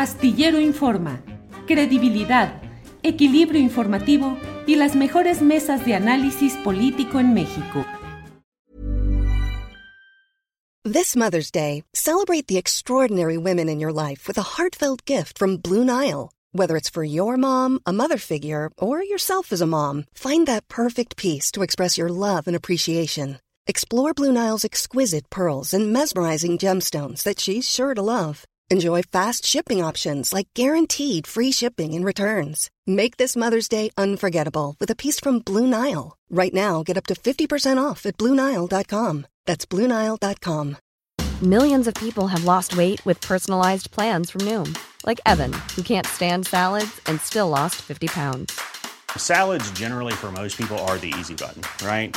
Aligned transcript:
Astillero 0.00 0.58
Informa, 0.58 1.20
credibilidad, 1.66 2.62
equilibrio 3.02 3.60
informativo 3.60 4.38
y 4.66 4.76
las 4.76 4.96
mejores 4.96 5.42
mesas 5.42 5.84
de 5.84 5.94
análisis 5.94 6.54
político 6.64 7.20
en 7.20 7.34
México. 7.34 7.84
This 10.84 11.14
Mother's 11.14 11.50
Day, 11.50 11.84
celebrate 11.92 12.46
the 12.46 12.56
extraordinary 12.56 13.36
women 13.36 13.68
in 13.68 13.78
your 13.78 13.92
life 13.92 14.26
with 14.26 14.38
a 14.38 14.56
heartfelt 14.56 15.04
gift 15.04 15.38
from 15.38 15.58
Blue 15.58 15.84
Nile. 15.84 16.30
Whether 16.52 16.78
it's 16.78 16.88
for 16.88 17.04
your 17.04 17.36
mom, 17.36 17.80
a 17.84 17.92
mother 17.92 18.16
figure, 18.16 18.70
or 18.78 19.02
yourself 19.02 19.52
as 19.52 19.60
a 19.60 19.66
mom, 19.66 20.06
find 20.14 20.46
that 20.46 20.66
perfect 20.68 21.18
piece 21.18 21.52
to 21.52 21.62
express 21.62 21.98
your 21.98 22.08
love 22.08 22.46
and 22.46 22.56
appreciation. 22.56 23.38
Explore 23.66 24.14
Blue 24.14 24.32
Nile's 24.32 24.64
exquisite 24.64 25.28
pearls 25.28 25.74
and 25.74 25.92
mesmerizing 25.92 26.56
gemstones 26.56 27.22
that 27.24 27.38
she's 27.38 27.68
sure 27.68 27.92
to 27.92 28.00
love. 28.00 28.46
Enjoy 28.72 29.02
fast 29.02 29.44
shipping 29.44 29.82
options 29.82 30.32
like 30.32 30.46
guaranteed 30.54 31.26
free 31.26 31.50
shipping 31.50 31.92
and 31.92 32.04
returns. 32.04 32.70
Make 32.86 33.16
this 33.16 33.34
Mother's 33.34 33.68
Day 33.68 33.90
unforgettable 33.98 34.76
with 34.78 34.88
a 34.92 34.94
piece 34.94 35.18
from 35.18 35.40
Blue 35.40 35.66
Nile. 35.66 36.16
Right 36.30 36.54
now, 36.54 36.84
get 36.84 36.96
up 36.96 37.06
to 37.06 37.14
50% 37.14 37.82
off 37.82 38.06
at 38.06 38.16
BlueNile.com. 38.16 39.26
That's 39.44 39.66
BlueNile.com. 39.66 40.76
Millions 41.42 41.88
of 41.88 41.94
people 41.94 42.28
have 42.28 42.44
lost 42.44 42.76
weight 42.76 43.04
with 43.04 43.20
personalized 43.20 43.90
plans 43.90 44.30
from 44.30 44.42
Noom, 44.42 44.78
like 45.04 45.20
Evan, 45.26 45.52
who 45.74 45.82
can't 45.82 46.06
stand 46.06 46.46
salads 46.46 47.00
and 47.06 47.20
still 47.20 47.48
lost 47.48 47.82
50 47.82 48.06
pounds. 48.06 48.60
Salads, 49.16 49.68
generally, 49.72 50.12
for 50.12 50.30
most 50.30 50.56
people, 50.56 50.78
are 50.86 50.98
the 50.98 51.12
easy 51.18 51.34
button, 51.34 51.62
right? 51.84 52.16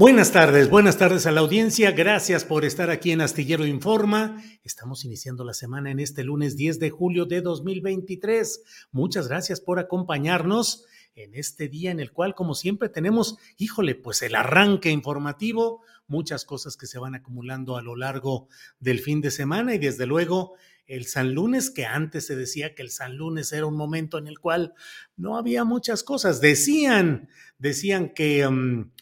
Buenas 0.00 0.32
tardes, 0.32 0.70
buenas 0.70 0.96
tardes 0.96 1.26
a 1.26 1.30
la 1.30 1.40
audiencia. 1.40 1.90
Gracias 1.90 2.46
por 2.46 2.64
estar 2.64 2.88
aquí 2.88 3.12
en 3.12 3.20
Astillero 3.20 3.66
Informa. 3.66 4.42
Estamos 4.64 5.04
iniciando 5.04 5.44
la 5.44 5.52
semana 5.52 5.90
en 5.90 6.00
este 6.00 6.24
lunes 6.24 6.56
10 6.56 6.78
de 6.78 6.88
julio 6.88 7.26
de 7.26 7.42
2023. 7.42 8.62
Muchas 8.92 9.28
gracias 9.28 9.60
por 9.60 9.78
acompañarnos 9.78 10.86
en 11.14 11.34
este 11.34 11.68
día 11.68 11.90
en 11.90 12.00
el 12.00 12.12
cual, 12.12 12.34
como 12.34 12.54
siempre, 12.54 12.88
tenemos, 12.88 13.36
híjole, 13.58 13.94
pues 13.94 14.22
el 14.22 14.36
arranque 14.36 14.90
informativo, 14.90 15.82
muchas 16.06 16.46
cosas 16.46 16.78
que 16.78 16.86
se 16.86 16.98
van 16.98 17.14
acumulando 17.14 17.76
a 17.76 17.82
lo 17.82 17.94
largo 17.94 18.48
del 18.78 19.00
fin 19.00 19.20
de 19.20 19.30
semana 19.30 19.74
y 19.74 19.78
desde 19.78 20.06
luego 20.06 20.54
el 20.86 21.04
San 21.04 21.34
Lunes, 21.34 21.68
que 21.68 21.84
antes 21.84 22.26
se 22.26 22.36
decía 22.36 22.74
que 22.74 22.80
el 22.80 22.90
San 22.90 23.18
Lunes 23.18 23.52
era 23.52 23.66
un 23.66 23.76
momento 23.76 24.16
en 24.16 24.28
el 24.28 24.38
cual 24.38 24.72
no 25.18 25.36
había 25.36 25.64
muchas 25.64 26.02
cosas. 26.02 26.40
Decían, 26.40 27.28
decían 27.58 28.14
que... 28.14 28.46
Um, 28.46 28.92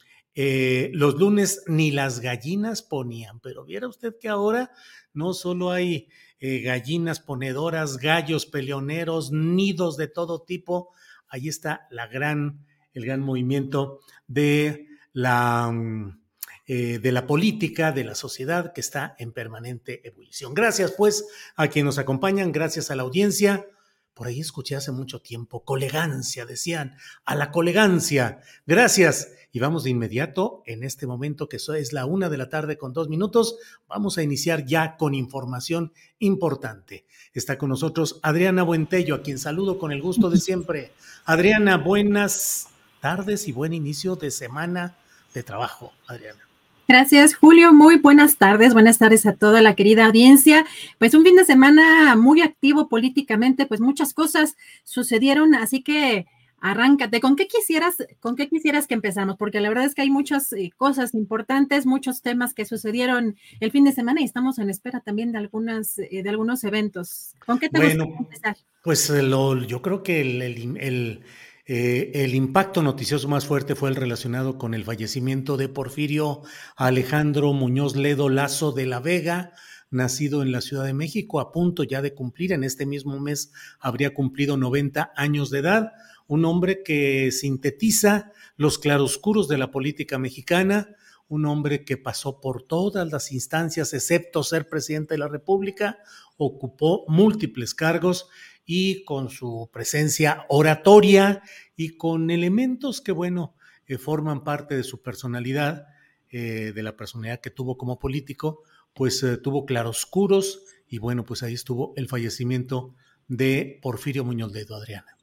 eh, 0.40 0.92
los 0.94 1.16
lunes 1.16 1.64
ni 1.66 1.90
las 1.90 2.20
gallinas 2.20 2.82
ponían, 2.82 3.40
pero 3.40 3.64
viera 3.64 3.88
usted 3.88 4.14
que 4.20 4.28
ahora 4.28 4.70
no 5.12 5.34
solo 5.34 5.72
hay 5.72 6.06
eh, 6.38 6.60
gallinas 6.60 7.18
ponedoras, 7.18 7.96
gallos 7.96 8.46
peleoneros, 8.46 9.32
nidos 9.32 9.96
de 9.96 10.06
todo 10.06 10.42
tipo, 10.42 10.92
ahí 11.26 11.48
está 11.48 11.88
la 11.90 12.06
gran, 12.06 12.64
el 12.92 13.04
gran 13.04 13.20
movimiento 13.20 13.98
de 14.28 14.86
la, 15.12 15.72
mm, 15.72 16.20
eh, 16.68 17.00
de 17.00 17.10
la 17.10 17.26
política, 17.26 17.90
de 17.90 18.04
la 18.04 18.14
sociedad 18.14 18.72
que 18.72 18.80
está 18.80 19.16
en 19.18 19.32
permanente 19.32 20.06
ebullición. 20.06 20.54
Gracias 20.54 20.92
pues 20.92 21.26
a 21.56 21.66
quienes 21.66 21.86
nos 21.86 21.98
acompañan, 21.98 22.52
gracias 22.52 22.92
a 22.92 22.94
la 22.94 23.02
audiencia. 23.02 23.66
Por 24.14 24.28
ahí 24.28 24.38
escuché 24.38 24.76
hace 24.76 24.92
mucho 24.92 25.20
tiempo, 25.20 25.64
colegancia, 25.64 26.46
decían, 26.46 26.96
a 27.24 27.34
la 27.34 27.50
colegancia. 27.50 28.40
Gracias. 28.66 29.32
Y 29.50 29.60
vamos 29.60 29.84
de 29.84 29.90
inmediato, 29.90 30.62
en 30.66 30.84
este 30.84 31.06
momento 31.06 31.48
que 31.48 31.56
es 31.56 31.92
la 31.92 32.04
una 32.04 32.28
de 32.28 32.36
la 32.36 32.50
tarde 32.50 32.76
con 32.76 32.92
dos 32.92 33.08
minutos, 33.08 33.56
vamos 33.88 34.18
a 34.18 34.22
iniciar 34.22 34.66
ya 34.66 34.96
con 34.96 35.14
información 35.14 35.92
importante. 36.18 37.06
Está 37.32 37.56
con 37.56 37.70
nosotros 37.70 38.20
Adriana 38.22 38.62
Buentello, 38.62 39.14
a 39.14 39.22
quien 39.22 39.38
saludo 39.38 39.78
con 39.78 39.90
el 39.92 40.02
gusto 40.02 40.28
de 40.28 40.36
siempre. 40.40 40.92
Adriana, 41.24 41.78
buenas 41.78 42.68
tardes 43.00 43.48
y 43.48 43.52
buen 43.52 43.72
inicio 43.72 44.16
de 44.16 44.30
semana 44.30 44.96
de 45.32 45.42
trabajo, 45.42 45.92
Adriana. 46.06 46.48
Gracias, 46.86 47.34
Julio. 47.34 47.74
Muy 47.74 47.98
buenas 47.98 48.36
tardes. 48.38 48.72
Buenas 48.72 48.96
tardes 48.96 49.26
a 49.26 49.34
toda 49.34 49.60
la 49.60 49.74
querida 49.74 50.06
audiencia. 50.06 50.64
Pues 50.98 51.12
un 51.12 51.22
fin 51.22 51.36
de 51.36 51.44
semana 51.44 52.16
muy 52.16 52.40
activo 52.40 52.88
políticamente, 52.88 53.66
pues 53.66 53.80
muchas 53.80 54.14
cosas 54.14 54.56
sucedieron, 54.84 55.54
así 55.54 55.82
que 55.82 56.26
Arráncate, 56.60 57.20
¿con 57.20 57.36
qué 57.36 57.46
quisieras, 57.46 57.96
con 58.20 58.34
qué 58.34 58.48
quisieras 58.48 58.88
que 58.88 58.94
empezamos? 58.94 59.36
Porque 59.36 59.60
la 59.60 59.68
verdad 59.68 59.84
es 59.84 59.94
que 59.94 60.02
hay 60.02 60.10
muchas 60.10 60.52
eh, 60.52 60.72
cosas 60.76 61.14
importantes, 61.14 61.86
muchos 61.86 62.20
temas 62.20 62.52
que 62.52 62.64
sucedieron 62.64 63.36
el 63.60 63.70
fin 63.70 63.84
de 63.84 63.92
semana 63.92 64.20
y 64.20 64.24
estamos 64.24 64.58
en 64.58 64.68
espera 64.68 65.00
también 65.00 65.30
de 65.30 65.38
algunas, 65.38 65.98
eh, 65.98 66.22
de 66.22 66.28
algunos 66.28 66.64
eventos. 66.64 67.34
¿Con 67.46 67.60
qué 67.60 67.68
te 67.68 67.78
bueno, 67.78 68.04
empezar? 68.18 68.56
Pues 68.82 69.08
eh, 69.10 69.22
yo 69.68 69.82
creo 69.82 70.02
que 70.02 70.20
el, 70.20 71.22
el 71.64 72.34
impacto 72.34 72.82
noticioso 72.82 73.28
más 73.28 73.46
fuerte 73.46 73.76
fue 73.76 73.90
el 73.90 73.96
relacionado 73.96 74.58
con 74.58 74.74
el 74.74 74.84
fallecimiento 74.84 75.56
de 75.56 75.68
Porfirio 75.68 76.42
Alejandro 76.76 77.52
Muñoz 77.52 77.94
Ledo 77.94 78.28
Lazo 78.28 78.72
de 78.72 78.86
la 78.86 78.98
Vega, 78.98 79.52
nacido 79.90 80.42
en 80.42 80.50
la 80.50 80.60
Ciudad 80.60 80.84
de 80.84 80.92
México, 80.92 81.38
a 81.38 81.52
punto 81.52 81.84
ya 81.84 82.02
de 82.02 82.14
cumplir, 82.14 82.52
en 82.52 82.64
este 82.64 82.84
mismo 82.84 83.20
mes 83.20 83.52
habría 83.78 84.12
cumplido 84.12 84.56
90 84.56 85.12
años 85.16 85.50
de 85.50 85.60
edad 85.60 85.92
un 86.28 86.44
hombre 86.44 86.82
que 86.84 87.32
sintetiza 87.32 88.30
los 88.56 88.78
claroscuros 88.78 89.48
de 89.48 89.58
la 89.58 89.70
política 89.70 90.18
mexicana, 90.18 90.94
un 91.26 91.46
hombre 91.46 91.84
que 91.84 91.96
pasó 91.96 92.40
por 92.40 92.62
todas 92.62 93.10
las 93.10 93.32
instancias, 93.32 93.92
excepto 93.92 94.42
ser 94.42 94.68
presidente 94.68 95.14
de 95.14 95.18
la 95.18 95.28
República, 95.28 95.98
ocupó 96.36 97.04
múltiples 97.08 97.74
cargos 97.74 98.28
y 98.64 99.04
con 99.04 99.30
su 99.30 99.70
presencia 99.72 100.44
oratoria 100.48 101.42
y 101.76 101.96
con 101.96 102.30
elementos 102.30 103.00
que, 103.00 103.12
bueno, 103.12 103.54
eh, 103.86 103.98
forman 103.98 104.44
parte 104.44 104.76
de 104.76 104.84
su 104.84 105.02
personalidad, 105.02 105.86
eh, 106.30 106.72
de 106.74 106.82
la 106.82 106.96
personalidad 106.96 107.40
que 107.40 107.50
tuvo 107.50 107.78
como 107.78 107.98
político, 107.98 108.62
pues 108.94 109.22
eh, 109.22 109.38
tuvo 109.38 109.64
claroscuros 109.64 110.64
y 110.86 110.98
bueno, 110.98 111.24
pues 111.24 111.42
ahí 111.42 111.54
estuvo 111.54 111.94
el 111.96 112.08
fallecimiento 112.08 112.94
de 113.28 113.78
Porfirio 113.82 114.24
Muñoz 114.24 114.52
de 114.52 114.66
Adriana. 114.70 115.17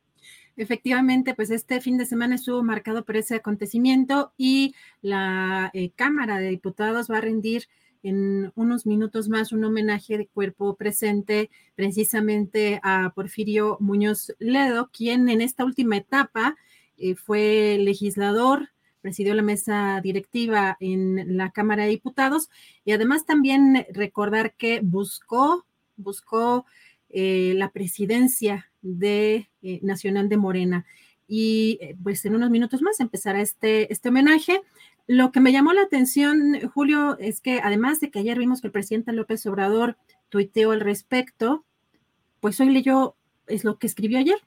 Efectivamente, 0.57 1.33
pues 1.33 1.49
este 1.51 1.81
fin 1.81 1.97
de 1.97 2.05
semana 2.05 2.35
estuvo 2.35 2.63
marcado 2.63 3.03
por 3.03 3.17
ese 3.17 3.35
acontecimiento 3.35 4.31
y 4.37 4.73
la 5.01 5.69
eh, 5.73 5.91
Cámara 5.95 6.39
de 6.39 6.49
Diputados 6.49 7.11
va 7.11 7.17
a 7.17 7.21
rendir 7.21 7.67
en 8.03 8.51
unos 8.55 8.85
minutos 8.85 9.27
más 9.27 9.51
un 9.51 9.65
homenaje 9.65 10.17
de 10.17 10.27
cuerpo 10.27 10.75
presente 10.75 11.49
precisamente 11.75 12.79
a 12.83 13.11
Porfirio 13.15 13.77
Muñoz 13.81 14.33
Ledo, 14.39 14.91
quien 14.93 15.27
en 15.27 15.41
esta 15.41 15.65
última 15.65 15.97
etapa 15.97 16.55
eh, 16.97 17.15
fue 17.15 17.77
legislador, 17.79 18.69
presidió 19.01 19.33
la 19.33 19.41
mesa 19.41 19.99
directiva 20.01 20.77
en 20.79 21.35
la 21.35 21.51
Cámara 21.51 21.83
de 21.83 21.89
Diputados 21.89 22.49
y 22.85 22.91
además 22.91 23.25
también 23.25 23.85
recordar 23.91 24.53
que 24.55 24.79
buscó, 24.81 25.65
buscó 25.97 26.65
eh, 27.17 27.53
la 27.55 27.71
presidencia 27.71 28.69
de 28.81 29.49
eh, 29.61 29.79
Nacional 29.83 30.27
de 30.27 30.35
Morena. 30.35 30.85
Y 31.29 31.77
eh, 31.79 31.95
pues 32.03 32.25
en 32.25 32.35
unos 32.35 32.49
minutos 32.49 32.81
más 32.81 32.99
empezará 32.99 33.39
este, 33.39 33.89
este 33.89 34.09
homenaje. 34.09 34.61
Lo 35.07 35.31
que 35.31 35.39
me 35.39 35.53
llamó 35.53 35.71
la 35.71 35.83
atención, 35.83 36.59
Julio, 36.73 37.17
es 37.17 37.39
que 37.39 37.61
además 37.63 38.01
de 38.01 38.11
que 38.11 38.19
ayer 38.19 38.37
vimos 38.37 38.59
que 38.59 38.67
el 38.67 38.73
presidente 38.73 39.13
López 39.13 39.45
Obrador 39.45 39.95
tuiteó 40.27 40.71
al 40.71 40.81
respecto, 40.81 41.63
pues 42.41 42.59
hoy 42.59 42.69
leyó, 42.69 43.15
es 43.47 43.63
lo 43.63 43.79
que 43.79 43.87
escribió 43.87 44.19
ayer. 44.19 44.39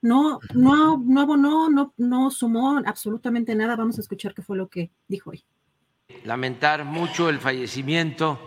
No, 0.00 0.40
no, 0.54 0.96
no 0.96 1.36
no, 1.36 1.92
no 1.98 2.30
sumó 2.30 2.80
absolutamente 2.86 3.54
nada. 3.54 3.76
Vamos 3.76 3.98
a 3.98 4.00
escuchar 4.00 4.32
qué 4.32 4.40
fue 4.40 4.56
lo 4.56 4.68
que 4.68 4.90
dijo 5.08 5.28
hoy. 5.28 5.44
Lamentar 6.24 6.86
mucho 6.86 7.28
el 7.28 7.38
fallecimiento 7.38 8.38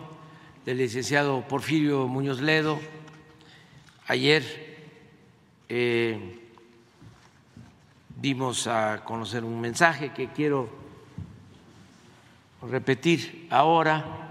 del 0.66 0.80
licenciado 0.80 1.48
Porfirio 1.48 2.08
Muñoz 2.08 2.42
Ledo. 2.42 2.80
Ayer 4.10 4.44
eh, 5.68 6.40
dimos 8.22 8.66
a 8.68 9.04
conocer 9.04 9.44
un 9.44 9.60
mensaje 9.60 10.14
que 10.14 10.30
quiero 10.30 10.70
repetir 12.62 13.48
ahora. 13.50 14.30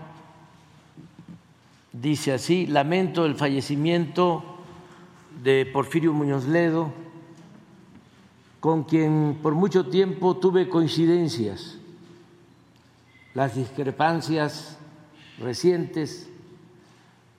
Dice 1.93 2.33
así, 2.33 2.67
lamento 2.67 3.27
el 3.27 3.35
fallecimiento 3.35 4.61
de 5.43 5.67
Porfirio 5.67 6.15
Muñoz 6.15 6.47
Ledo, 6.47 6.95
con 8.61 8.85
quien 8.85 9.41
por 9.43 9.55
mucho 9.55 9.91
tiempo 9.91 10.39
tuve 10.39 10.71
coincidencias. 10.71 11.77
Las 13.35 13.55
discrepancias 13.55 14.79
recientes 15.39 16.31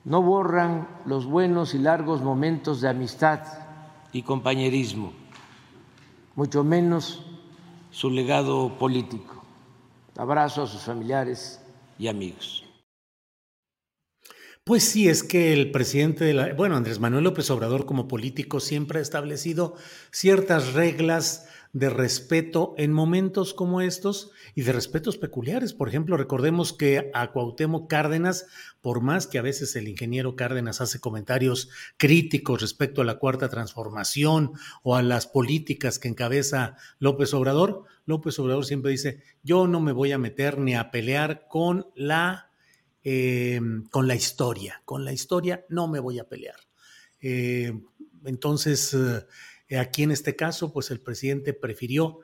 no 0.08 0.22
borran 0.22 0.88
los 1.04 1.26
buenos 1.26 1.74
y 1.74 1.78
largos 1.78 2.22
momentos 2.22 2.80
de 2.80 2.88
amistad 2.88 3.40
y 4.10 4.22
compañerismo, 4.22 5.12
mucho 6.34 6.64
menos 6.64 7.22
su 7.90 8.08
legado 8.08 8.78
político. 8.78 9.44
Abrazo 10.16 10.62
a 10.62 10.66
sus 10.66 10.80
familiares 10.80 11.60
y 11.98 12.08
amigos. 12.08 12.64
Pues 14.64 14.82
sí, 14.82 15.08
es 15.08 15.22
que 15.22 15.52
el 15.52 15.70
presidente 15.70 16.24
de 16.24 16.32
la, 16.32 16.54
bueno, 16.54 16.76
Andrés 16.76 17.00
Manuel 17.00 17.24
López 17.24 17.50
Obrador 17.50 17.84
como 17.84 18.08
político 18.08 18.60
siempre 18.60 19.00
ha 19.00 19.02
establecido 19.02 19.76
ciertas 20.10 20.72
reglas 20.72 21.48
de 21.72 21.90
respeto 21.90 22.74
en 22.78 22.92
momentos 22.92 23.54
como 23.54 23.80
estos 23.80 24.30
y 24.54 24.62
de 24.62 24.72
respetos 24.72 25.18
peculiares. 25.18 25.74
Por 25.74 25.88
ejemplo, 25.88 26.16
recordemos 26.16 26.72
que 26.72 27.10
a 27.14 27.30
Cuauhtémoc 27.32 27.88
Cárdenas, 27.88 28.46
por 28.80 29.00
más 29.00 29.26
que 29.26 29.38
a 29.38 29.42
veces 29.42 29.76
el 29.76 29.88
ingeniero 29.88 30.36
Cárdenas 30.36 30.80
hace 30.80 31.00
comentarios 31.00 31.68
críticos 31.96 32.60
respecto 32.60 33.02
a 33.02 33.04
la 33.04 33.18
cuarta 33.18 33.48
transformación 33.48 34.52
o 34.82 34.96
a 34.96 35.02
las 35.02 35.26
políticas 35.26 35.98
que 35.98 36.08
encabeza 36.08 36.76
López 36.98 37.34
Obrador, 37.34 37.84
López 38.06 38.38
Obrador 38.38 38.64
siempre 38.64 38.90
dice, 38.90 39.22
yo 39.42 39.66
no 39.66 39.80
me 39.80 39.92
voy 39.92 40.12
a 40.12 40.18
meter 40.18 40.58
ni 40.58 40.74
a 40.74 40.90
pelear 40.90 41.46
con 41.48 41.86
la 41.94 42.48
eh, 43.04 43.60
con 43.90 44.08
la 44.08 44.14
historia. 44.14 44.82
Con 44.84 45.04
la 45.04 45.12
historia 45.12 45.64
no 45.68 45.88
me 45.88 46.00
voy 46.00 46.18
a 46.18 46.28
pelear. 46.28 46.56
Eh, 47.20 47.72
entonces, 48.24 48.92
eh, 48.94 49.24
aquí 49.76 50.02
en 50.02 50.10
este 50.10 50.36
caso, 50.36 50.72
pues 50.72 50.90
el 50.90 51.00
presidente 51.00 51.52
prefirió 51.52 52.20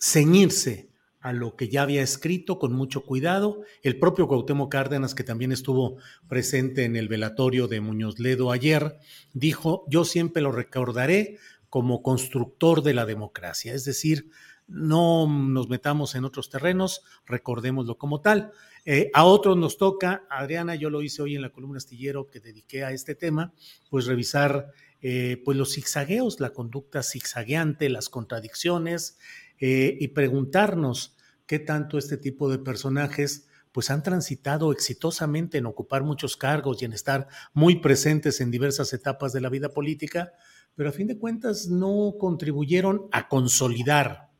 ceñirse 0.00 0.90
a 1.20 1.32
lo 1.32 1.54
que 1.54 1.68
ya 1.68 1.82
había 1.82 2.02
escrito 2.02 2.58
con 2.58 2.72
mucho 2.72 3.04
cuidado. 3.04 3.62
El 3.82 3.98
propio 3.98 4.26
Cuauhtémoc 4.26 4.72
Cárdenas, 4.72 5.14
que 5.14 5.22
también 5.22 5.52
estuvo 5.52 5.98
presente 6.28 6.84
en 6.84 6.96
el 6.96 7.08
velatorio 7.08 7.68
de 7.68 7.80
Muñoz 7.80 8.18
Ledo 8.18 8.50
ayer, 8.50 8.98
dijo, 9.34 9.84
yo 9.88 10.04
siempre 10.04 10.42
lo 10.42 10.50
recordaré 10.50 11.38
como 11.68 12.02
constructor 12.02 12.82
de 12.82 12.94
la 12.94 13.06
democracia, 13.06 13.74
es 13.74 13.84
decir, 13.84 14.30
no 14.66 15.26
nos 15.28 15.68
metamos 15.68 16.14
en 16.14 16.24
otros 16.24 16.48
terrenos, 16.48 17.02
recordémoslo 17.26 17.98
como 17.98 18.20
tal. 18.20 18.52
Eh, 18.84 19.10
a 19.14 19.24
otros 19.24 19.56
nos 19.56 19.76
toca, 19.76 20.24
Adriana, 20.30 20.74
yo 20.74 20.90
lo 20.90 21.02
hice 21.02 21.22
hoy 21.22 21.36
en 21.36 21.42
la 21.42 21.50
columna 21.50 21.78
astillero 21.78 22.30
que 22.30 22.40
dediqué 22.40 22.84
a 22.84 22.92
este 22.92 23.14
tema, 23.14 23.52
pues 23.90 24.06
revisar 24.06 24.72
eh, 25.02 25.40
pues 25.44 25.56
los 25.56 25.74
zigzagueos, 25.74 26.40
la 26.40 26.50
conducta 26.50 27.02
zigzagueante, 27.02 27.88
las 27.88 28.08
contradicciones 28.08 29.18
eh, 29.58 29.96
y 29.98 30.08
preguntarnos 30.08 31.16
qué 31.46 31.58
tanto 31.58 31.98
este 31.98 32.16
tipo 32.16 32.50
de 32.50 32.58
personajes 32.58 33.46
pues 33.72 33.90
han 33.90 34.02
transitado 34.02 34.72
exitosamente 34.72 35.58
en 35.58 35.66
ocupar 35.66 36.02
muchos 36.02 36.36
cargos 36.36 36.82
y 36.82 36.84
en 36.84 36.92
estar 36.92 37.28
muy 37.52 37.76
presentes 37.76 38.40
en 38.40 38.50
diversas 38.50 38.92
etapas 38.92 39.32
de 39.32 39.40
la 39.40 39.48
vida 39.48 39.68
política, 39.68 40.32
pero 40.74 40.88
a 40.88 40.92
fin 40.92 41.06
de 41.06 41.18
cuentas 41.18 41.68
no 41.68 42.14
contribuyeron 42.18 43.08
a 43.12 43.28
consolidar 43.28 44.30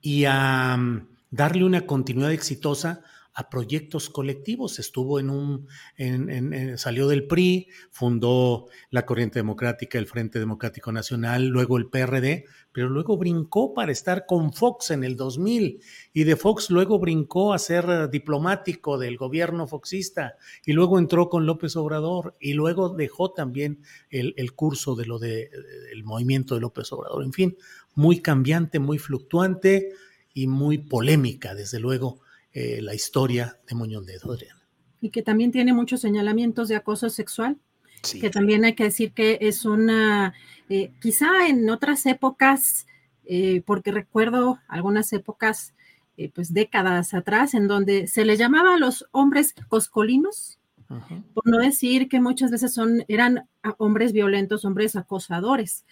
y 0.00 0.24
a 0.24 0.76
mm, 0.76 1.08
darle 1.30 1.64
una 1.64 1.86
continuidad 1.86 2.32
exitosa 2.32 3.02
a 3.38 3.48
proyectos 3.48 4.10
colectivos. 4.10 4.80
Estuvo 4.80 5.20
en 5.20 5.30
un, 5.30 5.68
salió 6.76 7.06
del 7.06 7.28
PRI, 7.28 7.68
fundó 7.88 8.66
la 8.90 9.06
Corriente 9.06 9.38
Democrática, 9.38 9.96
el 9.96 10.08
Frente 10.08 10.40
Democrático 10.40 10.90
Nacional, 10.90 11.46
luego 11.46 11.78
el 11.78 11.86
PRD, 11.86 12.46
pero 12.72 12.88
luego 12.88 13.16
brincó 13.16 13.74
para 13.74 13.92
estar 13.92 14.26
con 14.26 14.52
Fox 14.52 14.90
en 14.90 15.04
el 15.04 15.14
2000 15.14 15.80
y 16.12 16.24
de 16.24 16.34
Fox 16.34 16.68
luego 16.70 16.98
brincó 16.98 17.52
a 17.52 17.60
ser 17.60 18.10
diplomático 18.10 18.98
del 18.98 19.16
gobierno 19.16 19.68
foxista 19.68 20.34
y 20.66 20.72
luego 20.72 20.98
entró 20.98 21.28
con 21.28 21.46
López 21.46 21.76
Obrador 21.76 22.36
y 22.40 22.54
luego 22.54 22.88
dejó 22.88 23.30
también 23.30 23.82
el, 24.10 24.52
curso 24.54 24.96
de 24.96 25.06
lo 25.06 25.20
de, 25.20 25.48
del 25.90 26.02
movimiento 26.02 26.56
de 26.56 26.60
López 26.60 26.90
Obrador. 26.90 27.22
En 27.22 27.32
fin, 27.32 27.56
muy 27.94 28.20
cambiante, 28.20 28.80
muy 28.80 28.98
fluctuante 28.98 29.92
y 30.34 30.48
muy 30.48 30.78
polémica, 30.78 31.54
desde 31.54 31.78
luego 31.78 32.18
eh, 32.60 32.82
la 32.82 32.92
historia 32.92 33.56
de 33.68 33.76
Muñoz 33.76 34.04
de 34.04 34.16
Adriana. 34.16 34.66
Y 35.00 35.10
que 35.10 35.22
también 35.22 35.52
tiene 35.52 35.72
muchos 35.72 36.00
señalamientos 36.00 36.66
de 36.66 36.74
acoso 36.74 37.08
sexual, 37.08 37.56
que 38.20 38.30
también 38.30 38.64
hay 38.64 38.74
que 38.74 38.82
decir 38.82 39.12
que 39.12 39.38
es 39.40 39.64
una, 39.64 40.34
eh, 40.68 40.90
quizá 41.00 41.46
en 41.46 41.70
otras 41.70 42.04
épocas, 42.06 42.88
eh, 43.26 43.62
porque 43.64 43.92
recuerdo 43.92 44.58
algunas 44.66 45.12
épocas, 45.12 45.72
pues 46.34 46.52
décadas 46.52 47.14
atrás, 47.14 47.54
en 47.54 47.68
donde 47.68 48.08
se 48.08 48.24
le 48.24 48.36
llamaba 48.36 48.74
a 48.74 48.78
los 48.78 49.06
hombres 49.12 49.54
coscolinos, 49.68 50.58
por 51.34 51.46
no 51.46 51.58
decir 51.58 52.08
que 52.08 52.20
muchas 52.20 52.50
veces 52.50 52.74
son, 52.74 53.04
eran 53.06 53.48
hombres 53.76 54.12
violentos, 54.12 54.64
hombres 54.64 54.96
acosadores. 54.96 55.84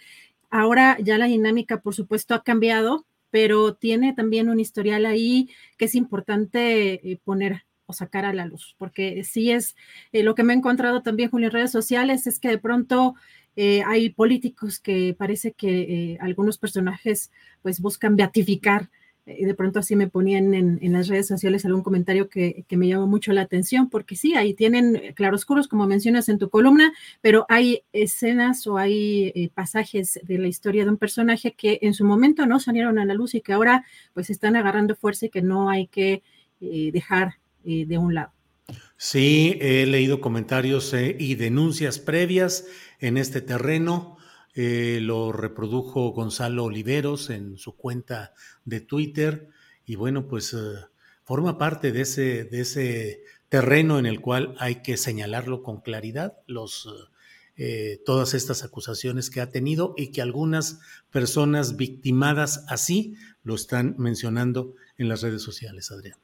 Ahora 0.50 0.98
ya 0.98 1.16
la 1.16 1.26
dinámica, 1.26 1.80
por 1.80 1.94
supuesto, 1.94 2.34
ha 2.34 2.42
cambiado 2.42 3.06
pero 3.30 3.74
tiene 3.74 4.12
también 4.12 4.48
un 4.48 4.60
historial 4.60 5.06
ahí 5.06 5.50
que 5.76 5.86
es 5.86 5.94
importante 5.94 6.94
eh, 6.94 7.20
poner 7.24 7.64
o 7.86 7.92
sacar 7.92 8.24
a 8.24 8.32
la 8.32 8.46
luz, 8.46 8.74
porque 8.78 9.22
sí 9.22 9.50
es 9.52 9.76
eh, 10.12 10.22
lo 10.22 10.34
que 10.34 10.42
me 10.42 10.52
he 10.52 10.56
encontrado 10.56 11.02
también, 11.02 11.30
Julio, 11.30 11.48
en 11.48 11.52
redes 11.52 11.70
sociales, 11.70 12.26
es 12.26 12.40
que 12.40 12.48
de 12.48 12.58
pronto 12.58 13.14
eh, 13.54 13.82
hay 13.86 14.10
políticos 14.10 14.80
que 14.80 15.14
parece 15.16 15.52
que 15.52 16.18
algunos 16.20 16.58
personajes 16.58 17.30
pues 17.62 17.80
buscan 17.80 18.16
beatificar 18.16 18.90
y 19.26 19.44
de 19.44 19.54
pronto 19.54 19.80
así 19.80 19.96
me 19.96 20.06
ponían 20.06 20.54
en, 20.54 20.92
las 20.92 21.08
redes 21.08 21.26
sociales 21.26 21.64
algún 21.64 21.82
comentario 21.82 22.28
que, 22.28 22.64
me 22.70 22.86
llamó 22.86 23.06
mucho 23.06 23.32
la 23.32 23.42
atención, 23.42 23.90
porque 23.90 24.14
sí, 24.14 24.34
ahí 24.34 24.54
tienen 24.54 25.14
claroscuros, 25.14 25.66
como 25.66 25.86
mencionas 25.86 26.28
en 26.28 26.38
tu 26.38 26.48
columna, 26.48 26.92
pero 27.20 27.44
hay 27.48 27.82
escenas 27.92 28.66
o 28.66 28.78
hay 28.78 29.32
eh, 29.34 29.50
pasajes 29.52 30.20
de 30.22 30.38
la 30.38 30.46
historia 30.46 30.84
de 30.84 30.90
un 30.90 30.96
personaje 30.96 31.54
que 31.54 31.80
en 31.82 31.94
su 31.94 32.04
momento 32.04 32.46
no 32.46 32.60
salieron 32.60 32.98
a 32.98 33.04
la 33.04 33.14
luz 33.14 33.34
y 33.34 33.40
que 33.40 33.52
ahora 33.52 33.84
pues 34.14 34.30
están 34.30 34.54
agarrando 34.54 34.94
fuerza 34.94 35.26
y 35.26 35.30
que 35.30 35.42
no 35.42 35.70
hay 35.70 35.88
que 35.88 36.22
eh, 36.60 36.90
dejar 36.92 37.34
eh, 37.64 37.84
de 37.86 37.98
un 37.98 38.14
lado. 38.14 38.32
Sí, 38.96 39.58
he 39.60 39.86
leído 39.86 40.20
comentarios 40.20 40.94
y 40.94 41.34
denuncias 41.34 41.98
previas 41.98 42.66
en 43.00 43.16
este 43.16 43.40
terreno 43.40 44.15
eh, 44.58 45.00
lo 45.02 45.32
reprodujo 45.32 46.12
Gonzalo 46.12 46.64
Oliveros 46.64 47.28
en 47.28 47.58
su 47.58 47.76
cuenta 47.76 48.32
de 48.64 48.80
Twitter 48.80 49.50
y 49.84 49.96
bueno, 49.96 50.26
pues 50.28 50.54
eh, 50.54 50.56
forma 51.24 51.58
parte 51.58 51.92
de 51.92 52.00
ese, 52.00 52.44
de 52.44 52.60
ese 52.62 53.20
terreno 53.50 53.98
en 53.98 54.06
el 54.06 54.22
cual 54.22 54.54
hay 54.58 54.76
que 54.76 54.96
señalarlo 54.96 55.62
con 55.62 55.82
claridad, 55.82 56.38
los, 56.46 56.88
eh, 57.58 58.00
todas 58.06 58.32
estas 58.32 58.64
acusaciones 58.64 59.28
que 59.28 59.42
ha 59.42 59.50
tenido 59.50 59.92
y 59.94 60.10
que 60.10 60.22
algunas 60.22 60.80
personas 61.10 61.76
victimadas 61.76 62.64
así 62.68 63.14
lo 63.42 63.56
están 63.56 63.94
mencionando 63.98 64.74
en 64.96 65.10
las 65.10 65.20
redes 65.20 65.42
sociales, 65.42 65.90
Adrián. 65.90 66.18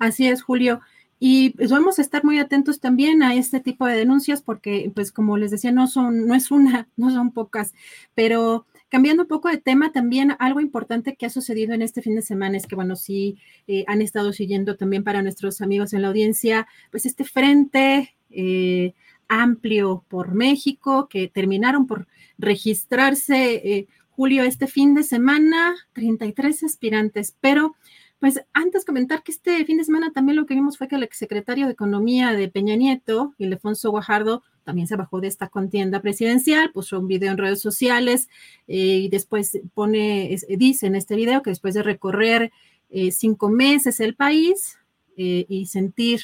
Así 0.00 0.26
es, 0.26 0.42
Julio. 0.42 0.80
Y 1.18 1.50
pues 1.50 1.70
vamos 1.70 1.98
a 1.98 2.02
estar 2.02 2.24
muy 2.24 2.38
atentos 2.38 2.78
también 2.80 3.22
a 3.22 3.34
este 3.34 3.60
tipo 3.60 3.86
de 3.86 3.96
denuncias 3.96 4.42
porque, 4.42 4.90
pues 4.94 5.12
como 5.12 5.36
les 5.38 5.50
decía, 5.50 5.72
no 5.72 5.86
son, 5.86 6.26
no 6.26 6.34
es 6.34 6.50
una, 6.50 6.88
no 6.96 7.10
son 7.10 7.32
pocas, 7.32 7.72
pero 8.14 8.66
cambiando 8.88 9.22
un 9.22 9.28
poco 9.28 9.48
de 9.48 9.58
tema, 9.58 9.92
también 9.92 10.36
algo 10.38 10.60
importante 10.60 11.16
que 11.16 11.26
ha 11.26 11.30
sucedido 11.30 11.74
en 11.74 11.82
este 11.82 12.02
fin 12.02 12.14
de 12.14 12.22
semana 12.22 12.56
es 12.56 12.66
que, 12.66 12.76
bueno, 12.76 12.96
sí 12.96 13.38
eh, 13.66 13.84
han 13.88 14.02
estado 14.02 14.32
siguiendo 14.32 14.76
también 14.76 15.04
para 15.04 15.22
nuestros 15.22 15.60
amigos 15.60 15.92
en 15.92 16.02
la 16.02 16.08
audiencia, 16.08 16.66
pues 16.90 17.06
este 17.06 17.24
frente 17.24 18.14
eh, 18.30 18.94
amplio 19.28 20.04
por 20.08 20.34
México 20.34 21.08
que 21.08 21.28
terminaron 21.28 21.86
por 21.86 22.06
registrarse, 22.38 23.54
eh, 23.54 23.88
Julio, 24.10 24.44
este 24.44 24.66
fin 24.66 24.94
de 24.94 25.02
semana, 25.02 25.74
33 25.92 26.64
aspirantes, 26.64 27.36
pero 27.40 27.76
pues 28.18 28.40
antes 28.54 28.84
comentar 28.84 29.22
que 29.22 29.32
este 29.32 29.64
fin 29.66 29.76
de 29.76 29.84
semana 29.84 30.10
también 30.10 30.36
lo 30.36 30.46
que 30.46 30.54
vimos 30.54 30.78
fue 30.78 30.88
que 30.88 30.96
el 30.96 31.02
exsecretario 31.02 31.66
de 31.66 31.72
Economía 31.72 32.32
de 32.32 32.48
Peña 32.48 32.74
Nieto, 32.74 33.34
Ildefonso 33.36 33.90
Guajardo, 33.90 34.42
también 34.64 34.88
se 34.88 34.96
bajó 34.96 35.20
de 35.20 35.28
esta 35.28 35.48
contienda 35.48 36.00
presidencial, 36.00 36.72
puso 36.72 36.98
un 36.98 37.06
video 37.06 37.30
en 37.30 37.38
redes 37.38 37.60
sociales 37.60 38.28
eh, 38.66 38.98
y 39.04 39.08
después 39.08 39.60
pone, 39.74 40.36
dice 40.48 40.86
en 40.86 40.96
este 40.96 41.14
video 41.14 41.42
que 41.42 41.50
después 41.50 41.74
de 41.74 41.82
recorrer 41.82 42.50
eh, 42.90 43.12
cinco 43.12 43.48
meses 43.48 44.00
el 44.00 44.16
país 44.16 44.78
eh, 45.16 45.46
y 45.48 45.66
sentir 45.66 46.22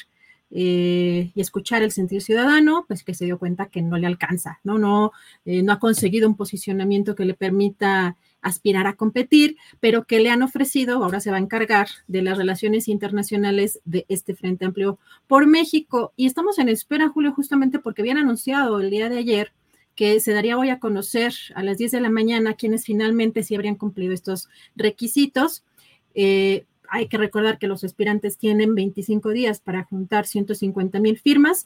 y 0.55 1.31
escuchar 1.35 1.81
el 1.81 1.91
sentir 1.91 2.21
ciudadano, 2.21 2.85
pues 2.87 3.03
que 3.03 3.15
se 3.15 3.25
dio 3.25 3.39
cuenta 3.39 3.69
que 3.69 3.81
no 3.81 3.97
le 3.97 4.05
alcanza, 4.05 4.59
¿no? 4.63 4.77
No, 4.77 5.11
no 5.45 5.73
ha 5.73 5.79
conseguido 5.79 6.27
un 6.29 6.37
posicionamiento 6.37 7.15
que 7.15 7.25
le 7.25 7.33
permita 7.33 8.17
aspirar 8.43 8.85
a 8.85 8.93
competir, 8.93 9.57
pero 9.79 10.03
que 10.03 10.19
le 10.19 10.29
han 10.29 10.43
ofrecido, 10.43 11.03
ahora 11.03 11.19
se 11.19 11.31
va 11.31 11.37
a 11.37 11.39
encargar 11.39 11.87
de 12.07 12.21
las 12.21 12.37
relaciones 12.37 12.87
internacionales 12.87 13.79
de 13.85 14.05
este 14.09 14.35
Frente 14.35 14.65
Amplio 14.65 14.99
por 15.27 15.47
México. 15.47 16.13
Y 16.15 16.27
estamos 16.27 16.59
en 16.59 16.69
espera, 16.69 17.09
Julio, 17.09 17.33
justamente 17.33 17.79
porque 17.79 18.01
habían 18.01 18.17
anunciado 18.17 18.79
el 18.79 18.91
día 18.91 19.09
de 19.09 19.17
ayer 19.17 19.53
que 19.95 20.19
se 20.19 20.33
daría 20.33 20.57
hoy 20.57 20.69
a 20.69 20.79
conocer 20.79 21.33
a 21.55 21.63
las 21.63 21.77
10 21.77 21.91
de 21.91 22.01
la 22.01 22.09
mañana 22.09 22.55
quienes 22.55 22.85
finalmente 22.85 23.43
sí 23.43 23.55
habrían 23.55 23.75
cumplido 23.75 24.13
estos 24.13 24.49
requisitos. 24.75 25.63
Eh, 26.13 26.65
hay 26.89 27.07
que 27.07 27.17
recordar 27.17 27.57
que 27.57 27.67
los 27.67 27.83
aspirantes 27.83 28.37
tienen 28.37 28.75
25 28.75 29.29
días 29.29 29.59
para 29.59 29.83
juntar 29.83 30.27
150 30.27 30.99
mil 30.99 31.17
firmas, 31.17 31.65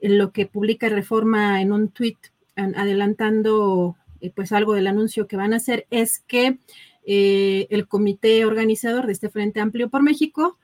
lo 0.00 0.32
que 0.32 0.46
publica 0.46 0.88
Reforma 0.88 1.60
en 1.60 1.72
un 1.72 1.88
tuit 1.88 2.18
adelantando 2.54 3.96
eh, 4.20 4.30
pues 4.34 4.52
algo 4.52 4.74
del 4.74 4.86
anuncio 4.86 5.26
que 5.26 5.36
van 5.36 5.52
a 5.52 5.56
hacer 5.56 5.86
es 5.90 6.20
que 6.20 6.58
eh, 7.06 7.66
el 7.70 7.88
comité 7.88 8.44
organizador 8.44 9.06
de 9.06 9.12
este 9.12 9.30
Frente 9.30 9.60
Amplio 9.60 9.88
por 9.88 10.02
México 10.02 10.58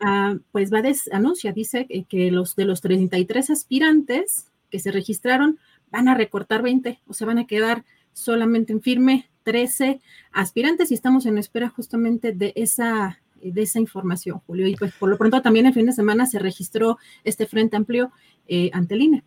ah, 0.00 0.36
pues 0.52 0.72
va 0.72 0.78
a 0.78 1.16
anuncia, 1.16 1.52
dice 1.52 1.86
que 2.08 2.30
los 2.30 2.56
de 2.56 2.64
los 2.64 2.80
33 2.80 3.50
aspirantes 3.50 4.46
que 4.70 4.78
se 4.78 4.92
registraron 4.92 5.58
van 5.90 6.08
a 6.08 6.14
recortar 6.14 6.62
20 6.62 7.00
o 7.06 7.14
se 7.14 7.24
van 7.24 7.38
a 7.38 7.46
quedar 7.46 7.84
solamente 8.12 8.72
en 8.72 8.82
firme 8.82 9.30
13 9.44 10.00
aspirantes 10.32 10.90
y 10.90 10.94
estamos 10.94 11.24
en 11.26 11.38
espera 11.38 11.68
justamente 11.70 12.32
de 12.32 12.52
esa 12.56 13.20
de 13.42 13.62
esa 13.62 13.78
información, 13.78 14.40
Julio. 14.46 14.66
Y 14.66 14.76
pues 14.76 14.92
por 14.92 15.08
lo 15.08 15.16
pronto 15.16 15.40
también 15.42 15.66
el 15.66 15.74
fin 15.74 15.86
de 15.86 15.92
semana 15.92 16.26
se 16.26 16.38
registró 16.38 16.98
este 17.24 17.46
Frente 17.46 17.76
Amplio 17.76 18.10
eh, 18.46 18.70
ante 18.72 18.94
el 18.94 19.02
INE. 19.02 19.24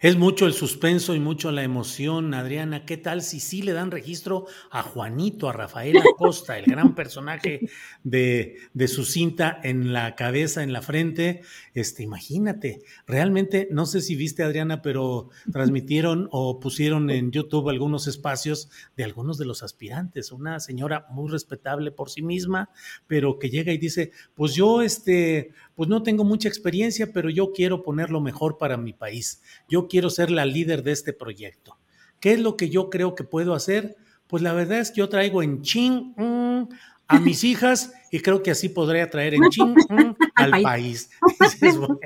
Es 0.00 0.14
mucho 0.14 0.46
el 0.46 0.52
suspenso 0.52 1.14
y 1.14 1.20
mucho 1.20 1.50
la 1.50 1.62
emoción, 1.62 2.34
Adriana. 2.34 2.84
¿Qué 2.84 2.98
tal 2.98 3.22
si 3.22 3.40
sí 3.40 3.62
le 3.62 3.72
dan 3.72 3.90
registro 3.90 4.44
a 4.70 4.82
Juanito, 4.82 5.48
a 5.48 5.54
Rafael 5.54 5.96
Acosta, 5.96 6.58
el 6.58 6.66
gran 6.66 6.94
personaje 6.94 7.60
de, 8.04 8.58
de, 8.74 8.88
su 8.88 9.06
cinta 9.06 9.58
en 9.62 9.94
la 9.94 10.14
cabeza, 10.14 10.62
en 10.62 10.74
la 10.74 10.82
frente? 10.82 11.40
Este, 11.72 12.02
imagínate, 12.02 12.82
realmente, 13.06 13.68
no 13.70 13.86
sé 13.86 14.02
si 14.02 14.16
viste, 14.16 14.42
Adriana, 14.42 14.82
pero 14.82 15.30
transmitieron 15.50 16.28
o 16.30 16.60
pusieron 16.60 17.08
en 17.08 17.30
YouTube 17.30 17.70
algunos 17.70 18.06
espacios 18.06 18.68
de 18.98 19.04
algunos 19.04 19.38
de 19.38 19.46
los 19.46 19.62
aspirantes. 19.62 20.30
Una 20.30 20.60
señora 20.60 21.06
muy 21.08 21.30
respetable 21.30 21.90
por 21.90 22.10
sí 22.10 22.20
misma, 22.20 22.68
pero 23.06 23.38
que 23.38 23.48
llega 23.48 23.72
y 23.72 23.78
dice: 23.78 24.10
Pues 24.34 24.54
yo, 24.54 24.82
este, 24.82 25.52
pues 25.76 25.90
no 25.90 26.02
tengo 26.02 26.24
mucha 26.24 26.48
experiencia, 26.48 27.12
pero 27.12 27.30
yo 27.30 27.52
quiero 27.52 27.82
poner 27.82 28.10
lo 28.10 28.20
mejor 28.20 28.56
para 28.56 28.78
mi 28.78 28.94
país. 28.94 29.42
Yo 29.68 29.86
quiero 29.88 30.08
ser 30.10 30.30
la 30.30 30.46
líder 30.46 30.82
de 30.82 30.92
este 30.92 31.12
proyecto. 31.12 31.78
¿Qué 32.18 32.32
es 32.32 32.40
lo 32.40 32.56
que 32.56 32.70
yo 32.70 32.88
creo 32.88 33.14
que 33.14 33.24
puedo 33.24 33.54
hacer? 33.54 33.94
Pues 34.26 34.42
la 34.42 34.54
verdad 34.54 34.80
es 34.80 34.90
que 34.90 34.98
yo 34.98 35.08
traigo 35.10 35.42
en 35.42 35.60
ching 35.60 36.14
mm, 36.16 36.68
a 37.08 37.20
mis 37.20 37.44
hijas 37.44 37.92
y 38.10 38.20
creo 38.20 38.42
que 38.42 38.50
así 38.50 38.70
podré 38.70 39.02
atraer 39.02 39.34
en 39.34 39.50
ching 39.50 39.74
mm, 39.90 40.14
al 40.34 40.62
país. 40.62 41.10
bueno, 41.60 42.00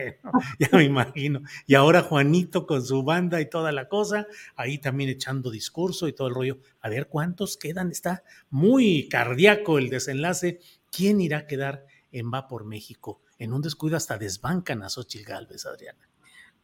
ya 0.59 0.69
me 0.73 0.83
imagino. 0.83 1.41
Y 1.69 1.77
ahora 1.77 2.03
Juanito 2.03 2.67
con 2.67 2.85
su 2.85 3.05
banda 3.05 3.41
y 3.41 3.49
toda 3.49 3.71
la 3.71 3.89
cosa, 3.89 4.27
ahí 4.57 4.79
también 4.79 5.11
echando 5.11 5.49
discurso 5.49 6.09
y 6.09 6.13
todo 6.13 6.27
el 6.27 6.35
rollo. 6.35 6.59
A 6.81 6.89
ver 6.89 7.07
cuántos 7.07 7.57
quedan. 7.57 7.93
Está 7.93 8.25
muy 8.51 9.09
cardíaco 9.09 9.79
el 9.79 9.91
desenlace. 9.91 10.59
¿Quién 10.91 11.21
irá 11.21 11.39
a 11.39 11.47
quedar 11.47 11.87
en 12.11 12.33
Va 12.33 12.49
por 12.49 12.65
México? 12.65 13.23
En 13.41 13.55
un 13.55 13.63
descuido 13.63 13.97
hasta 13.97 14.19
desbancan 14.19 14.83
a 14.83 14.91
Xochitl 14.91 15.25
Galvez, 15.25 15.67
Adriana. 15.67 16.09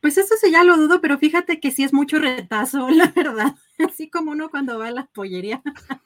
Pues 0.01 0.19
eso 0.19 0.35
sí 0.39 0.53
ya 0.53 0.63
lo 0.63 0.77
dudo, 0.77 1.01
pero 1.01 1.19
fíjate 1.19 1.59
que 1.59 1.71
sí 1.71 1.83
es 1.83 1.93
mucho 1.93 2.19
retazo, 2.19 2.89
la 2.91 3.13
verdad. 3.17 3.57
Así 3.79 4.09
como 4.11 4.31
uno 4.31 4.51
cuando 4.51 4.79
va 4.79 4.89
a 4.89 4.93
la 4.93 5.07
pollería. 5.07 5.63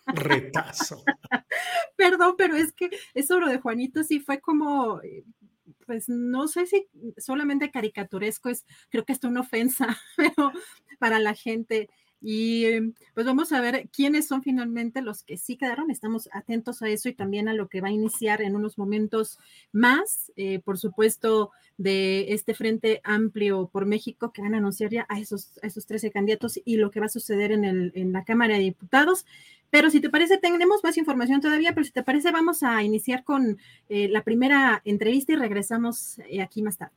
Retazo. 0.07 1.03
Perdón, 1.97 2.37
pero 2.39 2.57
es 2.57 2.73
que 2.73 2.89
eso 3.15 3.39
lo 3.39 3.49
de 3.49 3.59
Juanito 3.59 4.05
sí 4.05 4.21
fue 4.21 4.41
como, 4.41 5.03
eh, 5.03 5.25
pues 5.87 6.09
no 6.09 6.47
sé 6.47 6.67
si 6.67 6.87
solamente 7.19 7.73
caricaturesco, 7.73 8.49
es 8.49 8.65
creo 8.91 9.05
que 9.05 9.12
es 9.12 9.25
una 9.25 9.41
ofensa, 9.41 9.99
pero 10.17 10.53
para 11.00 11.19
la 11.19 11.35
gente. 11.35 11.91
Y 12.23 12.67
em, 12.67 12.93
pues 13.15 13.25
vamos 13.25 13.53
a 13.53 13.61
ver 13.61 13.89
quiénes 13.91 14.27
son 14.27 14.43
finalmente 14.43 15.00
los 15.00 15.23
que 15.23 15.39
sí 15.39 15.57
quedaron. 15.57 15.91
Estamos 15.91 16.29
atentos 16.33 16.83
a 16.83 16.89
eso 16.89 17.09
y 17.09 17.15
también 17.15 17.49
a 17.49 17.55
lo 17.55 17.69
que 17.69 17.81
va 17.81 17.89
a 17.89 17.93
iniciar 17.93 18.43
en 18.43 18.57
unos 18.57 18.77
momentos 18.77 19.39
más, 19.73 20.31
eh, 20.37 20.61
por 20.61 20.79
supuesto, 20.79 21.50
de 21.79 22.35
este 22.35 22.55
Frente 22.55 23.00
Amplio 23.05 23.71
por 23.73 23.87
México 23.87 24.33
que 24.33 24.43
van 24.43 24.55
a 24.55 24.59
anunciar 24.59 24.91
ya 24.91 25.07
a 25.09 25.19
esos, 25.19 25.59
esos 25.62 25.87
13 25.87 26.11
candidatos 26.11 26.61
y 26.65 26.77
lo 26.77 26.91
que 26.91 27.00
va 27.00 27.07
a 27.07 27.11
suceder 27.11 27.53
en, 27.53 27.65
el, 27.65 27.93
en 27.95 28.12
la 28.12 28.25
Cámara 28.25 28.55
de 28.55 28.61
Diputados. 28.61 29.25
Pero 29.71 29.89
si 29.89 30.00
te 30.00 30.11
parece, 30.11 30.37
tenemos 30.37 30.83
más 30.83 30.99
información 30.99 31.41
todavía, 31.41 31.73
pero 31.75 31.85
si 31.85 31.93
te 31.93 32.03
parece, 32.03 32.33
vamos 32.33 32.62
a 32.62 32.83
iniciar 32.83 33.25
con 33.25 33.59
eh, 33.89 34.09
la 34.09 34.25
primera 34.25 34.83
entrevista 34.85 35.33
y 35.33 35.37
regresamos 35.37 36.19
eh, 36.29 36.43
aquí 36.43 36.62
más 36.62 36.77
tarde. 36.77 36.93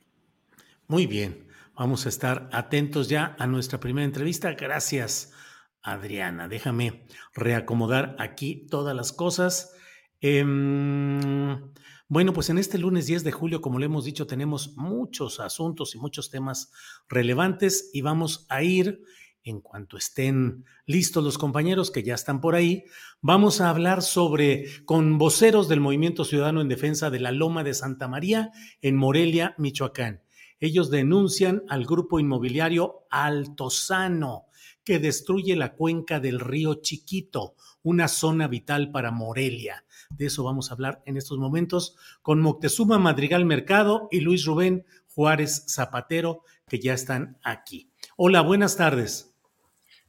Muy 0.88 1.08
bien. 1.08 1.53
Vamos 1.76 2.06
a 2.06 2.10
estar 2.10 2.50
atentos 2.52 3.10
ya 3.10 3.36
a 3.40 3.48
nuestra 3.48 3.80
primera 3.80 4.06
entrevista. 4.06 4.54
Gracias, 4.54 5.34
Adriana. 5.82 6.48
Déjame 6.48 7.08
reacomodar 7.34 8.16
aquí 8.20 8.68
todas 8.70 8.96
las 8.96 9.12
cosas. 9.12 9.74
Em, 10.22 11.74
bueno, 12.08 12.32
pues 12.32 12.52
en 12.52 12.60
este 12.60 12.78
lunes 12.78 13.08
10 13.08 13.24
de 13.24 13.32
julio, 13.32 13.60
como 13.60 13.80
le 13.80 13.88
hemos 13.88 14.06
dicho, 14.06 14.28
tenemos 14.28 14.78
muchos 14.78 15.40
asuntos 15.40 15.96
y 15.96 15.98
muchos 15.98 16.30
temas 16.30 16.72
relevantes 17.10 17.90
y 17.92 18.02
vamos 18.02 18.46
a 18.50 18.62
ir, 18.62 19.02
en 19.44 19.60
cuanto 19.60 19.98
estén 19.98 20.66
listos 20.86 21.24
los 21.24 21.40
compañeros 21.40 21.90
que 21.90 22.04
ya 22.04 22.14
están 22.14 22.40
por 22.40 22.54
ahí, 22.54 22.86
vamos 23.20 23.62
a 23.62 23.70
hablar 23.70 24.04
sobre 24.04 24.66
con 24.86 25.18
voceros 25.18 25.68
del 25.70 25.82
Movimiento 25.82 26.24
Ciudadano 26.24 26.62
en 26.62 26.70
Defensa 26.70 27.10
de 27.10 27.20
la 27.20 27.32
Loma 27.32 27.64
de 27.64 27.74
Santa 27.74 28.08
María 28.08 28.52
en 28.82 28.96
Morelia, 28.96 29.56
Michoacán. 29.58 30.23
Ellos 30.64 30.90
denuncian 30.90 31.64
al 31.68 31.86
grupo 31.86 32.22
inmobiliario 32.22 33.06
Altozano, 33.10 34.46
que 34.86 34.98
destruye 34.98 35.58
la 35.58 35.74
cuenca 35.74 36.22
del 36.22 36.40
río 36.40 36.76
Chiquito, 36.76 37.56
una 37.82 38.08
zona 38.08 38.48
vital 38.48 38.90
para 38.90 39.12
Morelia. 39.12 39.84
De 40.12 40.28
eso 40.28 40.46
vamos 40.46 40.72
a 40.72 40.76
hablar 40.76 41.04
en 41.06 41.18
estos 41.18 41.38
momentos 41.38 41.98
con 42.22 42.40
Moctezuma 42.40 42.98
Madrigal 42.98 43.44
Mercado 43.44 44.08
y 44.10 44.22
Luis 44.22 44.46
Rubén 44.46 44.86
Juárez 45.14 45.66
Zapatero, 45.68 46.44
que 46.70 46.80
ya 46.80 46.94
están 46.94 47.38
aquí. 47.44 47.92
Hola, 48.16 48.40
buenas 48.40 48.78
tardes. 48.78 49.34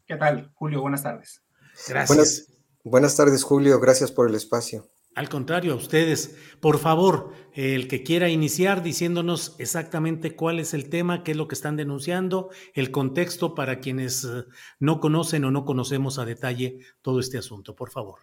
¿Qué 0.06 0.14
tal, 0.14 0.52
Julio? 0.54 0.82
Buenas 0.82 1.02
tardes. 1.02 1.42
Gracias. 1.88 2.06
Buenas, 2.06 2.48
buenas 2.84 3.16
tardes, 3.16 3.42
Julio. 3.42 3.80
Gracias 3.80 4.12
por 4.12 4.28
el 4.28 4.36
espacio. 4.36 4.88
Al 5.14 5.28
contrario, 5.28 5.74
a 5.74 5.76
ustedes, 5.76 6.36
por 6.60 6.78
favor, 6.80 7.32
el 7.52 7.86
que 7.86 8.02
quiera 8.02 8.28
iniciar 8.28 8.82
diciéndonos 8.82 9.54
exactamente 9.60 10.34
cuál 10.34 10.58
es 10.58 10.74
el 10.74 10.88
tema, 10.88 11.22
qué 11.22 11.30
es 11.30 11.36
lo 11.36 11.46
que 11.46 11.54
están 11.54 11.76
denunciando, 11.76 12.50
el 12.74 12.90
contexto 12.90 13.54
para 13.54 13.78
quienes 13.78 14.24
eh, 14.24 14.44
no 14.80 14.98
conocen 14.98 15.44
o 15.44 15.52
no 15.52 15.64
conocemos 15.64 16.18
a 16.18 16.24
detalle 16.24 16.80
todo 17.00 17.20
este 17.20 17.38
asunto, 17.38 17.76
por 17.76 17.90
favor. 17.90 18.22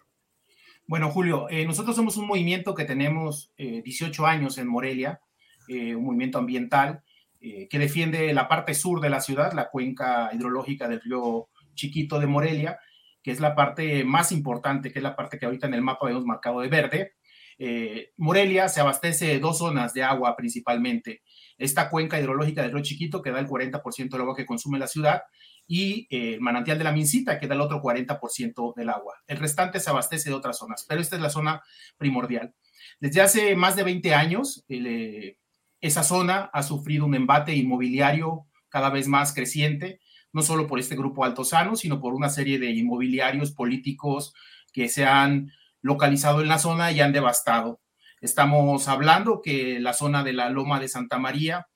Bueno, 0.86 1.10
Julio, 1.12 1.48
eh, 1.50 1.66
nosotros 1.66 1.96
somos 1.96 2.18
un 2.18 2.28
movimiento 2.28 2.76
que 2.76 2.84
tenemos 2.84 3.54
18 3.58 4.24
eh, 4.24 4.30
años 4.30 4.58
en 4.58 4.68
Morelia, 4.68 5.22
un 5.70 6.04
movimiento 6.04 6.38
ambiental 6.38 7.02
que 7.40 7.80
defiende 7.80 8.34
la 8.34 8.50
parte 8.50 8.74
sur 8.74 9.00
de 9.00 9.10
la 9.10 9.22
ciudad, 9.22 9.54
la 9.54 9.70
cuenca 9.70 10.30
hidrológica 10.34 10.90
del 10.90 11.00
río 11.00 11.48
Chiquito 11.76 12.20
de 12.20 12.28
Morelia, 12.28 12.78
que 13.24 13.32
es 13.32 13.40
la 13.40 13.56
parte 13.56 14.04
más 14.04 14.32
importante, 14.32 14.92
que 14.92 15.00
es 15.00 15.04
la 15.04 15.16
parte 15.16 15.38
que 15.38 15.46
ahorita 15.46 15.68
en 15.68 15.74
el 15.74 15.82
mapa 15.82 16.08
vemos 16.08 16.26
marcado 16.26 16.62
de 16.62 16.68
verde. 16.68 17.14
Eh, 17.58 18.12
Morelia 18.18 18.70
se 18.70 18.82
abastece 18.82 19.28
de 19.28 19.40
dos 19.40 19.60
zonas 19.60 19.94
de 19.94 20.04
agua 20.04 20.36
principalmente. 20.36 21.22
Esta 21.58 21.90
cuenca 21.90 22.20
hidrológica 22.20 22.64
del 22.64 22.72
río 22.72 22.82
Chiquito, 22.82 23.22
que 23.22 23.32
da 23.32 23.40
el 23.40 23.48
40% 23.48 24.10
del 24.10 24.22
agua 24.22 24.36
que 24.36 24.46
consume 24.46 24.80
la 24.80 24.88
ciudad, 24.88 25.22
y 25.68 26.08
eh, 26.10 26.34
el 26.36 26.42
manantial 26.42 26.78
de 26.78 26.84
la 26.84 26.92
Mincita, 26.92 27.40
que 27.40 27.48
da 27.48 27.56
el 27.56 27.62
otro 27.62 27.82
40% 27.82 28.74
del 28.76 28.90
agua. 28.90 29.16
El 29.28 29.38
restante 29.38 29.80
se 29.80 29.90
abastece 29.90 30.30
de 30.30 30.36
otras 30.36 30.58
zonas, 30.58 30.86
pero 30.90 31.02
esta 31.02 31.16
es 31.16 31.22
la 31.22 31.30
zona 31.30 31.62
primordial. 31.98 32.54
Desde 33.00 33.22
hace 33.22 33.56
más 33.56 33.76
de 33.76 33.84
20 33.84 34.14
años, 34.16 34.66
eh, 34.68 35.38
esa 35.82 36.04
zona 36.04 36.50
ha 36.54 36.64
sufrido 36.64 37.06
un 37.06 37.16
embate 37.16 37.56
inmobiliario 37.56 38.48
cada 38.70 38.90
vez 38.90 39.08
más 39.08 39.34
creciente 39.34 40.00
no 40.34 40.42
solo 40.42 40.68
por 40.68 40.80
este 40.80 40.96
grupo 40.96 41.26
altosano, 41.26 41.76
sino 41.76 42.00
por 42.00 42.14
una 42.14 42.30
serie 42.30 42.60
de 42.60 42.72
inmobiliarios 42.72 43.52
políticos 43.52 44.34
que 44.72 44.88
se 44.88 45.06
han 45.06 45.52
localizado 45.82 46.42
en 46.42 46.48
la 46.48 46.60
zona 46.60 46.92
y 46.92 47.02
han 47.02 47.12
devastado. 47.12 47.82
Estamos 48.22 48.88
hablando 48.88 49.42
que 49.42 49.80
la 49.80 49.94
zona 49.94 50.24
de 50.24 50.34
la 50.34 50.50
Loma 50.50 50.80
de 50.80 50.88
Santa 50.88 51.18
María 51.18 51.68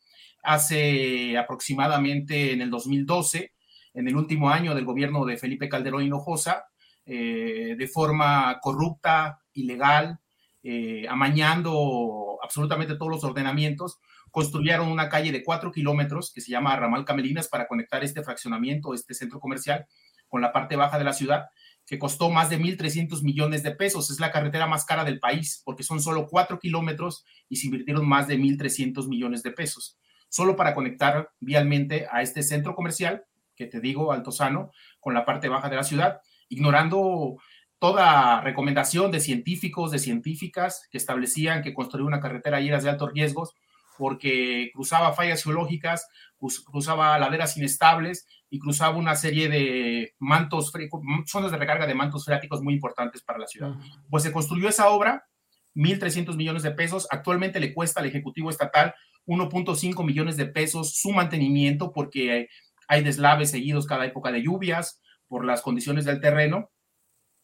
hace 0.43 1.37
aproximadamente 1.37 2.53
en 2.53 2.61
el 2.61 2.69
2012, 2.69 3.53
en 3.95 4.07
el 4.07 4.15
último 4.15 4.49
año 4.49 4.75
del 4.75 4.85
gobierno 4.85 5.25
de 5.25 5.37
Felipe 5.37 5.69
Calderón 5.69 6.03
Hinojosa, 6.03 6.65
eh, 7.05 7.75
de 7.77 7.87
forma 7.87 8.59
corrupta, 8.61 9.39
ilegal, 9.53 10.19
eh, 10.61 11.05
amañando 11.09 12.37
absolutamente 12.43 12.95
todos 12.95 13.11
los 13.11 13.23
ordenamientos, 13.23 13.99
construyeron 14.35 14.91
una 14.91 15.07
calle 15.07 15.31
de 15.31 15.45
cuatro 15.45 15.71
kilómetros 15.71 16.33
que 16.33 16.41
se 16.41 16.51
llama 16.51 16.75
Ramal 16.75 17.05
Camelinas 17.05 17.47
para 17.47 17.69
conectar 17.69 18.03
este 18.03 18.21
fraccionamiento, 18.21 18.93
este 18.93 19.13
centro 19.13 19.39
comercial, 19.39 19.87
con 20.27 20.41
la 20.41 20.51
parte 20.51 20.75
baja 20.75 20.97
de 20.97 21.05
la 21.05 21.13
ciudad, 21.13 21.45
que 21.85 21.97
costó 21.97 22.29
más 22.29 22.49
de 22.49 22.59
1.300 22.59 23.23
millones 23.23 23.63
de 23.63 23.71
pesos. 23.71 24.11
Es 24.11 24.19
la 24.19 24.33
carretera 24.33 24.67
más 24.67 24.83
cara 24.83 25.05
del 25.05 25.21
país 25.21 25.61
porque 25.63 25.83
son 25.83 26.01
solo 26.01 26.27
cuatro 26.27 26.59
kilómetros 26.59 27.23
y 27.47 27.55
se 27.55 27.67
invirtieron 27.67 28.05
más 28.05 28.27
de 28.27 28.37
1.300 28.37 29.07
millones 29.07 29.41
de 29.41 29.51
pesos, 29.51 29.97
solo 30.27 30.57
para 30.57 30.75
conectar 30.75 31.29
vialmente 31.39 32.05
a 32.11 32.21
este 32.21 32.43
centro 32.43 32.75
comercial, 32.75 33.23
que 33.55 33.67
te 33.67 33.79
digo, 33.79 34.11
Altozano, 34.11 34.69
con 34.99 35.13
la 35.13 35.23
parte 35.23 35.47
baja 35.47 35.69
de 35.69 35.77
la 35.77 35.83
ciudad, 35.85 36.19
ignorando 36.49 37.37
toda 37.79 38.41
recomendación 38.41 39.11
de 39.11 39.21
científicos, 39.21 39.91
de 39.91 39.99
científicas 39.99 40.89
que 40.91 40.97
establecían 40.97 41.63
que 41.63 41.73
construir 41.73 42.05
una 42.05 42.19
carretera 42.19 42.57
ahí 42.57 42.67
era 42.67 42.81
de 42.81 42.89
altos 42.89 43.13
riesgos 43.13 43.55
porque 43.97 44.71
cruzaba 44.73 45.13
fallas 45.13 45.43
geológicas, 45.43 46.07
cruzaba 46.65 47.17
laderas 47.17 47.57
inestables 47.57 48.27
y 48.49 48.59
cruzaba 48.59 48.97
una 48.97 49.15
serie 49.15 49.49
de 49.49 50.13
mantos, 50.19 50.71
zonas 51.25 51.51
de 51.51 51.57
recarga 51.57 51.87
de 51.87 51.95
mantos 51.95 52.25
freáticos 52.25 52.61
muy 52.61 52.73
importantes 52.73 53.21
para 53.21 53.39
la 53.39 53.47
ciudad. 53.47 53.73
Pues 54.09 54.23
se 54.23 54.31
construyó 54.31 54.69
esa 54.69 54.89
obra, 54.89 55.25
1.300 55.75 56.35
millones 56.35 56.63
de 56.63 56.71
pesos, 56.71 57.07
actualmente 57.11 57.59
le 57.59 57.73
cuesta 57.73 57.99
al 57.99 58.05
Ejecutivo 58.05 58.49
Estatal 58.49 58.93
1.5 59.25 60.05
millones 60.05 60.37
de 60.37 60.45
pesos 60.45 60.95
su 60.95 61.11
mantenimiento 61.11 61.91
porque 61.91 62.47
hay 62.87 63.03
deslaves 63.03 63.51
seguidos 63.51 63.87
cada 63.87 64.05
época 64.05 64.31
de 64.31 64.43
lluvias 64.43 65.01
por 65.27 65.45
las 65.45 65.61
condiciones 65.61 66.05
del 66.05 66.21
terreno. 66.21 66.71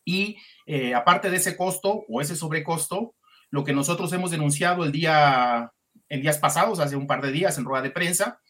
Y 0.05 0.38
eh, 0.65 0.93
aparte 0.93 1.29
de 1.29 1.38
ese 1.38 1.58
costo 1.58 2.05
o 2.08 2.22
ese 2.22 2.36
sobrecosto, 2.36 3.15
lo 3.50 3.63
que 3.63 3.74
nosotros 3.74 4.13
hemos 4.13 4.31
denunciado 4.31 4.84
el 4.84 4.91
día 4.91 5.72
en 6.12 6.22
días 6.22 6.39
pasados, 6.39 6.82
hace 6.82 6.98
un 6.98 7.08
par 7.08 7.22
de 7.22 7.32
días 7.32 7.58
en 7.58 7.63
rueda 7.63 7.82
de 7.82 7.89
prensa, 7.89 8.41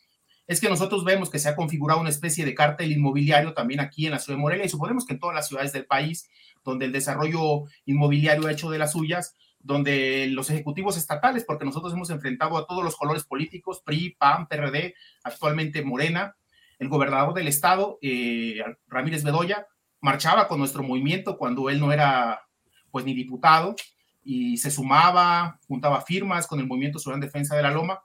es 0.48 0.60
que 0.60 0.68
nosotros 0.68 1.06
vemos 1.06 1.30
que 1.30 1.38
se 1.38 1.48
ha 1.48 1.56
configurado 1.56 2.02
una 2.02 2.10
especie 2.10 2.44
de 2.44 2.56
cártel 2.56 2.92
inmobiliario 2.92 3.54
también 3.54 3.80
aquí 3.80 4.08
en 4.08 4.14
la 4.14 4.18
ciudad 4.18 4.38
de 4.38 4.42
Morelia 4.42 4.66
y 4.66 4.70
suponemos 4.70 5.06
que 5.06 5.14
en 5.14 5.20
todas 5.20 5.36
las 5.36 5.48
ciudades 5.48 5.72
del 5.72 5.86
país, 5.86 6.28
donde 6.64 6.86
el 6.86 6.92
desarrollo 6.92 7.66
inmobiliario 7.86 8.48
ha 8.48 8.52
hecho 8.52 8.72
de 8.72 8.80
las 8.80 8.94
suyas, 8.94 9.36
donde 9.60 10.26
los 10.32 10.50
ejecutivos 10.50 10.98
estatales, 10.98 11.44
porque 11.44 11.64
nosotros 11.64 11.94
hemos 11.94 12.10
enfrentado 12.10 12.58
a 12.58 12.66
todos 12.66 12.84
los 12.84 12.96
colores 12.96 13.26
políticos, 13.26 13.84
PRI, 13.86 14.16
PAN, 14.18 14.48
PRD, 14.48 14.96
actualmente 15.24 15.84
Morena, 15.84 16.36
el 16.80 16.90
gobernador 16.90 17.36
del 17.36 17.48
estado, 17.48 18.00
eh, 18.02 18.60
Ramírez 18.88 19.24
Bedoya, 19.24 19.68
marchaba 20.00 20.48
con 20.48 20.58
nuestro 20.58 20.82
movimiento 20.82 21.38
cuando 21.38 21.70
él 21.70 21.80
no 21.80 21.94
era 21.94 22.42
pues 22.90 23.06
ni 23.06 23.14
diputado, 23.14 23.76
y 24.24 24.58
se 24.58 24.72
sumaba, 24.72 25.60
juntaba 25.68 26.02
firmas 26.02 26.48
con 26.48 26.60
el 26.60 26.68
Movimiento 26.68 27.00
Ciudadano 27.00 27.24
en 27.24 27.28
Defensa 27.28 27.56
de 27.56 27.64
la 27.64 27.72
Loma. 27.72 28.02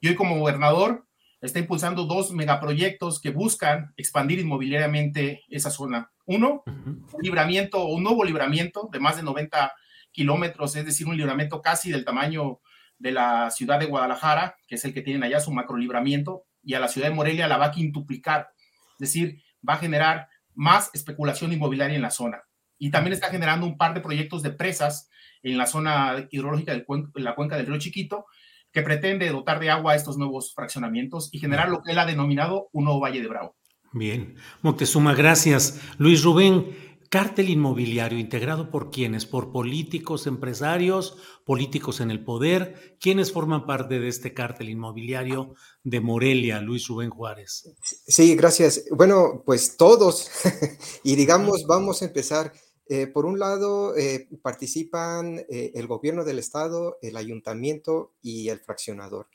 Y 0.00 0.08
hoy 0.08 0.14
como 0.14 0.38
gobernador 0.38 1.06
está 1.40 1.58
impulsando 1.58 2.04
dos 2.04 2.32
megaproyectos 2.32 3.20
que 3.20 3.30
buscan 3.30 3.92
expandir 3.96 4.38
inmobiliariamente 4.38 5.42
esa 5.48 5.70
zona. 5.70 6.10
Uno, 6.24 6.62
un 6.66 7.22
libramiento, 7.22 7.86
un 7.86 8.02
nuevo 8.02 8.24
libramiento 8.24 8.88
de 8.92 9.00
más 9.00 9.16
de 9.16 9.22
90 9.22 9.72
kilómetros, 10.12 10.74
es 10.76 10.84
decir, 10.86 11.06
un 11.06 11.16
libramiento 11.16 11.60
casi 11.60 11.90
del 11.90 12.04
tamaño 12.04 12.60
de 12.98 13.12
la 13.12 13.50
ciudad 13.50 13.78
de 13.78 13.86
Guadalajara, 13.86 14.56
que 14.66 14.76
es 14.76 14.84
el 14.84 14.94
que 14.94 15.02
tienen 15.02 15.22
allá 15.22 15.40
su 15.40 15.52
macro 15.52 15.76
libramiento, 15.76 16.44
y 16.62 16.74
a 16.74 16.80
la 16.80 16.88
ciudad 16.88 17.08
de 17.08 17.14
Morelia 17.14 17.46
la 17.46 17.58
va 17.58 17.66
a 17.66 17.70
quintuplicar, 17.70 18.50
es 18.94 18.98
decir, 18.98 19.42
va 19.66 19.74
a 19.74 19.78
generar 19.78 20.28
más 20.54 20.90
especulación 20.94 21.52
inmobiliaria 21.52 21.96
en 21.96 22.02
la 22.02 22.10
zona. 22.10 22.42
Y 22.78 22.90
también 22.90 23.12
está 23.12 23.28
generando 23.28 23.66
un 23.66 23.76
par 23.76 23.94
de 23.94 24.00
proyectos 24.00 24.42
de 24.42 24.50
presas 24.50 25.10
en 25.52 25.58
la 25.58 25.66
zona 25.66 26.26
hidrológica 26.30 26.72
de 26.72 26.84
la 27.14 27.34
cuenca 27.34 27.56
del 27.56 27.66
río 27.66 27.78
Chiquito, 27.78 28.26
que 28.72 28.82
pretende 28.82 29.28
dotar 29.30 29.60
de 29.60 29.70
agua 29.70 29.92
a 29.92 29.96
estos 29.96 30.18
nuevos 30.18 30.52
fraccionamientos 30.54 31.30
y 31.32 31.38
generar 31.38 31.68
lo 31.68 31.82
que 31.82 31.92
él 31.92 31.98
ha 31.98 32.06
denominado 32.06 32.68
un 32.72 32.84
nuevo 32.84 33.00
Valle 33.00 33.22
de 33.22 33.28
Bravo. 33.28 33.56
Bien, 33.92 34.34
Moctezuma, 34.62 35.14
gracias. 35.14 35.80
Luis 35.96 36.22
Rubén, 36.22 36.76
cártel 37.08 37.48
inmobiliario 37.48 38.18
integrado 38.18 38.70
por 38.70 38.90
quiénes? 38.90 39.24
Por 39.24 39.52
políticos, 39.52 40.26
empresarios, 40.26 41.16
políticos 41.46 42.00
en 42.00 42.10
el 42.10 42.22
poder. 42.22 42.98
¿Quiénes 43.00 43.32
forman 43.32 43.64
parte 43.64 44.00
de 44.00 44.08
este 44.08 44.34
cártel 44.34 44.68
inmobiliario 44.68 45.54
de 45.82 46.00
Morelia, 46.00 46.60
Luis 46.60 46.88
Rubén 46.88 47.10
Juárez? 47.10 47.72
Sí, 47.82 48.34
gracias. 48.34 48.84
Bueno, 48.90 49.42
pues 49.46 49.76
todos. 49.76 50.28
y 51.04 51.14
digamos, 51.14 51.64
vamos 51.66 52.02
a 52.02 52.06
empezar 52.06 52.52
eh, 52.88 53.08
por 53.08 53.26
un 53.26 53.38
lado, 53.40 53.96
eh, 53.96 54.28
participan 54.42 55.40
eh, 55.48 55.72
el 55.74 55.88
gobierno 55.88 56.24
del 56.24 56.38
estado, 56.38 56.98
el 57.02 57.16
ayuntamiento 57.16 58.12
y 58.22 58.48
el 58.48 58.60
fraccionador. 58.60 59.26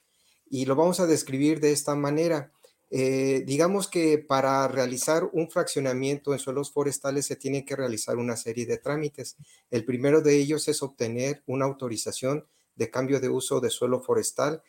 Y 0.49 0.65
lo 0.65 0.75
vamos 0.75 0.99
a 1.01 1.07
describir 1.07 1.59
de 1.59 1.71
esta 1.71 1.95
manera. 1.95 2.51
digamos 2.91 3.87
que 3.87 4.17
para 4.17 4.67
realizar 4.67 5.23
un 5.31 5.49
fraccionamiento 5.49 6.33
en 6.33 6.39
suelos 6.39 6.73
forestales 6.73 7.25
se 7.25 7.37
tiene 7.37 7.63
que 7.63 7.77
realizar 7.77 8.17
una 8.17 8.35
serie 8.35 8.65
de 8.65 8.79
trámites. 8.79 9.37
El 9.69 9.85
primero 9.85 10.21
de 10.21 10.35
ellos 10.35 10.67
es 10.67 10.83
obtener 10.83 11.41
una 11.45 11.63
autorización 11.65 12.45
de 12.75 12.89
cambio 12.89 13.21
de 13.21 13.29
uso 13.29 13.61
de 13.61 13.69
suelo 13.69 14.01
forestal 14.01 14.61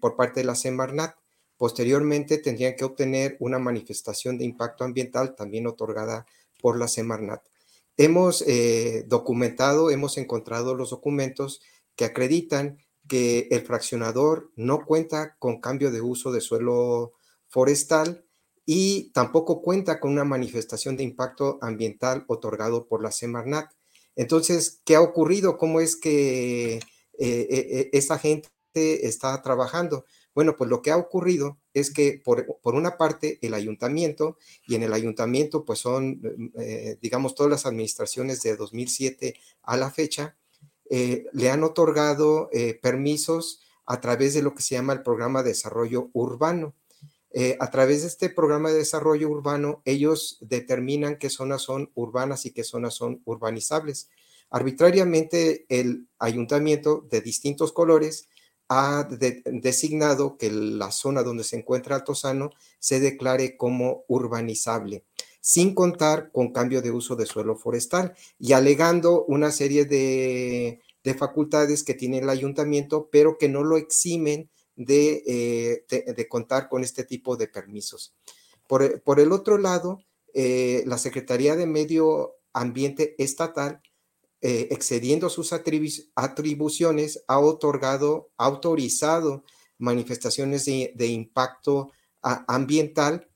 por 0.00 0.16
parte 0.16 0.40
de 0.40 0.46
la 0.46 0.56
Semarnat. 0.56 1.14
Posteriormente 1.56 2.38
tendrían 2.38 2.74
que 2.74 2.84
obtener 2.84 3.36
una 3.38 3.60
manifestación 3.60 4.38
de 4.38 4.44
impacto 4.44 4.82
ambiental 4.82 5.36
también 5.36 5.68
otorgada 5.68 6.26
por 6.60 6.76
la 6.76 6.88
Semarnat. 6.88 7.42
Hemos 7.96 8.42
eh, 8.46 9.04
documentado, 9.06 9.90
hemos 9.90 10.18
encontrado 10.18 10.74
los 10.74 10.90
documentos 10.90 11.62
que 11.94 12.04
acreditan 12.04 12.78
que 13.08 13.48
el 13.50 13.62
fraccionador 13.62 14.50
no 14.56 14.84
cuenta 14.84 15.36
con 15.38 15.60
cambio 15.60 15.90
de 15.90 16.02
uso 16.02 16.30
de 16.30 16.40
suelo 16.40 17.14
forestal 17.48 18.26
y 18.66 19.12
tampoco 19.12 19.62
cuenta 19.62 19.98
con 20.00 20.12
una 20.12 20.24
manifestación 20.24 20.96
de 20.96 21.04
impacto 21.04 21.58
ambiental 21.62 22.24
otorgado 22.26 22.86
por 22.86 23.02
la 23.02 23.12
Semarnat. 23.12 23.70
Entonces, 24.16 24.82
¿qué 24.84 24.96
ha 24.96 25.00
ocurrido? 25.00 25.56
¿Cómo 25.56 25.80
es 25.80 25.96
que 25.96 26.76
eh, 26.76 26.80
eh, 27.18 27.90
esa 27.92 28.18
gente 28.18 28.50
está 28.74 29.40
trabajando? 29.40 30.04
Bueno, 30.34 30.56
pues 30.56 30.68
lo 30.68 30.82
que 30.82 30.90
ha 30.90 30.96
ocurrido 30.98 31.58
es 31.76 31.90
que 31.90 32.22
por, 32.24 32.46
una 32.64 32.96
parte 32.96 33.38
el 33.42 33.52
ayuntamiento, 33.52 34.38
y 34.66 34.76
en 34.76 34.82
el 34.82 34.94
ayuntamiento 34.94 35.66
pues 35.66 35.80
son, 35.80 36.22
eh, 36.58 36.96
digamos, 37.02 37.34
todas 37.34 37.50
las 37.50 37.66
administraciones 37.66 38.42
de 38.42 38.56
2007 38.56 39.34
a 39.62 39.76
la 39.76 39.90
fecha, 39.90 40.36
eh, 40.88 41.26
le 41.32 41.50
han 41.50 41.64
otorgado 41.64 42.48
eh, 42.50 42.78
permisos 42.80 43.60
a 43.84 44.00
través 44.00 44.32
de 44.32 44.40
lo 44.40 44.54
que 44.54 44.62
se 44.62 44.74
llama 44.74 44.94
el 44.94 45.02
programa 45.02 45.42
de 45.42 45.50
desarrollo 45.50 46.08
urbano. 46.14 46.74
a 47.60 47.70
través 47.70 48.00
de 48.00 48.08
este 48.08 48.30
programa 48.30 48.70
de 48.70 48.78
desarrollo 48.78 49.28
urbano, 49.28 49.82
ellos 49.84 50.38
determinan 50.40 51.18
qué 51.18 51.28
zonas 51.28 51.60
son 51.60 51.90
urbanas 51.94 52.46
y 52.46 52.52
qué 52.52 52.64
zonas 52.64 52.94
son 52.94 53.20
urbanizables. 53.26 54.08
Arbitrariamente, 54.48 55.66
el 55.68 56.08
ayuntamiento 56.18 57.06
de 57.10 57.20
distintos 57.20 57.72
colores 57.72 58.30
ha 58.68 59.08
designado 59.08 60.36
que 60.36 60.50
la 60.50 60.90
zona 60.90 61.22
donde 61.22 61.44
se 61.44 61.56
encuentra 61.56 61.96
Altozano 61.96 62.50
se 62.78 63.00
declare 63.00 63.56
como 63.56 64.04
urbanizable, 64.08 65.04
sin 65.40 65.74
contar 65.74 66.32
con 66.32 66.52
cambio 66.52 66.82
de 66.82 66.90
uso 66.90 67.14
de 67.14 67.26
suelo 67.26 67.56
forestal 67.56 68.14
y 68.38 68.52
alegando 68.52 69.24
una 69.24 69.50
serie 69.50 69.84
de, 69.84 70.80
facultades 71.16 71.84
que 71.84 71.94
tiene 71.94 72.18
el 72.18 72.28
ayuntamiento, 72.28 73.08
pero 73.12 73.38
que 73.38 73.48
no 73.48 73.62
lo 73.62 73.76
eximen 73.76 74.50
de, 74.74 75.22
eh, 75.88 76.28
contar 76.28 76.68
con 76.68 76.82
este 76.82 77.04
tipo 77.04 77.36
de 77.36 77.46
permisos. 77.46 78.12
Por, 78.66 79.20
el 79.20 79.30
otro 79.30 79.58
lado, 79.58 80.02
eh, 80.34 80.82
la 80.86 80.98
Secretaría 80.98 81.54
de 81.54 81.66
Medio 81.66 82.34
Ambiente 82.52 83.14
Estatal 83.18 83.80
eh, 84.48 84.68
excediendo 84.70 85.28
sus 85.28 85.52
atribuciones, 85.52 87.24
ha 87.26 87.40
otorgado, 87.40 88.30
ha 88.38 88.44
autorizado 88.44 89.42
manifestaciones 89.76 90.66
de, 90.66 91.06
impacto 91.08 91.90
ambiental 92.22 93.28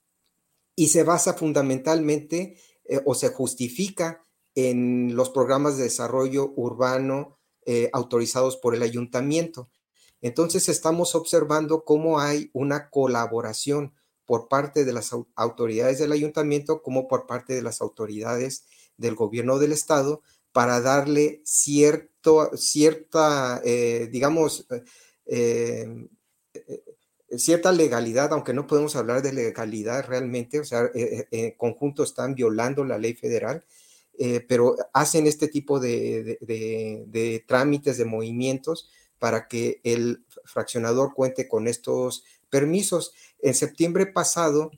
y 0.76 0.86
se 0.86 1.02
basa 1.02 1.34
fundamentalmente 1.34 2.58
eh, 2.84 3.00
o 3.04 3.16
se 3.16 3.30
justifica 3.30 4.24
en 4.54 5.16
los 5.16 5.30
programas 5.30 5.76
de 5.76 5.82
desarrollo 5.82 6.52
urbano 6.54 7.40
eh, 7.66 7.90
autorizados 7.92 8.56
por 8.56 8.76
el 8.76 8.82
ayuntamiento. 8.84 9.68
Entonces 10.20 10.68
estamos 10.68 11.16
observando 11.16 11.84
cómo 11.84 12.20
hay 12.20 12.50
una 12.52 12.88
colaboración 12.88 13.96
por 14.26 14.46
parte 14.46 14.84
de 14.84 14.92
las 14.92 15.10
autoridades 15.34 15.98
del 15.98 16.12
ayuntamiento 16.12 16.82
como 16.82 17.08
por 17.08 17.26
parte 17.26 17.52
de 17.52 17.62
las 17.62 17.80
autoridades 17.80 18.66
del 18.96 19.16
gobierno 19.16 19.58
del 19.58 19.72
estado 19.72 20.22
para 20.52 20.80
darle 20.80 21.40
cierto, 21.44 22.50
cierta, 22.56 23.60
eh, 23.64 24.08
digamos, 24.10 24.66
eh, 25.26 26.06
eh, 26.54 26.84
cierta 27.36 27.72
legalidad, 27.72 28.32
aunque 28.32 28.52
no 28.52 28.66
podemos 28.66 28.96
hablar 28.96 29.22
de 29.22 29.32
legalidad 29.32 30.06
realmente, 30.06 30.58
o 30.60 30.64
sea, 30.64 30.90
en 30.94 31.52
conjunto 31.52 32.02
están 32.02 32.34
violando 32.34 32.84
la 32.84 32.98
ley 32.98 33.14
federal, 33.14 33.64
pero 34.48 34.76
hacen 34.92 35.26
este 35.26 35.48
tipo 35.48 35.80
de, 35.80 37.44
trámites, 37.46 37.96
de 37.96 38.04
movimientos 38.04 38.90
para 39.18 39.46
que 39.48 39.80
el 39.84 40.26
fraccionador 40.44 41.14
cuente 41.14 41.48
con 41.48 41.68
estos 41.68 42.24
permisos. 42.50 43.14
En 43.40 43.54
septiembre 43.54 44.06
pasado, 44.06 44.72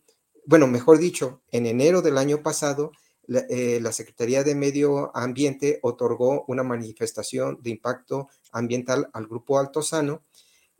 bueno, 0.44 0.66
mejor 0.66 0.98
dicho, 0.98 1.40
en 1.50 1.66
enero 1.66 2.02
del 2.02 2.18
año 2.18 2.42
pasado, 2.42 2.92
la, 3.26 3.40
eh, 3.48 3.80
Secretaría 3.92 4.42
de 4.42 4.54
Medio 4.54 5.16
Ambiente 5.16 5.78
otorgó 5.82 6.44
una 6.48 6.62
manifestación 6.62 7.58
de 7.62 7.70
impacto 7.70 8.28
ambiental 8.50 9.08
al 9.12 9.26
Grupo 9.26 9.58
Altozano 9.58 10.22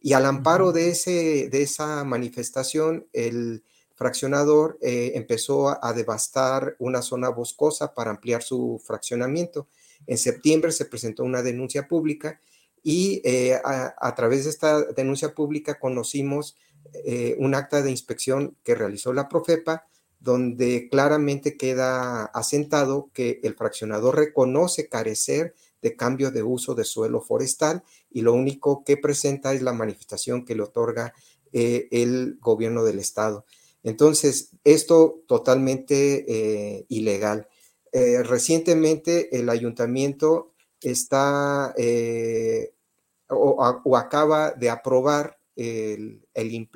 y 0.00 0.14
al 0.14 0.26
amparo 0.26 0.72
de, 0.72 0.90
ese, 0.90 1.48
de 1.48 1.62
esa 1.62 2.02
manifestación, 2.05 3.07
el 3.12 3.62
fraccionador 3.94 4.78
eh, 4.83 5.12
empezó 5.14 5.68
a, 5.68 5.92
devastar 5.92 6.74
una 6.81 7.02
zona 7.02 7.28
boscosa 7.28 7.94
para 7.94 8.11
ampliar 8.11 8.42
su 8.42 8.83
fraccionamiento. 8.85 9.68
En 10.09 10.18
septiembre 10.18 10.72
se 10.72 10.87
presentó 10.87 11.22
una 11.22 11.42
denuncia 11.42 11.87
pública 11.87 12.40
y 12.83 13.22
eh, 13.24 13.61
a, 13.64 14.14
través 14.16 14.42
de 14.42 14.50
esta 14.50 14.83
denuncia 14.83 15.35
pública 15.35 15.78
conocimos 15.78 16.57
un 17.38 17.55
acta 17.55 17.81
de 17.81 17.90
inspección 17.90 18.57
que 18.64 18.74
realizó 18.74 19.12
la 19.12 19.28
Profepa, 19.28 19.87
donde 20.22 20.88
claramente 20.88 21.56
queda 21.56 22.26
asentado 22.26 23.11
que 23.12 23.40
el 23.42 23.56
fraccionador 23.56 24.16
reconoce 24.16 24.88
carecer 24.88 25.54
de 25.82 25.96
cambio 25.96 26.30
de 26.30 26.44
uso 26.44 26.76
de 26.76 26.85
suelo 26.85 27.20
forestal 27.20 27.82
y 28.08 28.20
lo 28.20 28.32
único 28.32 28.85
que 28.85 28.96
presenta 28.96 29.52
es 29.52 29.62
la 29.62 29.72
manifestación 29.72 30.44
que 30.44 30.54
le 30.54 30.62
otorga 30.62 31.12
eh, 31.52 31.88
el 31.90 32.38
gobierno 32.40 32.85
del 32.85 33.00
estado. 33.00 33.44
Entonces, 33.82 34.50
esto 34.62 35.24
totalmente 35.26 36.24
eh, 36.28 36.87
ilegal. 36.88 37.48
Eh, 37.90 38.22
recientemente 38.22 39.37
el 39.37 39.48
ayuntamiento 39.50 40.52
está 40.80 41.74
o, 43.28 43.96
acaba 43.96 44.52
de 44.52 44.70
aprobar 44.70 45.38
el, 45.56 46.24
el 46.35 46.66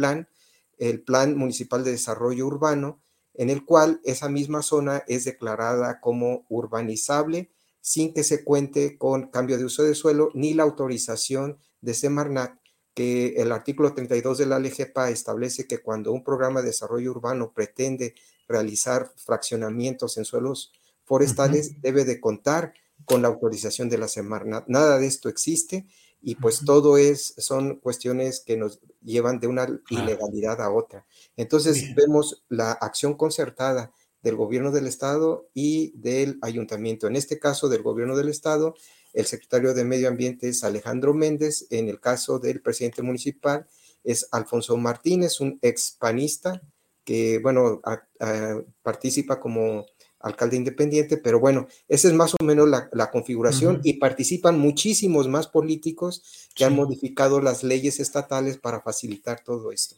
el 0.79 1.01
Plan 1.03 1.37
Municipal 1.37 1.85
de 1.85 1.93
Desarrollo 1.93 2.47
Urbano, 2.47 3.01
en 3.37 3.51
el 3.51 3.65
cual 3.65 4.01
esa 4.05 4.29
misma 4.29 4.63
zona 4.63 5.05
es 5.07 5.25
declarada 5.25 6.01
como 6.01 6.45
urbanizable 6.49 7.51
sin 7.81 8.13
que 8.13 8.25
se 8.25 8.43
cuente 8.43 8.99
con 8.99 9.29
cambio 9.29 9.59
de 9.59 9.65
uso 9.65 9.85
de 9.85 9.95
suelo 9.95 10.31
ni 10.35 10.55
la 10.55 10.65
autorización 10.65 11.59
de 11.81 11.95
Semarnat, 11.95 12.59
que 12.95 13.35
el 13.37 13.53
artículo 13.53 13.95
32 13.95 14.39
de 14.39 14.47
la 14.47 14.59
LGPA 14.59 15.11
establece 15.11 15.69
que 15.69 15.79
cuando 15.79 16.13
un 16.13 16.25
programa 16.25 16.63
de 16.63 16.69
desarrollo 16.69 17.13
urbano 17.13 17.53
pretende 17.53 18.15
realizar 18.49 19.13
fraccionamientos 19.17 20.17
en 20.17 20.25
suelos 20.25 20.73
forestales, 21.05 21.81
debe 21.81 22.05
de 22.05 22.21
contar 22.21 22.75
con 23.05 23.23
la 23.23 23.29
autorización 23.29 23.89
de 23.89 23.99
la 23.99 24.09
Semarnat. 24.09 24.67
Nada 24.67 24.99
de 24.99 25.07
esto 25.07 25.29
existe 25.29 25.87
y 26.27 26.35
pues 26.35 26.65
todo 26.65 26.99
es, 26.99 27.35
son 27.39 27.77
cuestiones 27.77 28.41
que 28.41 28.57
nos 28.57 28.81
llevan 29.01 29.39
de 29.39 29.47
una 29.47 29.69
ilegalidad 29.91 30.61
a 30.61 30.73
otra. 30.73 31.07
Entonces 31.37 31.95
vemos 31.95 32.43
la 32.49 32.73
acción 32.73 33.15
concertada 33.15 33.93
del 34.23 34.35
gobierno 34.35 34.73
del 34.73 34.89
estado 34.89 35.47
y 35.55 35.93
del 35.95 36.41
ayuntamiento. 36.43 37.07
En 37.07 37.15
este 37.15 37.39
caso 37.39 37.69
del 37.69 37.85
gobierno 37.85 38.17
del 38.17 38.29
estado, 38.29 38.75
el 39.13 39.27
secretario 39.27 39.73
de 39.73 39.85
Medio 39.85 40.09
Ambiente 40.09 40.49
es 40.49 40.65
Alejandro 40.65 41.15
Méndez. 41.15 41.69
En 41.71 41.89
el 41.89 42.01
caso 42.01 42.41
del 42.41 42.61
presidente 42.61 43.03
municipal 43.03 43.69
es 44.03 44.27
Alfonso 44.33 44.77
Martínez, 44.77 45.41
un 45.41 45.61
expanista 45.63 46.61
que, 47.05 47.39
bueno, 47.39 47.81
participa 48.83 49.39
como 49.39 49.87
alcalde 50.27 50.57
independiente, 50.57 51.17
pero 51.17 51.41
bueno, 51.41 51.69
esa 51.89 52.09
es 52.09 52.15
más 52.15 52.35
o 52.39 52.45
menos 52.45 52.69
la, 52.69 53.11
configuración 53.11 53.81
y 53.85 53.95
participan 53.95 54.59
muchísimos 54.59 55.29
más 55.29 55.47
políticos 55.47 56.49
que 56.55 56.65
han 56.65 56.75
modificado 56.75 57.41
las 57.41 57.63
leyes 57.63 58.01
estatales 58.01 58.59
para 58.59 58.81
facilitar 58.81 59.41
todo 59.45 59.71
esto. 59.71 59.97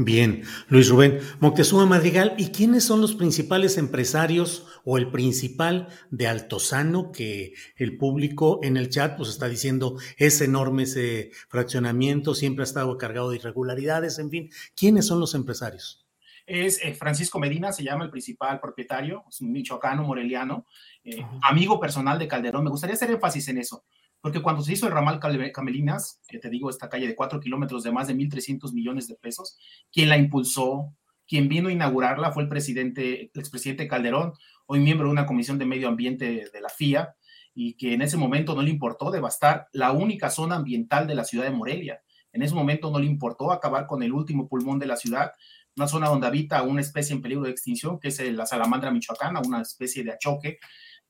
Bien, 0.00 0.44
Luis 0.68 0.88
Rubén 0.88 1.18
Moctezuma 1.40 1.84
Madrigal, 1.84 2.34
¿y 2.38 2.50
quiénes 2.50 2.84
son 2.84 3.00
los 3.00 3.16
principales 3.16 3.76
empresarios 3.78 4.64
o 4.84 4.96
el 4.96 5.10
principal 5.10 5.88
de 6.10 6.28
Altozano 6.28 7.10
que 7.10 7.54
el 7.76 7.98
público 7.98 8.60
en 8.62 8.76
el 8.76 8.90
chat 8.90 9.16
pues 9.16 9.28
está 9.28 9.48
diciendo 9.48 9.96
es 10.16 10.40
enorme 10.40 10.84
ese 10.84 11.32
fraccionamiento, 11.48 12.36
siempre 12.36 12.62
ha 12.62 12.64
estado 12.64 12.96
cargado 12.96 13.30
de 13.30 13.36
irregularidades, 13.36 14.20
en 14.20 14.30
fin, 14.30 14.50
¿quiénes 14.76 15.04
son 15.04 15.18
los 15.18 15.34
empresarios? 15.34 16.07
Es 16.48 16.82
eh, 16.82 16.94
Francisco 16.94 17.38
Medina, 17.38 17.72
se 17.72 17.84
llama 17.84 18.04
el 18.04 18.10
principal 18.10 18.58
propietario, 18.58 19.24
es 19.28 19.40
un 19.40 19.52
michoacano, 19.52 20.02
moreliano, 20.02 20.66
eh, 21.04 21.24
amigo 21.42 21.78
personal 21.78 22.18
de 22.18 22.26
Calderón. 22.26 22.64
Me 22.64 22.70
gustaría 22.70 22.94
hacer 22.94 23.10
énfasis 23.10 23.48
en 23.48 23.58
eso 23.58 23.84
porque 24.20 24.42
cuando 24.42 24.62
se 24.62 24.72
hizo 24.72 24.86
el 24.86 24.92
ramal 24.92 25.20
Camelinas, 25.20 26.20
que 26.28 26.38
te 26.38 26.50
digo, 26.50 26.70
esta 26.70 26.88
calle 26.88 27.06
de 27.06 27.14
cuatro 27.14 27.40
kilómetros 27.40 27.82
de 27.82 27.92
más 27.92 28.08
de 28.08 28.14
1.300 28.16 28.72
millones 28.72 29.06
de 29.06 29.14
pesos, 29.14 29.56
quien 29.92 30.08
la 30.08 30.18
impulsó, 30.18 30.92
quien 31.26 31.48
vino 31.48 31.68
a 31.68 31.72
inaugurarla 31.72 32.32
fue 32.32 32.42
el 32.42 32.48
presidente, 32.48 33.30
el 33.32 33.40
expresidente 33.40 33.86
Calderón, 33.86 34.32
hoy 34.66 34.80
miembro 34.80 35.06
de 35.06 35.12
una 35.12 35.26
comisión 35.26 35.58
de 35.58 35.66
medio 35.66 35.88
ambiente 35.88 36.48
de 36.52 36.60
la 36.60 36.68
FIA, 36.68 37.14
y 37.54 37.74
que 37.74 37.92
en 37.92 38.02
ese 38.02 38.16
momento 38.16 38.54
no 38.54 38.62
le 38.62 38.70
importó 38.70 39.10
devastar 39.10 39.68
la 39.72 39.92
única 39.92 40.30
zona 40.30 40.56
ambiental 40.56 41.06
de 41.06 41.14
la 41.14 41.24
ciudad 41.24 41.44
de 41.44 41.50
Morelia. 41.50 42.02
En 42.32 42.42
ese 42.42 42.54
momento 42.54 42.90
no 42.90 42.98
le 42.98 43.06
importó 43.06 43.50
acabar 43.50 43.86
con 43.86 44.02
el 44.02 44.12
último 44.12 44.48
pulmón 44.48 44.78
de 44.78 44.86
la 44.86 44.96
ciudad, 44.96 45.32
una 45.78 45.88
zona 45.88 46.08
donde 46.08 46.26
habita 46.26 46.62
una 46.62 46.80
especie 46.80 47.14
en 47.14 47.22
peligro 47.22 47.44
de 47.44 47.50
extinción, 47.50 47.98
que 47.98 48.08
es 48.08 48.20
la 48.32 48.46
salamandra 48.46 48.90
michoacana, 48.90 49.40
una 49.40 49.62
especie 49.62 50.04
de 50.04 50.12
achoque, 50.12 50.58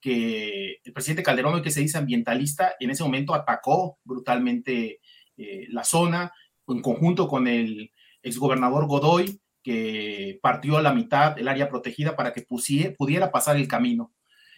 que 0.00 0.78
el 0.85 0.92
presidente 0.92 1.22
Calderón, 1.22 1.62
que 1.62 1.70
se 1.70 1.81
dice 1.81 1.98
ambientalista, 1.98 2.74
en 2.78 2.90
ese 2.90 3.02
momento 3.02 3.35
atacó 3.35 3.98
brutalmente 4.04 5.00
eh, 5.37 5.66
la 5.70 5.85
zona 5.85 6.33
en 6.68 6.83
conjunto 6.83 7.26
con 7.26 7.48
el 7.48 7.90
exgobernador 8.22 8.87
Godoy, 8.87 9.40
que 9.62 10.38
partió 10.40 10.76
a 10.76 10.83
la 10.83 10.94
mitad 10.94 11.38
el 11.38 11.48
área 11.48 11.68
protegida 11.68 12.14
para 12.14 12.33
que 12.33 12.42
pudiera 12.42 13.31
pasar 13.31 13.57
el 13.57 13.68
camino. 13.68 14.12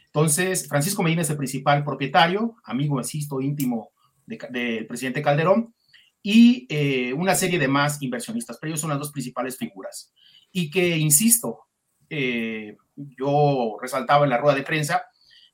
Entonces, 0.07 0.69
Francisco 0.69 1.03
Medina 1.03 1.23
es 1.23 1.31
el 1.31 1.37
principal 1.37 1.85
propietario, 1.85 2.57
amigo, 2.65 2.99
insisto, 2.99 3.41
íntimo 3.41 3.93
del 4.27 4.87
presidente 4.87 5.23
Calderón, 5.23 5.75
y 6.23 6.67
eh, 6.69 7.13
una 7.15 7.35
serie 7.35 7.59
de 7.59 7.69
más 7.69 8.03
inversionistas, 8.03 8.59
pero 8.59 8.71
ellos 8.71 8.81
son 8.81 8.91
las 8.91 8.99
dos 8.99 9.13
principales 9.13 9.57
figuras. 9.57 10.13
Y 10.53 10.71
que, 10.71 10.99
insisto, 10.99 11.61
eh, 12.09 12.77
yo 12.97 13.77
resaltaba 13.81 14.25
en 14.25 14.31
la 14.31 14.39
rueda 14.39 14.57
de 14.57 14.63
prensa, 14.63 15.05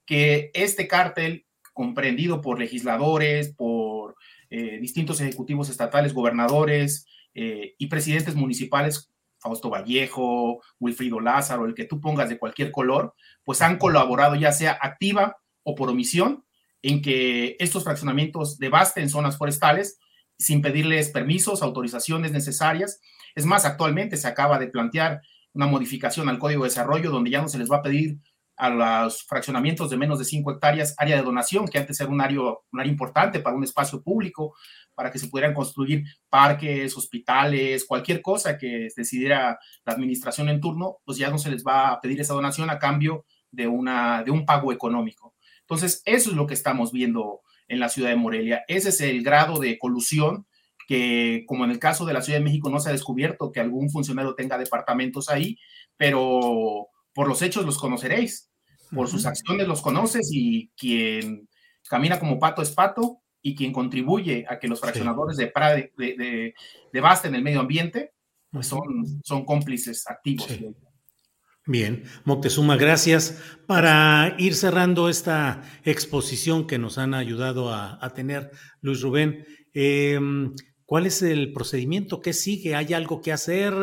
que 0.05 0.50
este 0.55 0.88
cártel, 0.88 1.46
comprendido 1.72 2.40
por 2.40 2.59
legisladores, 2.59 3.52
por 3.55 4.16
eh, 4.50 4.79
distintos 4.81 5.20
ejecutivos 5.20 5.68
estatales, 5.68 6.14
gobernadores 6.14 7.07
y 7.38 7.88
presidentes 7.88 8.35
municipales, 8.35 9.12
Fausto 9.38 9.68
Vallejo, 9.68 10.62
Wilfrido 10.81 11.20
Lázaro, 11.20 11.66
el 11.66 11.74
que 11.74 11.85
tú 11.85 12.00
pongas 12.00 12.31
de 12.31 12.38
cualquier 12.38 12.72
color, 12.72 13.14
pues 13.44 13.61
han 13.61 13.76
colaborado 13.76 14.37
ya 14.37 14.52
sea 14.52 14.79
activa 14.81 15.37
o 15.62 15.74
por 15.74 15.90
omisión 15.90 16.46
en 16.81 17.02
que 17.02 17.55
estos 17.59 17.85
fraccionamientos 17.85 18.59
devasten 18.59 19.11
zonas 19.11 19.37
forestales 19.37 19.98
sin 20.38 20.62
pedirles 20.62 21.11
permisos, 21.11 21.62
autorizaciones 21.62 22.33
necesarias. 22.33 23.01
Es 23.35 23.46
más, 23.46 23.64
actualmente 23.64 24.16
se 24.16 24.29
acaba 24.29 24.59
de 24.59 24.68
plantear 24.68 25.20
una 25.53 25.66
modificación 25.66 26.29
al 26.29 26.38
Código 26.38 26.64
de 26.64 26.70
Desarrollo 26.70 27.11
donde 27.11 27.31
ya 27.31 27.40
no 27.40 27.49
se 27.49 27.59
les 27.59 27.70
va 27.70 27.79
a 27.79 27.83
pedir 27.83 28.18
a 28.57 28.70
los 28.70 29.22
fraccionamientos 29.25 29.90
de 29.90 29.99
menos 29.99 30.18
de 30.18 30.25
5 30.25 30.53
hectáreas, 30.53 30.94
área 30.96 31.16
de 31.16 31.22
donación, 31.22 31.68
que 31.68 31.79
antes 31.79 32.01
era 32.01 32.09
un 32.09 32.20
área, 32.20 32.40
un 32.40 32.81
área 32.81 32.90
importante 32.90 33.40
para 33.40 33.55
un 33.55 33.64
espacio 33.64 34.03
público, 34.03 34.55
para 34.94 35.11
que 35.11 35.18
se 35.18 35.29
pudieran 35.29 35.53
construir 35.53 36.05
parques, 36.31 36.96
hospitales, 36.96 37.85
cualquier 37.85 38.22
cosa 38.22 38.57
que 38.57 38.88
decidiera 38.96 39.59
la 39.85 39.92
administración 39.92 40.49
en 40.49 40.61
turno, 40.61 40.99
pues 41.05 41.18
ya 41.18 41.29
no 41.29 41.38
se 41.38 41.51
les 41.51 41.64
va 41.64 41.88
a 41.88 42.01
pedir 42.01 42.20
esa 42.20 42.33
donación 42.33 42.70
a 42.70 42.79
cambio 42.79 43.27
de, 43.51 43.68
una, 43.68 44.22
de 44.25 44.31
un 44.31 44.46
pago 44.46 44.72
económico. 44.72 45.35
Entonces, 45.61 46.01
eso 46.07 46.31
es 46.31 46.37
lo 46.37 46.46
que 46.46 46.55
estamos 46.55 46.92
viendo 46.92 47.42
en 47.68 47.81
la 47.81 47.88
ciudad 47.88 48.11
de 48.11 48.16
Morelia. 48.16 48.64
Ese 48.68 48.90
es 48.90 49.00
el 49.00 49.22
grado 49.22 49.59
de 49.59 49.79
colusión 49.79 50.46
que, 50.87 51.44
como 51.46 51.64
en 51.64 51.70
el 51.70 51.79
caso 51.79 52.05
de 52.07 52.12
la 52.12 52.22
Ciudad 52.22 52.38
de 52.38 52.44
México, 52.44 52.70
no 52.70 52.81
se 52.81 52.88
ha 52.88 52.92
descubierto 52.92 53.50
que 53.50 53.61
algún 53.61 53.90
funcionario 53.90 54.35
tenga 54.35 54.59
departamentos 54.59 55.29
ahí, 55.29 55.59
pero 55.96 56.88
por 57.12 57.29
los 57.29 57.42
hechos 57.42 57.64
los 57.64 57.79
conoceréis, 57.79 58.50
por 58.92 59.09
sus 59.09 59.26
acciones 59.26 59.66
los 59.66 59.83
conoces 59.83 60.31
y 60.33 60.70
quien 60.76 61.48
camina 61.88 62.18
como 62.18 62.38
pato 62.38 62.62
es 62.62 62.70
pato 62.70 63.20
y 63.42 63.55
quien 63.55 63.72
contribuye 63.72 64.44
a 64.48 64.59
que 64.59 64.68
los 64.68 64.81
fraccionadores 64.81 65.37
de, 65.37 65.52
de, 65.96 66.16
de, 66.16 66.55
devasten 66.92 67.35
el 67.35 67.42
medio 67.42 67.61
ambiente, 67.61 68.12
pues 68.50 68.66
son, 68.66 69.20
son 69.24 69.44
cómplices 69.44 70.09
activos. 70.09 70.46
Bien, 71.66 72.05
Moctezuma, 72.24 72.76
gracias. 72.76 73.38
Para 73.66 74.37
ir 74.38 74.55
cerrando 74.55 75.09
esta 75.09 75.62
exposición 75.85 76.66
que 76.66 76.79
nos 76.79 76.96
han 76.96 77.12
ayudado 77.12 77.74
a, 77.74 78.12
tener, 78.14 78.52
Luis 78.81 79.00
Rubén, 79.00 79.44
em, 79.74 80.55
¿Cuál 80.87 81.07
es 81.07 81.20
el 81.20 81.52
procedimiento? 81.52 82.20
¿Qué 82.20 82.33
sigue? 82.33 82.76
¿Hay 82.76 82.94
algo 82.94 83.20
que 83.20 83.33
hacer? 83.33 83.74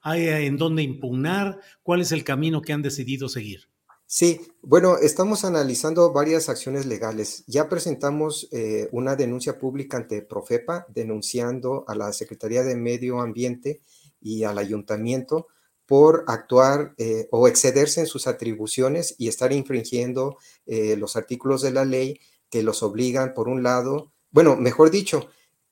¿Hay 0.00 0.26
en 0.26 0.56
dónde 0.56 0.82
impugnar? 0.82 1.60
¿Cuál 1.82 2.00
es 2.00 2.12
el 2.12 2.24
camino 2.24 2.62
que 2.62 2.72
han 2.72 2.80
decidido 2.80 3.28
seguir? 3.28 3.68
Sí, 4.06 4.40
bueno, 4.62 4.96
estamos 4.96 5.44
analizando 5.44 6.12
varias 6.14 6.48
acciones 6.48 6.86
legales. 6.86 7.44
Ya 7.46 7.68
presentamos 7.68 8.48
eh, 8.52 8.88
una 8.92 9.16
denuncia 9.16 9.58
pública 9.58 9.98
ante 9.98 10.22
Profepa 10.22 10.86
denunciando 10.88 11.84
a 11.88 11.94
la 11.94 12.10
Secretaría 12.14 12.62
de 12.62 12.74
Medio 12.74 13.20
Ambiente 13.20 13.82
y 14.18 14.44
al 14.44 14.56
ayuntamiento 14.56 15.48
por 15.86 16.24
actuar 16.26 16.94
eh, 16.98 17.28
o 17.30 17.48
excederse 17.48 18.00
en 18.00 18.06
sus 18.06 18.26
atribuciones 18.26 19.14
y 19.18 19.28
estar 19.28 19.52
infringiendo 19.52 20.36
eh, 20.66 20.96
los 20.96 21.16
artículos 21.16 21.62
de 21.62 21.70
la 21.70 21.84
ley 21.84 22.20
que 22.50 22.62
los 22.62 22.82
obligan, 22.82 23.34
por 23.34 23.48
un 23.48 23.62
lado, 23.62 24.12
bueno, 24.30 24.56
mejor 24.56 24.90
dicho, 24.90 25.28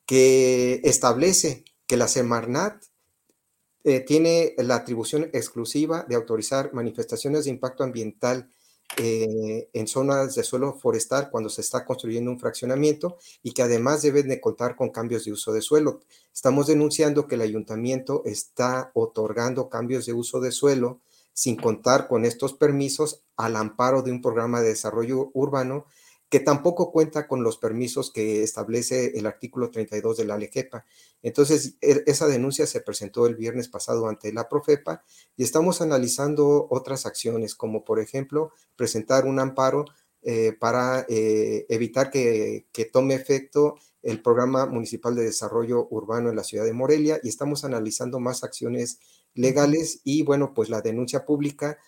que 0.06 0.80
establece 0.84 1.64
que 1.86 1.96
la 1.96 2.08
Semarnat 2.08 2.84
eh, 3.84 4.00
tiene 4.00 4.54
la 4.58 4.76
atribución 4.76 5.28
exclusiva 5.32 6.06
de 6.08 6.14
autorizar 6.14 6.72
manifestaciones 6.72 7.44
de 7.44 7.50
impacto 7.50 7.84
ambiental 7.84 8.48
eh, 8.96 9.68
en 9.72 9.86
zonas 9.88 10.34
de 10.34 10.44
suelo 10.44 10.74
forestal 10.74 11.30
cuando 11.30 11.48
se 11.50 11.60
está 11.60 11.84
construyendo 11.84 12.30
un 12.30 12.38
fraccionamiento 12.38 13.18
y 13.42 13.52
que 13.52 13.62
además 13.62 14.02
deben 14.02 14.28
de 14.28 14.40
contar 14.40 14.76
con 14.76 14.90
cambios 14.90 15.24
de 15.24 15.32
uso 15.32 15.52
de 15.52 15.62
suelo. 15.62 16.00
Estamos 16.32 16.66
denunciando 16.66 17.26
que 17.26 17.34
el 17.34 17.42
ayuntamiento 17.42 18.22
está 18.24 18.90
otorgando 18.94 19.68
cambios 19.68 20.06
de 20.06 20.12
uso 20.12 20.40
de 20.40 20.52
suelo 20.52 21.00
sin 21.32 21.56
contar 21.56 22.06
con 22.06 22.24
estos 22.24 22.52
permisos 22.54 23.22
al 23.36 23.56
amparo 23.56 24.02
de 24.02 24.12
un 24.12 24.22
programa 24.22 24.60
de 24.60 24.68
desarrollo 24.68 25.30
urbano 25.34 25.86
que 26.34 26.40
tampoco 26.40 26.90
cuenta 26.90 27.28
con 27.28 27.44
los 27.44 27.58
permisos 27.58 28.10
que 28.10 28.42
establece 28.42 29.16
el 29.16 29.24
artículo 29.26 29.70
32 29.70 30.16
de 30.16 30.24
la 30.24 30.36
LEGEPA. 30.36 30.84
Entonces, 31.22 31.76
e, 31.80 32.02
esa 32.06 32.26
denuncia 32.26 32.66
se 32.66 32.80
presentó 32.80 33.28
el 33.28 33.36
viernes 33.36 33.68
pasado 33.68 34.08
ante 34.08 34.32
la 34.32 34.48
Profepa 34.48 35.04
y 35.36 35.44
estamos 35.44 35.80
analizando 35.80 36.66
otras 36.70 37.06
acciones, 37.06 37.54
como 37.54 37.84
por 37.84 38.00
ejemplo 38.00 38.50
presentar 38.74 39.26
un 39.26 39.38
amparo 39.38 39.84
eh, 40.22 40.56
para 40.58 41.06
eh, 41.08 41.66
evitar 41.68 42.10
que, 42.10 42.66
que 42.72 42.84
tome 42.84 43.14
efecto 43.14 43.76
el 44.02 44.20
Programa 44.20 44.66
Municipal 44.66 45.14
de 45.14 45.22
Desarrollo 45.22 45.86
Urbano 45.88 46.30
en 46.30 46.34
la 46.34 46.42
ciudad 46.42 46.64
de 46.64 46.72
Morelia 46.72 47.20
y 47.22 47.28
estamos 47.28 47.64
analizando 47.64 48.18
más 48.18 48.42
acciones 48.42 48.98
legales 49.34 50.00
y 50.02 50.22
bueno, 50.22 50.52
pues 50.52 50.68
la 50.68 50.80
denuncia 50.80 51.26
pública 51.26 51.78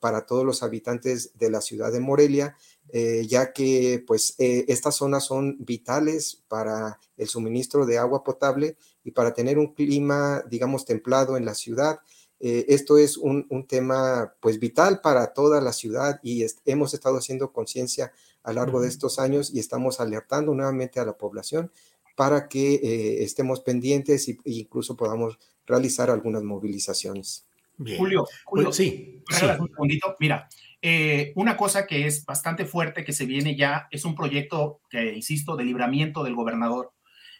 para 0.00 0.26
todos 0.26 0.44
los 0.44 0.62
habitantes 0.62 1.36
de 1.38 1.50
la 1.50 1.60
ciudad 1.60 1.92
de 1.92 2.00
Morelia, 2.00 2.56
eh, 2.90 3.26
ya 3.26 3.52
que 3.52 4.02
pues 4.06 4.34
eh, 4.38 4.64
estas 4.68 4.96
zonas 4.96 5.24
son 5.24 5.56
vitales 5.58 6.42
para 6.48 7.00
el 7.16 7.26
suministro 7.26 7.84
de 7.84 7.98
agua 7.98 8.22
potable 8.22 8.76
y 9.04 9.10
para 9.10 9.34
tener 9.34 9.58
un 9.58 9.74
clima, 9.74 10.42
digamos, 10.48 10.84
templado 10.84 11.36
en 11.36 11.44
la 11.44 11.54
ciudad. 11.54 11.98
Eh, 12.38 12.66
esto 12.68 12.98
es 12.98 13.16
un, 13.16 13.46
tema 13.66 14.34
pues 14.40 14.60
vital 14.60 15.00
para 15.00 15.32
toda 15.32 15.60
la 15.60 15.72
ciudad 15.72 16.20
y 16.22 16.44
hemos 16.64 16.94
estado 16.94 17.16
haciendo 17.16 17.52
conciencia 17.52 18.12
a 18.42 18.52
lo 18.52 18.60
largo 18.60 18.80
de 18.80 18.88
estos 18.88 19.18
años 19.18 19.52
y 19.52 19.58
estamos 19.58 19.98
alertando 20.00 20.54
nuevamente 20.54 21.00
a 21.00 21.04
la 21.04 21.16
población 21.16 21.72
para 22.14 22.48
que 22.48 23.22
estemos 23.22 23.60
pendientes 23.60 24.28
e 24.28 24.38
incluso 24.44 24.96
podamos 24.96 25.38
realizar 25.66 26.10
algunas 26.10 26.42
movilizaciones. 26.42 27.44
Julio, 27.78 28.26
Julio, 28.44 28.72
sí, 28.72 29.22
un 29.28 29.68
segundito. 29.68 30.16
Mira, 30.18 30.48
eh, 30.88 31.32
una 31.34 31.56
cosa 31.56 31.84
que 31.84 32.06
es 32.06 32.24
bastante 32.24 32.64
fuerte 32.64 33.02
que 33.02 33.12
se 33.12 33.26
viene 33.26 33.56
ya 33.56 33.88
es 33.90 34.04
un 34.04 34.14
proyecto 34.14 34.82
que, 34.88 35.14
insisto, 35.14 35.56
de 35.56 35.64
libramiento 35.64 36.22
del 36.22 36.36
gobernador 36.36 36.92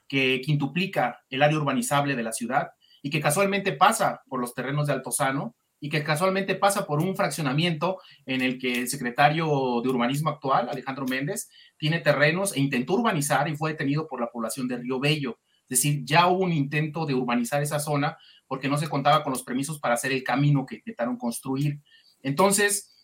que 0.09 0.41
quintuplica 0.41 1.21
el 1.31 1.45
área 1.45 1.57
urbanizable 1.57 2.17
de 2.17 2.25
la 2.25 2.33
ciudad 2.33 2.71
y 3.03 3.11
que 3.11 3.21
casualmente 3.21 3.71
pasa 3.71 4.21
por 4.29 4.41
los 4.41 4.53
terrenos 4.53 4.89
de 4.89 4.95
Altozano 4.95 5.55
y 5.79 5.91
que 5.91 6.03
casualmente 6.03 6.57
pasa 6.57 6.89
por 6.89 7.01
un 7.01 7.15
fraccionamiento 7.15 8.01
en 8.25 8.41
el 8.41 8.59
que 8.59 8.81
el 8.81 8.89
secretario 8.89 9.47
de 9.81 9.91
urbanismo 9.91 10.31
actual, 10.31 10.69
Alejandro 10.69 11.07
Méndez, 11.07 11.49
tiene 11.79 12.01
terrenos 12.01 12.53
e 12.57 12.59
intentó 12.59 12.95
urbanizar 12.95 13.47
y 13.49 13.55
fue 13.55 13.71
detenido 13.71 14.09
por 14.09 14.21
la 14.21 14.27
población 14.27 14.67
de 14.67 14.79
Río 14.79 14.99
Bello. 14.99 15.39
Es 15.69 15.79
decir, 15.79 16.05
ya 16.05 16.27
hubo 16.27 16.43
un 16.43 16.53
intento 16.53 17.07
de 17.07 17.15
urbanizar 17.15 17.63
esa 17.63 17.79
zona, 17.79 18.19
porque 18.49 18.69
no 18.69 18.77
se 18.77 18.89
contaba 18.89 19.23
con 19.23 19.33
los 19.33 19.45
permisos 19.45 19.79
para 19.79 19.95
hacer 19.95 20.11
el 20.11 20.25
camino 20.25 20.67
que 20.67 20.77
intentaron 20.77 21.17
construir. 21.17 21.81
Entonces, 22.23 22.96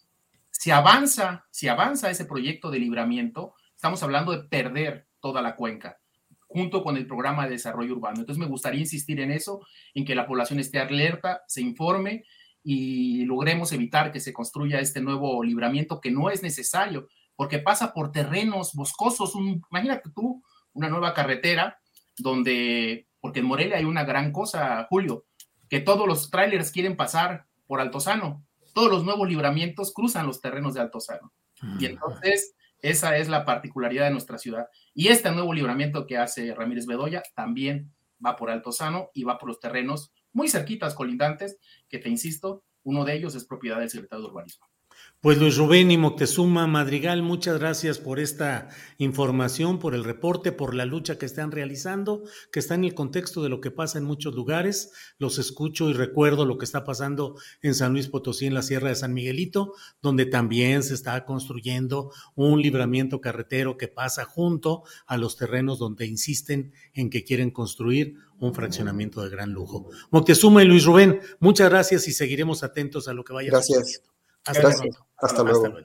si 0.62 0.70
avanza, 0.70 1.44
si 1.50 1.66
avanza 1.66 2.08
ese 2.08 2.24
proyecto 2.24 2.70
de 2.70 2.78
libramiento, 2.78 3.56
estamos 3.74 4.00
hablando 4.04 4.30
de 4.30 4.44
perder 4.44 5.08
toda 5.18 5.42
la 5.42 5.56
cuenca 5.56 5.98
junto 6.46 6.84
con 6.84 6.96
el 6.96 7.04
programa 7.08 7.46
de 7.46 7.54
desarrollo 7.54 7.94
urbano. 7.94 8.20
Entonces 8.20 8.38
me 8.38 8.46
gustaría 8.46 8.78
insistir 8.78 9.18
en 9.18 9.32
eso, 9.32 9.66
en 9.92 10.04
que 10.04 10.14
la 10.14 10.24
población 10.24 10.60
esté 10.60 10.78
alerta, 10.78 11.42
se 11.48 11.62
informe 11.62 12.22
y 12.62 13.24
logremos 13.24 13.72
evitar 13.72 14.12
que 14.12 14.20
se 14.20 14.32
construya 14.32 14.78
este 14.78 15.00
nuevo 15.00 15.42
libramiento 15.42 16.00
que 16.00 16.12
no 16.12 16.30
es 16.30 16.44
necesario, 16.44 17.08
porque 17.34 17.58
pasa 17.58 17.92
por 17.92 18.12
terrenos 18.12 18.72
boscosos. 18.72 19.34
imagínate 19.68 20.10
tú 20.14 20.44
una 20.74 20.88
nueva 20.88 21.12
carretera 21.12 21.76
donde, 22.16 23.08
porque 23.18 23.40
en 23.40 23.46
Morelia 23.46 23.78
hay 23.78 23.84
una 23.84 24.04
gran 24.04 24.30
cosa, 24.30 24.86
Julio, 24.88 25.24
que 25.68 25.80
todos 25.80 26.06
los 26.06 26.30
trailers 26.30 26.70
quieren 26.70 26.94
pasar 26.94 27.48
por 27.66 27.80
Altozano. 27.80 28.46
Todos 28.72 28.90
los 28.90 29.04
nuevos 29.04 29.28
libramientos 29.28 29.92
cruzan 29.92 30.26
los 30.26 30.40
terrenos 30.40 30.74
de 30.74 30.80
Altozano. 30.80 31.32
Y 31.78 31.86
entonces, 31.86 32.54
esa 32.80 33.16
es 33.16 33.28
la 33.28 33.44
particularidad 33.44 34.06
de 34.06 34.10
nuestra 34.10 34.38
ciudad. 34.38 34.66
Y 34.94 35.08
este 35.08 35.30
nuevo 35.30 35.54
libramiento 35.54 36.06
que 36.06 36.18
hace 36.18 36.54
Ramírez 36.54 36.86
Bedoya 36.86 37.22
también 37.34 37.92
va 38.24 38.36
por 38.36 38.50
Altozano 38.50 39.10
y 39.14 39.24
va 39.24 39.38
por 39.38 39.48
los 39.48 39.60
terrenos 39.60 40.12
muy 40.32 40.48
cerquitas, 40.48 40.94
colindantes, 40.94 41.58
que 41.88 41.98
te 41.98 42.08
insisto, 42.08 42.64
uno 42.82 43.04
de 43.04 43.14
ellos 43.14 43.34
es 43.34 43.44
propiedad 43.44 43.78
del 43.78 43.90
secretario 43.90 44.24
de 44.24 44.30
Urbanismo. 44.30 44.66
Pues 45.22 45.38
Luis 45.38 45.56
Rubén 45.56 45.92
y 45.92 45.98
Moctezuma 45.98 46.66
Madrigal, 46.66 47.22
muchas 47.22 47.60
gracias 47.60 48.00
por 48.00 48.18
esta 48.18 48.70
información, 48.98 49.78
por 49.78 49.94
el 49.94 50.02
reporte, 50.02 50.50
por 50.50 50.74
la 50.74 50.84
lucha 50.84 51.16
que 51.16 51.26
están 51.26 51.52
realizando, 51.52 52.24
que 52.50 52.58
está 52.58 52.74
en 52.74 52.82
el 52.82 52.94
contexto 52.94 53.40
de 53.40 53.48
lo 53.48 53.60
que 53.60 53.70
pasa 53.70 53.98
en 53.98 54.04
muchos 54.04 54.34
lugares. 54.34 54.90
Los 55.18 55.38
escucho 55.38 55.88
y 55.88 55.92
recuerdo 55.92 56.44
lo 56.44 56.58
que 56.58 56.64
está 56.64 56.82
pasando 56.82 57.36
en 57.62 57.76
San 57.76 57.92
Luis 57.92 58.08
Potosí, 58.08 58.46
en 58.46 58.54
la 58.54 58.62
Sierra 58.62 58.88
de 58.88 58.96
San 58.96 59.14
Miguelito, 59.14 59.74
donde 60.02 60.26
también 60.26 60.82
se 60.82 60.94
está 60.94 61.24
construyendo 61.24 62.10
un 62.34 62.60
libramiento 62.60 63.20
carretero 63.20 63.76
que 63.76 63.86
pasa 63.86 64.24
junto 64.24 64.82
a 65.06 65.16
los 65.18 65.36
terrenos 65.36 65.78
donde 65.78 66.04
insisten 66.04 66.72
en 66.94 67.10
que 67.10 67.22
quieren 67.22 67.52
construir 67.52 68.16
un 68.40 68.54
fraccionamiento 68.54 69.22
de 69.22 69.30
gran 69.30 69.52
lujo. 69.52 69.88
Moctezuma 70.10 70.64
y 70.64 70.66
Luis 70.66 70.84
Rubén, 70.84 71.20
muchas 71.38 71.70
gracias 71.70 72.08
y 72.08 72.12
seguiremos 72.12 72.64
atentos 72.64 73.06
a 73.06 73.14
lo 73.14 73.22
que 73.22 73.34
vaya 73.34 73.52
sucediendo. 73.62 74.11
Hasta, 74.44 75.42
luego. 75.44 75.78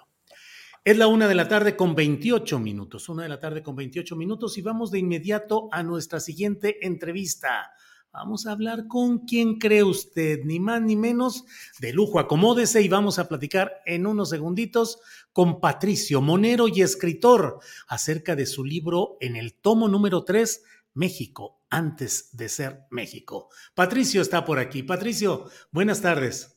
Es 0.83 0.97
la 0.97 1.07
una 1.07 1.27
de 1.27 1.35
la 1.35 1.47
tarde 1.47 1.75
con 1.75 1.95
28 1.95 2.59
minutos, 2.59 3.09
una 3.09 3.23
de 3.23 3.29
la 3.29 3.39
tarde 3.39 3.61
con 3.61 3.75
28 3.75 4.15
minutos 4.15 4.57
y 4.57 4.61
vamos 4.61 4.89
de 4.89 4.99
inmediato 4.99 5.67
a 5.71 5.83
nuestra 5.83 6.19
siguiente 6.19 6.85
entrevista. 6.85 7.71
Vamos 8.13 8.47
a 8.47 8.53
hablar 8.53 8.87
con 8.87 9.19
quien 9.25 9.59
cree 9.59 9.83
usted, 9.83 10.39
ni 10.43 10.59
más 10.59 10.81
ni 10.81 10.95
menos, 10.95 11.43
de 11.79 11.93
lujo. 11.93 12.19
Acomódese 12.19 12.81
y 12.81 12.87
vamos 12.87 13.19
a 13.19 13.27
platicar 13.27 13.73
en 13.85 14.07
unos 14.07 14.29
segunditos 14.29 14.99
con 15.33 15.59
Patricio 15.59 16.21
Monero 16.21 16.67
y 16.67 16.81
escritor 16.81 17.59
acerca 17.87 18.35
de 18.35 18.47
su 18.47 18.63
libro 18.63 19.17
en 19.19 19.35
el 19.35 19.53
tomo 19.53 19.87
número 19.87 20.23
3, 20.23 20.63
México, 20.95 21.61
antes 21.69 22.35
de 22.35 22.49
ser 22.49 22.85
México. 22.89 23.49
Patricio 23.75 24.21
está 24.21 24.45
por 24.45 24.57
aquí. 24.57 24.81
Patricio, 24.81 25.49
buenas 25.71 26.01
tardes. 26.01 26.56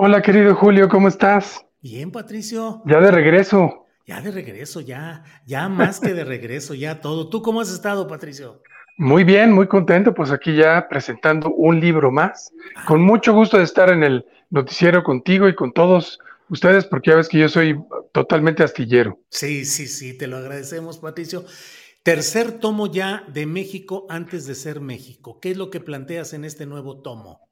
Hola, 0.00 0.22
querido 0.22 0.54
Julio, 0.54 0.88
¿cómo 0.88 1.08
estás? 1.08 1.66
Bien, 1.82 2.12
Patricio. 2.12 2.82
Ya 2.86 3.00
de 3.00 3.10
regreso. 3.10 3.88
Ya 4.06 4.20
de 4.20 4.30
regreso, 4.30 4.80
ya, 4.80 5.24
ya 5.44 5.68
más 5.68 5.98
que 5.98 6.14
de 6.14 6.22
regreso, 6.22 6.72
ya 6.74 7.00
todo. 7.00 7.28
¿Tú 7.28 7.42
cómo 7.42 7.60
has 7.60 7.72
estado, 7.72 8.06
Patricio? 8.06 8.62
Muy 8.96 9.24
bien, 9.24 9.50
muy 9.50 9.66
contento, 9.66 10.14
pues 10.14 10.30
aquí 10.30 10.54
ya 10.54 10.86
presentando 10.88 11.50
un 11.50 11.80
libro 11.80 12.12
más. 12.12 12.52
Ah. 12.76 12.84
Con 12.86 13.02
mucho 13.02 13.34
gusto 13.34 13.58
de 13.58 13.64
estar 13.64 13.90
en 13.90 14.04
el 14.04 14.24
noticiero 14.50 15.02
contigo 15.02 15.48
y 15.48 15.56
con 15.56 15.72
todos 15.72 16.20
ustedes, 16.48 16.86
porque 16.86 17.10
ya 17.10 17.16
ves 17.16 17.28
que 17.28 17.40
yo 17.40 17.48
soy 17.48 17.76
totalmente 18.12 18.62
astillero. 18.62 19.18
Sí, 19.30 19.64
sí, 19.64 19.88
sí, 19.88 20.16
te 20.16 20.28
lo 20.28 20.36
agradecemos, 20.36 20.98
Patricio. 20.98 21.44
Tercer 22.04 22.52
tomo 22.60 22.86
ya 22.86 23.24
de 23.26 23.46
México 23.46 24.06
antes 24.10 24.46
de 24.46 24.54
ser 24.54 24.80
México. 24.80 25.40
¿Qué 25.40 25.50
es 25.50 25.56
lo 25.56 25.70
que 25.70 25.80
planteas 25.80 26.34
en 26.34 26.44
este 26.44 26.66
nuevo 26.66 27.02
tomo? 27.02 27.47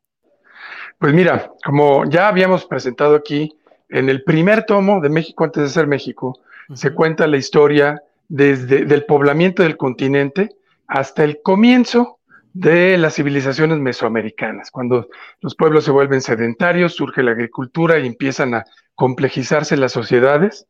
Pues 0.98 1.12
mira, 1.12 1.52
como 1.64 2.04
ya 2.08 2.28
habíamos 2.28 2.64
presentado 2.64 3.16
aquí, 3.16 3.56
en 3.88 4.08
el 4.08 4.24
primer 4.24 4.64
tomo 4.64 5.00
de 5.00 5.08
México 5.08 5.44
antes 5.44 5.62
de 5.62 5.68
ser 5.68 5.86
México, 5.86 6.38
se 6.74 6.92
cuenta 6.92 7.26
la 7.26 7.36
historia 7.36 8.02
desde 8.28 8.82
el 8.82 9.04
poblamiento 9.04 9.62
del 9.62 9.76
continente 9.76 10.56
hasta 10.88 11.22
el 11.22 11.40
comienzo 11.42 12.18
de 12.52 12.96
las 12.96 13.14
civilizaciones 13.14 13.78
mesoamericanas, 13.78 14.70
cuando 14.70 15.08
los 15.40 15.54
pueblos 15.54 15.84
se 15.84 15.90
vuelven 15.90 16.22
sedentarios, 16.22 16.94
surge 16.94 17.22
la 17.22 17.32
agricultura 17.32 17.98
y 17.98 18.06
empiezan 18.06 18.54
a 18.54 18.64
complejizarse 18.94 19.76
las 19.76 19.92
sociedades. 19.92 20.66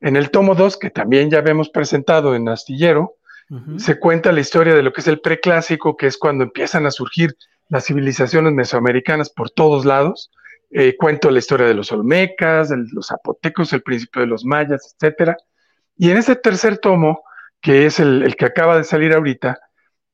En 0.00 0.14
el 0.14 0.30
tomo 0.30 0.54
2, 0.54 0.76
que 0.76 0.90
también 0.90 1.30
ya 1.30 1.38
habíamos 1.38 1.70
presentado 1.70 2.36
en 2.36 2.48
Astillero, 2.48 3.14
se 3.76 3.98
cuenta 3.98 4.32
la 4.32 4.40
historia 4.40 4.74
de 4.74 4.82
lo 4.82 4.92
que 4.92 5.00
es 5.00 5.06
el 5.08 5.20
preclásico, 5.20 5.96
que 5.96 6.06
es 6.06 6.16
cuando 6.16 6.44
empiezan 6.44 6.86
a 6.86 6.90
surgir 6.90 7.36
las 7.74 7.86
civilizaciones 7.86 8.52
mesoamericanas 8.52 9.30
por 9.30 9.50
todos 9.50 9.84
lados, 9.84 10.30
eh, 10.70 10.94
cuento 10.96 11.28
la 11.28 11.40
historia 11.40 11.66
de 11.66 11.74
los 11.74 11.90
olmecas, 11.90 12.68
de 12.68 12.76
los 12.92 13.08
zapotecos, 13.08 13.72
el 13.72 13.82
principio 13.82 14.20
de 14.20 14.28
los 14.28 14.44
mayas, 14.44 14.94
etcétera. 14.94 15.36
Y 15.96 16.10
en 16.12 16.18
ese 16.18 16.36
tercer 16.36 16.78
tomo, 16.78 17.24
que 17.60 17.86
es 17.86 17.98
el, 17.98 18.36
que 18.38 18.44
acaba 18.44 18.76
de 18.76 18.84
salir 18.84 19.12
ahorita, 19.12 19.58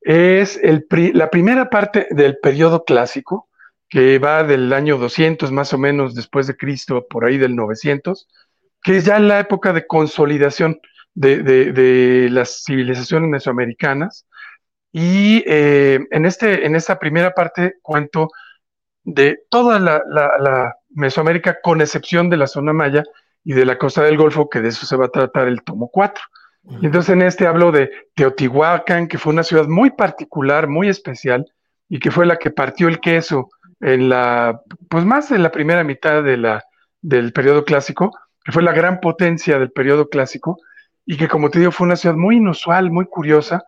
es 0.00 0.58
el, 0.62 0.86
la 1.12 1.28
primera 1.28 1.68
parte 1.68 2.06
del 2.12 2.38
periodo 2.38 2.84
clásico, 2.84 3.50
que 3.90 4.18
va 4.18 4.42
del 4.42 4.72
año 4.72 4.96
200 4.96 5.52
más 5.52 5.74
o 5.74 5.78
menos 5.78 6.14
después 6.14 6.46
de 6.46 6.56
Cristo, 6.56 7.06
por 7.10 7.26
ahí 7.26 7.36
del 7.36 7.56
900, 7.56 8.26
que 8.82 8.96
es 8.96 9.04
ya 9.04 9.18
la 9.18 9.38
época 9.38 9.74
de 9.74 9.86
consolidación 9.86 10.80
de, 11.12 12.28
las 12.30 12.62
civilizaciones 12.64 13.28
mesoamericanas. 13.28 14.26
Y 14.92 15.44
eh, 15.46 16.00
en, 16.10 16.26
este, 16.26 16.66
en 16.66 16.74
esta 16.74 16.98
primera 16.98 17.32
parte 17.32 17.76
cuento 17.82 18.28
de 19.04 19.44
toda 19.48 19.78
la, 19.78 20.76
Mesoamérica, 20.92 21.58
con 21.62 21.80
excepción 21.80 22.28
de 22.30 22.36
la 22.36 22.48
zona 22.48 22.72
maya 22.72 23.04
y 23.44 23.52
de 23.52 23.64
la 23.64 23.78
costa 23.78 24.02
del 24.02 24.16
Golfo, 24.16 24.50
que 24.50 24.60
de 24.60 24.70
eso 24.70 24.86
se 24.86 24.96
va 24.96 25.06
a 25.06 25.10
tratar 25.10 25.46
el 25.46 25.62
tomo 25.62 25.88
4. 25.88 26.22
Y 26.82 26.86
entonces 26.86 27.10
en 27.10 27.22
este 27.22 27.46
hablo 27.46 27.70
de 27.70 27.90
Teotihuacán, 28.14 29.06
que 29.06 29.16
fue 29.16 29.32
una 29.32 29.44
ciudad 29.44 29.66
muy 29.66 29.90
particular, 29.90 30.66
muy 30.66 30.88
especial, 30.88 31.46
y 31.88 32.00
que 32.00 32.10
fue 32.10 32.26
la 32.26 32.36
que 32.36 32.50
partió 32.50 32.88
el 32.88 33.00
queso 33.00 33.50
en 33.80 34.08
la, 34.08 34.60
pues 34.88 35.04
más 35.04 35.30
en 35.30 35.44
la 35.44 35.52
primera 35.52 35.84
mitad 35.84 36.24
de 36.24 36.36
la, 36.36 36.64
del 37.00 37.32
periodo 37.32 37.64
clásico, 37.64 38.10
que 38.44 38.52
fue 38.52 38.62
la 38.62 38.72
gran 38.72 39.00
potencia 39.00 39.58
del 39.58 39.70
periodo 39.70 40.08
clásico, 40.08 40.58
y 41.06 41.16
que 41.16 41.28
como 41.28 41.50
te 41.50 41.60
digo 41.60 41.70
fue 41.70 41.86
una 41.86 41.96
ciudad 41.96 42.16
muy 42.16 42.36
inusual, 42.36 42.90
muy 42.90 43.06
curiosa, 43.06 43.64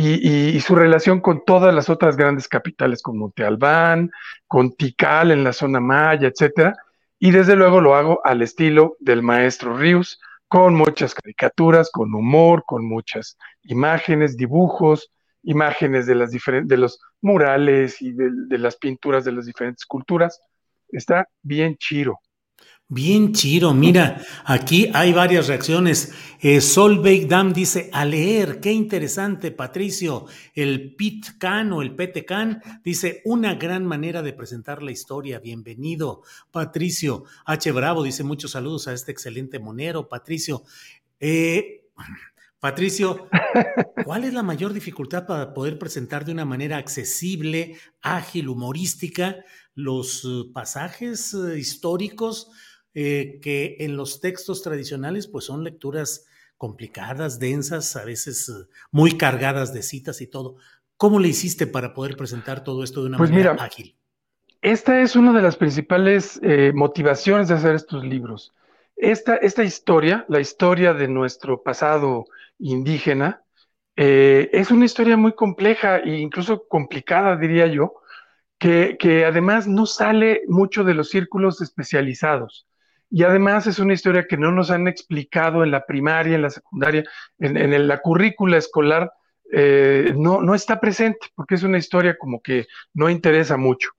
y, 0.00 0.60
su 0.60 0.74
relación 0.74 1.20
con 1.20 1.44
todas 1.44 1.74
las 1.74 1.88
otras 1.88 2.16
grandes 2.16 2.48
capitales 2.48 3.02
como 3.02 3.20
Monte 3.20 3.44
Albán, 3.44 4.10
con 4.46 4.72
Tikal 4.72 5.30
en 5.30 5.44
la 5.44 5.52
zona 5.52 5.80
maya, 5.80 6.28
etcétera, 6.28 6.74
y 7.18 7.30
desde 7.30 7.56
luego 7.56 7.80
lo 7.80 7.94
hago 7.94 8.20
al 8.24 8.42
estilo 8.42 8.96
del 9.00 9.22
maestro 9.22 9.76
Rius, 9.76 10.18
con 10.48 10.74
muchas 10.74 11.14
caricaturas, 11.14 11.90
con 11.90 12.14
humor, 12.14 12.64
con 12.66 12.84
muchas 12.84 13.36
imágenes, 13.62 14.36
dibujos, 14.36 15.12
imágenes 15.42 16.06
de, 16.06 16.14
las 16.14 16.30
de 16.30 16.76
los 16.76 17.00
murales 17.20 18.02
y 18.02 18.12
de, 18.12 18.30
de 18.48 18.58
las 18.58 18.76
pinturas 18.76 19.24
de 19.24 19.32
las 19.32 19.46
diferentes 19.46 19.86
culturas. 19.86 20.40
Está 20.88 21.28
bien 21.42 21.76
chiro. 21.76 22.18
Bien 22.92 23.32
chiro, 23.32 23.72
mira, 23.72 24.20
aquí 24.44 24.90
hay 24.92 25.12
varias 25.12 25.46
reacciones. 25.46 26.12
Eh, 26.40 26.60
Solveig 26.60 27.28
Dam 27.28 27.52
dice, 27.52 27.88
a 27.92 28.04
leer, 28.04 28.58
qué 28.58 28.72
interesante, 28.72 29.52
Patricio. 29.52 30.26
El 30.56 30.96
Pit 30.96 31.38
Can 31.38 31.72
o 31.72 31.82
el 31.82 31.94
Pete 31.94 32.24
Can 32.24 32.60
dice, 32.82 33.22
una 33.24 33.54
gran 33.54 33.86
manera 33.86 34.22
de 34.22 34.32
presentar 34.32 34.82
la 34.82 34.90
historia, 34.90 35.38
bienvenido. 35.38 36.22
Patricio 36.50 37.26
H. 37.44 37.70
Bravo 37.70 38.02
dice, 38.02 38.24
muchos 38.24 38.50
saludos 38.50 38.88
a 38.88 38.92
este 38.92 39.12
excelente 39.12 39.60
monero. 39.60 40.08
Patricio, 40.08 40.64
eh, 41.20 41.84
Patricio, 42.58 43.28
¿cuál 44.04 44.24
es 44.24 44.34
la 44.34 44.42
mayor 44.42 44.72
dificultad 44.72 45.28
para 45.28 45.54
poder 45.54 45.78
presentar 45.78 46.24
de 46.24 46.32
una 46.32 46.44
manera 46.44 46.78
accesible, 46.78 47.76
ágil, 48.02 48.48
humorística 48.48 49.36
los 49.76 50.24
eh, 50.24 50.50
pasajes 50.52 51.34
eh, 51.34 51.56
históricos? 51.56 52.50
Eh, 52.92 53.38
que 53.40 53.76
en 53.80 53.96
los 53.96 54.20
textos 54.20 54.62
tradicionales 54.62 55.28
pues 55.28 55.44
son 55.44 55.62
lecturas 55.62 56.26
complicadas, 56.56 57.38
densas, 57.38 57.94
a 57.94 58.04
veces 58.04 58.48
eh, 58.48 58.68
muy 58.90 59.16
cargadas 59.16 59.72
de 59.72 59.84
citas 59.84 60.20
y 60.20 60.26
todo. 60.26 60.56
¿Cómo 60.96 61.20
le 61.20 61.28
hiciste 61.28 61.68
para 61.68 61.94
poder 61.94 62.16
presentar 62.16 62.64
todo 62.64 62.82
esto 62.82 63.02
de 63.02 63.10
una 63.10 63.18
pues 63.18 63.30
manera 63.30 63.52
ágil? 63.52 63.96
Esta 64.60 65.00
es 65.00 65.14
una 65.14 65.32
de 65.32 65.40
las 65.40 65.56
principales 65.56 66.40
eh, 66.42 66.72
motivaciones 66.74 67.46
de 67.46 67.54
hacer 67.54 67.76
estos 67.76 68.04
libros. 68.04 68.52
Esta, 68.96 69.36
esta, 69.36 69.62
historia, 69.62 70.26
la 70.28 70.40
historia 70.40 70.92
de 70.92 71.06
nuestro 71.06 71.62
pasado 71.62 72.26
indígena, 72.58 73.42
es 73.96 74.70
una 74.70 74.86
historia 74.86 75.18
muy 75.18 75.32
compleja 75.32 75.98
e 75.98 76.16
incluso 76.20 76.66
complicada, 76.66 77.36
diría 77.36 77.66
yo, 77.66 77.96
que, 78.58 78.96
que, 78.98 79.26
además 79.26 79.66
no 79.66 79.84
sale 79.84 80.42
mucho 80.48 80.84
de 80.84 80.94
los 80.94 81.10
círculos 81.10 81.60
especializados. 81.60 82.66
Y 83.10 83.24
además 83.24 83.66
es 83.66 83.80
una 83.80 83.94
historia 83.94 84.26
que 84.28 84.36
no 84.36 84.52
nos 84.52 84.70
han 84.70 84.86
explicado 84.86 85.64
en 85.64 85.72
la 85.72 85.84
primaria, 85.84 86.36
en 86.36 86.42
la 86.42 86.50
secundaria, 86.50 87.04
en, 87.38 87.88
la 87.88 87.98
currícula 87.98 88.56
escolar, 88.56 89.12
eh, 89.52 90.14
no, 90.16 90.40
no 90.40 90.54
está 90.54 90.80
presente, 90.80 91.26
porque 91.34 91.56
es 91.56 91.64
una 91.64 91.78
historia 91.78 92.16
como 92.16 92.40
que 92.40 92.66
no 92.94 93.10
interesa 93.10 93.56
mucho. 93.56 93.90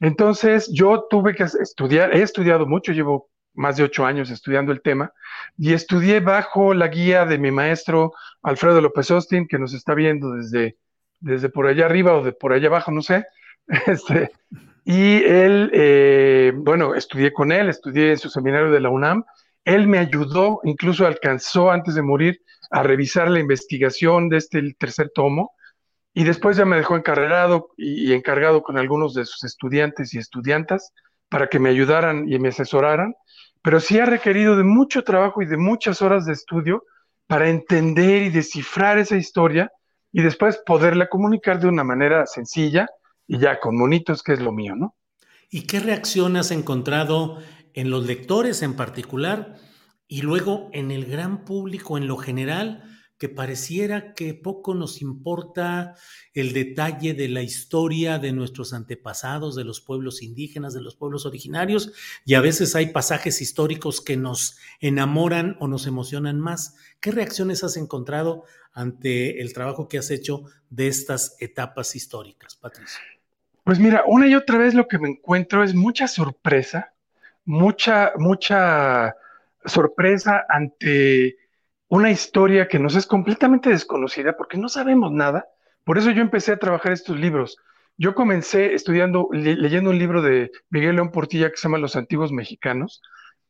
Entonces 0.00 0.70
yo 0.72 1.06
tuve 1.08 1.34
que 1.34 1.44
estudiar, 1.44 2.14
he 2.14 2.22
estudiado 2.22 2.66
mucho, 2.66 2.92
llevo 2.92 3.30
más 3.54 3.76
de 3.76 3.84
ocho 3.84 4.04
años 4.04 4.30
estudiando 4.30 4.70
el 4.70 4.82
tema, 4.82 5.12
y 5.56 5.72
estudié 5.72 6.20
bajo 6.20 6.74
la 6.74 6.88
guía 6.88 7.24
de 7.24 7.38
mi 7.38 7.50
maestro 7.50 8.12
Alfredo 8.42 8.80
López 8.80 9.10
Austin, 9.10 9.48
que 9.48 9.58
nos 9.58 9.72
está 9.72 9.94
viendo 9.94 10.32
desde, 10.32 10.76
desde 11.20 11.48
por 11.48 11.66
allá 11.66 11.86
arriba 11.86 12.14
o 12.14 12.22
de 12.22 12.32
por 12.32 12.52
allá 12.52 12.68
abajo, 12.68 12.90
no 12.92 13.02
sé. 13.02 13.24
Este, 13.86 14.30
y 14.90 15.22
él, 15.22 15.70
eh, 15.74 16.50
bueno, 16.56 16.94
estudié 16.94 17.30
con 17.30 17.52
él, 17.52 17.68
estudié 17.68 18.12
en 18.12 18.18
su 18.18 18.30
seminario 18.30 18.70
de 18.70 18.80
la 18.80 18.88
UNAM. 18.88 19.22
Él 19.62 19.86
me 19.86 19.98
ayudó, 19.98 20.60
incluso 20.64 21.06
alcanzó 21.06 21.70
antes 21.70 21.94
de 21.94 22.00
morir 22.00 22.40
a 22.70 22.82
revisar 22.82 23.30
la 23.30 23.38
investigación 23.38 24.30
de 24.30 24.38
este 24.38 24.62
tercer 24.78 25.12
tomo. 25.14 25.52
Y 26.14 26.24
después 26.24 26.56
ya 26.56 26.64
me 26.64 26.76
dejó 26.78 26.96
encarregado 26.96 27.68
y, 27.76 28.14
encargado 28.14 28.62
con 28.62 28.78
algunos 28.78 29.12
de 29.12 29.26
sus 29.26 29.44
estudiantes 29.44 30.14
y 30.14 30.18
estudiantas 30.18 30.94
para 31.28 31.48
que 31.48 31.58
me 31.58 31.68
ayudaran 31.68 32.26
y 32.26 32.38
me 32.38 32.48
asesoraran. 32.48 33.14
Pero 33.60 33.80
sí 33.80 33.98
ha 33.98 34.06
requerido 34.06 34.56
de 34.56 34.64
mucho 34.64 35.04
trabajo 35.04 35.42
y 35.42 35.46
de 35.46 35.58
muchas 35.58 36.00
horas 36.00 36.24
de 36.24 36.32
estudio 36.32 36.82
para 37.26 37.50
entender 37.50 38.22
y 38.22 38.30
descifrar 38.30 38.96
esa 38.96 39.18
historia 39.18 39.70
y 40.12 40.22
después 40.22 40.62
poderla 40.64 41.10
comunicar 41.10 41.60
de 41.60 41.68
una 41.68 41.84
manera 41.84 42.24
sencilla 42.24 42.88
y 43.28 43.38
ya 43.38 43.60
con 43.60 43.76
monitos, 43.76 44.22
que 44.24 44.32
es 44.32 44.40
lo 44.40 44.50
mío, 44.50 44.74
¿no? 44.74 44.96
¿Y 45.50 45.62
qué 45.62 45.78
reacción 45.78 46.36
has 46.36 46.50
encontrado 46.50 47.38
en 47.74 47.90
los 47.90 48.06
lectores 48.06 48.62
en 48.62 48.74
particular 48.74 49.56
y 50.08 50.22
luego 50.22 50.70
en 50.72 50.90
el 50.90 51.04
gran 51.04 51.44
público 51.44 51.96
en 51.96 52.08
lo 52.08 52.16
general? 52.16 52.82
que 53.18 53.28
pareciera 53.28 54.14
que 54.14 54.32
poco 54.32 54.74
nos 54.74 55.02
importa 55.02 55.96
el 56.34 56.52
detalle 56.52 57.14
de 57.14 57.28
la 57.28 57.42
historia 57.42 58.18
de 58.18 58.32
nuestros 58.32 58.72
antepasados, 58.72 59.56
de 59.56 59.64
los 59.64 59.80
pueblos 59.80 60.22
indígenas, 60.22 60.72
de 60.72 60.80
los 60.80 60.94
pueblos 60.94 61.26
originarios, 61.26 61.92
y 62.24 62.34
a 62.34 62.40
veces 62.40 62.76
hay 62.76 62.92
pasajes 62.92 63.42
históricos 63.42 64.00
que 64.00 64.16
nos 64.16 64.56
enamoran 64.80 65.56
o 65.58 65.66
nos 65.66 65.88
emocionan 65.88 66.38
más. 66.38 66.76
¿Qué 67.00 67.10
reacciones 67.10 67.64
has 67.64 67.76
encontrado 67.76 68.44
ante 68.72 69.40
el 69.40 69.52
trabajo 69.52 69.88
que 69.88 69.98
has 69.98 70.12
hecho 70.12 70.44
de 70.70 70.86
estas 70.86 71.34
etapas 71.40 71.96
históricas, 71.96 72.54
Patricia? 72.54 73.00
Pues 73.68 73.78
mira, 73.80 74.02
una 74.06 74.26
y 74.26 74.34
otra 74.34 74.56
vez 74.56 74.72
lo 74.72 74.88
que 74.88 74.98
me 74.98 75.10
encuentro 75.10 75.62
es 75.62 75.74
mucha 75.74 76.08
sorpresa, 76.08 76.94
mucha, 77.44 78.12
mucha 78.16 79.14
sorpresa 79.62 80.46
ante 80.48 81.36
una 81.88 82.10
historia 82.10 82.66
que 82.66 82.78
nos 82.78 82.94
es 82.94 83.04
completamente 83.04 83.68
desconocida 83.68 84.38
porque 84.38 84.56
no 84.56 84.70
sabemos 84.70 85.12
nada. 85.12 85.48
Por 85.84 85.98
eso 85.98 86.10
yo 86.12 86.22
empecé 86.22 86.52
a 86.52 86.58
trabajar 86.58 86.92
estos 86.92 87.20
libros. 87.20 87.58
Yo 87.98 88.14
comencé 88.14 88.72
estudiando, 88.72 89.28
leyendo 89.32 89.90
un 89.90 89.98
libro 89.98 90.22
de 90.22 90.50
Miguel 90.70 90.96
León 90.96 91.10
Portilla 91.10 91.50
que 91.50 91.58
se 91.58 91.64
llama 91.64 91.76
Los 91.76 91.94
Antiguos 91.94 92.32
Mexicanos, 92.32 93.02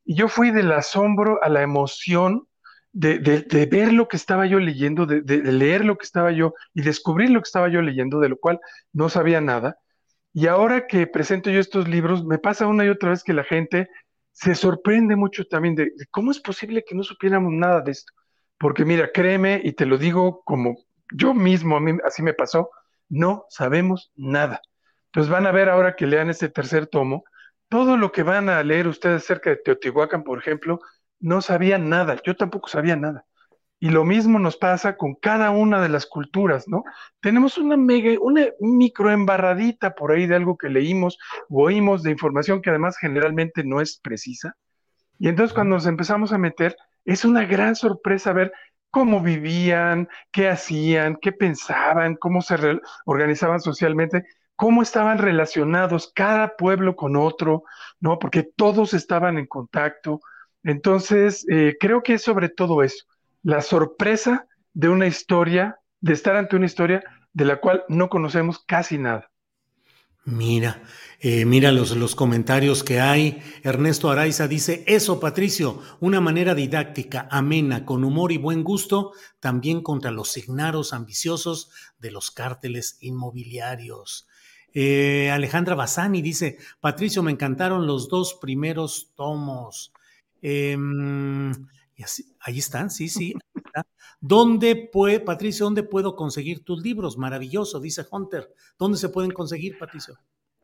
y 0.05 0.17
yo 0.17 0.27
fui 0.27 0.51
del 0.51 0.73
asombro 0.73 1.39
a 1.45 1.49
la 1.49 1.63
emoción 1.63 2.49
de, 2.91 3.69
ver 3.71 3.93
lo 3.93 4.09
que 4.09 4.17
estaba 4.17 4.47
yo 4.47 4.59
leyendo, 4.59 5.07
de, 5.07 5.23
leer 5.45 5.85
lo 5.85 5.97
que 5.97 6.07
estaba 6.07 6.33
yo 6.33 6.55
y 6.75 6.83
descubrir 6.83 7.31
lo 7.31 7.39
que 7.41 7.47
estaba 7.47 7.69
yo 7.69 7.83
leyendo, 7.83 8.19
de 8.19 8.31
lo 8.31 8.37
cual 8.37 8.59
no 8.93 9.09
sabía 9.09 9.41
nada. 9.41 9.79
Y 10.39 10.47
ahora 10.47 10.87
que 10.87 11.09
presento 11.09 11.51
yo 11.51 11.59
estos 11.59 11.89
libros, 11.89 12.25
me 12.25 12.39
pasa 12.39 12.69
una 12.69 12.85
y 12.85 12.89
otra 12.89 13.11
vez 13.11 13.25
que 13.25 13.33
la 13.33 13.43
gente 13.43 13.91
se 14.31 14.55
sorprende 14.55 15.17
mucho 15.17 15.45
también 15.45 15.75
de, 15.75 15.91
cómo 16.13 16.31
es 16.31 16.39
posible 16.39 16.85
que 16.87 16.95
no 16.95 17.03
supiéramos 17.03 17.53
nada 17.53 17.81
de 17.81 17.91
esto. 17.91 18.13
Porque 18.57 18.85
mira, 18.85 19.11
créeme 19.11 19.61
y 19.65 19.73
te 19.73 19.85
lo 19.85 19.99
digo 19.99 20.45
como 20.45 20.77
yo 21.13 21.35
mismo, 21.35 21.77
a 21.77 21.81
mí 21.81 21.99
así 22.05 22.23
me 22.23 22.35
pasó, 22.35 22.71
no 23.09 23.47
sabemos 23.49 24.13
nada. 24.15 24.63
Entonces 25.07 25.29
van 25.29 25.45
a 25.45 25.51
ver 25.51 25.69
ahora 25.69 25.97
que 25.97 26.07
lean 26.07 26.31
este 26.31 26.49
tercer 26.49 26.87
tomo, 26.87 27.25
todo 27.69 27.97
lo 27.97 28.13
que 28.13 28.23
van 28.23 28.49
a 28.49 28.63
leer 28.63 28.87
ustedes 28.87 29.25
acerca 29.25 29.51
de 29.51 29.57
Teotihuacán, 29.57 30.23
por 30.23 30.39
ejemplo, 30.39 30.79
no 31.19 31.43
sabían 31.43 31.89
nada, 31.89 32.17
yo 32.25 32.37
tampoco 32.37 32.69
sabía 32.69 32.95
nada. 32.95 33.27
Y 33.81 33.91
lo 33.91 34.05
mismo 34.05 34.39
nos 34.39 34.57
pasa 34.57 34.97
con 34.97 35.15
cada 35.15 35.51
una 35.51 35.81
de 35.81 35.89
las 35.89 36.07
culturas, 36.07 36.67
¿no? 36.67 36.83
Tenemos 37.21 37.59
una 37.59 37.77
mega, 37.77 38.19
una 38.21 38.47
microembarradita 38.61 39.95
por 39.95 40.13
ahí 40.13 40.27
de 40.27 40.35
algo 40.35 40.57
que 40.57 40.69
leímos 40.69 41.19
o 41.49 41.65
oímos 41.65 42.03
de 42.03 42.11
información 42.11 42.61
que 42.61 42.71
además 42.71 42.99
generalmente 42.99 43.63
no 43.63 43.81
es 43.81 43.99
precisa. 43.99 44.57
Y 45.19 45.29
entonces 45.29 45.55
cuando 45.55 45.77
nos 45.77 45.87
empezamos 45.87 46.33
a 46.33 46.39
meter, 46.39 46.77
es 47.05 47.25
una 47.25 47.45
gran 47.45 47.77
sorpresa 47.77 48.33
ver 48.33 48.53
cómo 48.91 49.21
vivían, 49.21 50.09
qué 50.33 50.49
hacían, 50.49 51.17
qué 51.21 51.33
pensaban, 51.33 52.17
cómo 52.17 52.43
se 52.43 52.57
organizaban 53.05 53.61
socialmente, 53.61 54.25
cómo 54.57 54.83
estaban 54.83 55.19
relacionados 55.19 56.13
cada 56.15 56.57
pueblo 56.57 56.97
con 56.97 57.17
otro, 57.17 57.65
¿no? 58.01 58.19
Porque 58.19 58.43
todos 58.43 58.95
estaban 58.95 59.39
en 59.39 59.47
contacto. 59.47 60.21
Entonces, 60.65 61.47
eh, 61.49 61.77
creo 61.79 62.03
que 62.03 62.15
es 62.15 62.23
sobre 62.23 62.49
todo 62.49 62.83
eso, 62.83 63.05
la 63.43 63.61
sorpresa 63.61 64.47
de 64.75 64.89
una 64.89 65.07
historia, 65.07 65.79
de 66.01 66.13
estar 66.13 66.37
ante 66.37 66.57
una 66.57 66.67
historia 66.67 67.03
de 67.33 67.45
la 67.45 67.61
cual 67.61 67.85
no 67.89 68.09
conocemos 68.09 68.65
casi 68.65 68.99
nada. 68.99 69.31
Mira, 70.25 70.83
eh, 71.21 71.47
mira 71.47 71.73
los, 71.73 71.97
los 71.97 72.15
comentarios 72.15 72.85
que 72.85 73.01
hay. 73.01 73.43
Ernesto 73.63 74.11
Araiza 74.11 74.47
dice, 74.47 74.85
eso 74.87 75.21
Patricio, 75.21 75.81
una 76.01 76.21
manera 76.21 76.55
didáctica, 76.55 77.27
amena, 77.31 77.87
con 77.87 78.05
humor 78.05 78.31
y 78.31 78.37
buen 78.37 78.63
gusto, 78.63 79.13
también 79.41 79.83
contra 79.83 80.11
los 80.11 80.31
signaros 80.31 80.93
ambiciosos 80.93 81.71
de 81.99 82.11
los 82.11 82.31
cárteles 82.31 82.99
inmobiliarios. 83.01 84.29
Eh, 84.75 85.31
Alejandra 85.31 85.75
Bassani 85.75 86.21
dice, 86.21 86.59
Patricio, 86.81 87.23
me 87.23 87.33
encantaron 87.33 87.87
los 87.87 88.09
dos 88.09 88.35
primeros 88.35 89.13
tomos. 89.17 89.93
Em, 90.43 91.53
y 91.99 92.05
así, 92.05 92.33
ahí 92.41 92.59
están, 92.59 92.91
sí, 92.91 93.09
sí. 93.09 93.35
¿Dónde 94.21 94.89
puede, 94.91 95.19
Patricio, 95.19 95.67
dónde 95.67 95.83
puedo 95.83 96.15
conseguir 96.15 96.65
tus 96.65 96.81
libros? 96.81 97.19
Maravilloso, 97.19 97.81
dice 97.81 98.07
Hunter. 98.09 98.55
¿Dónde 98.79 98.99
se 98.99 99.09
pueden 99.09 99.33
conseguir, 99.33 99.77
Patricio? 99.79 100.15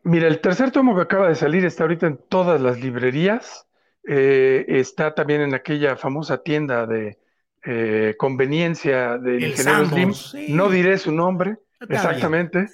Mira, 0.04 0.28
el 0.28 0.40
tercer 0.40 0.70
tomo 0.70 0.94
que 0.94 1.02
acaba 1.02 1.28
de 1.28 1.34
salir 1.34 1.64
está 1.64 1.82
ahorita 1.82 2.06
en 2.06 2.20
todas 2.28 2.60
las 2.60 2.80
librerías. 2.80 3.66
Eh, 4.06 4.64
está 4.68 5.12
también 5.12 5.40
en 5.40 5.54
aquella 5.54 5.96
famosa 5.96 6.40
tienda 6.40 6.86
de 6.86 7.18
eh, 7.64 8.14
conveniencia 8.16 9.18
del 9.18 9.42
ingeniero 9.42 9.86
Slim. 9.86 10.54
No 10.54 10.68
diré 10.68 10.98
su 10.98 11.10
nombre. 11.10 11.56
Exactamente. 11.80 12.68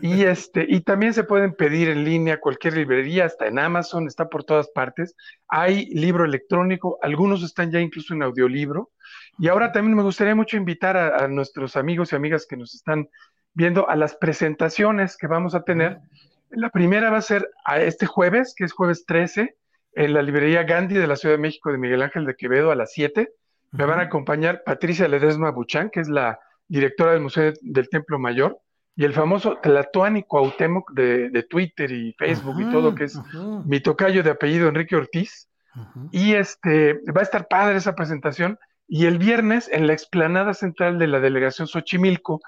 y 0.00 0.22
este, 0.24 0.66
y 0.68 0.80
también 0.80 1.14
se 1.14 1.24
pueden 1.24 1.54
pedir 1.54 1.88
en 1.88 2.04
línea 2.04 2.40
cualquier 2.40 2.74
librería, 2.74 3.24
hasta 3.24 3.46
en 3.46 3.58
Amazon, 3.58 4.06
está 4.06 4.28
por 4.28 4.44
todas 4.44 4.68
partes. 4.68 5.14
Hay 5.48 5.86
libro 5.86 6.24
electrónico, 6.24 6.98
algunos 7.02 7.42
están 7.42 7.70
ya 7.70 7.80
incluso 7.80 8.14
en 8.14 8.22
audiolibro. 8.22 8.90
Y 9.38 9.48
ahora 9.48 9.72
también 9.72 9.96
me 9.96 10.02
gustaría 10.02 10.34
mucho 10.34 10.56
invitar 10.56 10.96
a, 10.96 11.28
nuestros 11.28 11.76
amigos 11.76 12.12
y 12.12 12.16
amigas 12.16 12.46
que 12.48 12.56
nos 12.56 12.74
están 12.74 13.08
viendo 13.54 13.88
a 13.88 13.96
las 13.96 14.16
presentaciones 14.16 15.16
que 15.16 15.26
vamos 15.26 15.54
a 15.54 15.62
tener. 15.62 15.98
La 16.50 16.70
primera 16.70 17.10
va 17.10 17.18
a 17.18 17.22
ser 17.22 17.48
a 17.64 17.80
este 17.80 18.06
jueves, 18.06 18.54
que 18.56 18.64
es 18.64 18.72
jueves 18.72 19.04
13, 19.06 19.56
en 19.92 20.14
la 20.14 20.22
librería 20.22 20.64
Gandhi 20.64 20.96
de 20.96 21.06
la 21.06 21.16
Ciudad 21.16 21.36
de 21.36 21.42
México 21.42 21.70
de 21.70 21.78
Miguel 21.78 22.02
Ángel 22.02 22.24
de 22.24 22.34
Quevedo 22.36 22.70
a 22.70 22.74
las 22.74 22.92
7. 22.92 23.30
Me 23.72 23.84
van 23.84 24.00
a 24.00 24.04
acompañar 24.04 24.62
Patricia 24.64 25.08
Ledesma 25.08 25.50
Buchan, 25.50 25.90
que 25.90 26.00
es 26.00 26.08
la 26.08 26.38
directora 26.68 27.12
del 27.12 27.22
Museo 27.22 27.52
del 27.60 27.88
Templo 27.88 28.18
Mayor, 28.18 28.58
y 28.94 29.04
el 29.04 29.12
famoso 29.12 29.58
Tlatoani 29.62 30.24
Cuauhtémoc 30.24 30.92
de, 30.92 31.30
de 31.30 31.42
Twitter 31.44 31.90
y 31.92 32.12
Facebook 32.14 32.60
y 32.60 32.70
todo, 32.70 32.94
que 32.96 33.04
es 33.04 33.20
mi 33.64 33.80
tocayo 33.80 34.24
de 34.24 34.30
apellido 34.30 34.68
Enrique 34.68 34.96
Ortiz. 34.96 35.48
Y 36.10 36.34
este 36.34 36.94
va 37.16 37.20
a 37.20 37.22
estar 37.22 37.46
padre 37.46 37.76
esa 37.76 37.94
presentación. 37.94 38.58
Y 38.88 39.06
el 39.06 39.18
viernes, 39.18 39.70
en 39.72 39.86
la 39.86 39.92
explanada 39.92 40.52
central 40.52 40.98
de 40.98 41.06
la 41.06 41.20
delegación 41.20 41.68
Xochimilco, 41.68 42.40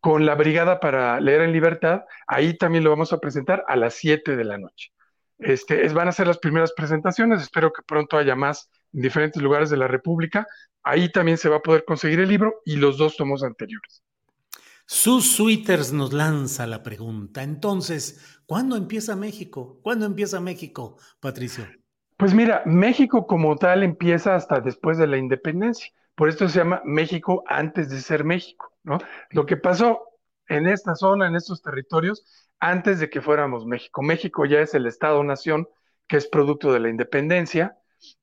con 0.00 0.26
la 0.26 0.34
Brigada 0.34 0.80
para 0.80 1.20
Leer 1.20 1.42
en 1.42 1.52
Libertad, 1.52 2.02
ahí 2.26 2.58
también 2.58 2.82
lo 2.82 2.90
vamos 2.90 3.12
a 3.12 3.18
presentar 3.18 3.64
a 3.68 3.76
las 3.76 3.94
7 3.94 4.34
de 4.34 4.44
la 4.44 4.58
noche. 4.58 4.90
Este, 5.38 5.86
es, 5.86 5.94
van 5.94 6.08
a 6.08 6.12
ser 6.12 6.26
las 6.26 6.38
primeras 6.38 6.72
presentaciones, 6.72 7.40
espero 7.40 7.72
que 7.72 7.82
pronto 7.86 8.18
haya 8.18 8.34
más 8.34 8.68
en 8.92 9.00
diferentes 9.00 9.42
lugares 9.42 9.70
de 9.70 9.76
la 9.76 9.88
República, 9.88 10.46
Ahí 10.82 11.10
también 11.10 11.38
se 11.38 11.48
va 11.48 11.56
a 11.56 11.62
poder 11.62 11.84
conseguir 11.84 12.20
el 12.20 12.28
libro 12.28 12.60
y 12.64 12.76
los 12.76 12.98
dos 12.98 13.16
tomos 13.16 13.44
anteriores. 13.44 14.02
Sus 14.84 15.36
Twitters 15.36 15.92
nos 15.92 16.12
lanza 16.12 16.66
la 16.66 16.82
pregunta. 16.82 17.42
Entonces, 17.42 18.40
¿cuándo 18.46 18.76
empieza 18.76 19.14
México? 19.14 19.78
¿Cuándo 19.82 20.06
empieza 20.06 20.40
México, 20.40 20.98
Patricio? 21.20 21.66
Pues 22.16 22.34
mira, 22.34 22.62
México 22.66 23.26
como 23.26 23.56
tal 23.56 23.84
empieza 23.84 24.34
hasta 24.34 24.60
después 24.60 24.98
de 24.98 25.06
la 25.06 25.16
independencia. 25.16 25.88
Por 26.14 26.28
esto 26.28 26.48
se 26.48 26.58
llama 26.58 26.82
México 26.84 27.42
antes 27.46 27.88
de 27.88 28.00
ser 28.00 28.24
México, 28.24 28.72
¿no? 28.82 28.98
Lo 29.30 29.46
que 29.46 29.56
pasó 29.56 30.02
en 30.48 30.66
esta 30.66 30.94
zona, 30.94 31.28
en 31.28 31.36
estos 31.36 31.62
territorios, 31.62 32.24
antes 32.58 32.98
de 32.98 33.08
que 33.08 33.22
fuéramos 33.22 33.66
México. 33.66 34.02
México 34.02 34.44
ya 34.44 34.60
es 34.60 34.74
el 34.74 34.86
Estado-nación 34.86 35.68
que 36.06 36.16
es 36.16 36.26
producto 36.26 36.72
de 36.72 36.80
la 36.80 36.90
independencia 36.90 37.78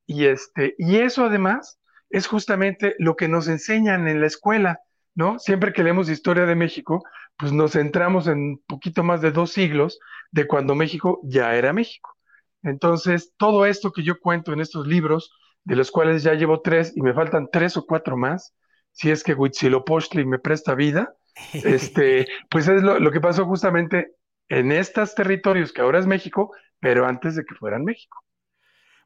y 0.05 0.25
este 0.25 0.75
y 0.77 0.97
eso 0.97 1.25
además 1.25 1.79
es 2.09 2.27
justamente 2.27 2.95
lo 2.99 3.15
que 3.15 3.27
nos 3.27 3.47
enseñan 3.47 4.07
en 4.07 4.21
la 4.21 4.27
escuela, 4.27 4.81
¿no? 5.15 5.39
Siempre 5.39 5.73
que 5.73 5.83
leemos 5.83 6.09
historia 6.09 6.45
de 6.45 6.55
México, 6.55 7.03
pues 7.37 7.51
nos 7.51 7.73
centramos 7.73 8.27
en 8.27 8.37
un 8.39 8.63
poquito 8.67 9.03
más 9.03 9.21
de 9.21 9.31
dos 9.31 9.51
siglos 9.51 9.99
de 10.31 10.47
cuando 10.47 10.75
México 10.75 11.19
ya 11.23 11.55
era 11.55 11.73
México. 11.73 12.15
Entonces, 12.63 13.33
todo 13.37 13.65
esto 13.65 13.91
que 13.91 14.03
yo 14.03 14.19
cuento 14.19 14.51
en 14.53 14.59
estos 14.59 14.87
libros, 14.87 15.31
de 15.63 15.75
los 15.75 15.91
cuales 15.91 16.23
ya 16.23 16.33
llevo 16.33 16.61
tres 16.61 16.95
y 16.95 17.01
me 17.01 17.13
faltan 17.13 17.49
tres 17.51 17.77
o 17.77 17.85
cuatro 17.85 18.17
más, 18.17 18.53
si 18.91 19.11
es 19.11 19.23
que 19.23 19.33
Huitzilopochtli 19.33 20.25
me 20.25 20.39
presta 20.39 20.75
vida, 20.75 21.13
este, 21.53 22.27
pues 22.49 22.67
es 22.67 22.81
lo, 22.81 22.99
lo 22.99 23.11
que 23.11 23.21
pasó 23.21 23.45
justamente 23.45 24.15
en 24.49 24.71
estos 24.71 25.15
territorios 25.15 25.71
que 25.71 25.81
ahora 25.81 25.99
es 25.99 26.07
México, 26.07 26.51
pero 26.79 27.05
antes 27.05 27.35
de 27.35 27.45
que 27.45 27.55
fueran 27.55 27.83
México. 27.83 28.17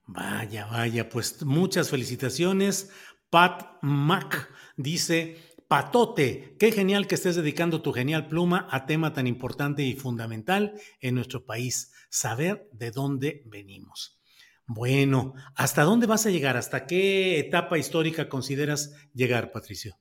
Vaya, 0.06 0.66
vaya, 0.66 1.10
pues 1.10 1.44
muchas 1.44 1.90
felicitaciones. 1.90 2.92
Pat 3.30 3.78
Mac 3.82 4.50
dice, 4.76 5.38
Patote, 5.68 6.56
qué 6.60 6.72
genial 6.72 7.08
que 7.08 7.16
estés 7.16 7.36
dedicando 7.36 7.82
tu 7.82 7.94
genial 7.94 8.28
pluma 8.28 8.68
a 8.70 8.86
tema 8.86 9.14
tan 9.14 9.26
importante 9.28 9.82
y 9.82 9.96
fundamental 9.96 10.74
en 11.00 11.16
nuestro 11.16 11.46
país, 11.46 11.92
saber 12.10 12.68
de 12.74 12.92
dónde 12.92 13.42
venimos. 13.46 14.20
Bueno, 14.66 15.34
¿hasta 15.56 15.84
dónde 15.84 16.08
vas 16.08 16.26
a 16.26 16.30
llegar? 16.30 16.58
¿Hasta 16.58 16.86
qué 16.86 17.40
etapa 17.40 17.78
histórica 17.78 18.30
consideras 18.30 18.96
llegar, 19.14 19.52
Patricio? 19.52 19.96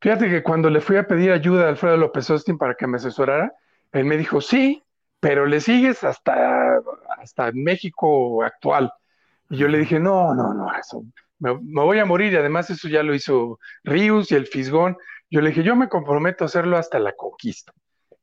Fíjate 0.00 0.28
que 0.28 0.42
cuando 0.42 0.70
le 0.70 0.80
fui 0.80 0.96
a 0.96 1.06
pedir 1.06 1.32
ayuda 1.32 1.64
a 1.64 1.68
Alfredo 1.70 1.96
López 1.96 2.28
Austin 2.30 2.58
para 2.58 2.74
que 2.74 2.86
me 2.86 2.98
asesorara, 2.98 3.52
él 3.92 4.04
me 4.04 4.16
dijo, 4.16 4.40
sí, 4.40 4.82
pero 5.18 5.46
le 5.46 5.60
sigues 5.60 6.04
hasta, 6.04 6.78
hasta 7.18 7.50
México 7.52 8.44
actual. 8.44 8.92
Y 9.50 9.58
yo 9.58 9.68
le 9.68 9.78
dije, 9.78 10.00
no, 10.00 10.34
no, 10.34 10.54
no, 10.54 10.72
eso, 10.78 11.04
me, 11.38 11.52
voy 11.52 11.98
a 11.98 12.04
morir 12.04 12.32
y 12.32 12.36
además 12.36 12.70
eso 12.70 12.88
ya 12.88 13.02
lo 13.02 13.14
hizo 13.14 13.58
Rius 13.84 14.32
y 14.32 14.34
el 14.34 14.46
Fisgón. 14.46 14.96
Yo 15.30 15.40
le 15.40 15.50
dije, 15.50 15.62
yo 15.62 15.76
me 15.76 15.88
comprometo 15.88 16.44
a 16.44 16.46
hacerlo 16.46 16.76
hasta 16.76 16.98
la 16.98 17.12
conquista. 17.14 17.72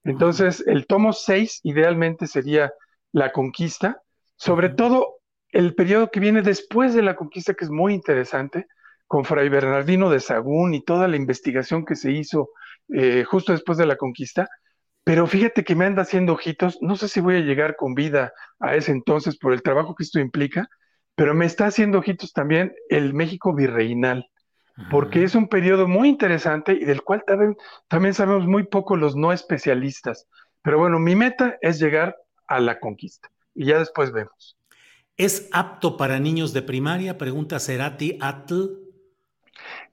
Entonces, 0.04 0.64
el 0.68 0.86
tomo 0.88 1.14
6 1.14 1.62
idealmente 1.64 2.28
sería 2.28 2.74
la 3.12 3.32
conquista, 3.32 4.02
sobre 4.36 4.70
todo 4.70 5.20
el 5.50 5.76
periodo 5.76 6.10
que 6.10 6.20
viene 6.20 6.42
después 6.42 6.94
de 6.94 7.04
la 7.04 7.16
conquista, 7.16 7.54
que 7.54 7.66
es 7.66 7.72
muy 7.72 7.94
interesante, 7.94 8.68
con 9.08 9.24
Fray 9.26 9.48
Bernardino 9.50 10.10
de 10.10 10.20
Sagún 10.20 10.74
y 10.74 10.84
toda 10.84 11.08
la 11.08 11.16
investigación 11.16 11.86
que 11.86 11.96
se 11.96 12.12
hizo 12.12 12.50
eh, 12.90 13.24
justo 13.24 13.52
después 13.52 13.78
de 13.78 13.86
la 13.86 13.96
conquista. 13.96 14.50
Pero 15.04 15.28
fíjate 15.28 15.64
que 15.64 15.76
me 15.76 15.86
anda 15.86 16.02
haciendo 16.02 16.34
ojitos, 16.34 16.80
no 16.82 16.96
sé 16.96 17.08
si 17.08 17.20
voy 17.20 17.36
a 17.36 17.42
llegar 17.42 17.76
con 17.76 17.94
vida 17.94 18.34
a 18.60 18.76
ese 18.76 18.92
entonces 18.92 19.38
por 19.38 19.54
el 19.54 19.62
trabajo 19.62 19.96
que 19.96 20.04
esto 20.04 20.20
implica, 20.20 20.68
pero 21.16 21.34
me 21.34 21.46
está 21.46 21.68
haciendo 21.68 22.00
ojitos 22.00 22.34
también 22.34 22.74
el 22.90 23.14
México 23.14 23.54
virreinal, 23.54 24.30
porque 24.90 25.24
es 25.24 25.36
un 25.36 25.48
periodo 25.48 25.88
muy 25.88 26.10
interesante 26.10 26.74
y 26.74 26.86
del 26.86 27.04
cual 27.04 27.24
también, 27.28 27.56
también 27.88 28.14
sabemos 28.16 28.48
muy 28.48 28.64
poco 28.64 28.96
los 28.96 29.16
no 29.16 29.32
especialistas. 29.32 30.28
Pero 30.64 30.80
bueno, 30.80 30.98
mi 30.98 31.16
meta 31.16 31.58
es 31.62 31.80
llegar 31.80 32.16
a 32.48 32.60
la 32.60 32.80
conquista 32.80 33.30
y 33.54 33.66
ya 33.66 33.80
después 33.80 34.12
vemos. 34.12 34.58
¿Es 35.16 35.48
apto 35.52 35.96
para 35.96 36.20
niños 36.20 36.54
de 36.54 36.64
primaria? 36.64 37.20
Pregunta 37.20 37.60
Cerati 37.60 38.18
Atl. 38.20 38.84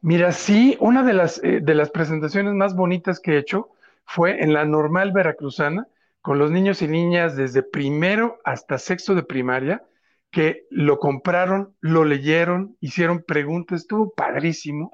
Mira, 0.00 0.32
sí, 0.32 0.78
una 0.80 1.02
de 1.02 1.12
las, 1.12 1.42
eh, 1.44 1.60
de 1.60 1.74
las 1.74 1.90
presentaciones 1.90 2.54
más 2.54 2.74
bonitas 2.74 3.20
que 3.20 3.32
he 3.32 3.38
hecho 3.38 3.68
fue 4.06 4.42
en 4.42 4.54
la 4.54 4.64
normal 4.64 5.12
veracruzana, 5.12 5.86
con 6.22 6.38
los 6.38 6.50
niños 6.50 6.80
y 6.80 6.88
niñas 6.88 7.36
desde 7.36 7.62
primero 7.62 8.38
hasta 8.44 8.78
sexto 8.78 9.14
de 9.14 9.22
primaria, 9.22 9.82
que 10.30 10.66
lo 10.70 10.98
compraron, 10.98 11.76
lo 11.80 12.04
leyeron, 12.04 12.76
hicieron 12.80 13.24
preguntas, 13.26 13.82
estuvo 13.82 14.12
padrísimo. 14.12 14.92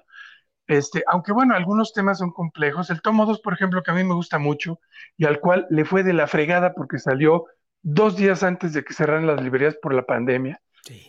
Este, 0.67 1.05
aunque 1.07 1.33
bueno, 1.33 1.55
algunos 1.55 1.93
temas 1.93 2.19
son 2.19 2.33
complejos. 2.33 2.91
El 2.91 3.03
tomo 3.03 3.27
2, 3.27 3.41
por 3.41 3.53
ejemplo, 3.53 3.83
que 3.83 3.91
a 3.91 3.95
mí 3.95 4.03
me 4.03 4.15
gusta 4.15 4.39
mucho 4.39 4.81
y 5.17 5.27
al 5.27 5.41
cual 5.41 5.67
le 5.71 5.85
fue 5.85 6.03
de 6.03 6.13
la 6.13 6.27
fregada 6.27 6.75
porque 6.75 6.99
salió 6.99 7.45
dos 7.83 8.17
días 8.17 8.43
antes 8.43 8.73
de 8.73 8.83
que 8.83 8.95
cerraran 8.95 9.27
las 9.27 9.41
librerías 9.43 9.77
por 9.77 9.95
la 9.95 10.05
pandemia. 10.05 10.61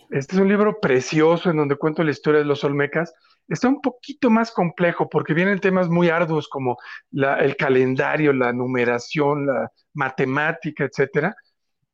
Este 0.09 0.35
es 0.35 0.41
un 0.41 0.47
libro 0.47 0.79
precioso 0.79 1.51
en 1.51 1.57
donde 1.57 1.75
cuento 1.75 2.03
la 2.03 2.11
historia 2.11 2.39
de 2.39 2.45
los 2.45 2.63
Olmecas. 2.63 3.13
Está 3.47 3.67
un 3.67 3.79
poquito 3.79 4.29
más 4.29 4.51
complejo 4.51 5.07
porque 5.07 5.33
vienen 5.33 5.59
temas 5.59 5.87
muy 5.87 6.09
arduos 6.09 6.47
como 6.49 6.77
el 7.11 7.55
calendario, 7.55 8.33
la 8.33 8.51
numeración, 8.51 9.45
la 9.45 9.71
matemática, 9.93 10.83
etcétera 10.83 11.35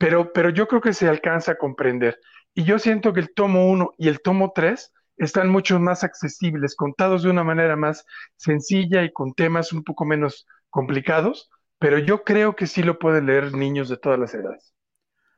pero, 0.10 0.49
yo 0.49 0.68
creo 0.68 0.82
que 0.82 0.93
se 0.93 1.08
alcanza 1.08 1.54
a 1.54 1.58
comprender. 1.58 2.20
Y 2.54 2.64
yo 2.64 2.80
siento 2.80 3.14
que 3.14 3.20
el 3.22 3.34
tomo 3.34 3.70
1 3.70 3.91
y 3.97 4.08
el 4.08 4.22
tomo 4.22 4.51
3 4.54 4.91
están 5.18 5.49
mucho 5.49 5.80
más 5.80 6.04
accesibles, 6.04 6.76
contados 6.76 7.24
de 7.24 7.30
una 7.30 7.43
manera 7.43 7.76
más 7.76 8.06
sencilla 8.36 9.04
y 9.04 9.12
con 9.12 9.34
temas 9.34 9.74
un 9.74 9.84
poco 9.84 10.06
menos 10.06 10.45
complicados 10.70 11.49
pero 11.84 11.99
yo 11.99 12.24
creo 12.24 12.56
que 12.56 12.66
sí 12.66 12.82
lo 12.82 12.97
pueden 12.97 13.26
leer 13.26 13.54
niños 13.54 13.89
de 13.89 13.97
todas 13.97 14.18
las 14.18 14.34
edades. 14.34 14.74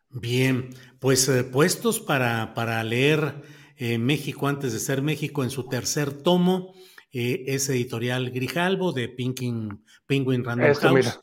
Bien, 0.09 0.69
pues 0.99 1.27
eh, 1.27 1.43
puestos 1.43 1.99
para, 1.99 2.53
para 2.53 2.83
leer 2.83 3.41
eh, 3.77 3.97
México 3.97 4.47
antes 4.47 4.71
de 4.71 4.77
ser 4.77 5.01
México 5.01 5.43
en 5.43 5.49
su 5.49 5.67
tercer 5.67 6.21
tomo, 6.21 6.75
eh, 7.11 7.45
es 7.47 7.67
editorial 7.69 8.29
Grijalvo 8.29 8.91
de 8.91 9.09
Pinkin, 9.09 9.83
Penguin 10.05 10.43
Random 10.43 10.69
Esa, 10.69 10.89
House. 10.89 10.93
mira. 10.93 11.21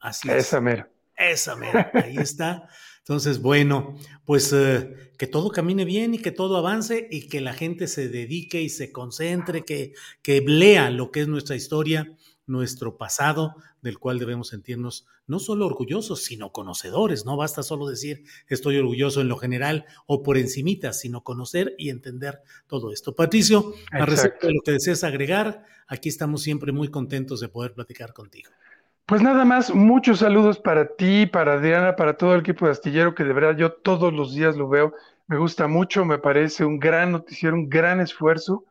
Así 0.00 0.30
Esa 0.30 0.56
es. 0.56 0.62
mera. 0.62 0.88
Esa, 1.16 1.56
mera, 1.56 1.90
ahí 1.94 2.16
está. 2.16 2.68
Entonces, 2.98 3.40
bueno, 3.40 3.96
pues 4.24 4.52
eh, 4.52 5.12
que 5.18 5.26
todo 5.26 5.50
camine 5.50 5.84
bien 5.84 6.14
y 6.14 6.18
que 6.18 6.30
todo 6.30 6.56
avance 6.56 7.06
y 7.10 7.28
que 7.28 7.40
la 7.40 7.52
gente 7.52 7.86
se 7.86 8.08
dedique 8.08 8.62
y 8.62 8.70
se 8.70 8.92
concentre, 8.92 9.64
que, 9.64 9.92
que 10.22 10.40
lea 10.40 10.90
lo 10.90 11.10
que 11.10 11.20
es 11.20 11.28
nuestra 11.28 11.54
historia, 11.54 12.16
nuestro 12.46 12.96
pasado, 12.96 13.56
del 13.82 13.98
cual 13.98 14.18
debemos 14.18 14.48
sentirnos 14.48 15.06
no 15.26 15.38
solo 15.38 15.66
orgullosos, 15.66 16.22
sino 16.22 16.52
conocedores. 16.52 17.24
No 17.24 17.36
basta 17.36 17.62
solo 17.62 17.86
decir 17.86 18.24
estoy 18.48 18.78
orgulloso 18.78 19.20
en 19.20 19.28
lo 19.28 19.36
general 19.36 19.84
o 20.06 20.22
por 20.22 20.38
encimita, 20.38 20.92
sino 20.92 21.22
conocer 21.22 21.74
y 21.78 21.90
entender 21.90 22.40
todo 22.66 22.92
esto. 22.92 23.14
Patricio, 23.14 23.74
a 23.90 24.06
respecto 24.06 24.46
de 24.46 24.54
lo 24.54 24.62
que 24.62 24.72
deseas 24.72 25.04
agregar, 25.04 25.64
aquí 25.86 26.08
estamos 26.08 26.42
siempre 26.42 26.72
muy 26.72 26.88
contentos 26.88 27.40
de 27.40 27.48
poder 27.48 27.74
platicar 27.74 28.12
contigo. 28.12 28.50
Pues 29.06 29.20
nada 29.20 29.44
más, 29.44 29.74
muchos 29.74 30.20
saludos 30.20 30.58
para 30.58 30.96
ti, 30.96 31.26
para 31.26 31.54
Adriana, 31.54 31.94
para 31.94 32.16
todo 32.16 32.34
el 32.34 32.40
equipo 32.40 32.64
de 32.64 32.72
Astillero, 32.72 33.14
que 33.14 33.24
de 33.24 33.34
verdad 33.34 33.54
yo 33.56 33.72
todos 33.72 34.14
los 34.14 34.34
días 34.34 34.56
lo 34.56 34.66
veo. 34.68 34.94
Me 35.26 35.36
gusta 35.36 35.68
mucho, 35.68 36.06
me 36.06 36.18
parece 36.18 36.64
un 36.64 36.78
gran 36.78 37.12
noticiero, 37.12 37.54
un 37.54 37.68
gran 37.68 38.00
esfuerzo. 38.00 38.64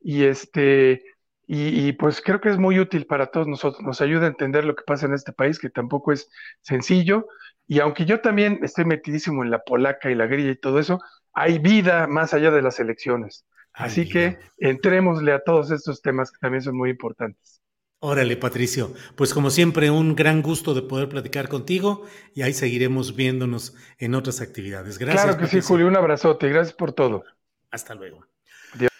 Y 0.00 0.24
este, 0.24 1.02
y, 1.46 1.88
y, 1.88 1.92
pues 1.92 2.20
creo 2.20 2.40
que 2.40 2.50
es 2.50 2.58
muy 2.58 2.78
útil 2.78 3.06
para 3.06 3.28
todos 3.28 3.48
nosotros. 3.48 3.82
Nos 3.82 4.02
ayuda 4.02 4.26
a 4.26 4.28
entender 4.28 4.66
lo 4.66 4.76
que 4.76 4.84
pasa 4.84 5.06
en 5.06 5.14
este 5.14 5.32
país, 5.32 5.58
que 5.58 5.70
tampoco 5.70 6.12
es 6.12 6.30
sencillo. 6.60 7.26
Y 7.66 7.80
aunque 7.80 8.04
yo 8.04 8.20
también 8.20 8.60
estoy 8.62 8.84
metidísimo 8.84 9.42
en 9.42 9.50
la 9.50 9.60
polaca 9.64 10.10
y 10.10 10.14
la 10.14 10.26
grilla 10.26 10.50
y 10.50 10.56
todo 10.56 10.80
eso, 10.80 11.00
hay 11.32 11.58
vida 11.58 12.06
más 12.06 12.34
allá 12.34 12.50
de 12.50 12.60
las 12.60 12.78
elecciones. 12.78 13.46
Así 13.72 14.06
que 14.08 14.38
entrémosle 14.58 15.32
a 15.32 15.42
todos 15.42 15.70
estos 15.70 16.02
temas 16.02 16.30
que 16.30 16.38
también 16.40 16.62
son 16.62 16.76
muy 16.76 16.90
importantes. 16.90 17.62
Órale, 18.00 18.36
Patricio. 18.36 18.94
Pues 19.16 19.34
como 19.34 19.50
siempre, 19.50 19.90
un 19.90 20.14
gran 20.14 20.40
gusto 20.40 20.72
de 20.72 20.82
poder 20.82 21.08
platicar 21.08 21.48
contigo 21.48 22.04
y 22.32 22.42
ahí 22.42 22.52
seguiremos 22.52 23.16
viéndonos 23.16 23.74
en 23.98 24.14
otras 24.14 24.40
actividades. 24.40 24.98
Gracias. 24.98 25.24
claro 25.24 25.38
que 25.38 25.48
sí. 25.48 25.60
Julio, 25.60 25.88
un 25.88 25.96
abrazote, 25.96 26.48
gracias 26.48 26.74
por 26.76 26.92
todo. 26.92 27.24
Hasta 27.72 27.96
luego. 27.96 28.24
Adiós. 28.72 28.90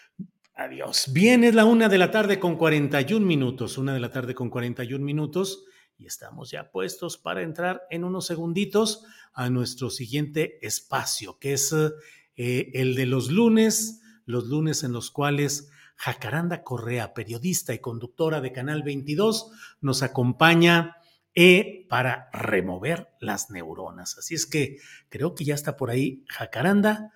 Adiós. 0.55 1.13
Bien, 1.13 1.45
es 1.45 1.55
la 1.55 1.65
una 1.65 1.89
de 1.89 1.99
la 1.99 2.11
tarde 2.11 2.41
con 2.41 2.57
41 2.57 3.25
minutos. 3.25 3.79
Una 3.79 3.95
de 3.95 4.01
la 4.01 4.11
tarde 4.11 4.35
con 4.35 4.51
41 4.51 5.05
minutos. 5.05 5.65
Y 5.97 6.07
estamos 6.07 6.51
ya 6.51 6.73
puestos 6.73 7.19
para 7.19 7.43
entrar 7.43 7.83
en 7.91 8.03
unos 8.03 8.27
segunditos 8.27 9.05
a 9.33 9.49
nuestro 9.49 9.91
siguiente 9.91 10.59
espacio, 10.67 11.39
que 11.39 11.53
es 11.53 11.73
eh, 11.73 12.71
el 12.75 12.97
de 12.97 13.07
los 13.07 13.31
lunes, 13.31 14.01
los 14.25 14.47
lunes 14.47 14.83
en 14.83 14.93
los 14.93 15.13
cuales 15.13 15.71
Jacaranda 15.99 16.63
Correa, 16.63 17.13
periodista 17.13 17.75
y 17.75 17.81
conductora 17.81 18.41
de 18.41 18.53
Canal 18.53 18.85
22, 18.85 19.51
nos 19.81 20.05
acompaña 20.05 20.97
eh, 21.35 21.87
para 21.89 22.31
remover 22.33 23.09
las 23.21 23.51
neuronas. 23.51 24.17
Así 24.17 24.37
es 24.37 24.47
que 24.47 24.79
creo 25.09 25.35
que 25.35 25.45
ya 25.45 25.55
está 25.55 25.77
por 25.77 25.91
ahí 25.91 26.25
Jacaranda. 26.29 27.13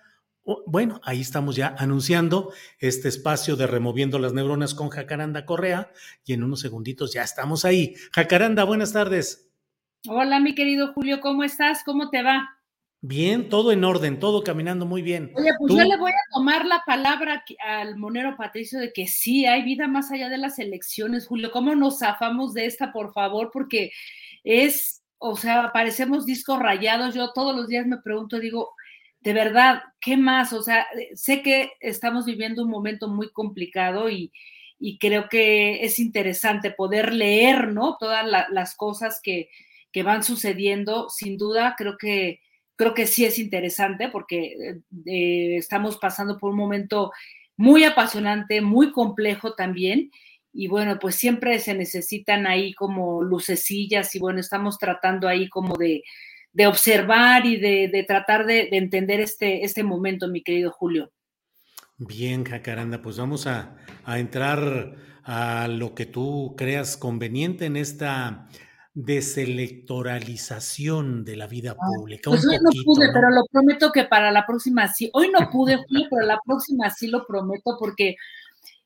Bueno, 0.67 0.99
ahí 1.05 1.21
estamos 1.21 1.55
ya 1.55 1.73
anunciando 1.77 2.51
este 2.79 3.07
espacio 3.07 3.55
de 3.55 3.67
removiendo 3.67 4.19
las 4.19 4.33
neuronas 4.33 4.73
con 4.73 4.89
Jacaranda 4.89 5.45
Correa 5.45 5.89
y 6.25 6.33
en 6.33 6.43
unos 6.43 6.59
segunditos 6.59 7.13
ya 7.13 7.23
estamos 7.23 7.63
ahí. 7.63 7.95
Jacaranda, 8.11 8.65
buenas 8.65 8.91
tardes. 8.91 9.49
Hola, 10.09 10.41
mi 10.41 10.53
querido 10.55 10.91
Julio, 10.91 11.21
¿cómo 11.21 11.45
estás? 11.45 11.83
¿Cómo 11.85 12.09
te 12.09 12.21
va? 12.21 12.57
Bien, 13.05 13.49
todo 13.49 13.73
en 13.73 13.83
orden, 13.83 14.17
todo 14.17 14.45
caminando 14.45 14.85
muy 14.85 15.01
bien. 15.01 15.33
Oye, 15.35 15.49
pues 15.59 15.73
¿Tú? 15.73 15.77
yo 15.77 15.83
le 15.83 15.97
voy 15.97 16.11
a 16.11 16.33
tomar 16.33 16.65
la 16.65 16.83
palabra 16.85 17.43
al 17.59 17.97
monero 17.97 18.37
Patricio 18.37 18.79
de 18.79 18.93
que 18.93 19.07
sí, 19.07 19.45
hay 19.45 19.63
vida 19.63 19.89
más 19.89 20.09
allá 20.09 20.29
de 20.29 20.37
las 20.37 20.57
elecciones, 20.57 21.27
Julio. 21.27 21.51
¿Cómo 21.51 21.75
nos 21.75 21.99
zafamos 21.99 22.53
de 22.53 22.65
esta, 22.65 22.93
por 22.93 23.11
favor? 23.11 23.49
Porque 23.51 23.91
es, 24.45 25.03
o 25.17 25.35
sea, 25.35 25.71
parecemos 25.73 26.25
discos 26.25 26.59
rayados. 26.59 27.13
Yo 27.13 27.33
todos 27.33 27.53
los 27.53 27.67
días 27.67 27.85
me 27.85 27.97
pregunto, 27.97 28.39
digo, 28.39 28.69
de 29.19 29.33
verdad, 29.33 29.81
¿qué 29.99 30.15
más? 30.15 30.53
O 30.53 30.61
sea, 30.63 30.87
sé 31.13 31.41
que 31.41 31.71
estamos 31.81 32.25
viviendo 32.25 32.63
un 32.63 32.69
momento 32.69 33.09
muy 33.09 33.29
complicado 33.33 34.09
y, 34.09 34.31
y 34.79 34.97
creo 34.97 35.27
que 35.27 35.83
es 35.83 35.99
interesante 35.99 36.71
poder 36.71 37.13
leer, 37.13 37.67
¿no? 37.73 37.97
Todas 37.99 38.25
la- 38.25 38.47
las 38.49 38.75
cosas 38.77 39.19
que, 39.21 39.49
que 39.91 40.03
van 40.03 40.23
sucediendo. 40.23 41.09
Sin 41.09 41.37
duda, 41.37 41.75
creo 41.77 41.97
que 41.97 42.39
creo 42.75 42.93
que 42.93 43.07
sí 43.07 43.25
es 43.25 43.39
interesante 43.39 44.09
porque 44.09 44.81
eh, 45.05 45.57
estamos 45.57 45.97
pasando 45.97 46.37
por 46.37 46.51
un 46.51 46.57
momento 46.57 47.11
muy 47.57 47.83
apasionante, 47.83 48.61
muy 48.61 48.91
complejo 48.91 49.53
también. 49.53 50.11
Y 50.51 50.67
bueno, 50.67 50.99
pues 50.99 51.15
siempre 51.15 51.59
se 51.59 51.73
necesitan 51.73 52.45
ahí 52.45 52.73
como 52.73 53.23
lucecillas 53.23 54.13
y 54.15 54.19
bueno, 54.19 54.39
estamos 54.39 54.77
tratando 54.77 55.27
ahí 55.27 55.49
como 55.49 55.75
de, 55.77 56.03
de 56.51 56.67
observar 56.67 57.45
y 57.45 57.57
de, 57.57 57.89
de 57.91 58.03
tratar 58.03 58.45
de, 58.45 58.67
de 58.69 58.77
entender 58.77 59.19
este, 59.19 59.65
este 59.65 59.83
momento, 59.83 60.27
mi 60.27 60.43
querido 60.43 60.71
Julio. 60.71 61.11
Bien, 61.97 62.43
Jacaranda, 62.43 63.01
pues 63.01 63.17
vamos 63.17 63.47
a, 63.47 63.77
a 64.03 64.19
entrar 64.19 64.95
a 65.23 65.67
lo 65.67 65.95
que 65.95 66.05
tú 66.05 66.53
creas 66.57 66.97
conveniente 66.97 67.65
en 67.65 67.77
esta 67.77 68.47
deselectoralización 68.93 71.25
de 71.25 71.35
la 71.35 71.47
vida 71.47 71.75
pública. 71.75 72.29
Pues 72.29 72.45
hoy 72.45 72.57
no 72.61 72.69
pude, 72.85 73.07
¿no? 73.07 73.13
pero 73.13 73.29
lo 73.29 73.45
prometo 73.51 73.91
que 73.91 74.05
para 74.05 74.31
la 74.31 74.45
próxima 74.45 74.87
sí. 74.87 75.09
Hoy 75.13 75.29
no 75.31 75.49
pude, 75.49 75.77
Julio, 75.77 76.07
pero 76.09 76.25
la 76.25 76.39
próxima 76.45 76.89
sí 76.89 77.07
lo 77.07 77.25
prometo 77.25 77.75
porque, 77.79 78.15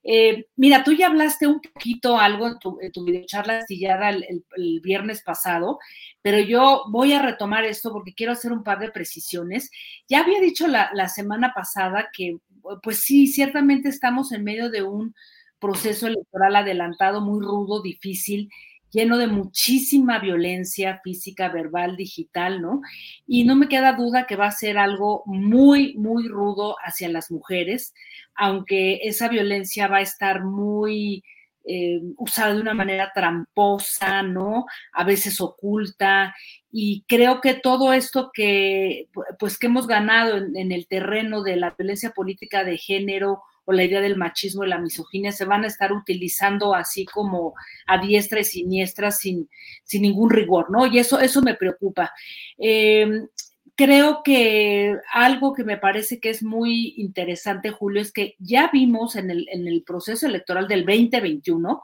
eh, 0.03 0.47
mira, 0.55 0.83
tú 0.83 0.93
ya 0.93 1.07
hablaste 1.07 1.47
un 1.47 1.59
poquito 1.61 2.17
algo 2.17 2.47
en 2.47 2.59
tu, 2.59 2.77
en 2.81 2.91
tu 2.91 3.03
videocharla 3.03 3.59
astillada 3.59 4.09
el, 4.09 4.23
el- 4.29 4.45
el 4.55 4.81
viernes 4.81 5.21
pasado, 5.23 5.79
pero 6.21 6.39
yo 6.39 6.83
voy 6.89 7.13
a 7.13 7.21
retomar 7.21 7.65
esto 7.65 7.91
porque 7.91 8.13
quiero 8.13 8.31
hacer 8.33 8.51
un 8.51 8.63
par 8.63 8.79
de 8.79 8.91
precisiones. 8.91 9.69
Ya 10.07 10.21
había 10.21 10.39
dicho 10.39 10.67
la, 10.67 10.89
la 10.93 11.09
semana 11.09 11.51
pasada 11.53 12.09
que, 12.13 12.37
pues 12.83 12.99
sí, 13.01 13.27
ciertamente 13.27 13.89
estamos 13.89 14.31
en 14.31 14.43
medio 14.43 14.69
de 14.69 14.83
un 14.83 15.13
proceso 15.59 16.07
electoral 16.07 16.55
adelantado, 16.55 17.19
muy 17.19 17.43
rudo, 17.43 17.81
difícil, 17.81 18.49
lleno 18.91 19.17
de 19.17 19.27
muchísima 19.27 20.19
violencia 20.19 20.99
física, 21.03 21.49
verbal, 21.49 21.97
digital, 21.97 22.61
¿no? 22.61 22.81
Y 23.25 23.43
no 23.43 23.55
me 23.55 23.67
queda 23.67 23.93
duda 23.93 24.25
que 24.25 24.35
va 24.35 24.47
a 24.47 24.51
ser 24.51 24.77
algo 24.77 25.23
muy, 25.25 25.95
muy 25.97 26.27
rudo 26.27 26.75
hacia 26.83 27.09
las 27.09 27.31
mujeres, 27.31 27.93
aunque 28.35 28.99
esa 29.03 29.27
violencia 29.27 29.88
va 29.88 29.97
a 29.97 30.01
estar 30.01 30.43
muy 30.43 31.23
eh, 31.69 31.99
usada 32.17 32.53
de 32.53 32.61
una 32.61 32.73
manera 32.73 33.11
tramposa, 33.13 34.23
¿no? 34.23 34.65
A 34.93 35.03
veces 35.03 35.41
oculta. 35.41 36.33
Y 36.71 37.03
creo 37.07 37.41
que 37.41 37.55
todo 37.55 37.91
esto 37.91 38.31
que, 38.33 39.09
pues, 39.38 39.59
que 39.59 39.67
hemos 39.67 39.85
ganado 39.85 40.38
en, 40.38 40.55
en 40.55 40.71
el 40.71 40.88
terreno 40.88 41.43
de 41.43 41.57
la 41.57 41.75
violencia 41.77 42.11
política 42.11 42.63
de 42.63 42.77
género 42.77 43.41
o 43.68 43.74
la 43.74 43.84
idea 43.84 43.99
del 43.99 44.15
machismo 44.15 44.63
y 44.63 44.70
la 44.70 44.80
misoginia 44.80 45.34
se 45.34 45.43
van 45.43 45.65
a 45.65 45.68
estar 45.68 45.91
utilizando 45.91 46.74
así 46.74 47.05
como 47.05 47.53
a 47.86 47.97
diestra 47.97 48.39
y 48.39 48.45
siniestra 48.45 49.11
sin, 49.11 49.49
sin 49.84 50.03
ningún 50.03 50.30
rigor, 50.30 50.72
¿no? 50.72 50.88
Y 50.88 50.99
eso, 50.99 51.20
eso 51.20 51.41
me 51.41 51.53
preocupa. 51.53 52.13
Eh, 52.57 53.28
creo 53.76 54.22
que 54.24 54.95
algo 55.11 55.53
que 55.53 55.65
me 55.65 55.78
parece 55.78 56.22
que 56.22 56.30
es 56.30 56.43
muy 56.43 56.93
interesante, 56.95 57.72
Julio, 57.72 58.01
es 58.01 58.13
que 58.13 58.36
ya 58.39 58.70
vimos 58.72 59.18
en 59.18 59.32
el, 59.32 59.49
en 59.51 59.68
el 59.68 59.84
proceso 59.84 60.28
electoral 60.28 60.70
del 60.70 60.86
2021, 60.86 61.82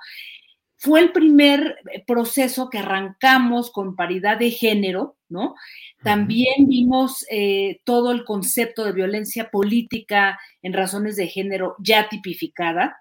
fue 0.78 1.02
el 1.02 1.12
primer 1.12 1.78
proceso 2.08 2.70
que 2.70 2.78
arrancamos 2.78 3.72
con 3.72 3.98
paridad 3.98 4.38
de 4.38 4.52
género, 4.52 5.18
¿no? 5.34 5.56
También 6.04 6.68
vimos 6.68 7.26
eh, 7.30 7.82
todo 7.84 8.14
el 8.14 8.24
concepto 8.24 8.86
de 8.86 8.94
violencia 8.94 9.50
política 9.50 10.40
en 10.62 10.72
razones 10.72 11.18
de 11.18 11.28
género 11.28 11.76
ya 11.80 12.08
tipificada. 12.08 12.98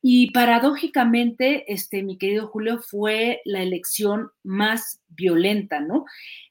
Y 0.00 0.30
paradójicamente, 0.30 1.70
este, 1.72 2.02
mi 2.02 2.16
querido 2.16 2.46
Julio, 2.46 2.78
fue 2.78 3.42
la 3.44 3.62
elección 3.62 4.30
más 4.44 5.00
violenta, 5.08 5.80
¿no? 5.80 6.04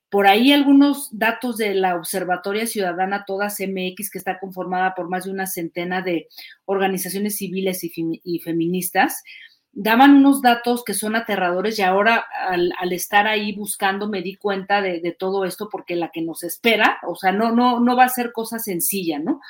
Por 0.09 0.28
ahí 0.28 0.51
algunos 0.51 1.09
datos 1.18 1.57
de 1.57 1.74
la 1.74 1.95
Observatoria 1.95 2.68
Ciudadana 2.68 3.26
Todas 3.26 3.59
MX, 3.59 4.09
que 4.09 4.18
está 4.18 4.39
conformada 4.39 4.93
por 4.93 5.09
más 5.09 5.26
de 5.26 5.32
una 5.32 5.47
centena 5.47 6.01
de 6.01 6.28
organizaciones 6.66 7.38
civiles 7.38 7.84
y, 7.84 7.89
fem 7.89 8.11
y 8.24 8.39
feministas, 8.39 9.24
daban 9.78 10.15
unos 10.15 10.41
datos 10.41 10.86
que 10.86 10.93
son 10.93 11.17
aterradores 11.17 11.78
y 11.78 11.82
ahora 11.82 12.26
al, 12.47 12.71
estar 12.93 13.28
ahí 13.28 13.53
buscando 13.53 14.07
me 14.07 14.21
di 14.21 14.38
cuenta 14.38 14.82
de, 14.82 15.01
de, 15.01 15.11
todo 15.11 15.43
esto 15.43 15.67
porque 15.69 15.97
la 15.97 16.11
que 16.11 16.21
nos 16.21 16.43
espera, 16.43 16.97
o 17.05 17.17
sea, 17.17 17.34
no, 17.34 17.51
no, 17.51 17.82
no 17.82 17.95
va 17.97 18.05
a 18.05 18.09
ser 18.09 18.32
cosa 18.32 18.57
sencilla, 18.57 19.19
¿no? 19.19 19.41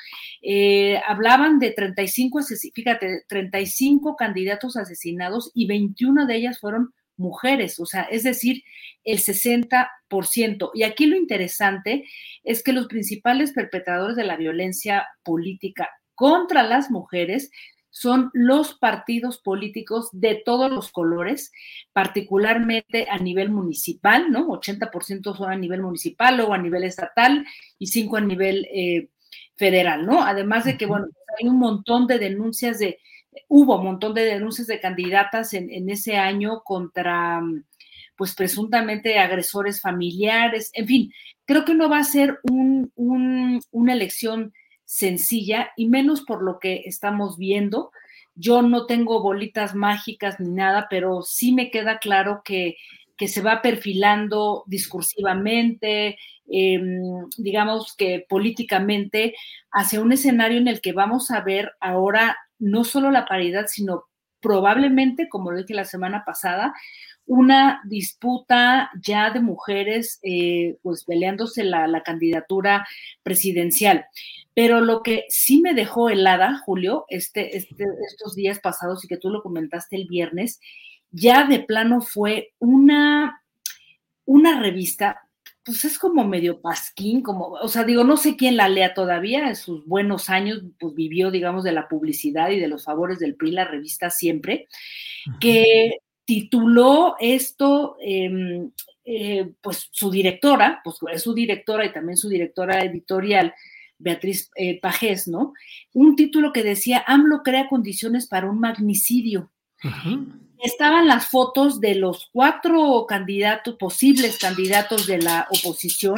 Eh, 0.42 1.00
hablaban 1.06 1.60
de 1.60 1.70
35, 1.70 2.40
fíjate, 2.74 3.22
35 3.28 4.16
candidatos 4.16 4.76
asesinados 4.76 5.52
y 5.54 5.68
21 5.68 6.26
de 6.26 6.34
ellas 6.34 6.58
fueron 6.58 6.92
mujeres, 7.16 7.78
o 7.78 7.86
sea, 7.86 8.02
es 8.02 8.24
decir, 8.24 8.64
el 9.04 9.18
60%. 9.18 10.70
Y 10.74 10.82
aquí 10.82 11.06
lo 11.06 11.16
interesante 11.16 12.04
es 12.42 12.64
que 12.64 12.72
los 12.72 12.88
principales 12.88 13.52
perpetradores 13.52 14.16
de 14.16 14.24
la 14.24 14.36
violencia 14.36 15.06
política 15.22 15.88
contra 16.16 16.64
las 16.64 16.90
mujeres 16.90 17.50
son 17.96 18.30
los 18.34 18.74
partidos 18.74 19.38
políticos 19.38 20.10
de 20.12 20.42
todos 20.44 20.70
los 20.70 20.92
colores, 20.92 21.50
particularmente 21.94 23.06
a 23.08 23.16
nivel 23.16 23.48
municipal, 23.48 24.30
¿no? 24.30 24.48
80% 24.48 25.34
son 25.34 25.50
a 25.50 25.56
nivel 25.56 25.80
municipal, 25.80 26.36
luego 26.36 26.52
a 26.52 26.58
nivel 26.58 26.84
estatal 26.84 27.46
y 27.78 27.86
5 27.86 28.18
a 28.18 28.20
nivel 28.20 28.68
eh, 28.70 29.08
federal, 29.54 30.04
¿no? 30.04 30.22
Además 30.22 30.66
de 30.66 30.76
que, 30.76 30.84
bueno, 30.84 31.06
hay 31.40 31.48
un 31.48 31.58
montón 31.58 32.06
de 32.06 32.18
denuncias 32.18 32.78
de, 32.78 32.98
hubo 33.48 33.78
un 33.78 33.86
montón 33.86 34.12
de 34.12 34.26
denuncias 34.26 34.66
de 34.66 34.78
candidatas 34.78 35.54
en, 35.54 35.88
ese 35.88 36.18
año 36.18 36.60
contra, 36.64 37.40
pues 38.14 38.34
presuntamente 38.34 39.18
agresores 39.18 39.80
familiares, 39.80 40.70
en 40.74 40.86
fin, 40.86 41.12
creo 41.46 41.64
que 41.64 41.74
no 41.74 41.88
va 41.88 42.00
a 42.00 42.04
ser 42.04 42.40
una 42.44 43.92
elección 43.94 44.52
sencilla 44.86 45.72
y 45.76 45.88
menos 45.88 46.22
por 46.22 46.42
lo 46.42 46.58
que 46.58 46.82
estamos 46.86 47.36
viendo. 47.36 47.90
Yo 48.34 48.62
no 48.62 48.86
tengo 48.86 49.20
bolitas 49.20 49.74
mágicas 49.74 50.40
ni 50.40 50.50
nada, 50.50 50.86
pero 50.88 51.22
sí 51.22 51.52
me 51.52 51.70
queda 51.70 51.98
claro 51.98 52.40
que, 52.44 52.76
que 53.16 53.28
se 53.28 53.42
va 53.42 53.62
perfilando 53.62 54.64
discursivamente, 54.66 56.18
em, 56.48 57.28
digamos 57.36 57.94
que 57.96 58.24
políticamente, 58.28 59.34
hacia 59.72 60.00
un 60.00 60.12
escenario 60.12 60.58
en 60.58 60.68
el 60.68 60.80
que 60.80 60.92
vamos 60.92 61.30
a 61.30 61.40
ver 61.40 61.72
ahora 61.80 62.36
no 62.58 62.84
solo 62.84 63.10
la 63.10 63.26
paridad, 63.26 63.66
sino 63.66 64.04
probablemente, 64.40 65.28
como 65.28 65.50
lo 65.50 65.58
dije 65.58 65.74
la 65.74 65.84
semana 65.84 66.24
pasada, 66.24 66.74
una 67.26 67.80
disputa 67.84 68.90
ya 69.02 69.30
de 69.30 69.40
mujeres, 69.40 70.20
eh, 70.22 70.76
pues 70.82 71.04
peleándose 71.04 71.64
la, 71.64 71.86
la, 71.86 72.02
candidatura 72.02 72.86
presidencial. 73.22 74.06
Pero 74.54 74.80
lo 74.80 75.02
que 75.02 75.24
sí 75.28 75.60
me 75.60 75.74
dejó 75.74 76.08
helada, 76.08 76.62
Julio, 76.64 77.04
este, 77.08 77.56
este, 77.56 77.84
estos 78.08 78.34
días 78.34 78.60
pasados 78.60 79.04
y 79.04 79.08
que 79.08 79.16
tú 79.16 79.30
lo 79.30 79.42
comentaste 79.42 79.96
el 79.96 80.06
viernes, 80.06 80.60
ya 81.10 81.46
de 81.46 81.60
plano 81.60 82.00
fue 82.00 82.52
una, 82.58 83.42
una 84.24 84.60
revista 84.60 85.26
pues 85.66 85.84
es 85.84 85.98
como 85.98 86.24
medio 86.24 86.60
pasquín, 86.60 87.22
como, 87.22 87.48
o 87.48 87.66
sea, 87.66 87.82
digo, 87.82 88.04
no 88.04 88.16
sé 88.16 88.36
quién 88.36 88.56
la 88.56 88.68
lea 88.68 88.94
todavía, 88.94 89.48
en 89.48 89.56
sus 89.56 89.84
buenos 89.84 90.30
años, 90.30 90.62
pues 90.78 90.94
vivió, 90.94 91.32
digamos, 91.32 91.64
de 91.64 91.72
la 91.72 91.88
publicidad 91.88 92.50
y 92.50 92.60
de 92.60 92.68
los 92.68 92.84
favores 92.84 93.18
del 93.18 93.34
PRI, 93.34 93.50
la 93.50 93.64
revista 93.64 94.08
siempre, 94.08 94.68
que 95.40 95.98
tituló 96.26 97.16
esto, 97.18 97.96
em, 98.00 98.70
eh, 99.04 99.52
pues 99.62 99.88
su 99.90 100.10
directora, 100.10 100.80
pues 100.84 100.98
es 101.12 101.22
su 101.22 101.32
directora 101.32 101.86
y 101.86 101.92
también 101.92 102.18
su 102.18 102.28
directora 102.28 102.84
editorial, 102.84 103.54
Beatriz 103.98 104.50
eh, 104.56 104.78
Pajés, 104.78 105.26
¿no? 105.26 105.54
Un 105.94 106.16
título 106.16 106.52
que 106.52 106.62
decía, 106.62 107.02
AMLO 107.06 107.42
crea 107.42 107.68
condiciones 107.68 108.26
para 108.26 108.50
un 108.50 108.60
magnicidio 108.60 109.50
estaban 110.62 111.06
las 111.06 111.28
fotos 111.28 111.80
de 111.80 111.94
los 111.94 112.28
cuatro 112.32 113.06
candidatos, 113.08 113.76
posibles 113.76 114.38
candidatos 114.38 115.06
de 115.06 115.18
la 115.18 115.46
oposición, 115.50 116.16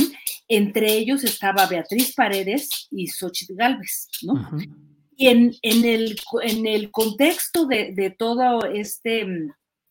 entre 0.49 0.93
ellos 0.95 1.25
estaba 1.25 1.67
Beatriz 1.67 2.15
Paredes 2.15 2.89
y 2.91 3.09
Xochitl 3.09 3.55
Galvez, 3.55 4.09
¿no? 4.23 4.51
Y 5.17 5.27
en, 5.27 5.55
el, 5.63 6.17
en 6.43 6.67
el 6.67 6.91
contexto 6.93 7.67
de, 7.67 8.15
todo 8.17 8.65
este, 8.67 9.27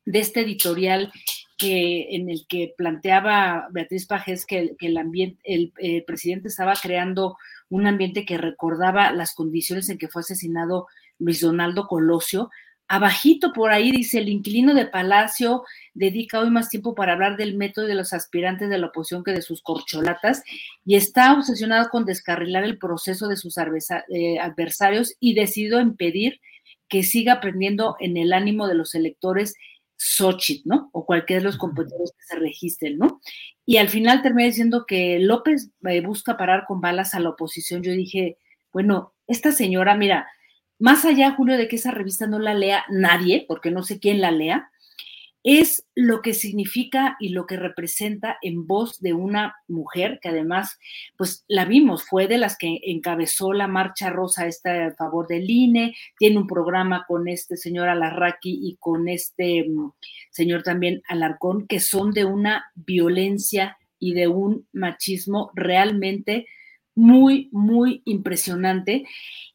de 0.07 0.19
este 0.19 0.41
editorial 0.41 1.11
que, 1.57 2.15
en 2.15 2.29
el 2.29 2.45
que 2.47 2.73
planteaba 2.77 3.67
Beatriz 3.71 4.05
Pajés 4.07 4.45
que, 4.45 4.75
el, 4.79 4.97
ambiente, 4.97 5.39
el, 5.43 5.73
el 5.77 6.03
presidente 6.03 6.47
estaba 6.47 6.73
creando 6.75 7.37
un 7.69 7.87
ambiente 7.87 8.25
que 8.25 8.37
recordaba 8.37 9.11
las 9.11 9.33
condiciones 9.35 9.89
en 9.89 9.97
que 9.97 10.07
fue 10.07 10.21
asesinado 10.21 10.87
Luis 11.19 11.41
Donaldo 11.41 11.87
Colosio, 11.87 12.49
Abajito 12.89 13.51
por 13.51 13.71
ahí 13.71 13.91
dice, 13.91 14.19
el 14.19 14.29
inquilino 14.29 14.73
de 14.73 14.85
Palacio 14.85 15.65
dedica 15.93 16.39
hoy 16.39 16.49
más 16.49 16.69
tiempo 16.69 16.95
para 16.95 17.13
hablar 17.13 17.35
del 17.35 17.57
método 17.57 17.85
de 17.85 17.95
los 17.95 18.13
aspirantes 18.13 18.69
de 18.69 18.77
la 18.77 18.87
oposición 18.87 19.25
que 19.25 19.33
de 19.33 19.41
sus 19.41 19.61
corcholatas 19.61 20.41
y 20.85 20.95
está 20.95 21.33
obsesionado 21.33 21.89
con 21.89 22.05
descarrilar 22.05 22.63
el 22.63 22.77
proceso 22.77 23.27
de 23.27 23.35
sus 23.35 23.57
eh, 23.57 24.39
adversarios 24.39 25.15
y 25.19 25.33
decidió 25.33 25.81
impedir 25.81 26.39
que 26.87 27.03
siga 27.03 27.33
aprendiendo 27.33 27.97
en 27.99 28.15
el 28.15 28.31
ánimo 28.31 28.67
de 28.67 28.75
los 28.75 28.95
electores 28.95 29.55
Xochitl, 29.97 30.69
¿no? 30.69 30.89
O 30.93 31.05
cualquiera 31.05 31.39
de 31.39 31.45
los 31.45 31.57
competidores 31.57 32.11
que 32.11 32.23
se 32.23 32.39
registren, 32.39 32.97
¿no? 32.97 33.19
Y 33.65 33.77
al 33.77 33.89
final 33.89 34.21
terminé 34.21 34.47
diciendo 34.47 34.85
que 34.87 35.19
López 35.19 35.71
eh, 35.85 36.01
busca 36.01 36.37
parar 36.37 36.65
con 36.67 36.79
balas 36.79 37.13
a 37.13 37.19
la 37.19 37.29
oposición. 37.29 37.83
Yo 37.83 37.91
dije, 37.91 38.37
bueno, 38.71 39.13
esta 39.25 39.51
señora, 39.51 39.95
mira, 39.95 40.27
más 40.79 41.03
allá, 41.05 41.31
Julio, 41.31 41.57
de 41.57 41.67
que 41.67 41.77
esa 41.77 41.91
revista 41.91 42.27
no 42.27 42.39
la 42.39 42.53
lea 42.53 42.85
nadie, 42.89 43.45
porque 43.47 43.71
no 43.71 43.83
sé 43.83 43.99
quién 43.99 44.21
la 44.21 44.31
lea, 44.31 44.69
es 45.49 45.85
lo 45.95 46.21
que 46.21 46.33
significa 46.33 47.15
y 47.21 47.29
lo 47.29 47.45
que 47.45 47.55
representa 47.55 48.37
en 48.41 48.67
voz 48.67 48.99
de 48.99 49.13
una 49.13 49.55
mujer 49.69 50.19
que 50.21 50.27
además, 50.27 50.77
pues 51.15 51.45
la 51.47 51.63
vimos, 51.63 52.03
fue 52.03 52.27
de 52.27 52.37
las 52.37 52.57
que 52.57 52.81
encabezó 52.83 53.53
la 53.53 53.69
marcha 53.69 54.09
rosa 54.09 54.45
esta 54.45 54.87
a 54.87 54.95
favor 54.95 55.25
del 55.25 55.49
INE, 55.49 55.95
tiene 56.19 56.37
un 56.37 56.47
programa 56.47 57.05
con 57.07 57.29
este 57.29 57.55
señor 57.55 57.87
Alarraqui 57.87 58.59
y 58.61 58.75
con 58.75 59.07
este 59.07 59.69
mm, 59.69 59.93
señor 60.31 60.63
también 60.63 61.01
Alarcón, 61.07 61.65
que 61.65 61.79
son 61.79 62.11
de 62.11 62.25
una 62.25 62.65
violencia 62.75 63.77
y 63.99 64.15
de 64.15 64.27
un 64.27 64.67
machismo 64.73 65.51
realmente 65.55 66.45
muy, 66.93 67.47
muy 67.53 68.01
impresionante. 68.03 69.05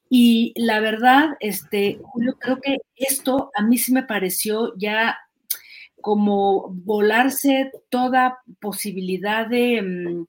Y 0.08 0.54
la 0.56 0.80
verdad, 0.80 1.36
este, 1.40 1.98
Julio, 2.02 2.38
creo 2.40 2.62
que 2.62 2.78
esto 2.96 3.50
a 3.54 3.62
mí 3.62 3.76
sí 3.76 3.92
me 3.92 4.04
pareció 4.04 4.72
ya 4.78 5.18
como 6.02 6.68
volarse 6.70 7.70
toda 7.88 8.40
posibilidad 8.60 9.46
de, 9.46 9.80
mm, 9.82 10.26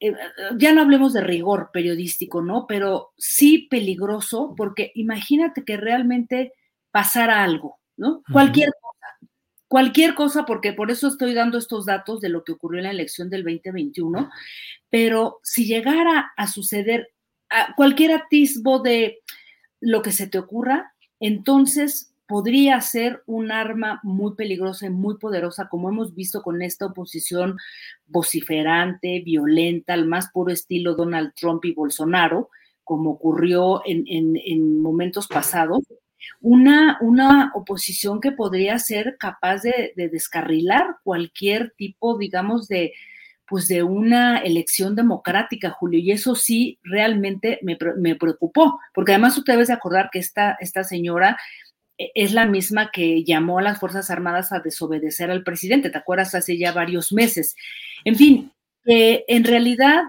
eh, 0.00 0.14
ya 0.56 0.72
no 0.72 0.82
hablemos 0.82 1.12
de 1.12 1.22
rigor 1.22 1.70
periodístico, 1.72 2.42
¿no? 2.42 2.66
Pero 2.66 3.12
sí 3.16 3.66
peligroso, 3.70 4.54
porque 4.56 4.92
imagínate 4.94 5.64
que 5.64 5.76
realmente 5.76 6.52
pasara 6.90 7.42
algo, 7.42 7.80
¿no? 7.96 8.22
Cualquier 8.30 8.70
cosa, 8.80 9.32
cualquier 9.68 10.14
cosa, 10.14 10.44
porque 10.44 10.72
por 10.72 10.90
eso 10.90 11.08
estoy 11.08 11.34
dando 11.34 11.58
estos 11.58 11.86
datos 11.86 12.20
de 12.20 12.28
lo 12.28 12.44
que 12.44 12.52
ocurrió 12.52 12.78
en 12.78 12.84
la 12.84 12.90
elección 12.90 13.30
del 13.30 13.42
2021, 13.42 14.30
pero 14.90 15.40
si 15.42 15.66
llegara 15.66 16.32
a 16.36 16.46
suceder 16.46 17.08
cualquier 17.76 18.12
atisbo 18.12 18.80
de 18.80 19.20
lo 19.80 20.02
que 20.02 20.12
se 20.12 20.26
te 20.26 20.38
ocurra, 20.38 20.94
entonces 21.20 22.11
podría 22.32 22.80
ser 22.80 23.22
un 23.26 23.52
arma 23.52 24.00
muy 24.02 24.34
peligrosa 24.34 24.86
y 24.86 24.88
muy 24.88 25.18
poderosa, 25.18 25.68
como 25.68 25.90
hemos 25.90 26.14
visto 26.14 26.40
con 26.40 26.62
esta 26.62 26.86
oposición 26.86 27.58
vociferante, 28.06 29.20
violenta, 29.22 29.92
al 29.92 30.06
más 30.06 30.30
puro 30.32 30.50
estilo 30.50 30.94
Donald 30.94 31.34
Trump 31.38 31.62
y 31.66 31.74
Bolsonaro, 31.74 32.48
como 32.84 33.10
ocurrió 33.10 33.82
en, 33.84 34.80
momentos 34.80 35.28
pasados. 35.28 35.80
Una, 36.40 36.96
una, 37.02 37.52
oposición 37.54 38.18
que 38.18 38.32
podría 38.32 38.78
ser 38.78 39.18
capaz 39.18 39.60
de 39.60 39.92
descarrilar 39.94 40.96
cualquier 41.04 41.74
tipo, 41.76 42.16
digamos, 42.16 42.66
de, 42.66 42.94
pues 43.52 43.68
de 43.68 43.82
una 43.82 44.38
elección 44.38 44.96
democrática, 44.96 45.68
Julio, 45.68 46.00
y 46.00 46.12
eso 46.12 46.34
sí 46.34 46.78
realmente 46.82 47.60
me, 47.60 48.16
preocupó, 48.16 48.80
porque 48.94 49.12
además 49.12 49.34
tú 49.34 49.42
debes 49.44 49.68
de 49.68 49.74
acordar 49.74 50.08
que 50.10 50.20
esta, 50.20 50.56
esta 50.58 50.84
señora 50.84 51.36
es 52.14 52.32
la 52.32 52.46
misma 52.46 52.90
que 52.90 53.24
llamó 53.24 53.58
a 53.58 53.62
las 53.62 53.78
Fuerzas 53.78 54.10
Armadas 54.10 54.52
a 54.52 54.60
desobedecer 54.60 55.30
al 55.30 55.44
presidente, 55.44 55.90
¿te 55.90 55.98
acuerdas? 55.98 56.34
Hace 56.34 56.58
ya 56.58 56.72
varios 56.72 57.12
meses. 57.12 57.54
En 58.04 58.16
fin, 58.16 58.52
en 58.84 59.44
realidad 59.44 60.02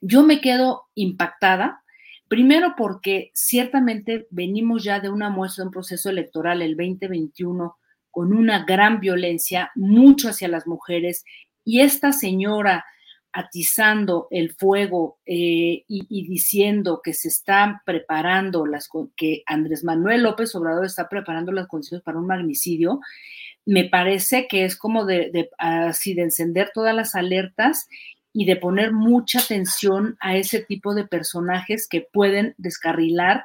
yo 0.00 0.22
me 0.22 0.40
quedo 0.40 0.84
impactada, 0.94 1.82
primero 2.28 2.74
porque 2.76 3.30
ciertamente 3.34 4.26
venimos 4.30 4.84
ya 4.84 5.00
de 5.00 5.08
una 5.08 5.30
muestra 5.30 5.64
un 5.64 5.70
proceso 5.70 6.10
electoral 6.10 6.62
el 6.62 6.76
2021 6.76 7.76
con 8.10 8.32
una 8.32 8.64
gran 8.64 9.00
violencia, 9.00 9.70
mucho 9.74 10.28
hacia 10.28 10.48
las 10.48 10.66
mujeres, 10.66 11.24
y 11.64 11.80
esta 11.80 12.12
señora 12.12 12.84
atizando 13.36 14.28
el 14.30 14.54
fuego 14.54 15.18
eh, 15.26 15.84
y, 15.86 16.26
diciendo 16.26 17.02
que 17.04 17.12
se 17.12 17.28
están 17.28 17.80
preparando 17.84 18.64
las 18.64 18.88
que 19.14 19.42
Andrés 19.44 19.84
Manuel 19.84 20.22
López 20.22 20.54
Obrador 20.54 20.86
está 20.86 21.10
preparando 21.10 21.52
las 21.52 21.66
condiciones 21.66 22.02
para 22.02 22.18
un 22.18 22.26
magnicidio, 22.26 23.00
me 23.66 23.84
parece 23.90 24.48
que 24.48 24.64
es 24.64 24.74
como 24.74 25.04
de, 25.04 25.50
así 25.58 26.14
de 26.14 26.22
encender 26.22 26.70
todas 26.72 26.94
las 26.94 27.14
alertas 27.14 27.88
y 28.32 28.46
de 28.46 28.56
poner 28.56 28.92
mucha 28.92 29.40
atención 29.40 30.16
a 30.20 30.36
ese 30.36 30.60
tipo 30.60 30.94
de 30.94 31.06
personajes 31.06 31.86
que 31.86 32.08
pueden 32.10 32.54
descarrilar 32.56 33.44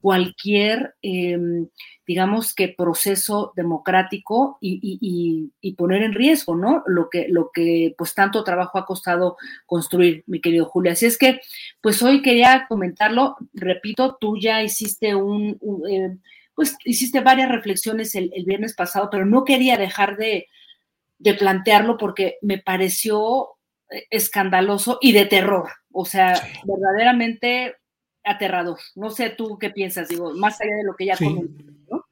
cualquier, 0.00 0.94
em, 1.02 1.68
digamos 2.06 2.54
que 2.54 2.68
proceso 2.68 3.52
democrático 3.56 4.58
y, 4.60 5.52
poner 5.76 6.02
en 6.02 6.12
riesgo, 6.12 6.56
¿no? 6.56 6.82
Lo 6.86 7.08
que, 7.08 7.26
lo 7.28 7.50
que 7.52 7.94
pues 7.96 8.14
tanto 8.14 8.44
trabajo 8.44 8.78
ha 8.78 8.86
costado 8.86 9.36
construir, 9.66 10.24
mi 10.26 10.40
querido 10.40 10.66
Julio. 10.66 10.92
Así 10.92 11.06
es 11.06 11.16
que, 11.16 11.40
pues 11.80 12.02
hoy 12.02 12.22
quería 12.22 12.66
comentarlo, 12.68 13.36
repito, 13.54 14.16
tú 14.20 14.36
ya 14.38 14.62
hiciste 14.62 15.14
un, 15.14 15.58
em, 15.88 16.20
pues 16.54 16.76
hiciste 16.84 17.20
varias 17.20 17.48
reflexiones 17.50 18.14
el, 18.14 18.30
viernes 18.44 18.74
pasado, 18.74 19.08
pero 19.10 19.24
no 19.24 19.44
quería 19.44 19.76
dejar 19.78 20.16
de, 20.16 20.48
de 21.18 21.34
plantearlo 21.34 21.96
porque 21.96 22.38
me 22.42 22.58
pareció 22.58 23.50
eh, 23.90 24.06
escandaloso 24.10 24.98
y 25.00 25.12
de 25.12 25.26
terror. 25.26 25.70
O 25.92 26.04
sea, 26.04 26.34
verdaderamente 26.64 27.76
aterrador. 28.24 28.78
No 28.94 29.10
sé 29.10 29.30
tú 29.30 29.58
qué 29.58 29.70
piensas, 29.70 30.08
digo, 30.08 30.34
más 30.34 30.60
allá 30.60 30.76
de 30.76 30.84
lo 30.84 30.94
que 30.94 31.06
ya 31.06 31.16
sí. 31.16 31.28
¿no? 31.90 32.04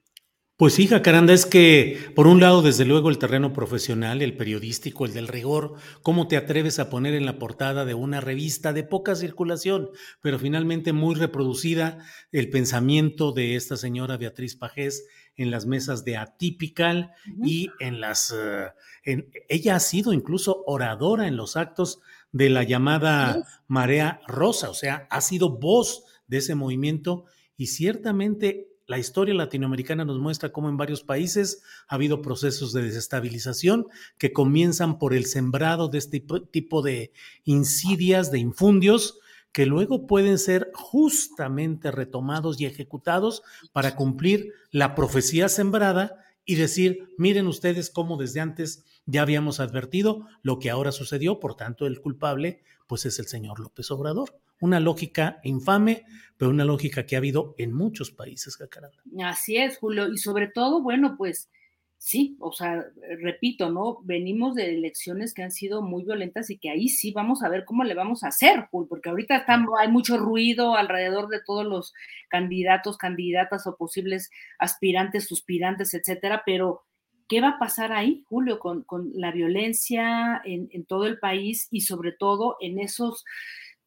Pues 0.58 0.74
sí, 0.74 0.88
Jacaranda, 0.88 1.32
es 1.32 1.46
que 1.46 2.10
por 2.16 2.26
un 2.26 2.40
lado, 2.40 2.62
desde 2.62 2.84
luego, 2.84 3.10
el 3.10 3.18
terreno 3.18 3.52
profesional, 3.52 4.22
el 4.22 4.36
periodístico, 4.36 5.04
el 5.04 5.14
del 5.14 5.28
rigor, 5.28 5.74
¿cómo 6.02 6.26
te 6.26 6.36
atreves 6.36 6.80
a 6.80 6.90
poner 6.90 7.14
en 7.14 7.26
la 7.26 7.38
portada 7.38 7.84
de 7.84 7.94
una 7.94 8.20
revista 8.20 8.72
de 8.72 8.82
poca 8.82 9.14
circulación, 9.14 9.90
pero 10.20 10.36
finalmente 10.36 10.92
muy 10.92 11.14
reproducida, 11.14 11.98
el 12.32 12.50
pensamiento 12.50 13.30
de 13.30 13.54
esta 13.54 13.76
señora 13.76 14.16
Beatriz 14.16 14.56
Pajés 14.56 15.06
en 15.36 15.52
las 15.52 15.64
mesas 15.64 16.04
de 16.04 16.16
Atypical 16.16 17.12
y 17.44 17.70
en 17.78 18.00
las... 18.00 18.34
Eh, 18.36 18.72
en, 19.04 19.30
ella 19.48 19.76
ha 19.76 19.80
sido 19.80 20.12
incluso 20.12 20.64
oradora 20.66 21.28
en 21.28 21.36
los 21.36 21.56
actos 21.56 22.00
de 22.32 22.50
la 22.50 22.62
llamada 22.62 23.46
marea 23.66 24.20
rosa, 24.26 24.70
o 24.70 24.74
sea, 24.74 25.06
ha 25.10 25.20
sido 25.20 25.58
voz 25.58 26.04
de 26.26 26.38
ese 26.38 26.54
movimiento 26.54 27.24
y 27.56 27.68
ciertamente 27.68 28.68
la 28.88 28.98
historia 28.98 29.34
latinoamericana 29.34 30.06
nos 30.06 30.18
muestra 30.18 30.50
cómo 30.50 30.70
en 30.70 30.78
varios 30.78 31.02
países 31.02 31.62
ha 31.88 31.96
habido 31.96 32.22
procesos 32.22 32.72
de 32.72 32.82
desestabilización 32.82 33.86
que 34.16 34.32
comienzan 34.32 34.98
por 34.98 35.12
el 35.12 35.26
sembrado 35.26 35.88
de 35.88 35.98
este 35.98 36.24
tipo 36.50 36.80
de 36.80 37.12
insidias, 37.44 38.30
de 38.30 38.38
infundios, 38.38 39.20
que 39.52 39.66
luego 39.66 40.06
pueden 40.06 40.38
ser 40.38 40.70
justamente 40.72 41.90
retomados 41.90 42.60
y 42.60 42.64
ejecutados 42.64 43.42
para 43.72 43.94
cumplir 43.94 44.52
la 44.70 44.94
profecía 44.94 45.50
sembrada 45.50 46.24
y 46.46 46.54
decir, 46.54 47.10
miren 47.18 47.46
ustedes 47.46 47.90
cómo 47.90 48.16
desde 48.16 48.40
antes 48.40 48.84
ya 49.08 49.22
habíamos 49.22 49.58
advertido 49.58 50.26
lo 50.42 50.58
que 50.58 50.68
ahora 50.68 50.92
sucedió, 50.92 51.40
por 51.40 51.56
tanto 51.56 51.86
el 51.86 52.00
culpable 52.00 52.60
pues 52.86 53.06
es 53.06 53.18
el 53.18 53.26
señor 53.26 53.58
López 53.58 53.90
Obrador. 53.90 54.38
Una 54.60 54.80
lógica 54.80 55.40
infame, 55.44 56.04
pero 56.36 56.50
una 56.50 56.64
lógica 56.64 57.06
que 57.06 57.14
ha 57.14 57.18
habido 57.18 57.54
en 57.58 57.72
muchos 57.72 58.10
países, 58.10 58.56
Jacaranda. 58.56 58.98
Así 59.24 59.56
es, 59.56 59.78
Julio, 59.78 60.08
y 60.12 60.18
sobre 60.18 60.48
todo, 60.48 60.82
bueno, 60.82 61.14
pues 61.16 61.50
sí, 61.96 62.36
o 62.40 62.52
sea, 62.52 62.84
repito, 63.20 63.70
¿no? 63.70 64.00
Venimos 64.02 64.54
de 64.54 64.74
elecciones 64.74 65.32
que 65.32 65.42
han 65.42 65.52
sido 65.52 65.80
muy 65.80 66.04
violentas 66.04 66.50
y 66.50 66.58
que 66.58 66.70
ahí 66.70 66.88
sí 66.88 67.12
vamos 67.12 67.42
a 67.42 67.48
ver 67.48 67.64
cómo 67.64 67.84
le 67.84 67.94
vamos 67.94 68.24
a 68.24 68.28
hacer, 68.28 68.66
Julio, 68.70 68.88
porque 68.88 69.10
ahorita 69.10 69.46
hay 69.78 69.88
mucho 69.88 70.18
ruido 70.18 70.74
alrededor 70.74 71.28
de 71.28 71.40
todos 71.44 71.64
los 71.64 71.94
candidatos, 72.28 72.98
candidatas 72.98 73.66
o 73.66 73.76
posibles 73.76 74.30
aspirantes, 74.58 75.28
suspirantes, 75.28 75.94
etcétera, 75.94 76.42
pero 76.44 76.87
¿Qué 77.28 77.40
va 77.40 77.50
a 77.50 77.58
pasar 77.58 77.92
ahí, 77.92 78.24
Julio, 78.28 78.58
con, 78.58 78.84
la 79.14 79.30
violencia 79.32 80.40
en, 80.44 80.84
todo 80.86 81.06
el 81.06 81.18
país 81.18 81.68
y 81.70 81.82
sobre 81.82 82.12
todo 82.12 82.56
en 82.60 82.78
esos 82.78 83.24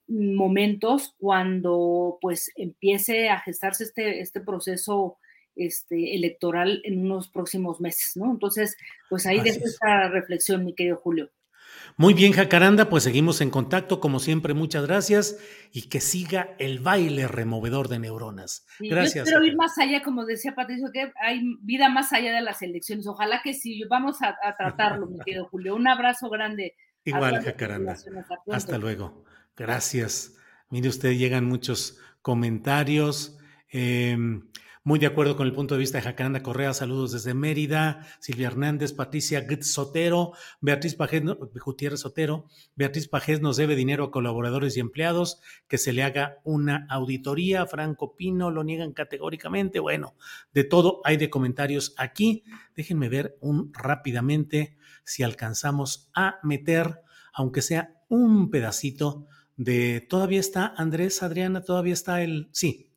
momentos 0.08 1.16
cuando 1.18 2.18
pues 2.22 2.52
empiece 2.56 3.30
a 3.30 3.40
gestarse 3.40 3.86
este, 3.86 4.20
este 4.20 4.42
proceso 4.42 5.18
este, 5.56 6.16
electoral 6.16 6.82
en 6.84 7.06
unos 7.06 7.30
próximos 7.30 7.82
meses, 7.82 8.16
¿no? 8.16 8.32
Entonces, 8.32 8.78
pues 9.10 9.26
ahí 9.26 9.40
dejo 9.40 9.66
esta 9.66 10.10
reflexión, 10.10 10.64
mi 10.64 10.76
querido 10.76 10.98
Julio. 10.98 11.32
Muy 11.98 12.14
bien, 12.14 12.32
Jacaranda, 12.32 12.90
pues 12.90 13.04
seguimos 13.04 13.42
en 13.42 13.50
contacto, 13.50 14.00
como 14.00 14.20
siempre, 14.20 14.54
muchas 14.54 14.86
gracias 14.86 15.38
y 15.72 15.90
que 15.90 16.02
siga 16.02 16.56
el 16.60 16.80
baile 16.80 17.28
removedor 17.28 17.88
de 17.88 18.00
neuronas. 18.00 18.66
gracias. 18.80 19.26
Yo 19.28 19.32
quiero 19.32 19.46
ir 19.46 19.56
más 19.56 19.78
allá, 19.78 20.02
como 20.02 20.26
decía 20.26 20.56
Patricio, 20.56 20.90
que 20.92 21.12
hay 21.22 21.42
vida 21.62 21.90
más 21.90 22.14
allá 22.14 22.34
de 22.34 22.42
las 22.42 22.62
elecciones. 22.62 23.08
Ojalá 23.08 23.42
que 23.44 23.54
sí, 23.54 23.84
vamos 23.90 24.18
a, 24.22 24.36
tratarlo, 24.58 25.08
mi 25.08 25.20
querido 25.20 25.46
Julio. 25.46 25.76
Un 25.76 25.88
abrazo 25.88 26.30
grande. 26.30 26.76
Igual, 27.04 27.44
Jacaranda. 27.44 27.96
Hasta 28.52 28.78
luego. 28.78 29.24
Gracias. 29.56 30.36
Mire 30.70 30.90
usted, 30.90 31.12
llegan 31.12 31.46
muchos 31.46 32.00
comentarios. 32.22 33.38
Eh, 33.72 34.18
muy 34.84 34.98
de 34.98 35.06
acuerdo 35.06 35.38
con 35.38 35.46
el 35.46 35.54
punto 35.54 35.76
de 35.76 35.80
vista 35.80 36.00
de 36.00 36.04
Jacaranda 36.04 36.42
Correa, 36.42 36.74
saludos 36.74 37.12
desde 37.12 37.36
Mérida, 37.36 38.08
Silvia 38.20 38.48
Hernández, 38.48 38.94
Patricia 38.94 39.46
Gutz 39.48 39.72
Sotero, 39.72 40.34
Beatriz 40.60 40.96
Pajés, 40.96 41.22
Gutiérrez 41.64 42.00
Sotero, 42.00 42.48
Beatriz 42.76 43.08
Pajés 43.08 43.42
nos 43.42 43.58
debe 43.58 43.76
dinero 43.76 44.06
a 44.06 44.12
colaboradores 44.12 44.76
y 44.76 44.80
empleados, 44.80 45.40
que 45.68 45.78
se 45.78 45.94
le 45.94 46.02
haga 46.02 46.40
una 46.44 46.88
auditoría, 46.90 47.68
Franco 47.68 48.16
Pino 48.16 48.50
lo 48.50 48.64
niegan 48.64 48.92
categóricamente, 48.92 49.80
bueno, 49.80 50.16
de 50.52 50.64
todo 50.64 51.02
hay 51.04 51.18
de 51.18 51.30
comentarios 51.30 51.94
aquí, 51.98 52.44
déjenme 52.76 53.08
ver 53.08 53.38
un 53.40 53.72
rápidamente 53.74 54.78
si 55.04 55.22
alcanzamos 55.22 56.10
a 56.16 56.40
meter, 56.42 57.02
aunque 57.34 57.62
sea 57.62 58.02
un 58.10 58.50
pedacito 58.50 59.28
de, 59.58 60.02
todavía 60.02 60.40
está 60.40 60.74
Andrés, 60.76 61.22
Adriana, 61.22 61.62
todavía 61.62 61.94
está 61.94 62.24
el, 62.24 62.50
sí, 62.52 62.91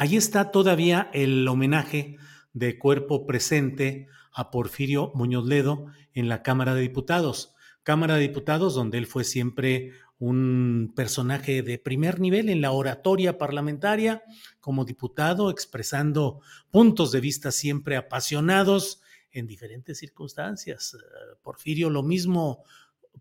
Ahí 0.00 0.16
está 0.16 0.50
todavía 0.50 1.10
el 1.12 1.46
homenaje 1.46 2.16
de 2.54 2.78
cuerpo 2.78 3.26
presente 3.26 4.08
a 4.32 4.50
Porfirio 4.50 5.12
Muñoz 5.14 5.46
Ledo 5.46 5.88
en 6.14 6.30
la 6.30 6.42
Cámara 6.42 6.74
de 6.74 6.80
Diputados. 6.80 7.54
Cámara 7.82 8.14
de 8.14 8.22
Diputados 8.22 8.72
donde 8.72 8.96
él 8.96 9.06
fue 9.06 9.24
siempre 9.24 9.92
un 10.18 10.94
personaje 10.96 11.60
de 11.60 11.76
primer 11.76 12.18
nivel 12.18 12.48
en 12.48 12.62
la 12.62 12.72
oratoria 12.72 13.36
parlamentaria 13.36 14.22
como 14.58 14.86
diputado, 14.86 15.50
expresando 15.50 16.40
puntos 16.70 17.12
de 17.12 17.20
vista 17.20 17.52
siempre 17.52 17.96
apasionados 17.96 19.02
en 19.32 19.46
diferentes 19.46 19.98
circunstancias. 19.98 20.96
Porfirio 21.42 21.90
lo 21.90 22.02
mismo 22.02 22.64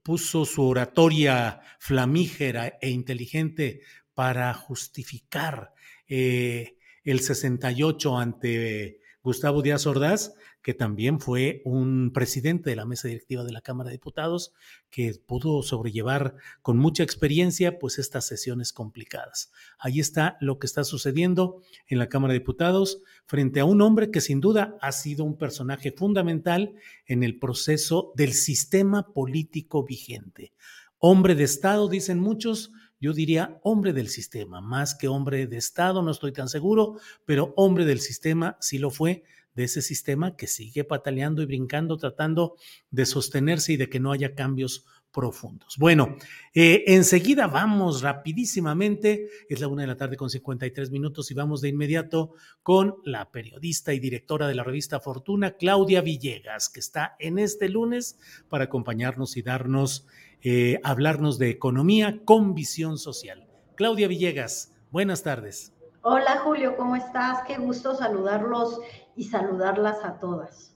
puso 0.01 0.45
su 0.45 0.63
oratoria 0.63 1.59
flamígera 1.77 2.77
e 2.79 2.89
inteligente 2.89 3.81
para 4.13 4.53
justificar 4.53 5.73
eh, 6.09 6.75
el 7.03 7.21
68 7.21 8.17
ante 8.17 8.99
Gustavo 9.21 9.61
Díaz 9.61 9.85
Ordaz, 9.85 10.33
que 10.61 10.73
también 10.73 11.19
fue 11.19 11.61
un 11.65 12.11
presidente 12.13 12.69
de 12.69 12.75
la 12.75 12.85
mesa 12.85 13.07
directiva 13.07 13.43
de 13.43 13.51
la 13.51 13.61
Cámara 13.61 13.89
de 13.89 13.95
Diputados, 13.95 14.53
que 14.89 15.13
pudo 15.25 15.61
sobrellevar 15.61 16.35
con 16.61 16.77
mucha 16.77 17.03
experiencia 17.03 17.79
pues 17.79 17.99
estas 17.99 18.25
sesiones 18.25 18.73
complicadas. 18.73 19.51
Ahí 19.77 19.99
está 19.99 20.37
lo 20.41 20.57
que 20.57 20.67
está 20.67 20.83
sucediendo 20.83 21.61
en 21.87 21.99
la 21.99 22.09
Cámara 22.09 22.33
de 22.33 22.39
Diputados 22.39 23.01
frente 23.25 23.59
a 23.59 23.65
un 23.65 23.81
hombre 23.81 24.09
que 24.09 24.21
sin 24.21 24.41
duda 24.41 24.77
ha 24.81 24.91
sido 24.91 25.23
un 25.25 25.37
personaje 25.37 25.91
fundamental 25.91 26.73
en 27.05 27.23
el 27.23 27.39
proceso 27.39 28.11
del 28.15 28.33
sistema 28.33 29.13
político 29.13 29.83
vigente. 29.85 30.53
Hombre 30.97 31.35
de 31.35 31.45
Estado, 31.45 31.87
dicen 31.87 32.19
muchos, 32.19 32.71
yo 32.99 33.13
diría 33.13 33.59
hombre 33.63 33.93
del 33.93 34.09
sistema, 34.09 34.61
más 34.61 34.95
que 34.95 35.07
hombre 35.07 35.47
de 35.47 35.57
Estado, 35.57 36.01
no 36.01 36.11
estoy 36.11 36.31
tan 36.31 36.49
seguro, 36.49 36.97
pero 37.25 37.53
hombre 37.55 37.85
del 37.85 37.99
sistema 37.99 38.57
sí 38.59 38.77
lo 38.77 38.89
fue, 38.89 39.23
de 39.55 39.63
ese 39.65 39.81
sistema 39.81 40.35
que 40.35 40.47
sigue 40.47 40.83
pataleando 40.83 41.41
y 41.41 41.45
brincando, 41.45 41.97
tratando 41.97 42.55
de 42.91 43.05
sostenerse 43.05 43.73
y 43.73 43.77
de 43.77 43.89
que 43.89 43.99
no 43.99 44.11
haya 44.11 44.35
cambios 44.35 44.85
profundos. 45.11 45.77
Bueno, 45.77 46.15
eh, 46.53 46.83
enseguida 46.87 47.47
vamos 47.47 48.01
rapidísimamente, 48.01 49.29
es 49.49 49.59
la 49.59 49.67
una 49.67 49.83
de 49.83 49.87
la 49.87 49.97
tarde 49.97 50.17
con 50.17 50.29
53 50.29 50.91
minutos 50.91 51.31
y 51.31 51.33
vamos 51.33 51.61
de 51.61 51.69
inmediato 51.69 52.33
con 52.63 52.95
la 53.03 53.31
periodista 53.31 53.93
y 53.93 53.99
directora 53.99 54.47
de 54.47 54.55
la 54.55 54.63
revista 54.63 54.99
Fortuna, 54.99 55.51
Claudia 55.51 56.01
Villegas, 56.01 56.69
que 56.69 56.79
está 56.79 57.15
en 57.19 57.39
este 57.39 57.69
lunes 57.69 58.17
para 58.49 58.65
acompañarnos 58.65 59.37
y 59.37 59.41
darnos 59.41 60.05
eh, 60.41 60.79
hablarnos 60.83 61.37
de 61.37 61.49
economía 61.49 62.21
con 62.23 62.53
visión 62.53 62.97
social. 62.97 63.45
Claudia 63.75 64.07
Villegas, 64.07 64.73
buenas 64.89 65.23
tardes. 65.23 65.73
Hola 66.01 66.37
Julio, 66.43 66.77
¿cómo 66.77 66.95
estás? 66.95 67.39
Qué 67.45 67.57
gusto 67.57 67.93
saludarlos 67.93 68.79
y 69.17 69.25
saludarlas 69.25 69.97
a 70.05 70.17
todas. 70.17 70.73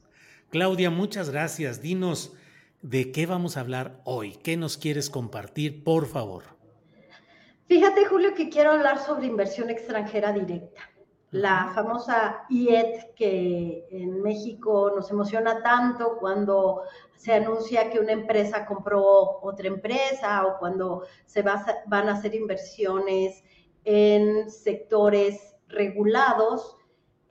Claudia, 0.49 0.89
muchas 0.89 1.29
gracias. 1.29 1.81
Dinos 1.81 2.33
de 2.83 3.11
qué 3.13 3.25
vamos 3.25 3.55
a 3.57 3.61
hablar 3.61 4.01
hoy. 4.03 4.33
¿Qué 4.43 4.57
nos 4.57 4.77
quieres 4.77 5.09
compartir, 5.09 5.83
por 5.83 6.05
favor? 6.05 6.43
Fíjate, 7.67 8.05
Julio, 8.05 8.35
que 8.35 8.49
quiero 8.49 8.71
hablar 8.71 8.99
sobre 8.99 9.25
inversión 9.25 9.69
extranjera 9.69 10.33
directa. 10.33 10.81
La 11.31 11.71
famosa 11.73 12.45
IED 12.49 13.15
que 13.15 13.87
en 13.89 14.21
México 14.21 14.91
nos 14.95 15.09
emociona 15.09 15.63
tanto 15.63 16.17
cuando 16.19 16.83
se 17.15 17.33
anuncia 17.33 17.89
que 17.89 17.99
una 17.99 18.11
empresa 18.11 18.65
compró 18.65 19.39
otra 19.41 19.67
empresa 19.67 20.45
o 20.45 20.59
cuando 20.59 21.07
se 21.25 21.41
van 21.41 22.09
a 22.09 22.11
hacer 22.11 22.35
inversiones 22.35 23.43
en 23.85 24.51
sectores 24.51 25.55
regulados. 25.69 26.77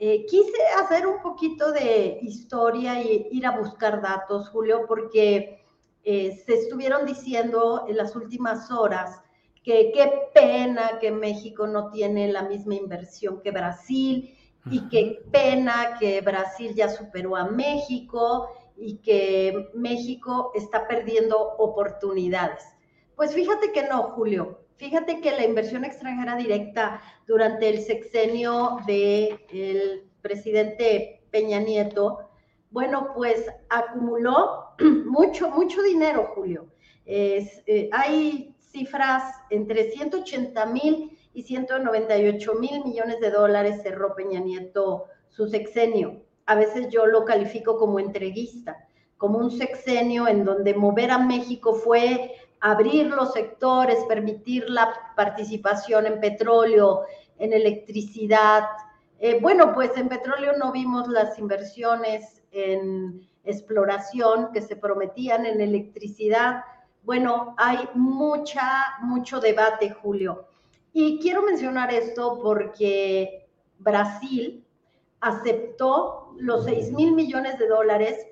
Eh, 0.05 0.27
quise 0.27 0.61
hacer 0.81 1.07
un 1.07 1.23
poquito 1.23 1.71
de 1.71 2.19
historia 2.23 3.01
y 3.01 3.29
ir 3.31 3.47
a 3.47 3.57
buscar 3.57 4.03
datos, 4.03 4.49
Julio, 4.49 4.85
porque 4.89 5.65
eh, 6.03 6.43
se 6.45 6.55
estuvieron 6.55 7.07
diciendo 7.07 7.87
en 7.89 7.97
las 7.99 8.17
últimas 8.17 8.69
horas 8.73 9.23
que 9.63 9.93
qué 9.95 10.13
pena 10.35 10.99
que 11.01 11.13
México 11.13 11.69
no 11.69 11.93
tiene 11.93 12.33
la 12.33 12.43
misma 12.43 12.75
inversión 12.75 13.41
que 13.43 13.53
Brasil 13.53 14.37
y 14.73 14.89
qué 14.89 15.23
pena 15.31 15.97
que 16.01 16.21
Brasil 16.21 16.75
ya 16.75 16.89
superó 16.89 17.37
a 17.37 17.45
México 17.45 18.49
y 18.77 18.97
que 18.97 19.71
México 19.73 20.51
está 20.57 20.89
perdiendo 20.89 21.39
oportunidades. 21.59 22.65
Pues 23.15 23.33
fíjate 23.35 23.71
que 23.71 23.85
no, 23.85 24.03
Julio. 24.15 24.62
Fíjate 24.83 25.21
que 25.21 25.31
la 25.31 25.45
inversión 25.45 25.85
extranjera 25.85 26.35
directa 26.35 27.01
durante 27.29 27.69
el 27.69 27.83
sexenio 27.83 28.79
del 28.85 30.11
presidente 30.21 31.23
Peña 31.31 31.61
Nieto, 31.61 32.19
bueno, 32.73 33.13
pues 33.15 33.47
acumuló 33.69 34.75
mucho, 35.07 35.51
mucho 35.51 35.81
dinero, 35.83 36.33
Julio. 36.35 36.67
Eh, 37.07 37.89
hay 37.93 38.57
cifras 38.59 39.23
entre 39.51 39.93
180 39.93 40.67
mil 40.67 41.17
y 41.33 41.45
198 41.45 42.55
mil 42.55 42.85
millones 42.85 43.21
de 43.21 43.31
dólares 43.31 43.83
cerró 43.85 44.17
Peña 44.17 44.41
Nieto 44.41 45.05
su 45.29 45.47
sexenio. 45.47 46.25
A 46.47 46.57
veces 46.57 46.89
yo 46.89 47.07
lo 47.07 47.25
califico 47.25 47.79
como 47.79 48.01
entreguista, 48.01 48.89
como 49.17 49.39
un 49.39 49.53
sexenio 49.53 50.27
en 50.27 50.45
donde 50.45 50.75
mover 50.75 51.13
a 51.13 51.19
México 51.19 51.73
fue 51.73 52.35
abrir 52.63 53.09
los 53.09 53.33
sectores, 53.33 54.05
permitir 54.09 54.71
la 54.71 54.95
participación 55.17 56.07
en 56.07 56.21
petróleo, 56.21 57.03
en 57.39 57.53
electricidad. 57.53 58.65
Eh, 59.19 59.41
bueno, 59.41 59.75
pues 59.75 59.91
en 59.97 60.09
petróleo 60.09 60.53
no 60.57 60.71
vimos 60.71 61.09
las 61.09 61.39
inversiones 61.41 62.41
en 62.53 63.29
exploración 63.45 64.51
que 64.53 64.63
se 64.63 64.77
prometían 64.77 65.45
en 65.45 65.61
electricidad. 65.61 66.63
Bueno, 67.03 67.57
hay 67.59 67.89
mucha, 67.95 68.95
mucho 69.01 69.41
debate, 69.41 69.91
Julio. 69.91 70.47
Y 70.93 71.19
quiero 71.19 71.43
mencionar 71.43 71.93
esto 71.93 72.39
porque 72.41 73.49
Brasil 73.81 74.65
aceptó 75.21 76.33
los 76.39 76.65
6 76.65 76.93
mil 76.93 77.13
millones 77.13 77.59
de 77.59 77.67
dólares 77.67 78.25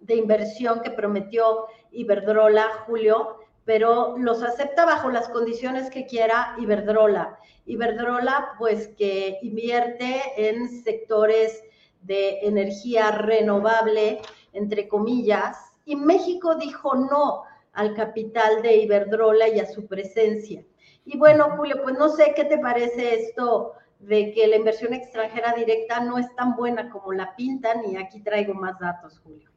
de 0.00 0.16
inversión 0.16 0.80
que 0.80 0.90
prometió 0.90 1.66
Iberdrola, 1.90 2.68
Julio, 2.86 3.38
pero 3.64 4.16
los 4.18 4.42
acepta 4.42 4.84
bajo 4.86 5.10
las 5.10 5.28
condiciones 5.28 5.90
que 5.90 6.06
quiera 6.06 6.54
Iberdrola. 6.58 7.38
Iberdrola, 7.66 8.54
pues 8.58 8.88
que 8.96 9.38
invierte 9.42 10.22
en 10.36 10.68
sectores 10.82 11.62
de 12.02 12.40
energía 12.42 13.10
renovable, 13.10 14.20
entre 14.52 14.86
comillas, 14.88 15.58
y 15.84 15.96
México 15.96 16.54
dijo 16.54 16.94
no 16.94 17.42
al 17.72 17.94
capital 17.94 18.62
de 18.62 18.76
Iberdrola 18.76 19.48
y 19.48 19.60
a 19.60 19.66
su 19.66 19.86
presencia. 19.86 20.64
Y 21.04 21.18
bueno, 21.18 21.50
Julio, 21.56 21.82
pues 21.82 21.96
no 21.98 22.08
sé 22.08 22.32
qué 22.34 22.44
te 22.44 22.58
parece 22.58 23.14
esto 23.22 23.72
de 23.98 24.32
que 24.32 24.46
la 24.46 24.56
inversión 24.56 24.92
extranjera 24.92 25.52
directa 25.52 26.00
no 26.00 26.18
es 26.18 26.34
tan 26.34 26.56
buena 26.56 26.90
como 26.90 27.12
la 27.12 27.34
pintan 27.36 27.84
y 27.90 27.96
aquí 27.96 28.20
traigo 28.22 28.54
más 28.54 28.78
datos, 28.78 29.18
Julio. 29.20 29.50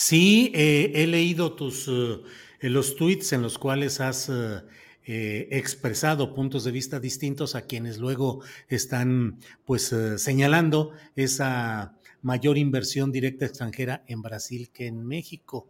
Sí, 0.00 0.52
eh, 0.54 0.92
he 0.94 1.08
leído 1.08 1.54
tus 1.56 1.88
eh, 1.88 2.22
los 2.70 2.94
tweets 2.94 3.32
en 3.32 3.42
los 3.42 3.58
cuales 3.58 4.00
has 4.00 4.30
eh, 4.30 5.48
expresado 5.50 6.34
puntos 6.34 6.62
de 6.62 6.70
vista 6.70 7.00
distintos 7.00 7.56
a 7.56 7.62
quienes 7.62 7.98
luego 7.98 8.40
están 8.68 9.40
pues 9.64 9.92
señalando 10.18 10.92
esa 11.16 11.98
mayor 12.22 12.58
inversión 12.58 13.10
directa 13.10 13.46
extranjera 13.46 14.04
en 14.06 14.22
Brasil 14.22 14.70
que 14.72 14.86
en 14.86 15.04
México. 15.04 15.66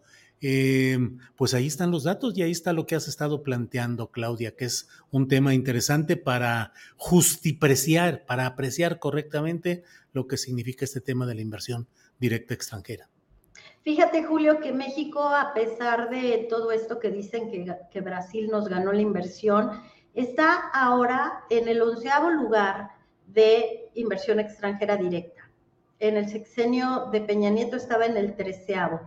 pues 1.35 1.55
ahí 1.55 1.67
están 1.67 1.91
los 1.91 2.05
datos 2.05 2.37
y 2.37 2.43
ahí 2.43 2.51
está 2.51 2.75
lo 2.75 2.85
que 2.87 2.97
has 2.97 3.09
estado 3.09 3.43
planteando, 3.43 4.11
Claudia, 4.11 4.55
que 4.55 4.67
es 4.67 4.89
un 5.11 5.27
tema 5.29 5.55
interesante 5.55 6.19
para 6.19 6.75
justipreciar, 6.97 8.27
para 8.27 8.45
apreciar 8.45 8.99
correctamente 8.99 9.85
lo 10.13 10.27
que 10.29 10.37
significa 10.37 10.85
este 10.85 11.01
tema 11.01 11.25
de 11.27 11.35
la 11.35 11.41
inversión 11.41 11.89
directa 12.19 12.53
extranjera. 12.53 13.09
Fíjate, 13.83 14.25
Julio, 14.25 14.61
que 14.61 14.73
México, 14.73 15.23
a 15.23 15.55
pesar 15.55 16.11
de 16.11 16.47
todo 16.51 16.73
esto 16.73 16.99
que 16.99 17.11
dicen 17.11 17.51
que, 17.91 18.01
Brasil 18.01 18.49
nos 18.51 18.69
ganó 18.69 18.93
la 18.93 19.01
inversión, 19.01 19.71
está 20.15 20.71
ahora 20.75 21.45
en 21.49 21.69
el 21.69 21.81
onceavo 21.81 22.31
lugar 22.31 22.91
de 23.27 23.91
inversión 23.95 24.41
extranjera 24.41 24.97
directa. 24.97 25.51
En 26.01 26.17
el 26.17 26.29
sexenio 26.29 27.09
de 27.13 27.21
Peña 27.21 27.51
Nieto 27.51 27.77
estaba 27.77 28.07
en 28.07 28.17
el 28.17 28.37
treceavo. 28.37 29.01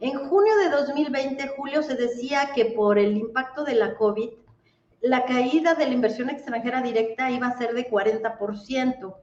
En 0.00 0.18
junio 0.28 0.56
de 0.56 0.70
2020, 0.70 1.48
Julio, 1.56 1.82
se 1.82 1.94
decía 1.94 2.50
que 2.54 2.66
por 2.66 2.98
el 2.98 3.16
impacto 3.16 3.64
de 3.64 3.74
la 3.74 3.94
COVID, 3.94 4.30
la 5.02 5.24
caída 5.24 5.74
de 5.74 5.86
la 5.86 5.94
inversión 5.94 6.30
extranjera 6.30 6.80
directa 6.80 7.30
iba 7.30 7.48
a 7.48 7.58
ser 7.58 7.74
de 7.74 7.90
40%. 7.90 9.14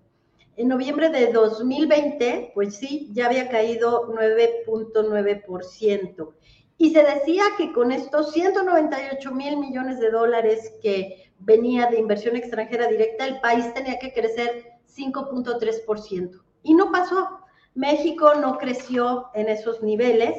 En 0.60 0.68
noviembre 0.68 1.08
de 1.08 1.32
2020, 1.32 2.52
pues 2.54 2.76
sí, 2.76 3.08
ya 3.14 3.28
había 3.28 3.48
caído 3.48 4.10
9.9%. 4.10 6.34
Y 6.78 6.92
se 6.92 7.02
decía 7.02 7.44
que 7.58 7.72
con 7.72 7.94
estos 7.94 8.34
198 8.34 9.32
mil 9.32 9.56
millones 9.56 10.02
de 10.02 10.12
dólares 10.12 10.74
que 10.82 11.32
venía 11.40 11.86
de 11.86 12.00
inversión 12.00 12.36
extranjera 12.36 12.88
directa, 12.88 13.26
el 13.26 13.40
país 13.40 13.74
tenía 13.74 14.00
que 14.00 14.12
crecer 14.12 14.74
5.3%. 14.94 16.42
Y 16.64 16.74
no 16.74 16.92
pasó. 16.92 17.40
México 17.74 18.36
no 18.36 18.58
creció 18.58 19.28
en 19.36 19.48
esos 19.48 19.82
niveles. 19.82 20.36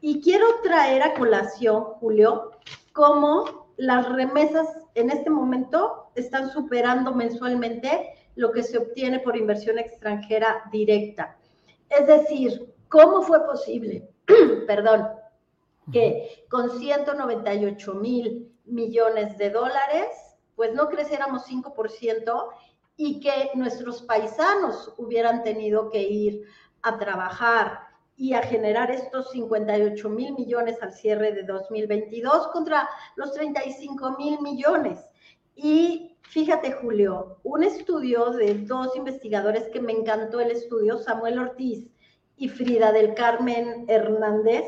Y 0.00 0.22
quiero 0.22 0.46
traer 0.62 1.02
a 1.02 1.12
colación, 1.12 1.84
Julio, 2.00 2.52
cómo 2.94 3.68
las 3.76 4.08
remesas 4.08 4.66
en 4.94 5.10
este 5.10 5.28
momento 5.28 6.10
están 6.14 6.50
superando 6.50 7.14
mensualmente 7.14 8.14
lo 8.38 8.52
que 8.52 8.62
se 8.62 8.78
obtiene 8.78 9.18
por 9.18 9.36
inversión 9.36 9.80
extranjera 9.80 10.62
directa. 10.70 11.36
Es 11.90 12.06
decir, 12.06 12.72
¿cómo 12.88 13.22
fue 13.22 13.44
posible, 13.44 14.08
perdón, 14.68 15.08
que 15.92 16.44
con 16.48 16.78
198 16.78 17.94
mil 17.94 18.48
millones 18.64 19.36
de 19.38 19.50
dólares, 19.50 20.06
pues 20.54 20.72
no 20.72 20.88
creciéramos 20.88 21.46
5% 21.48 22.48
y 22.96 23.18
que 23.18 23.50
nuestros 23.54 24.02
paisanos 24.02 24.94
hubieran 24.98 25.42
tenido 25.42 25.90
que 25.90 26.02
ir 26.02 26.44
a 26.82 26.96
trabajar 26.96 27.80
y 28.16 28.34
a 28.34 28.42
generar 28.42 28.92
estos 28.92 29.32
58 29.32 30.08
mil 30.10 30.34
millones 30.34 30.80
al 30.80 30.92
cierre 30.92 31.32
de 31.32 31.42
2022 31.42 32.48
contra 32.48 32.88
los 33.16 33.32
35 33.32 34.16
mil 34.16 34.40
millones. 34.42 35.00
Y 35.56 36.17
Fíjate, 36.22 36.72
Julio, 36.72 37.38
un 37.42 37.64
estudio 37.64 38.30
de 38.30 38.54
dos 38.54 38.94
investigadores 38.96 39.68
que 39.68 39.80
me 39.80 39.92
encantó 39.92 40.40
el 40.40 40.50
estudio, 40.50 40.98
Samuel 40.98 41.38
Ortiz 41.38 41.88
y 42.36 42.48
Frida 42.48 42.92
del 42.92 43.14
Carmen 43.14 43.86
Hernández, 43.88 44.64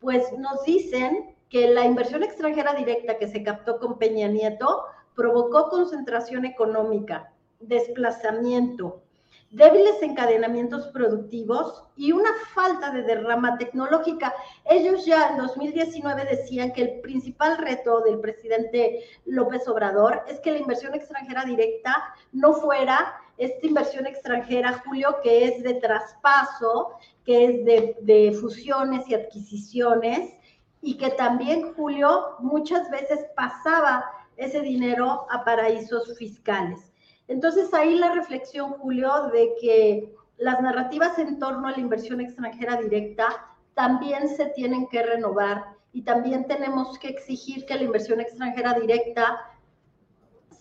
pues 0.00 0.32
nos 0.38 0.64
dicen 0.64 1.36
que 1.48 1.68
la 1.68 1.84
inversión 1.84 2.24
extranjera 2.24 2.74
directa 2.74 3.16
que 3.16 3.28
se 3.28 3.44
captó 3.44 3.78
con 3.78 3.96
Peña 3.98 4.26
Nieto 4.26 4.82
provocó 5.14 5.68
concentración 5.68 6.44
económica, 6.44 7.32
desplazamiento, 7.60 9.03
débiles 9.50 10.02
encadenamientos 10.02 10.88
productivos 10.88 11.84
y 11.96 12.12
una 12.12 12.30
falta 12.54 12.90
de 12.90 13.02
derrama 13.02 13.56
tecnológica. 13.56 14.34
Ellos 14.64 15.04
ya 15.06 15.30
en 15.30 15.38
2019 15.38 16.24
decían 16.24 16.72
que 16.72 16.82
el 16.82 17.00
principal 17.00 17.58
reto 17.58 18.00
del 18.00 18.20
presidente 18.20 19.04
López 19.24 19.66
Obrador 19.68 20.22
es 20.26 20.40
que 20.40 20.50
la 20.50 20.58
inversión 20.58 20.94
extranjera 20.94 21.44
directa 21.44 22.14
no 22.32 22.54
fuera 22.54 23.20
esta 23.36 23.66
inversión 23.66 24.06
extranjera, 24.06 24.82
Julio, 24.84 25.16
que 25.22 25.46
es 25.46 25.62
de 25.62 25.74
traspaso, 25.74 26.92
que 27.24 27.44
es 27.44 27.64
de, 28.00 28.38
fusiones 28.40 29.08
y 29.08 29.14
adquisiciones, 29.14 30.34
y 30.80 30.96
que 30.98 31.10
también, 31.10 31.72
Julio, 31.74 32.36
muchas 32.40 32.90
veces 32.90 33.26
pasaba 33.34 34.04
ese 34.36 34.60
dinero 34.60 35.26
a 35.30 35.44
paraísos 35.44 36.16
fiscales. 36.16 36.92
Entonces 37.28 37.72
ahí 37.72 37.96
la 37.96 38.12
reflexión, 38.12 38.72
Julio, 38.72 39.28
de 39.32 39.54
que 39.60 40.14
las 40.36 40.60
narrativas 40.60 41.18
en 41.18 41.38
torno 41.38 41.68
a 41.68 41.72
la 41.72 41.80
inversión 41.80 42.20
extranjera 42.20 42.76
directa 42.80 43.46
también 43.74 44.28
se 44.28 44.46
tienen 44.46 44.88
que 44.88 45.02
renovar 45.02 45.64
y 45.92 46.02
también 46.02 46.46
tenemos 46.46 46.98
que 46.98 47.08
exigir 47.08 47.64
que 47.66 47.76
la 47.76 47.84
inversión 47.84 48.20
extranjera 48.20 48.78
directa 48.78 49.38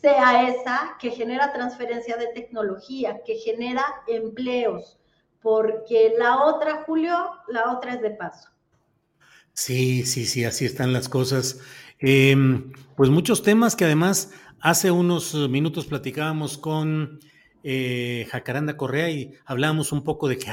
sea 0.01 0.49
esa 0.49 0.97
que 0.99 1.11
genera 1.11 1.53
transferencia 1.53 2.18
de 2.18 2.28
tecnología, 2.28 3.22
que 3.26 3.36
genera 3.36 3.84
empleos, 4.07 4.99
porque 5.41 6.14
la 6.18 6.43
otra, 6.43 6.84
Julio, 6.86 7.16
la 7.47 7.72
otra 7.72 7.95
es 7.95 8.01
de 8.01 8.11
paso. 8.11 8.49
Sí, 9.53 10.05
sí, 10.05 10.26
sí, 10.26 10.45
así 10.45 10.66
están 10.66 10.93
las 10.93 11.07
cosas. 11.09 11.59
Em, 11.99 12.74
pues 12.95 13.09
muchos 13.09 13.43
temas 13.43 13.76
que 13.76 13.86
además 13.86 14.32
Hace 14.66 14.91
unos 14.91 15.36
minutos 15.49 15.88
platicábamos 15.88 16.57
con 16.57 17.20
eh, 17.64 18.26
Jacaranda 18.32 18.78
Correa 18.78 19.09
y 19.09 19.34
hablábamos 19.43 19.91
un 19.91 20.05
poco 20.05 20.30
de 20.30 20.38
que 20.38 20.51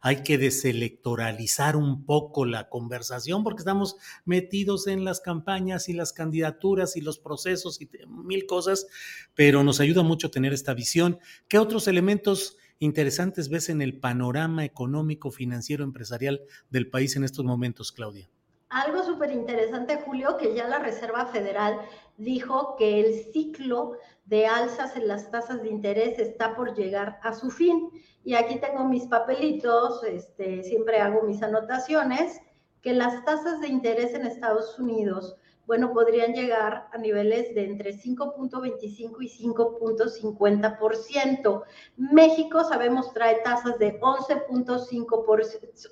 hay 0.00 0.22
que 0.22 0.38
deselectoralizar 0.38 1.76
un 1.76 2.06
poco 2.06 2.46
la 2.46 2.70
conversación 2.70 3.44
porque 3.44 3.58
estamos 3.58 3.96
metidos 4.24 4.86
en 4.86 5.04
las 5.04 5.20
campañas 5.20 5.90
y 5.90 5.92
las 5.92 6.14
candidaturas 6.14 6.96
y 6.96 7.02
los 7.02 7.18
procesos 7.18 7.82
y 7.82 7.90
mil 8.08 8.46
cosas, 8.46 8.86
pero 9.34 9.62
nos 9.62 9.78
ayuda 9.80 10.02
mucho 10.02 10.30
tener 10.30 10.54
esta 10.54 10.72
visión. 10.72 11.18
¿Qué 11.46 11.58
otros 11.58 11.86
elementos 11.86 12.56
interesantes 12.78 13.50
ves 13.50 13.68
en 13.68 13.82
el 13.82 14.00
panorama 14.00 14.64
económico, 14.64 15.30
financiero, 15.30 15.84
empresarial 15.84 16.40
del 16.70 16.88
país 16.88 17.14
en 17.14 17.24
estos 17.24 17.44
momentos, 17.44 17.92
Claudia? 17.92 18.26
Algo 18.70 19.02
súper 19.02 19.32
interesante, 19.32 19.96
Julio, 19.96 20.36
que 20.36 20.54
ya 20.54 20.68
la 20.68 20.78
Reserva 20.78 21.26
Federal 21.26 21.80
dijo 22.20 22.76
que 22.76 23.00
el 23.00 23.14
ciclo 23.32 23.92
de 24.26 24.46
alzas 24.46 24.96
en 24.96 25.08
las 25.08 25.30
tasas 25.30 25.62
de 25.62 25.68
interés 25.68 26.18
está 26.18 26.54
por 26.54 26.74
llegar 26.74 27.18
a 27.22 27.34
su 27.34 27.50
fin. 27.50 27.90
Y 28.22 28.34
aquí 28.34 28.60
tengo 28.60 28.84
mis 28.84 29.06
papelitos, 29.06 30.04
este, 30.04 30.62
siempre 30.62 30.98
hago 30.98 31.22
mis 31.22 31.42
anotaciones, 31.42 32.40
que 32.82 32.92
las 32.92 33.24
tasas 33.24 33.60
de 33.60 33.68
interés 33.68 34.14
en 34.14 34.26
Estados 34.26 34.78
Unidos 34.78 35.36
bueno, 35.70 35.92
podrían 35.92 36.32
llegar 36.32 36.88
a 36.92 36.98
niveles 36.98 37.54
de 37.54 37.64
entre 37.64 37.94
5.25 37.94 39.16
y 39.20 39.28
5.50%. 39.28 41.62
México, 41.96 42.64
sabemos, 42.64 43.12
trae 43.12 43.36
tasas 43.44 43.78
de 43.78 44.00
11.5 44.00 45.24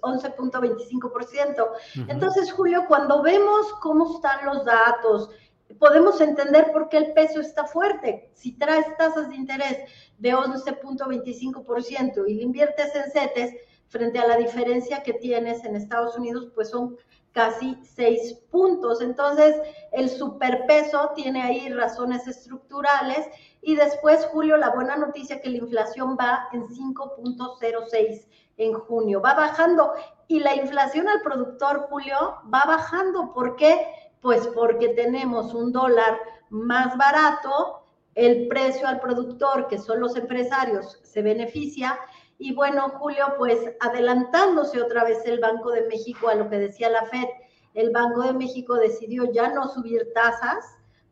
11.25%. 0.03 1.69
Entonces, 2.09 2.51
Julio, 2.51 2.87
cuando 2.89 3.23
vemos 3.23 3.73
cómo 3.81 4.17
están 4.17 4.47
los 4.47 4.65
datos, 4.65 5.31
podemos 5.79 6.21
entender 6.21 6.73
por 6.73 6.89
qué 6.89 6.99
el 6.99 7.13
peso 7.13 7.41
está 7.41 7.65
fuerte. 7.65 8.31
Si 8.35 8.53
traes 8.57 8.87
tasas 8.97 9.29
de 9.29 9.37
interés 9.37 9.79
de 10.19 10.35
11.25% 10.35 12.25
y 12.27 12.35
le 12.35 12.43
inviertes 12.43 12.95
en 12.95 13.11
CETES, 13.11 13.55
frente 13.89 14.19
a 14.19 14.27
la 14.27 14.37
diferencia 14.37 15.03
que 15.03 15.15
tienes 15.15 15.65
en 15.65 15.77
Estados 15.77 16.17
Unidos, 16.17 16.49
pues 16.55 16.71
son 16.71 16.97
casi 17.33 17.79
seis 17.83 18.35
puntos. 18.51 19.01
Entonces, 19.01 19.57
el 19.93 20.09
superpeso 20.11 21.13
tiene 21.15 21.43
ahí 21.43 21.69
razones 21.73 22.27
estructurales. 22.27 23.27
Y 23.63 23.77
después, 23.77 24.27
Julio, 24.27 24.57
la 24.57 24.71
buena 24.71 24.97
noticia 24.97 25.41
que 25.41 25.51
la 25.51 25.59
inflación 25.59 26.17
va 26.19 26.49
en 26.53 26.67
5.06 26.67 28.27
en 28.59 28.73
junio, 28.75 29.21
va 29.21 29.35
bajando. 29.35 29.93
Y 30.27 30.41
la 30.41 30.55
inflación 30.55 31.09
al 31.09 31.23
productor, 31.23 31.87
Julio, 31.89 32.17
va 32.53 32.63
bajando. 32.67 33.33
¿Por 33.33 33.57
qué? 33.57 33.87
Pues 34.21 34.47
porque 34.49 34.89
tenemos 34.91 35.55
un 35.55 35.73
dólar 35.73 36.19
más 36.51 36.97
barato, 36.97 37.85
el 38.15 38.49
precio 38.49 38.89
al 38.89 39.01
productor, 39.01 39.69
que 39.69 39.79
son 39.79 40.01
los 40.01 40.17
empresarios, 40.17 40.99
se 41.03 41.23
beneficia 41.23 41.99
y 42.41 42.55
bueno, 42.55 42.89
Julio, 42.99 43.35
pues 43.37 43.59
adelantándose 43.81 44.81
otra 44.81 45.03
vez 45.03 45.27
el 45.27 45.41
Banco 45.41 45.73
de 45.73 45.89
México 45.89 46.29
a 46.29 46.37
lo 46.37 46.49
que 46.49 46.59
decía 46.59 46.89
la 46.89 47.05
Fed, 47.07 47.27
el 47.75 47.91
Banco 47.91 48.23
de 48.23 48.33
México 48.33 48.75
decidió 48.75 49.31
ya 49.33 49.49
no 49.53 49.69
subir 49.69 50.13
tasas 50.15 50.65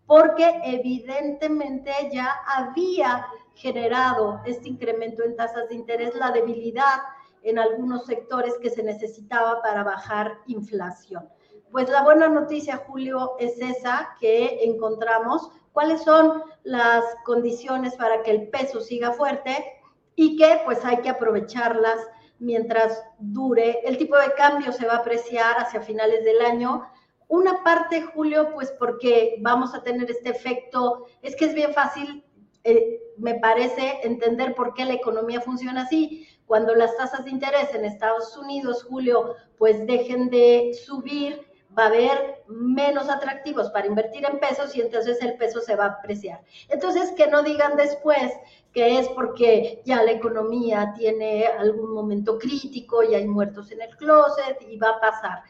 porque 0.07 0.61
evidentemente 0.63 1.93
ya 2.13 2.33
había 2.47 3.27
generado 3.55 4.41
este 4.47 4.69
incremento 4.69 5.25
en 5.25 5.35
tasas 5.35 5.69
de 5.69 5.75
interés, 5.75 6.15
la 6.15 6.31
debilidad 6.31 7.01
en 7.43 7.59
algunos 7.59 8.07
sectores 8.07 8.55
que 8.61 8.71
se 8.71 8.85
necesitaba 8.85 9.61
para 9.63 9.83
bajar 9.83 10.39
inflación. 10.47 11.29
Pues 11.71 11.89
la 11.89 12.03
buena 12.03 12.29
noticia, 12.29 12.85
Julio, 12.87 13.37
es 13.39 13.59
esa 13.61 14.17
que 14.21 14.65
encontramos. 14.65 15.51
¿Cuáles 15.73 16.03
son 16.03 16.43
las 16.63 17.05
condiciones 17.25 17.95
para 17.97 18.23
que 18.23 18.31
el 18.31 18.49
peso 18.49 18.81
siga 18.81 19.13
fuerte? 19.13 19.77
y 20.17 20.37
que 20.37 20.61
pues 20.65 20.85
hay 20.85 20.97
que 21.03 21.11
aprovecharlas 21.11 22.01
mientras 22.39 23.05
dure. 23.19 23.81
El 23.85 23.99
tipo 23.99 24.17
de 24.17 24.33
cambio 24.33 24.73
se 24.73 24.87
va 24.87 24.95
a 24.95 24.99
apreciar 24.99 25.57
hacia 25.59 25.83
finales 25.83 26.25
del 26.25 26.41
año. 26.41 26.85
Una 27.29 27.63
parte, 27.63 28.03
Julio, 28.03 28.51
pues 28.53 28.73
porque 28.73 29.37
vamos 29.41 29.75
a 29.75 29.83
tener 29.83 30.11
este 30.11 30.31
efecto, 30.31 31.07
es 31.23 31.37
que 31.37 31.47
es 31.47 31.55
bien 31.55 31.73
fácil, 31.73 32.25
eh, 32.65 33.01
me 33.19 33.35
parece, 33.35 34.01
entender 34.03 34.55
por 34.55 34.75
qué 34.75 34.85
la 34.85 34.95
economía 34.95 35.41
funciona 35.41 35.83
así. 35.83 36.27
Cuando 36.47 36.75
las 36.75 36.97
tasas 36.97 37.25
de 37.25 37.31
interés 37.31 37.75
en 37.75 37.85
Estados 37.85 38.37
Unidos, 38.37 38.85
Julio, 38.85 39.35
pues 39.59 39.87
dejen 39.87 40.31
de 40.31 40.73
subir, 40.85 41.46
va 41.77 41.85
a 41.85 41.89
haber 41.89 42.43
menos 42.47 43.09
atractivos 43.09 43.71
para 43.71 43.87
invertir 43.87 44.25
en 44.25 44.39
pesos 44.39 44.75
y 44.75 44.81
entonces 44.81 45.21
el 45.21 45.37
peso 45.37 45.61
se 45.61 45.77
va 45.77 45.85
a 45.85 45.89
apreciar. 45.89 46.41
Entonces, 46.69 47.13
que 47.13 47.27
no 47.27 47.43
digan 47.43 47.77
después 47.77 48.33
que 48.73 48.99
es 48.99 49.09
porque 49.11 49.83
ya 49.85 50.03
la 50.03 50.13
economía 50.13 50.93
tiene 50.97 51.47
algún 51.47 51.93
momento 51.93 52.39
crítico 52.39 53.03
y 53.03 53.15
hay 53.15 53.27
muertos 53.27 53.71
en 53.71 53.83
el 53.83 53.97
closet 53.97 54.61
y 54.69 54.77
va 54.79 54.91
a 54.91 55.01
pasar. 55.01 55.43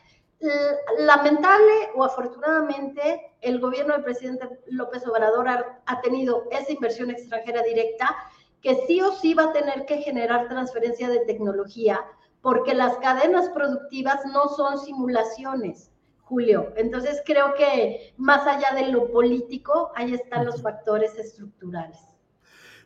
Lamentable 0.98 1.90
o 1.94 2.04
afortunadamente, 2.04 3.32
el 3.40 3.58
gobierno 3.58 3.94
del 3.94 4.04
presidente 4.04 4.48
López 4.66 5.06
Obrador 5.06 5.48
ha, 5.48 6.00
tenido 6.02 6.44
esa 6.50 6.72
inversión 6.72 7.10
extranjera 7.10 7.62
directa 7.62 8.14
que 8.60 8.86
sí 8.86 9.00
o 9.00 9.12
sí 9.12 9.34
va 9.34 9.44
a 9.44 9.52
tener 9.52 9.86
que 9.86 9.98
generar 9.98 10.48
transferencia 10.48 11.08
de 11.08 11.20
tecnología 11.20 12.04
porque 12.42 12.74
las 12.74 12.96
cadenas 12.98 13.48
productivas 13.48 14.24
no 14.26 14.48
son 14.48 14.78
simulaciones, 14.78 15.90
Julio. 16.26 16.72
Entonces 16.76 17.22
creo 17.24 17.54
que 17.54 18.12
más 18.16 18.46
allá 18.48 18.74
de 18.74 18.90
lo 18.90 19.12
político, 19.12 19.92
ahí 19.94 20.12
están 20.12 20.44
los 20.44 20.60
factores 20.60 21.16
estructurales. 21.16 21.98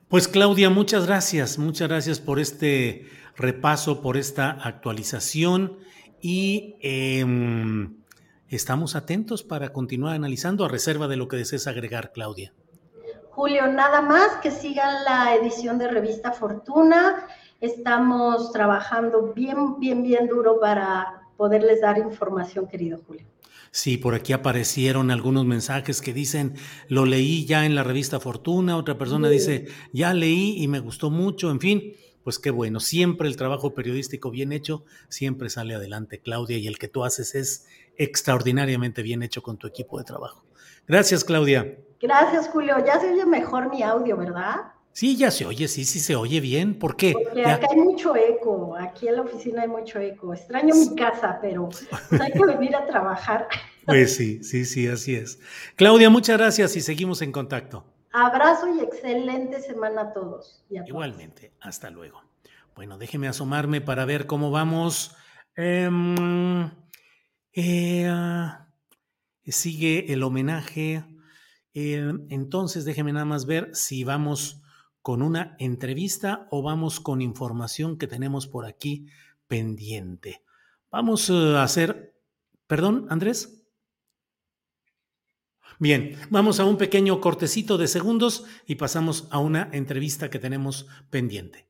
Pues 0.09 0.29
Claudia, 0.29 0.69
muchas 0.69 1.07
gracias, 1.07 1.57
muchas 1.57 1.89
gracias 1.89 2.21
por 2.21 2.39
este 2.39 3.07
repaso, 3.37 4.03
por 4.03 4.19
esta 4.19 4.51
actualización 4.51 5.79
y 6.21 6.77
em, 6.83 8.03
estamos 8.49 8.95
atentos 8.95 9.43
para 9.43 9.73
continuar 9.73 10.17
analizando 10.17 10.67
a 10.67 10.69
reserva 10.69 11.09
de 11.09 11.17
lo 11.17 11.27
que 11.27 11.39
desees 11.39 11.67
agregar, 11.67 12.13
Claudia. 12.13 12.53
Julio, 13.31 13.69
nada 13.69 14.03
más 14.03 14.37
que 14.43 14.51
sigan 14.51 15.03
la 15.05 15.35
edición 15.35 15.79
de 15.79 15.89
Revista 15.89 16.33
Fortuna. 16.33 17.27
Estamos 17.59 18.53
trabajando 18.53 19.33
bien, 19.33 19.79
bien, 19.79 20.03
bien 20.03 20.27
duro 20.27 20.61
para 20.61 21.23
poderles 21.39 21.81
dar 21.81 21.97
información, 21.97 22.69
querido 22.69 22.99
Julio. 23.07 23.30
Sí, 23.73 23.99
por 23.99 24.15
aquí 24.15 24.33
aparecieron 24.33 25.13
algunos 25.13 25.45
mensajes 25.45 26.01
que 26.01 26.13
dicen, 26.13 26.55
lo 26.89 27.05
leí 27.05 27.47
ya 27.47 27.65
en 27.65 27.77
la 27.77 27.85
revista 27.85 28.19
Fortuna, 28.19 28.77
otra 28.77 28.99
persona 28.99 29.29
dice, 29.29 29.69
ya 29.93 30.13
leí 30.13 30.61
y 30.61 30.67
me 30.67 30.81
gustó 30.81 31.11
mucho, 31.11 31.51
en 31.53 31.61
fin, 31.61 31.95
pues 32.25 32.41
qué 32.41 32.51
bueno, 32.51 32.81
siempre 32.81 33.29
el 33.29 33.37
trabajo 33.37 33.73
periodístico 33.73 34.31
bien 34.33 34.53
hecho, 34.53 34.85
siempre 35.09 35.51
sale 35.51 35.75
adelante, 35.75 36.21
Claudia, 36.21 36.59
y 36.59 36.67
el 36.67 36.79
que 36.79 36.89
tú 36.89 37.05
haces 37.05 37.37
es 37.37 37.67
extraordinariamente 37.97 39.03
bien 39.03 39.23
hecho 39.23 39.43
con 39.43 39.57
tu 39.57 39.69
equipo 39.69 39.99
de 39.99 40.05
trabajo. 40.05 40.45
Gracias, 40.89 41.23
Claudia. 41.23 41.79
Gracias, 42.01 42.49
Julio. 42.49 42.75
Ya 42.85 42.99
se 42.99 43.13
oye 43.13 43.25
mejor 43.25 43.71
mi 43.71 43.83
audio, 43.83 44.17
¿verdad? 44.17 44.73
Sí, 44.93 45.17
ya 45.17 45.31
se 45.31 45.47
oye, 45.47 45.69
sí, 45.69 45.85
sí 45.85 46.01
se 46.01 46.17
oye 46.17 46.41
bien. 46.41 46.79
¿Por 46.79 46.97
qué? 46.97 47.13
Porque 47.13 47.45
acá 47.45 47.69
hay 47.71 47.79
mucho 47.79 48.15
eco, 48.17 48.77
aquí 48.77 49.09
en 49.09 49.17
la 49.17 49.23
oficina 49.23 49.63
hay 49.63 49.69
mucho 49.69 50.01
eco. 50.01 50.35
Extraño 50.35 50.75
mi 50.75 50.95
casa, 50.97 51.39
pero 51.41 51.69
pues, 51.69 52.21
hay 52.21 52.33
que 52.33 52.45
venir 52.45 52.75
a 52.77 52.87
trabajar. 52.87 53.49
Pues 53.87 54.15
sí, 54.15 54.45
sí, 54.45 54.67
sí, 54.67 54.87
así 54.87 55.17
es. 55.17 55.41
Claudia, 55.75 56.11
muchas 56.11 56.39
gracias 56.39 56.77
y 56.77 56.81
seguimos 56.81 57.23
en 57.23 57.33
contacto. 57.33 57.85
Abrazo 58.13 58.69
y 58.77 58.81
excelente 58.81 59.61
semana 59.63 60.03
a 60.03 60.13
todos. 60.13 60.63
Igualmente, 60.69 61.55
hasta 61.61 61.91
luego. 61.91 62.23
Bueno, 62.77 62.99
déjeme 62.99 63.27
asomarme 63.27 63.81
para 63.81 64.05
ver 64.05 64.27
cómo 64.27 64.53
vamos. 64.53 65.17
Em, 65.57 66.71
eh, 67.53 68.07
ah, 68.09 68.69
sigue 69.47 70.13
el 70.13 70.23
homenaje. 70.23 71.05
Em, 71.75 72.27
entonces, 72.31 72.85
déjeme 72.85 73.13
nada 73.13 73.25
más 73.25 73.47
ver 73.47 73.71
si 73.75 74.05
vamos 74.05 74.63
con 75.03 75.23
una 75.23 75.57
entrevista 75.59 76.47
o 76.51 76.63
vamos 76.63 77.01
con 77.01 77.23
información 77.23 77.97
que 77.97 78.07
tenemos 78.07 78.47
por 78.47 78.67
aquí 78.67 79.07
pendiente. 79.47 80.43
Vamos 80.91 81.31
eh, 81.31 81.57
a 81.57 81.63
hacer, 81.63 82.15
perdón, 82.67 83.07
Andrés. 83.11 83.65
Bien, 85.79 86.19
vamos 86.29 86.61
a 86.61 86.67
un 86.67 86.77
pequeño 86.77 87.21
cortecito 87.21 87.79
de 87.79 87.89
segundos 87.89 88.45
y 88.67 88.75
pasamos 88.75 89.29
a 89.31 89.39
una 89.39 89.71
entrevista 89.73 90.29
que 90.29 90.39
tenemos 90.39 90.87
pendiente. 91.09 91.70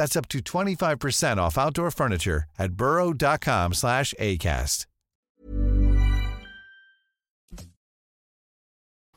That's 0.00 0.16
up 0.16 0.28
to 0.28 0.38
25% 0.40 1.36
off 1.36 1.58
outdoor 1.58 1.90
furniture 1.90 2.44
at 2.58 2.72
burrow.com 2.72 3.74
slash 3.74 4.14
ACAST. 4.18 4.86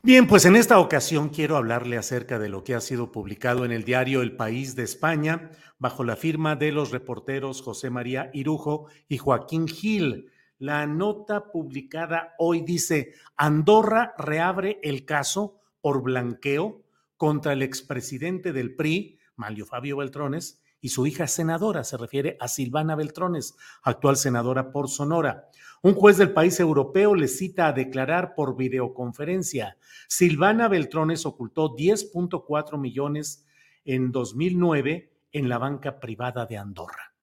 Bien, 0.02 0.26
pues 0.26 0.44
en 0.44 0.56
esta 0.56 0.78
ocasión 0.78 1.30
quiero 1.30 1.56
hablarle 1.56 1.96
acerca 1.96 2.38
de 2.38 2.50
lo 2.50 2.64
que 2.64 2.74
ha 2.74 2.82
sido 2.82 3.10
publicado 3.10 3.64
en 3.64 3.72
el 3.72 3.84
diario 3.84 4.20
El 4.20 4.36
País 4.36 4.76
de 4.76 4.82
España 4.82 5.52
bajo 5.78 6.04
la 6.04 6.16
firma 6.16 6.54
de 6.54 6.70
los 6.70 6.90
reporteros 6.90 7.62
José 7.62 7.88
María 7.88 8.28
Irujo 8.34 8.88
y 9.08 9.16
Joaquín 9.16 9.66
Gil. 9.66 10.30
La 10.58 10.86
nota 10.86 11.50
publicada 11.50 12.34
hoy 12.36 12.60
dice, 12.60 13.14
Andorra 13.38 14.12
reabre 14.18 14.80
el 14.82 15.06
caso 15.06 15.62
por 15.80 16.02
blanqueo 16.02 16.82
contra 17.16 17.54
el 17.54 17.62
expresidente 17.62 18.52
del 18.52 18.76
PRI, 18.76 19.18
Mario 19.36 19.64
Fabio 19.64 19.96
Beltrones, 19.96 20.60
y 20.84 20.90
su 20.90 21.06
hija 21.06 21.26
senadora, 21.26 21.82
se 21.82 21.96
refiere 21.96 22.36
a 22.40 22.46
Silvana 22.46 22.94
Beltrones, 22.94 23.56
actual 23.84 24.18
senadora 24.18 24.70
por 24.70 24.90
Sonora. 24.90 25.48
Un 25.80 25.94
juez 25.94 26.18
del 26.18 26.32
país 26.32 26.60
europeo 26.60 27.14
le 27.14 27.26
cita 27.26 27.68
a 27.68 27.72
declarar 27.72 28.34
por 28.34 28.54
videoconferencia. 28.54 29.78
Silvana 30.08 30.68
Beltrones 30.68 31.24
ocultó 31.24 31.74
10.4 31.74 32.78
millones 32.78 33.46
en 33.86 34.12
2009 34.12 35.10
en 35.32 35.48
la 35.48 35.56
banca 35.56 36.00
privada 36.00 36.44
de 36.44 36.58
Andorra. 36.58 37.14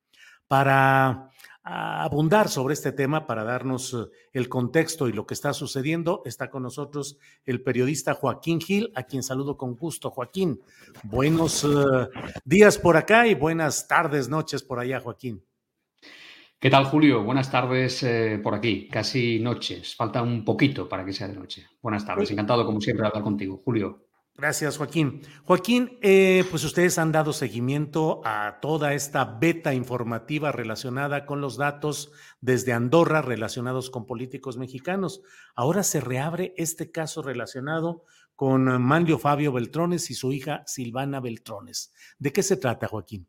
Para 0.48 1.30
abundar 1.64 2.50
sobre 2.50 2.74
este 2.74 2.92
tema, 2.92 3.28
para 3.28 3.44
darnos 3.44 3.94
eh, 3.94 4.12
el 4.34 4.50
contexto 4.50 5.08
y 5.08 5.14
lo 5.14 5.26
que 5.26 5.34
está 5.34 5.54
sucediendo, 5.54 6.22
está 6.26 6.50
con 6.50 6.64
nosotros 6.64 7.18
el 7.46 7.62
periodista 7.62 8.14
Joaquín 8.14 8.60
Gil, 8.60 8.92
a 8.96 9.04
quien 9.04 9.24
saludo 9.24 9.58
con 9.58 9.76
gusto. 9.76 10.10
Joaquín, 10.10 10.62
buenos 11.04 11.64
eh, 11.64 11.68
días 12.44 12.78
por 12.78 12.98
acá 12.98 13.28
y 13.28 13.36
buenas 13.36 13.88
tardes, 13.88 14.30
noches 14.30 14.64
por 14.64 14.80
allá, 14.80 15.00
Joaquín. 15.00 15.44
¿Qué 16.60 16.70
tal, 16.70 16.86
Julio? 16.86 17.24
Buenas 17.24 17.50
tardes 17.50 18.04
eh, 18.04 18.40
por 18.42 18.54
aquí, 18.54 18.88
casi 18.88 19.40
noches. 19.40 19.96
Falta 19.96 20.22
un 20.22 20.46
poquito 20.46 20.88
para 20.88 21.04
que 21.04 21.12
sea 21.12 21.28
de 21.28 21.34
noche. 21.34 21.66
Buenas 21.82 22.06
tardes, 22.06 22.30
encantado 22.30 22.66
como 22.66 22.80
siempre 22.80 23.02
de 23.02 23.08
hablar 23.08 23.24
contigo, 23.24 23.62
Julio. 23.66 24.11
Gracias, 24.36 24.78
Joaquín. 24.78 25.22
Joaquín, 25.44 26.00
eh, 26.02 26.46
pues 26.50 26.64
ustedes 26.64 26.98
han 26.98 27.12
dado 27.12 27.34
seguimiento 27.34 28.22
a 28.26 28.60
toda 28.62 28.94
esta 28.94 29.26
beta 29.26 29.74
informativa 29.74 30.52
relacionada 30.52 31.26
con 31.26 31.42
los 31.42 31.58
datos 31.58 32.12
desde 32.40 32.74
Andorra 32.74 33.22
relacionados 33.22 33.90
con 33.90 34.08
políticos 34.08 34.58
mexicanos. 34.58 35.22
Ahora 35.54 35.84
se 35.84 36.02
reabre 36.02 36.54
este 36.58 36.92
caso 36.92 37.22
relacionado 37.22 38.04
con 38.36 38.82
Manlio 38.82 39.20
Fabio 39.20 39.52
Beltrones 39.52 40.10
y 40.10 40.16
su 40.16 40.32
hija 40.32 40.64
Silvana 40.66 41.20
Beltrones. 41.20 41.94
¿De 42.18 42.32
qué 42.32 42.42
se 42.42 42.58
trata, 42.58 42.88
Joaquín? 42.88 43.28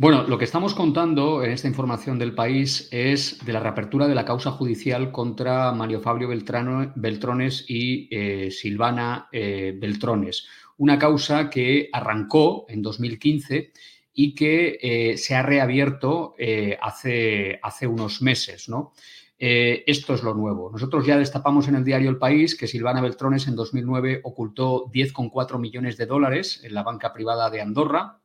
Bueno, 0.00 0.22
lo 0.22 0.38
que 0.38 0.46
estamos 0.46 0.72
contando 0.72 1.44
en 1.44 1.50
esta 1.50 1.68
información 1.68 2.18
del 2.18 2.34
país 2.34 2.88
es 2.90 3.44
de 3.44 3.52
la 3.52 3.60
reapertura 3.60 4.08
de 4.08 4.14
la 4.14 4.24
causa 4.24 4.50
judicial 4.50 5.12
contra 5.12 5.72
Mario 5.72 6.00
Fabio 6.00 6.28
Beltrano, 6.28 6.90
Beltrones 6.96 7.66
y 7.68 8.08
eh, 8.10 8.50
Silvana 8.50 9.28
eh, 9.30 9.76
Beltrones. 9.78 10.46
Una 10.78 10.98
causa 10.98 11.50
que 11.50 11.90
arrancó 11.92 12.64
en 12.70 12.80
2015 12.80 13.72
y 14.14 14.34
que 14.34 14.78
eh, 14.80 15.18
se 15.18 15.34
ha 15.34 15.42
reabierto 15.42 16.34
hace, 16.80 17.60
hace, 17.62 17.86
unos 17.86 18.22
meses, 18.22 18.70
¿no? 18.70 18.94
esto 19.38 20.14
es 20.14 20.22
lo 20.22 20.32
nuevo. 20.32 20.70
Nosotros 20.72 21.04
ya 21.04 21.18
destapamos 21.18 21.68
en 21.68 21.74
el 21.74 21.84
diario 21.84 22.08
El 22.08 22.16
País 22.16 22.56
que 22.56 22.66
Silvana 22.66 23.02
Beltrones 23.02 23.46
en 23.48 23.54
2009 23.54 24.20
ocultó 24.24 24.86
10,4 24.86 25.58
millones 25.58 25.98
de 25.98 26.06
dólares 26.06 26.62
en 26.64 26.72
la 26.72 26.84
banca 26.84 27.12
privada 27.12 27.50
de 27.50 27.60
Andorra, 27.60 28.19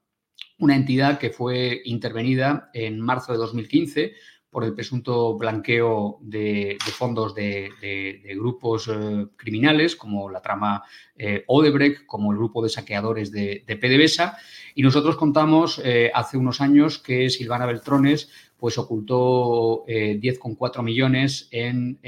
una 0.58 0.76
entidad 0.76 1.20
que 1.20 1.30
fue 1.30 1.82
intervenida 1.86 2.70
en 2.74 2.99
marzo 3.01 3.32
de 3.32 3.38
2015 3.39 4.14
por 4.56 4.64
el 4.64 4.74
presunto 4.74 5.38
blanqueo 5.38 6.18
de, 6.22 6.78
fondos 6.93 7.36
de, 7.36 8.22
grupos 8.38 8.88
eh, 8.88 9.28
criminales 9.36 9.97
como 9.97 10.30
la 10.30 10.41
trama 10.41 10.82
eh, 11.18 11.43
Odebrecht, 11.47 12.06
como 12.06 12.32
el 12.32 12.38
grupo 12.38 12.64
de 12.64 12.70
saqueadores 12.70 13.34
de, 13.34 13.66
PDVSA. 13.68 14.38
Y 14.74 14.82
nosotros 14.82 15.18
contamos 15.18 15.82
eh, 15.84 16.10
hace 16.14 16.38
unos 16.38 16.62
años 16.62 16.99
que 16.99 17.30
Silvana 17.30 17.66
Beltrones 17.66 18.30
pues, 18.56 18.78
ocultó 18.78 19.84
10,4 19.88 20.82
millones 20.84 21.49
en, 21.51 21.99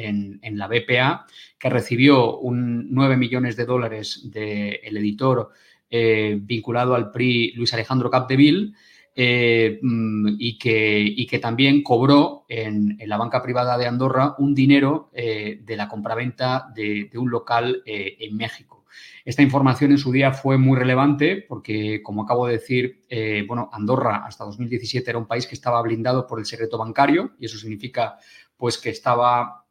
la 0.41 0.68
BPA, 0.70 1.26
que 1.60 1.70
recibió 1.70 2.38
un 2.38 2.93
9 2.93 3.18
millones 3.18 3.58
de 3.58 3.66
dólares 3.66 4.22
del 4.32 4.95
editor 4.95 5.52
eh, 5.89 6.38
vinculado 6.41 6.95
al 6.95 7.11
PRI 7.11 7.53
Luis 7.55 7.73
Alejandro 7.73 8.09
Capdeville 8.09 8.73
eh, 9.15 9.79
mm, 9.81 10.35
y, 10.38 10.57
que, 10.57 11.39
también 11.39 11.81
cobró 11.81 12.45
en, 12.49 12.97
la 13.05 13.17
banca 13.17 13.41
privada 13.41 13.77
de 13.77 13.88
Andorra 13.88 14.35
un 14.38 14.53
dinero 14.53 15.09
eh, 15.13 15.61
de 15.63 15.75
la 15.75 15.88
compraventa 15.88 16.67
de, 16.75 17.09
de 17.11 17.17
un 17.17 17.29
local 17.29 17.81
en 17.85 18.35
México. 18.35 18.85
Esta 19.23 19.41
información 19.41 19.91
en 19.91 19.97
su 19.97 20.11
día 20.11 20.31
fue 20.31 20.57
muy 20.57 20.77
relevante 20.77 21.45
porque, 21.47 22.01
como 22.01 22.23
acabo 22.23 22.47
de 22.47 22.53
decir, 22.53 23.01
bueno, 23.47 23.69
Andorra 23.73 24.26
hasta 24.26 24.45
2017 24.45 25.09
era 25.09 25.19
un 25.19 25.27
país 25.27 25.45
que 25.45 25.55
estaba 25.55 25.81
blindado 25.81 26.26
por 26.27 26.39
el 26.39 26.45
secreto 26.45 26.77
bancario 26.77 27.31
y 27.39 27.45
eso 27.45 27.57
significa 27.57 28.18
pues 28.55 28.77
que 28.77 28.89
estaba 28.89 29.66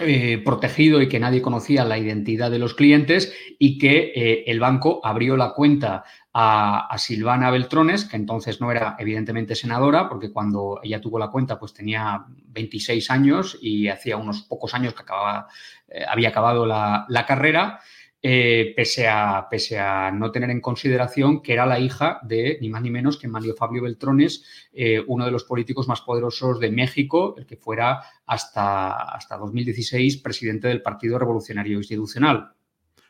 eh, 0.00 0.40
protegido 0.44 1.02
y 1.02 1.08
que 1.08 1.18
nadie 1.18 1.42
conocía 1.42 1.84
la 1.84 1.98
identidad 1.98 2.52
de 2.52 2.60
los 2.60 2.74
clientes 2.74 3.32
y 3.58 3.78
que 3.78 4.12
eh, 4.14 4.44
el 4.46 4.60
banco 4.60 5.00
abrió 5.02 5.36
la 5.36 5.54
cuenta 5.54 6.04
a, 6.32 6.96
Silvana 6.98 7.50
Beltrones, 7.50 8.04
que 8.04 8.16
entonces 8.16 8.60
no 8.60 8.70
era 8.70 8.94
evidentemente 9.00 9.56
senadora, 9.56 10.08
porque 10.08 10.30
cuando 10.30 10.78
ella 10.84 11.00
tuvo 11.00 11.18
la 11.18 11.32
cuenta 11.32 11.58
pues 11.58 11.74
tenía 11.74 12.24
26 12.28 13.10
años 13.10 13.58
y 13.60 13.88
hacía 13.88 14.16
unos 14.16 14.42
pocos 14.42 14.72
años 14.72 14.94
que 14.94 15.02
acababa, 15.02 15.48
eh, 15.88 16.04
había 16.08 16.28
acabado 16.28 16.64
la, 16.64 17.04
la 17.08 17.26
carrera. 17.26 17.80
Eh, 18.20 18.72
pese, 18.74 19.06
a, 19.06 19.46
pese 19.48 19.78
a 19.78 20.10
no 20.10 20.32
tener 20.32 20.50
en 20.50 20.60
consideración 20.60 21.40
que 21.40 21.52
era 21.52 21.64
la 21.64 21.78
hija 21.78 22.18
de 22.24 22.58
ni 22.60 22.68
más 22.68 22.82
ni 22.82 22.90
menos 22.90 23.16
que 23.16 23.28
Mario 23.28 23.54
Fabio 23.54 23.82
Beltrones, 23.82 24.42
eh, 24.72 25.00
uno 25.06 25.24
de 25.24 25.30
los 25.30 25.44
políticos 25.44 25.86
más 25.86 26.00
poderosos 26.00 26.58
de 26.58 26.72
México, 26.72 27.36
el 27.38 27.46
que 27.46 27.56
fuera 27.56 28.00
hasta, 28.26 29.14
hasta 29.14 29.36
2016 29.36 30.16
presidente 30.16 30.66
del 30.66 30.82
Partido 30.82 31.16
Revolucionario 31.16 31.78
Institucional. 31.78 32.54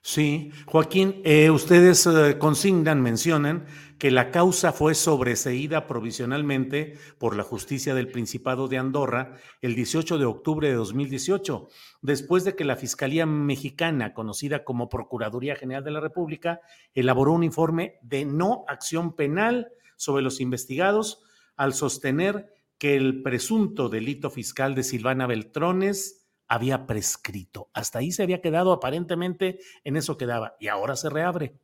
Sí, 0.02 0.51
Joaquín, 0.66 1.22
eh, 1.24 1.51
ustedes 1.51 2.06
consignan, 2.39 3.02
mencionan 3.02 3.64
que 3.99 4.11
la 4.12 4.31
causa 4.31 4.73
fue 4.73 4.95
sobreseída 4.95 5.87
provisionalmente 5.87 6.97
por 7.19 7.37
la 7.37 7.43
justicia 7.43 7.95
del 7.95 8.11
Principado 8.11 8.69
de 8.69 8.79
Andorra 8.79 9.35
el 9.61 9.75
18 9.75 10.19
de 10.19 10.25
octubre 10.25 10.69
de 10.69 10.75
2018, 10.75 11.69
después 12.01 12.45
de 12.45 12.55
que 12.55 12.65
la 12.65 12.77
Fiscalía 12.77 13.27
Mexicana, 13.27 14.15
conocida 14.15 14.62
como 14.62 14.89
Procuraduría 14.89 15.57
General 15.57 15.83
de 15.83 15.91
la 15.91 16.01
República, 16.01 16.61
elaboró 16.95 17.33
un 17.33 17.43
informe 17.43 17.99
de 18.03 18.25
no 18.25 18.65
acción 18.69 19.16
penal 19.16 19.73
sobre 19.97 20.23
los 20.23 20.41
investigados 20.41 21.25
al 21.57 21.75
sostener 21.75 22.55
que 22.79 22.97
el 22.97 23.23
presunto 23.23 23.89
delito 23.89 24.31
fiscal 24.31 24.77
de 24.77 24.85
Silvana 24.85 25.27
Beltrones 25.27 26.29
había 26.47 26.87
prescrito. 26.87 27.69
Hasta 27.75 27.99
ahí 27.99 28.12
se 28.12 28.23
había 28.23 28.41
quedado, 28.41 28.73
aparentemente 28.73 29.59
en 29.83 29.97
eso 29.97 30.16
quedaba, 30.16 30.55
y 30.61 30.69
ahora 30.69 30.95
se 30.95 31.11
reabre. 31.11 31.59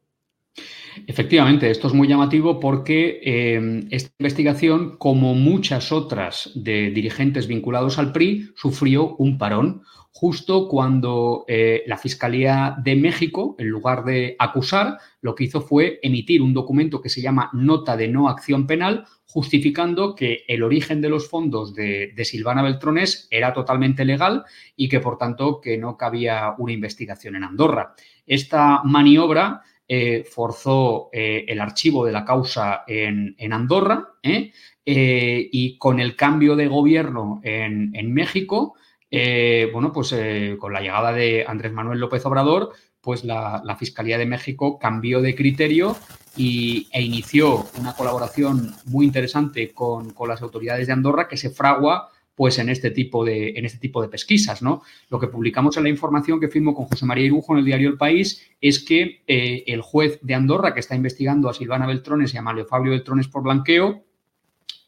Efectivamente, 1.07 1.71
esto 1.71 1.89
es 1.89 1.95
muy 1.95 2.09
llamativo 2.09 2.61
porque 2.61 3.21
eh, 3.25 3.85
esta 3.91 4.11
investigación, 4.19 4.97
como 4.97 5.35
muchas 5.35 5.93
otras 5.93 6.53
de 6.55 6.91
dirigentes 6.91 7.47
vinculados 7.47 7.99
al 7.99 8.13
PRI, 8.13 8.51
sufrió 8.55 9.17
un 9.17 9.39
parón 9.39 9.83
justo 10.17 10.69
cuando 10.69 11.45
eh, 11.49 11.83
la 11.89 11.99
Fiscalía 11.99 12.77
de 12.81 12.95
México, 12.95 13.57
en 13.59 13.69
lugar 13.69 14.05
de 14.05 14.37
acusar, 14.39 14.99
lo 15.21 15.35
que 15.35 15.45
hizo 15.45 15.61
fue 15.61 15.99
emitir 16.03 16.41
un 16.41 16.55
documento 16.55 17.01
que 17.01 17.09
se 17.09 17.21
llama 17.21 17.51
Nota 17.53 17.97
de 17.97 18.07
No 18.07 18.29
Acción 18.29 18.69
Penal, 18.69 19.07
justificando 19.27 20.15
que 20.15 20.45
el 20.47 20.63
origen 20.63 21.01
de 21.01 21.09
los 21.09 21.29
fondos 21.29 21.75
de, 21.75 22.13
de 22.15 22.25
Silvana 22.25 22.63
Beltrones 22.63 23.27
era 23.29 23.53
totalmente 23.53 24.05
legal 24.05 24.45
y 24.77 24.89
que, 24.89 25.01
por 25.01 25.19
tanto, 25.19 25.61
que 25.61 25.77
no 25.77 25.97
cabía 25.97 26.55
una 26.59 26.73
investigación 26.73 27.35
en 27.35 27.43
Andorra. 27.43 27.97
Esta 28.25 28.83
maniobra 28.85 29.63
eh, 29.87 30.25
forzó 30.25 31.11
eh, 31.13 31.45
el 31.47 31.61
archivo 31.61 32.07
de 32.07 32.13
la 32.13 32.25
causa 32.25 32.85
en, 32.87 33.37
Andorra 33.53 34.15
¿eh? 34.23 34.51
y 34.85 35.77
con 35.77 36.01
el 36.01 36.17
cambio 36.17 36.57
de 36.57 36.69
gobierno 36.69 37.41
en, 37.43 38.15
México, 38.15 38.75
bueno, 39.11 39.93
pues 39.93 40.15
con 40.59 40.73
la 40.73 40.81
llegada 40.81 41.13
de 41.13 41.45
Andrés 41.47 41.73
Manuel 41.73 42.01
López 42.01 42.25
Obrador, 42.25 42.73
pues 43.01 43.25
la, 43.25 43.77
Fiscalía 43.79 44.17
de 44.17 44.27
México 44.27 44.79
cambió 44.79 45.21
de 45.21 45.35
criterio 45.35 45.97
y, 46.37 46.89
e 46.91 47.03
inició 47.03 47.67
una 47.79 47.95
colaboración 47.95 48.75
muy 48.87 49.05
interesante 49.05 49.73
con, 49.73 50.15
con 50.15 50.29
las 50.29 50.41
autoridades 50.41 50.87
de 50.87 50.95
Andorra 50.95 51.29
que 51.29 51.37
se 51.37 51.51
fragua 51.51 52.11
pues 52.35 52.59
en 52.59 52.69
este 52.69 52.91
tipo 52.91 53.25
de, 53.25 53.51
en 53.51 53.65
este 53.65 53.79
tipo 53.79 54.03
de 54.03 54.09
pesquisas. 54.09 54.63
¿no? 54.63 54.83
Lo 55.09 55.19
que 55.21 55.29
publicamos 55.29 55.77
en 55.77 55.85
la 55.85 55.89
información 55.89 56.41
que 56.41 56.49
firmó 56.49 56.75
con 56.75 56.87
José 56.87 57.07
María 57.07 57.27
Irujo 57.27 57.53
en 57.53 57.61
el 57.61 57.65
diario 57.65 57.89
El 57.91 57.97
País 57.97 58.43
es 58.61 58.85
que 58.85 59.23
eh, 59.27 59.65
el 59.67 59.81
juez 59.83 60.19
de 60.23 60.35
Andorra 60.35 60.75
que 60.75 60.81
está 60.81 60.95
investigando 60.95 61.49
a 61.49 61.55
Silvana 61.55 61.87
Beltrones 61.87 62.35
y 62.35 62.37
a 62.37 62.43
Mario 62.43 62.67
Fabio 62.67 62.93
Beltrones 62.93 63.29
por 63.29 63.43
blanqueo, 63.43 64.05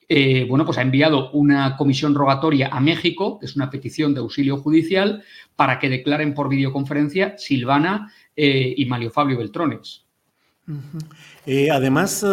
eh, 0.09 0.47
bueno, 0.48 0.64
pues 0.64 0.78
ha 0.78 0.82
enviado 0.82 1.31
una 1.32 1.77
comisión 1.77 2.14
rogatoria 2.14 2.68
a 2.68 2.81
México, 2.81 3.39
que 3.40 3.47
es 3.47 3.56
una 3.56 3.70
petición 3.70 4.14
de 4.14 4.20
auxilio 4.20 4.56
judicial, 4.56 5.24
para 5.56 5.81
que 5.81 5.89
declaren 5.89 6.32
por 6.32 6.48
videoconferencia 6.48 7.36
Silvana 7.39 8.12
eh, 8.36 8.73
y 8.77 8.86
Mario 8.86 9.10
Fabio 9.10 9.39
Beltrones. 9.39 10.05
además, 11.73 12.24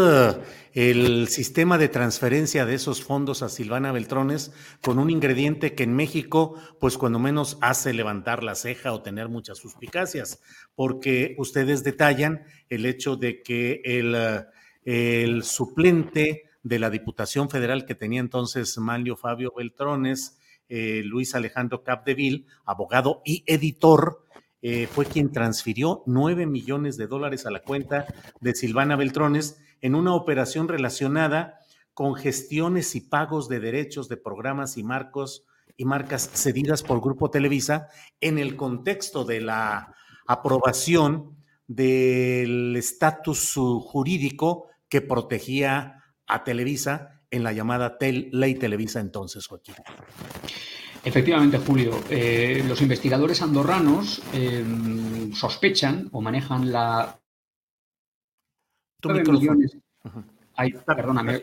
el 0.73 1.27
sistema 1.27 1.77
de 1.77 1.87
transferencia 1.87 2.65
de 2.65 2.73
esos 2.73 3.03
fondos 3.03 3.43
a 3.43 3.49
Silvana 3.49 3.91
Beltrones 3.91 4.51
con 4.81 4.97
un 4.97 5.11
ingrediente 5.11 5.75
que 5.75 5.83
en 5.83 5.93
México, 5.95 6.55
pues 6.79 6.97
cuando 6.97 7.19
menos 7.19 7.57
hace 7.61 7.93
levantar 7.93 8.43
la 8.43 8.55
ceja 8.55 8.91
o 8.91 9.03
tener 9.03 9.29
muchas 9.29 9.59
suspicacias, 9.59 10.41
porque 10.75 11.35
ustedes 11.37 11.83
detallan 11.83 12.45
el 12.69 12.87
hecho 12.87 13.15
de 13.15 13.43
que 13.43 13.81
el, 13.85 15.43
suplente 15.43 16.43
de 16.63 16.79
la 16.79 16.89
Diputación 16.89 17.49
Federal 17.49 17.85
que 17.85 17.93
tenía 17.93 18.19
entonces 18.19 18.77
Manlio 18.79 19.15
Fabio 19.15 19.53
Beltrones, 19.55 20.39
eh, 20.69 21.03
Luis 21.05 21.35
Alejandro 21.35 21.83
Capdeville, 21.83 22.47
abogado 22.65 23.21
y 23.25 23.43
editor, 23.45 24.23
eh, 24.65 24.87
fue 24.87 25.05
quien 25.05 25.31
transfirió 25.31 26.03
nueve 26.07 26.47
millones 26.47 26.97
de 26.97 27.05
dólares 27.05 27.45
a 27.45 27.51
la 27.51 27.61
cuenta 27.61 28.05
de 28.39 28.55
Silvana 28.55 28.95
Beltrones 28.95 29.59
en 29.83 29.95
una 29.95 30.15
operación 30.15 30.69
relacionada 30.69 31.59
con 31.93 32.15
gestiones 32.15 32.95
y 32.95 33.01
pagos 33.01 33.49
de 33.49 33.59
derechos 33.59 34.07
de 34.07 34.15
programas 34.17 34.77
y 34.77 34.83
marcos 34.83 35.45
y 35.75 35.83
marcas 35.83 36.29
cedidas 36.33 36.81
por 36.83 37.01
Grupo 37.01 37.29
Televisa 37.29 37.89
en 38.21 38.39
el 38.39 38.55
contexto 38.55 39.25
de 39.25 39.41
la 39.41 39.93
aprobación 40.25 41.37
del 41.67 42.75
estatus 42.77 43.55
jurídico 43.55 44.69
que 44.87 45.01
protegía 45.01 46.01
a 46.27 46.43
Televisa 46.45 47.21
en 47.29 47.43
la 47.43 47.51
llamada 47.51 47.97
Ley 47.99 48.55
Televisa 48.55 49.01
entonces, 49.01 49.47
Joaquín. 49.47 49.75
Efectivamente, 51.03 51.57
Julio. 51.57 51.99
Eh, 52.09 52.63
los 52.67 52.81
investigadores 52.81 53.41
andorranos 53.41 54.21
eh, 54.33 54.63
sospechan 55.33 56.07
o 56.13 56.21
manejan 56.21 56.71
la 56.71 57.19
millones. 59.09 59.77
perdóname, 60.85 61.41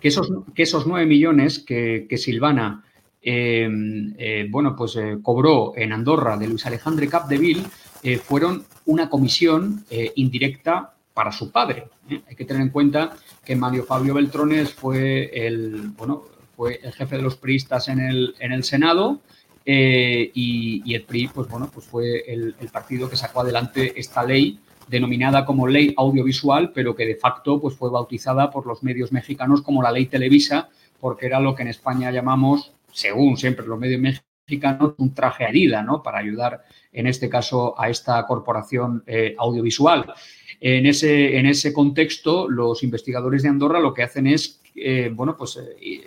Que, 0.00 0.08
esos, 0.08 0.30
que 0.54 0.62
esos 0.62 0.86
9 0.86 1.06
millones 1.06 1.58
que, 1.58 2.06
Silvana 2.16 2.84
em, 3.20 4.14
eh, 4.18 4.46
bueno, 4.50 4.74
pues, 4.76 4.96
eh, 4.96 5.18
cobró 5.22 5.72
en 5.76 5.92
Andorra 5.92 6.36
de 6.36 6.48
Luis 6.48 6.66
Alejandro 6.66 7.08
Capdeville 7.08 7.64
eh, 8.02 8.18
fueron 8.18 8.64
una 8.86 9.08
comisión 9.08 9.84
indirecta 10.16 10.94
para 11.14 11.30
su 11.30 11.52
padre. 11.52 11.84
Hay 12.08 12.34
que 12.34 12.44
tener 12.44 12.62
en 12.62 12.70
cuenta 12.70 13.16
que 13.44 13.54
Mario 13.54 13.84
Fabio 13.84 14.14
Beltrones 14.14 14.72
fue 14.72 15.30
el, 15.46 15.92
bueno, 15.96 16.24
fue 16.56 16.80
el 16.82 16.92
jefe 16.92 17.16
de 17.16 17.22
los 17.22 17.36
priistas 17.36 17.88
en 17.88 18.00
el, 18.00 18.34
en 18.40 18.52
el 18.52 18.64
Senado. 18.64 19.20
y, 19.64 20.94
el 20.94 21.02
PRI, 21.04 21.28
pues 21.28 21.48
bueno, 21.48 21.70
pues 21.72 21.86
fue 21.86 22.24
el, 22.26 22.56
el 22.58 22.68
partido 22.70 23.08
que 23.08 23.16
sacó 23.16 23.42
adelante 23.42 23.92
esta 23.96 24.24
ley 24.24 24.58
denominada 24.88 25.44
como 25.44 25.66
ley 25.66 25.94
audiovisual, 25.96 26.72
pero 26.72 26.94
que 26.94 27.06
de 27.06 27.16
facto 27.16 27.60
pues, 27.60 27.74
fue 27.74 27.90
bautizada 27.90 28.50
por 28.50 28.66
los 28.66 28.82
medios 28.82 29.12
mexicanos 29.12 29.62
como 29.62 29.82
la 29.82 29.92
ley 29.92 30.06
Televisa, 30.06 30.68
porque 31.00 31.26
era 31.26 31.40
lo 31.40 31.54
que 31.54 31.62
en 31.62 31.68
España 31.68 32.10
llamamos, 32.10 32.72
según 32.92 33.36
siempre 33.36 33.66
los 33.66 33.78
medios 33.78 34.00
mexicanos, 34.00 34.94
un 34.98 35.14
traje 35.14 35.44
herida, 35.44 35.82
¿no? 35.82 36.02
Para 36.02 36.18
ayudar, 36.18 36.64
en 36.92 37.06
este 37.06 37.28
caso, 37.28 37.74
a 37.80 37.88
esta 37.88 38.24
corporación 38.26 39.02
eh, 39.06 39.34
audiovisual. 39.38 40.12
En 40.60 40.86
ese, 40.86 41.38
en 41.38 41.46
ese 41.46 41.72
contexto, 41.72 42.48
los 42.48 42.82
investigadores 42.82 43.42
de 43.42 43.48
Andorra 43.48 43.80
lo 43.80 43.94
que 43.94 44.02
hacen 44.02 44.26
es, 44.26 44.60
eh, 44.74 45.10
bueno, 45.12 45.36
pues 45.36 45.58
eh, 45.80 46.02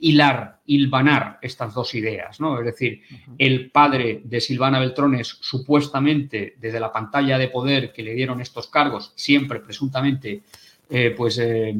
hilar, 0.00 0.60
hilvanar 0.66 1.38
estas 1.42 1.74
dos 1.74 1.94
ideas, 1.94 2.40
¿no? 2.40 2.58
Es 2.58 2.64
decir, 2.64 3.02
el 3.38 3.70
padre 3.70 4.22
de 4.24 4.40
Silvana 4.40 4.80
Beltrones, 4.80 5.38
supuestamente 5.40 6.54
desde 6.58 6.80
la 6.80 6.92
pantalla 6.92 7.38
de 7.38 7.48
poder 7.48 7.92
que 7.92 8.02
le 8.02 8.14
dieron 8.14 8.40
estos 8.40 8.68
cargos, 8.68 9.12
siempre 9.14 9.60
presuntamente, 9.60 10.42
eh, 10.88 11.14
pues 11.16 11.38
eh, 11.38 11.72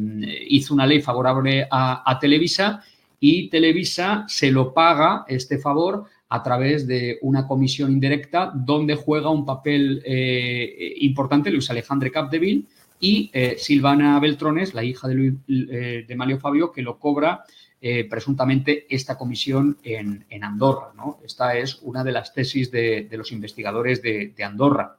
hizo 0.48 0.74
una 0.74 0.86
ley 0.86 1.00
favorable 1.00 1.66
a, 1.70 2.18
Televisa 2.20 2.82
y 3.18 3.48
Televisa 3.48 4.24
se 4.28 4.52
lo 4.52 4.72
paga 4.72 5.24
este 5.26 5.58
favor 5.58 6.04
a 6.28 6.42
través 6.42 6.86
de 6.86 7.18
una 7.22 7.46
comisión 7.46 7.90
indirecta 7.90 8.52
donde 8.54 8.94
juega 8.94 9.30
un 9.30 9.44
papel 9.44 10.02
eh, 10.04 10.94
importante 11.00 11.50
Luis 11.50 11.68
Alejandre 11.70 12.12
Capdeville 12.12 12.66
y 13.00 13.30
Silvana 13.56 14.20
Beltrones, 14.20 14.74
la 14.74 14.84
hija 14.84 15.08
de, 15.08 15.14
Luis, 15.14 15.34
de 15.46 16.14
Mario 16.14 16.38
Fabio, 16.38 16.70
que 16.70 16.82
lo 16.82 16.98
cobra 16.98 17.44
eh, 17.82 18.06
presuntamente 18.08 18.86
esta 18.94 19.16
comisión 19.16 19.78
en, 19.82 20.24
Andorra. 20.42 20.92
¿no? 20.94 21.18
Esta 21.24 21.56
es 21.56 21.78
una 21.82 22.04
de 22.04 22.12
las 22.12 22.34
tesis 22.34 22.70
de, 22.70 23.08
los 23.12 23.32
investigadores 23.32 24.02
de, 24.02 24.34
Andorra. 24.44 24.98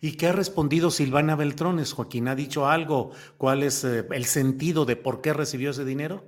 ¿Y 0.00 0.12
qué 0.12 0.28
ha 0.28 0.32
respondido 0.32 0.90
Silvana 0.90 1.34
Beltrones? 1.34 1.92
Joaquín, 1.92 2.28
¿ha 2.28 2.36
dicho 2.36 2.68
algo? 2.68 3.10
¿Cuál 3.38 3.62
es 3.62 3.84
eh, 3.84 4.06
el 4.12 4.26
sentido 4.26 4.84
de 4.84 4.96
por 4.96 5.20
qué 5.20 5.32
recibió 5.32 5.70
ese 5.70 5.84
dinero? 5.84 6.22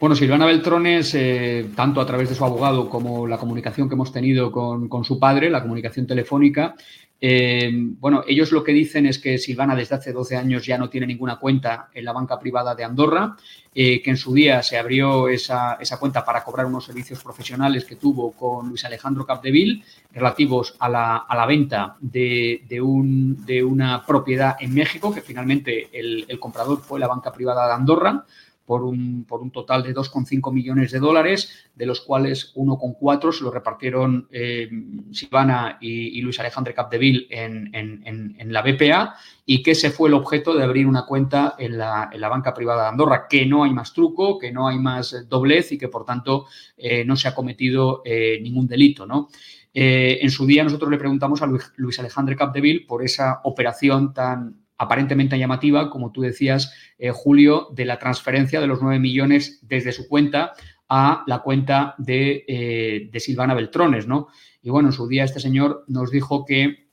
Bueno, 0.00 0.16
Silvana 0.16 0.44
Beltrones, 0.44 1.14
eh, 1.14 1.70
tanto 1.74 2.00
a 2.00 2.06
través 2.06 2.28
de 2.28 2.34
su 2.34 2.44
abogado 2.44 2.90
como 2.90 3.26
la 3.26 3.38
comunicación 3.38 3.88
que 3.88 3.94
hemos 3.94 4.12
tenido 4.12 4.52
con, 4.52 4.88
con 4.88 5.04
su 5.04 5.18
padre, 5.18 5.48
la 5.48 5.62
comunicación 5.62 6.06
telefónica, 6.06 6.74
eh, 7.20 7.70
bueno, 7.72 8.22
ellos 8.26 8.52
lo 8.52 8.62
que 8.62 8.72
dicen 8.72 9.06
es 9.06 9.18
que 9.18 9.38
Silvana 9.38 9.74
desde 9.74 9.94
hace 9.94 10.12
12 10.12 10.36
años 10.36 10.66
ya 10.66 10.76
no 10.76 10.90
tiene 10.90 11.06
ninguna 11.06 11.38
cuenta 11.38 11.88
en 11.94 12.04
la 12.04 12.12
banca 12.12 12.38
privada 12.38 12.74
de 12.74 12.84
Andorra, 12.84 13.36
eh, 13.74 14.02
que 14.02 14.10
en 14.10 14.16
su 14.16 14.34
día 14.34 14.62
se 14.62 14.76
abrió 14.76 15.28
esa, 15.28 15.78
cuenta 15.98 16.24
para 16.24 16.44
cobrar 16.44 16.66
unos 16.66 16.84
servicios 16.84 17.22
profesionales 17.22 17.84
que 17.84 17.96
tuvo 17.96 18.32
con 18.32 18.68
Luis 18.68 18.84
Alejandro 18.84 19.24
Capdeville 19.24 19.82
relativos 20.12 20.76
a 20.78 20.88
la, 20.88 21.46
venta 21.46 21.96
de, 22.00 22.60
un, 22.82 23.44
de, 23.46 23.64
una 23.64 24.04
propiedad 24.04 24.56
en 24.60 24.74
México, 24.74 25.14
que 25.14 25.22
finalmente 25.22 25.88
el 25.92 26.38
comprador 26.38 26.82
fue 26.82 27.00
la 27.00 27.08
banca 27.08 27.32
privada 27.32 27.66
de 27.66 27.72
Andorra 27.74 28.24
por 28.66 28.82
un, 28.82 29.24
por 29.24 29.42
un 29.42 29.50
total 29.50 29.82
de 29.82 29.94
2,5 29.94 30.52
millones 30.52 30.90
de 30.92 30.98
dólares, 30.98 31.68
de 31.74 31.86
los 31.86 32.00
cuales 32.00 32.54
1,4 32.54 33.32
se 33.32 33.44
lo 33.44 33.50
repartieron 33.50 34.28
eh, 34.30 34.68
Silvana 35.12 35.78
y, 35.80 36.20
Luis 36.22 36.40
Alejandro 36.40 36.74
Capdeville 36.74 37.26
en, 37.30 37.70
en, 37.74 38.52
la 38.52 38.62
BPA 38.62 39.14
y 39.44 39.62
que 39.62 39.72
ese 39.72 39.90
fue 39.90 40.08
el 40.08 40.14
objeto 40.14 40.54
de 40.54 40.64
abrir 40.64 40.86
una 40.86 41.04
cuenta 41.04 41.54
en 41.58 41.76
la, 41.76 42.10
banca 42.30 42.54
privada 42.54 42.84
de 42.84 42.88
Andorra, 42.88 43.26
que 43.28 43.44
no 43.44 43.64
hay 43.64 43.72
más 43.72 43.92
truco, 43.92 44.38
que 44.38 44.52
no 44.52 44.68
hay 44.68 44.78
más 44.78 45.28
doblez 45.28 45.72
y 45.72 45.78
que 45.78 45.88
por 45.88 46.04
tanto 46.04 46.46
eh, 46.76 47.04
no 47.04 47.16
se 47.16 47.28
ha 47.28 47.34
cometido 47.34 48.02
eh, 48.04 48.38
ningún 48.42 48.66
delito. 48.66 49.06
¿no? 49.06 49.28
en 49.76 50.30
su 50.30 50.46
día 50.46 50.62
nosotros 50.62 50.88
le 50.88 50.98
preguntamos 50.98 51.42
a 51.42 51.46
Luis, 51.46 51.72
Luis 51.74 51.98
Alejandro 51.98 52.36
Capdeville 52.36 52.86
por 52.86 53.02
esa 53.02 53.40
operación 53.42 54.14
tan 54.14 54.63
aparentemente 54.78 55.38
llamativa, 55.38 55.90
como 55.90 56.12
tú 56.12 56.22
decías, 56.22 56.72
eh, 56.98 57.10
Julio, 57.12 57.68
de 57.72 57.84
la 57.84 57.98
transferencia 57.98 58.60
de 58.60 58.66
los 58.66 58.82
9 58.82 58.98
millones 58.98 59.60
desde 59.62 59.92
su 59.92 60.08
cuenta 60.08 60.52
a 60.88 61.24
la 61.26 61.40
cuenta 61.40 61.94
eh, 62.06 63.08
de, 63.10 63.20
Silvana 63.20 63.54
Beltrones, 63.54 64.06
¿no? 64.06 64.28
Y 64.62 64.70
bueno, 64.70 64.88
en 64.88 64.92
su 64.92 65.08
día 65.08 65.24
este 65.24 65.40
señor 65.40 65.84
nos 65.88 66.10
dijo 66.10 66.44
que 66.44 66.88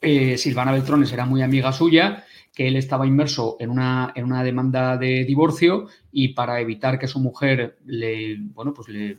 eh, 0.00 0.38
Silvana 0.38 0.72
Beltrones 0.72 1.12
era 1.12 1.26
muy 1.26 1.42
amiga 1.42 1.72
suya, 1.72 2.24
que 2.54 2.68
él 2.68 2.76
estaba 2.76 3.06
inmerso 3.06 3.56
en 3.60 3.70
una, 3.70 4.12
en 4.14 4.24
una 4.24 4.42
demanda 4.42 4.96
de 4.96 5.24
divorcio 5.24 5.86
y 6.10 6.28
para 6.28 6.60
evitar 6.60 6.98
que 6.98 7.08
su 7.08 7.18
mujer 7.18 7.78
le, 7.86 8.36
bueno, 8.38 8.74
pues 8.74 8.88
le, 8.88 9.18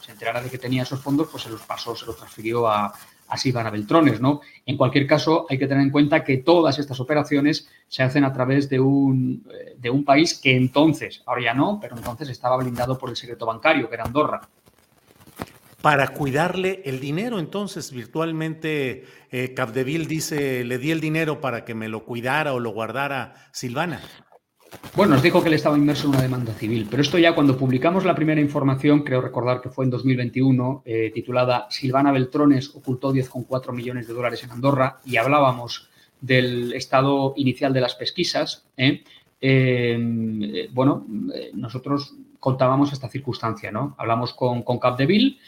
se 0.00 0.12
enterara 0.12 0.40
de 0.40 0.50
que 0.50 0.58
tenía 0.58 0.82
esos 0.82 1.00
fondos, 1.00 1.28
pues 1.30 1.42
se 1.42 1.50
los 1.50 1.62
pasó, 1.62 1.96
se 1.96 2.06
los 2.06 2.16
transfirió 2.16 2.68
a, 2.68 2.92
a 3.28 3.36
Silvana 3.36 3.70
Beltrones, 3.70 4.20
¿no? 4.20 4.40
En 4.66 4.76
cualquier 4.76 5.06
caso, 5.06 5.46
hay 5.48 5.58
que 5.58 5.66
tener 5.66 5.82
en 5.82 5.90
cuenta 5.90 6.24
que 6.24 6.38
todas 6.38 6.78
estas 6.78 6.98
operaciones 7.00 7.68
se 7.86 8.02
hacen 8.02 8.24
a 8.24 8.32
través 8.32 8.68
de 8.68 8.80
un, 8.80 9.46
eh, 9.52 9.76
de 9.78 9.90
un 9.90 10.04
país 10.04 10.34
que 10.34 10.56
entonces, 10.56 11.22
ahora 11.26 11.42
ya 11.42 11.54
no, 11.54 11.78
pero 11.80 11.96
entonces 11.96 12.28
estaba 12.28 12.56
blindado 12.56 12.98
por 12.98 13.10
el 13.10 13.16
secreto 13.16 13.46
bancario, 13.46 13.88
que 13.88 13.94
era 13.94 14.04
Andorra 14.04 14.40
para 15.82 16.08
cuidarle 16.08 16.82
el 16.84 17.00
dinero. 17.00 17.38
Entonces, 17.38 17.92
virtualmente, 17.92 19.06
eh, 19.30 19.54
Capdeville 19.54 20.06
dice, 20.06 20.64
le 20.64 20.78
di 20.78 20.90
el 20.90 21.00
dinero 21.00 21.40
para 21.40 21.64
que 21.64 21.74
me 21.74 21.88
lo 21.88 22.04
cuidara 22.04 22.52
o 22.52 22.60
lo 22.60 22.70
guardara 22.70 23.34
Silvana. 23.52 24.00
Bueno, 24.98 25.14
nos 25.14 25.22
dijo 25.22 25.40
que 25.42 25.48
él 25.48 25.54
estaba 25.54 25.76
inmerso 25.76 26.08
en 26.08 26.14
una 26.14 26.22
demanda 26.22 26.52
civil, 26.52 26.88
pero 26.90 27.02
esto 27.02 27.18
ya 27.18 27.34
cuando 27.34 27.56
publicamos 27.56 28.04
la 28.04 28.14
primera 28.14 28.40
información, 28.40 29.02
creo 29.02 29.20
recordar 29.20 29.60
que 29.60 29.68
fue 29.68 29.84
en 29.84 29.90
2021, 29.90 30.82
eh, 30.84 31.12
titulada 31.14 31.68
Silvana 31.70 32.10
Beltrones 32.10 32.74
ocultó 32.74 33.12
10,4 33.12 33.72
millones 33.72 34.08
de 34.08 34.14
dólares 34.14 34.42
en 34.42 34.50
Andorra 34.50 34.98
y 35.04 35.16
hablábamos 35.16 35.88
del 36.20 36.72
estado 36.72 37.32
inicial 37.36 37.72
de 37.72 37.80
las 37.80 37.94
pesquisas. 37.94 38.66
¿eh? 38.76 39.04
Eh, 39.40 40.68
bueno, 40.72 41.06
nosotros 41.54 42.14
contábamos 42.40 42.92
esta 42.92 43.08
circunstancia, 43.08 43.70
¿no? 43.70 43.94
Hablamos 43.98 44.34
con, 44.34 44.62
Capdeville, 44.80 45.38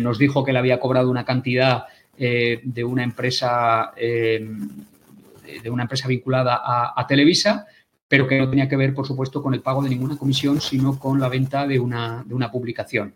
nos 0.00 0.16
dijo 0.18 0.42
que 0.42 0.54
le 0.54 0.58
había 0.58 0.80
cobrado 0.80 1.10
una 1.10 1.26
cantidad 1.26 1.84
de 2.16 2.84
una 2.84 3.04
empresa 3.04 3.92
de 3.96 5.70
una 5.70 5.82
empresa 5.82 6.08
vinculada 6.08 6.62
a 6.96 7.06
Televisa 7.06 7.66
pero 8.08 8.26
que 8.26 8.38
no 8.38 8.48
tenía 8.48 8.68
que 8.68 8.76
ver, 8.76 8.94
por 8.94 9.06
supuesto, 9.06 9.42
con 9.42 9.54
el 9.54 9.62
pago 9.62 9.82
de 9.82 9.90
ninguna 9.90 10.16
comisión, 10.16 10.60
sino 10.60 10.98
con 10.98 11.20
la 11.20 11.28
venta 11.28 11.66
de 11.66 11.78
una, 11.78 12.22
de 12.24 12.34
una 12.34 12.50
publicación 12.50 13.14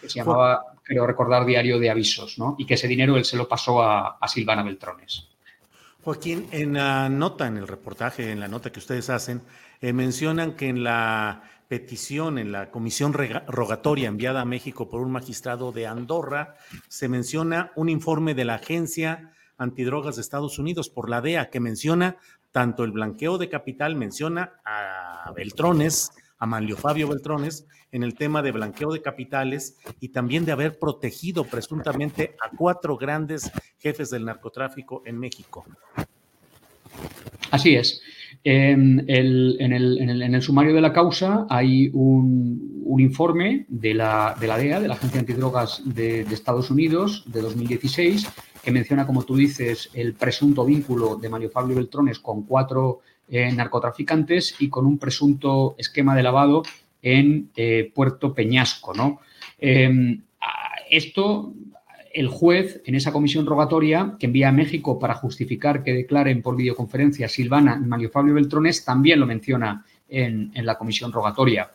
que 0.00 0.08
se 0.08 0.18
llamaba, 0.18 0.74
creo 0.82 1.06
recordar, 1.06 1.44
Diario 1.44 1.78
de 1.78 1.90
Avisos, 1.90 2.38
¿no? 2.38 2.56
Y 2.58 2.66
que 2.66 2.74
ese 2.74 2.88
dinero 2.88 3.16
él 3.16 3.24
se 3.24 3.36
lo 3.36 3.48
pasó 3.48 3.82
a, 3.82 4.18
Silvana 4.26 4.62
Beltrones. 4.62 5.28
Joaquín, 6.02 6.48
en 6.50 6.74
la 6.74 7.08
nota, 7.08 7.46
en 7.46 7.58
el 7.58 7.68
reportaje, 7.68 8.32
en 8.32 8.40
la 8.40 8.48
nota 8.48 8.72
que 8.72 8.80
ustedes 8.80 9.10
hacen, 9.10 9.42
eh, 9.80 9.92
mencionan 9.92 10.54
que 10.54 10.68
en 10.68 10.82
la 10.82 11.42
petición, 11.68 12.38
en 12.38 12.50
la 12.50 12.70
comisión 12.70 13.12
rogatoria 13.12 14.08
enviada 14.08 14.40
a 14.40 14.44
México 14.44 14.88
por 14.88 15.02
un 15.02 15.12
magistrado 15.12 15.70
de 15.70 15.86
Andorra, 15.86 16.56
se 16.88 17.08
menciona 17.08 17.70
un 17.76 17.88
informe 17.88 18.34
de 18.34 18.44
la 18.44 18.54
Agencia 18.56 19.32
Antidrogas 19.56 20.16
de 20.16 20.22
Estados 20.22 20.58
Unidos 20.58 20.88
por 20.88 21.10
la 21.10 21.20
DEA 21.20 21.50
que 21.50 21.60
menciona 21.60 22.16
tanto 22.52 22.84
el 22.84 22.92
blanqueo 22.92 23.38
de 23.38 23.48
capital 23.48 23.96
menciona 23.96 24.60
a 24.64 25.32
Beltrones, 25.34 26.12
a 26.38 26.46
Manlio 26.46 26.76
Fabio 26.76 27.08
Beltrones, 27.08 27.66
en 27.92 28.02
el 28.02 28.14
tema 28.14 28.42
de 28.42 28.52
blanqueo 28.52 28.92
de 28.92 29.02
capitales 29.02 29.76
y 30.00 30.10
también 30.10 30.44
de 30.44 30.52
haber 30.52 30.78
protegido 30.78 31.44
presuntamente 31.44 32.36
a 32.44 32.56
cuatro 32.56 32.96
grandes 32.96 33.50
jefes 33.78 34.10
del 34.10 34.24
narcotráfico 34.24 35.02
en 35.04 35.18
México. 35.18 35.64
Así 37.50 37.74
es. 37.74 38.00
En 38.42 39.04
el, 39.08 40.42
sumario 40.42 40.74
de 40.74 40.80
la 40.80 40.92
causa 40.92 41.46
hay 41.50 41.90
un, 41.92 42.68
informe 42.98 43.66
de 43.68 43.94
la, 43.94 44.36
de 44.38 44.46
la, 44.46 44.58
DEA, 44.58 44.80
de 44.80 44.88
la 44.88 44.94
Agencia 44.94 45.20
Antidrogas 45.20 45.82
de, 45.84 46.24
de 46.24 46.34
Estados 46.34 46.70
Unidos, 46.70 47.24
de 47.26 47.40
2016, 47.40 48.28
que 48.62 48.72
menciona, 48.72 49.06
como 49.06 49.22
tú 49.22 49.36
dices, 49.36 49.90
el 49.94 50.14
presunto 50.14 50.64
vínculo 50.64 51.16
de 51.16 51.28
Mario 51.28 51.50
Fabio 51.50 51.76
Beltrones 51.76 52.18
con 52.18 52.42
cuatro 52.42 53.00
eh, 53.28 53.52
narcotraficantes 53.52 54.56
y 54.58 54.68
con 54.68 54.86
un 54.86 54.98
presunto 54.98 55.76
esquema 55.78 56.16
de 56.16 56.22
lavado 56.24 56.62
en 57.00 57.50
eh, 57.54 57.90
Puerto 57.94 58.34
Peñasco. 58.34 58.92
¿no? 58.92 59.20
Em, 59.58 60.22
esto, 60.90 61.52
el 62.12 62.28
juez, 62.28 62.82
en 62.84 62.94
esa 62.94 63.12
comisión 63.12 63.46
rogatoria 63.46 64.16
que 64.18 64.26
envía 64.26 64.48
a 64.48 64.52
México 64.52 64.98
para 64.98 65.14
justificar 65.14 65.82
que 65.82 65.92
declaren 65.92 66.42
por 66.42 66.56
videoconferencia 66.56 67.28
Silvana 67.28 67.80
y 67.82 67.86
Mario 67.86 68.10
Fabio 68.10 68.34
Beltrones, 68.34 68.84
también 68.84 69.20
lo 69.20 69.26
menciona 69.26 69.84
en 70.08 70.50
la 70.54 70.76
comisión 70.76 71.12
rogatoria. 71.12 71.70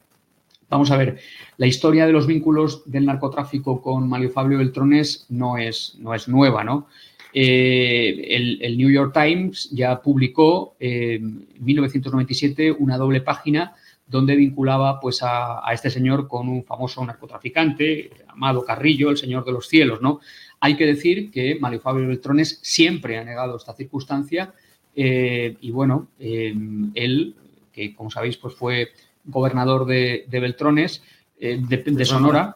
Vamos 0.70 0.91
a 0.91 0.98
ver, 0.98 1.20
la 1.57 1.68
historia 1.68 2.06
de 2.06 2.12
los 2.12 2.26
vínculos 2.26 2.84
del 2.86 3.06
narcotráfico 3.06 3.82
con 3.82 4.10
Mario 4.10 4.32
Fabio 4.32 4.57
Beltrones 4.57 5.26
no 5.30 5.57
es, 5.57 5.95
no 5.99 6.14
es 6.14 6.28
nueva, 6.28 6.64
¿no? 6.64 6.88
Eh, 7.34 8.57
el, 8.62 8.78
New 8.78 8.90
York 8.90 9.14
Times 9.14 9.70
ya 9.72 10.02
publicó 10.02 10.76
eh, 10.80 11.16
en 11.16 11.48
1997 11.60 12.72
una 12.72 12.98
doble 12.98 13.22
página 13.22 13.76
donde 14.07 14.36
vinculaba 14.36 14.99
pues, 14.99 15.19
a, 15.23 15.61
este 15.73 15.90
señor 15.90 16.27
con 16.27 16.48
un 16.48 16.64
famoso 16.64 17.03
narcotraficante, 17.06 18.11
Amado 18.27 18.64
Carrillo, 18.64 19.10
el 19.10 19.18
señor 19.18 19.45
de 19.45 19.52
los 19.52 19.68
cielos, 19.68 20.02
¿no? 20.02 20.19
Hay 20.60 20.76
que 20.76 20.86
decir 20.86 21.32
que 21.32 21.57
Mario 21.60 21.80
Fabio 21.80 22.07
Beltrones 22.07 22.60
siempre 22.61 23.18
ha 23.18 23.23
negado 23.23 23.57
esta 23.57 23.73
circunstancia 23.73 24.53
eh, 24.95 25.57
y, 25.60 25.72
bueno, 25.72 26.07
él, 26.19 27.36
que 27.72 27.95
como 27.95 28.11
sabéis, 28.11 28.38
pues 28.38 28.56
fue 28.56 28.90
gobernador 29.26 29.86
de, 29.86 30.26
Beltrones, 30.30 31.03
eh, 31.40 31.60
de, 31.60 32.06
Sonora, 32.06 32.56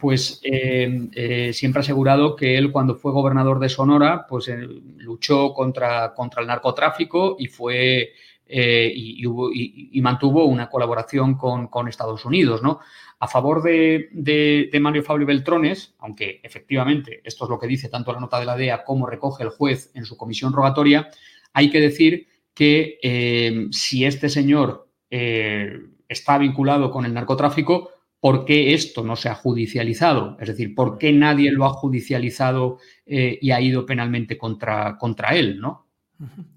pues 0.00 0.40
eh, 0.42 1.08
eh, 1.14 1.52
siempre 1.52 1.80
ha 1.80 1.82
asegurado 1.82 2.36
que 2.36 2.56
él 2.56 2.70
cuando 2.70 2.96
fue 2.96 3.12
gobernador 3.12 3.58
de 3.58 3.68
Sonora, 3.68 4.26
pues 4.28 4.50
luchó 4.98 5.52
contra, 5.52 6.14
contra 6.14 6.42
el 6.42 6.48
narcotráfico 6.48 7.36
y 7.38 7.46
fue 7.46 8.12
y, 8.50 10.00
mantuvo 10.00 10.44
una 10.44 10.68
colaboración 10.68 11.36
con, 11.36 11.88
Estados 11.88 12.24
Unidos, 12.24 12.62
¿no? 12.62 12.80
A 13.18 13.28
favor 13.28 13.62
de, 13.62 14.70
Mario 14.80 15.02
Fabio 15.02 15.26
Beltrones, 15.26 15.94
aunque 15.98 16.40
efectivamente 16.42 17.20
esto 17.24 17.44
es 17.44 17.50
lo 17.50 17.58
que 17.58 17.66
dice 17.66 17.88
tanto 17.88 18.12
la 18.12 18.20
nota 18.20 18.40
de 18.40 18.46
la 18.46 18.56
DEA 18.56 18.84
como 18.84 19.06
recoge 19.06 19.44
el 19.44 19.50
juez 19.50 19.90
en 19.94 20.04
su 20.04 20.16
comisión 20.16 20.52
rogatoria, 20.52 21.08
hay 21.52 21.70
que 21.70 21.80
decir 21.80 22.26
que 22.54 23.68
si 23.70 24.04
este 24.04 24.28
señor 24.28 24.90
eh, 25.10 25.78
está 26.08 26.38
vinculado 26.38 26.90
con 26.90 27.04
el 27.04 27.14
narcotráfico, 27.14 27.90
¿por 28.20 28.44
qué 28.44 28.74
esto 28.74 29.02
no 29.02 29.16
se 29.16 29.28
ha 29.28 29.34
judicializado? 29.34 30.36
Es 30.40 30.48
decir, 30.48 30.74
¿por 30.74 30.98
qué 30.98 31.12
nadie 31.12 31.50
lo 31.52 31.64
ha 31.64 31.70
judicializado 31.70 32.78
eh, 33.06 33.38
y 33.40 33.50
ha 33.50 33.60
ido 33.60 33.86
penalmente 33.86 34.38
contra, 34.38 34.98
contra 34.98 35.30
él, 35.36 35.60
no? 35.60 35.86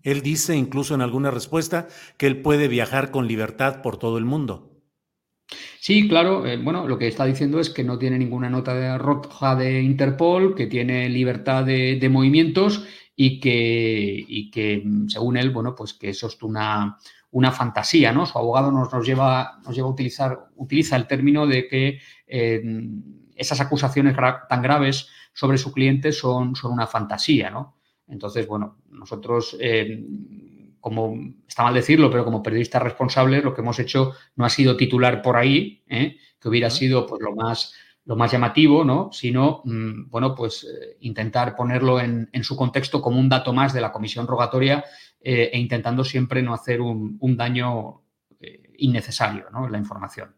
Él 0.02 0.22
dice 0.22 0.56
incluso 0.56 0.96
en 0.96 1.02
alguna 1.02 1.32
respuesta 1.32 1.88
que 2.18 2.28
él 2.28 2.42
puede 2.42 2.68
viajar 2.68 3.12
con 3.12 3.28
libertad 3.28 3.82
por 3.82 3.98
todo 3.98 4.18
el 4.18 4.26
mundo. 4.26 4.74
Sí, 5.80 6.08
claro. 6.08 6.46
Eh, 6.46 6.58
bueno, 6.58 6.88
lo 6.88 6.98
que 6.98 7.08
está 7.08 7.26
diciendo 7.26 7.60
es 7.60 7.70
que 7.70 7.84
no 7.84 7.98
tiene 7.98 8.18
ninguna 8.18 8.50
nota 8.50 8.74
de 8.74 8.98
roja 8.98 9.56
de 9.56 9.82
Interpol, 9.82 10.56
que 10.56 10.68
tiene 10.68 11.10
libertad 11.10 11.66
de, 11.66 12.10
movimientos 12.10 12.86
y 13.16 13.40
que, 13.40 14.26
y 14.28 14.50
que, 14.50 14.84
según 15.08 15.38
él, 15.38 15.52
bueno, 15.52 15.76
pues 15.76 15.94
que 15.94 16.10
eso 16.10 16.28
es 16.28 16.42
una, 16.42 16.98
una 17.32 17.52
fantasía, 17.52 18.12
¿no? 18.12 18.26
Su 18.26 18.38
abogado 18.38 18.72
nos, 18.72 18.92
nos, 18.94 19.06
lleva, 19.06 19.60
nos 19.66 19.76
lleva 19.76 19.88
a 19.88 19.92
utilizar, 19.92 20.40
utiliza 20.56 20.96
el 20.96 21.08
término 21.08 21.46
de 21.46 21.68
que 21.68 22.00
eh, 22.28 22.62
esas 23.36 23.60
acusaciones 23.60 24.16
tan 24.50 24.62
graves 24.62 25.10
sobre 25.34 25.58
su 25.58 25.72
cliente 25.72 26.12
son, 26.12 26.56
son 26.56 26.72
una 26.72 26.88
fantasía, 26.88 27.50
¿no? 27.50 27.76
Entonces, 28.08 28.48
bueno, 28.48 28.78
nosotros, 28.90 29.56
eh, 29.60 30.06
como 30.80 31.16
está 31.48 31.64
mal 31.64 31.74
decirlo, 31.74 32.12
pero 32.12 32.26
como 32.26 32.44
periodistas 32.44 32.84
responsables, 32.84 33.44
lo 33.44 33.54
que 33.54 33.62
hemos 33.62 33.80
hecho 33.80 34.14
no 34.36 34.46
ha 34.46 34.50
sido 34.50 34.76
titular 34.76 35.22
por 35.22 35.38
ahí, 35.38 35.84
¿eh? 35.88 36.18
que 36.40 36.50
hubiera 36.50 36.70
sido 36.70 37.06
pues, 37.06 37.22
lo 37.22 37.36
más 37.36 37.74
lo 38.06 38.18
más 38.18 38.34
llamativo, 38.34 38.84
¿no? 38.84 39.14
Sino, 39.14 39.62
mm, 39.64 40.10
bueno, 40.10 40.36
pues 40.36 40.68
intentar 41.00 41.56
ponerlo 41.56 42.02
en, 42.02 42.30
en, 42.34 42.44
su 42.44 42.58
contexto 42.58 43.02
como 43.02 43.18
un 43.18 43.30
dato 43.30 43.54
más 43.54 43.72
de 43.72 43.80
la 43.80 43.94
comisión 43.94 44.28
rogatoria 44.28 44.84
eh, 45.26 45.52
e 45.54 45.58
intentando 45.58 46.04
siempre 46.04 46.42
no 46.42 46.54
hacer 46.54 46.82
un, 46.82 47.18
daño 47.38 48.02
eh, 48.42 48.74
innecesario 48.78 49.46
en 49.48 49.72
la 49.72 49.78
información. 49.78 50.36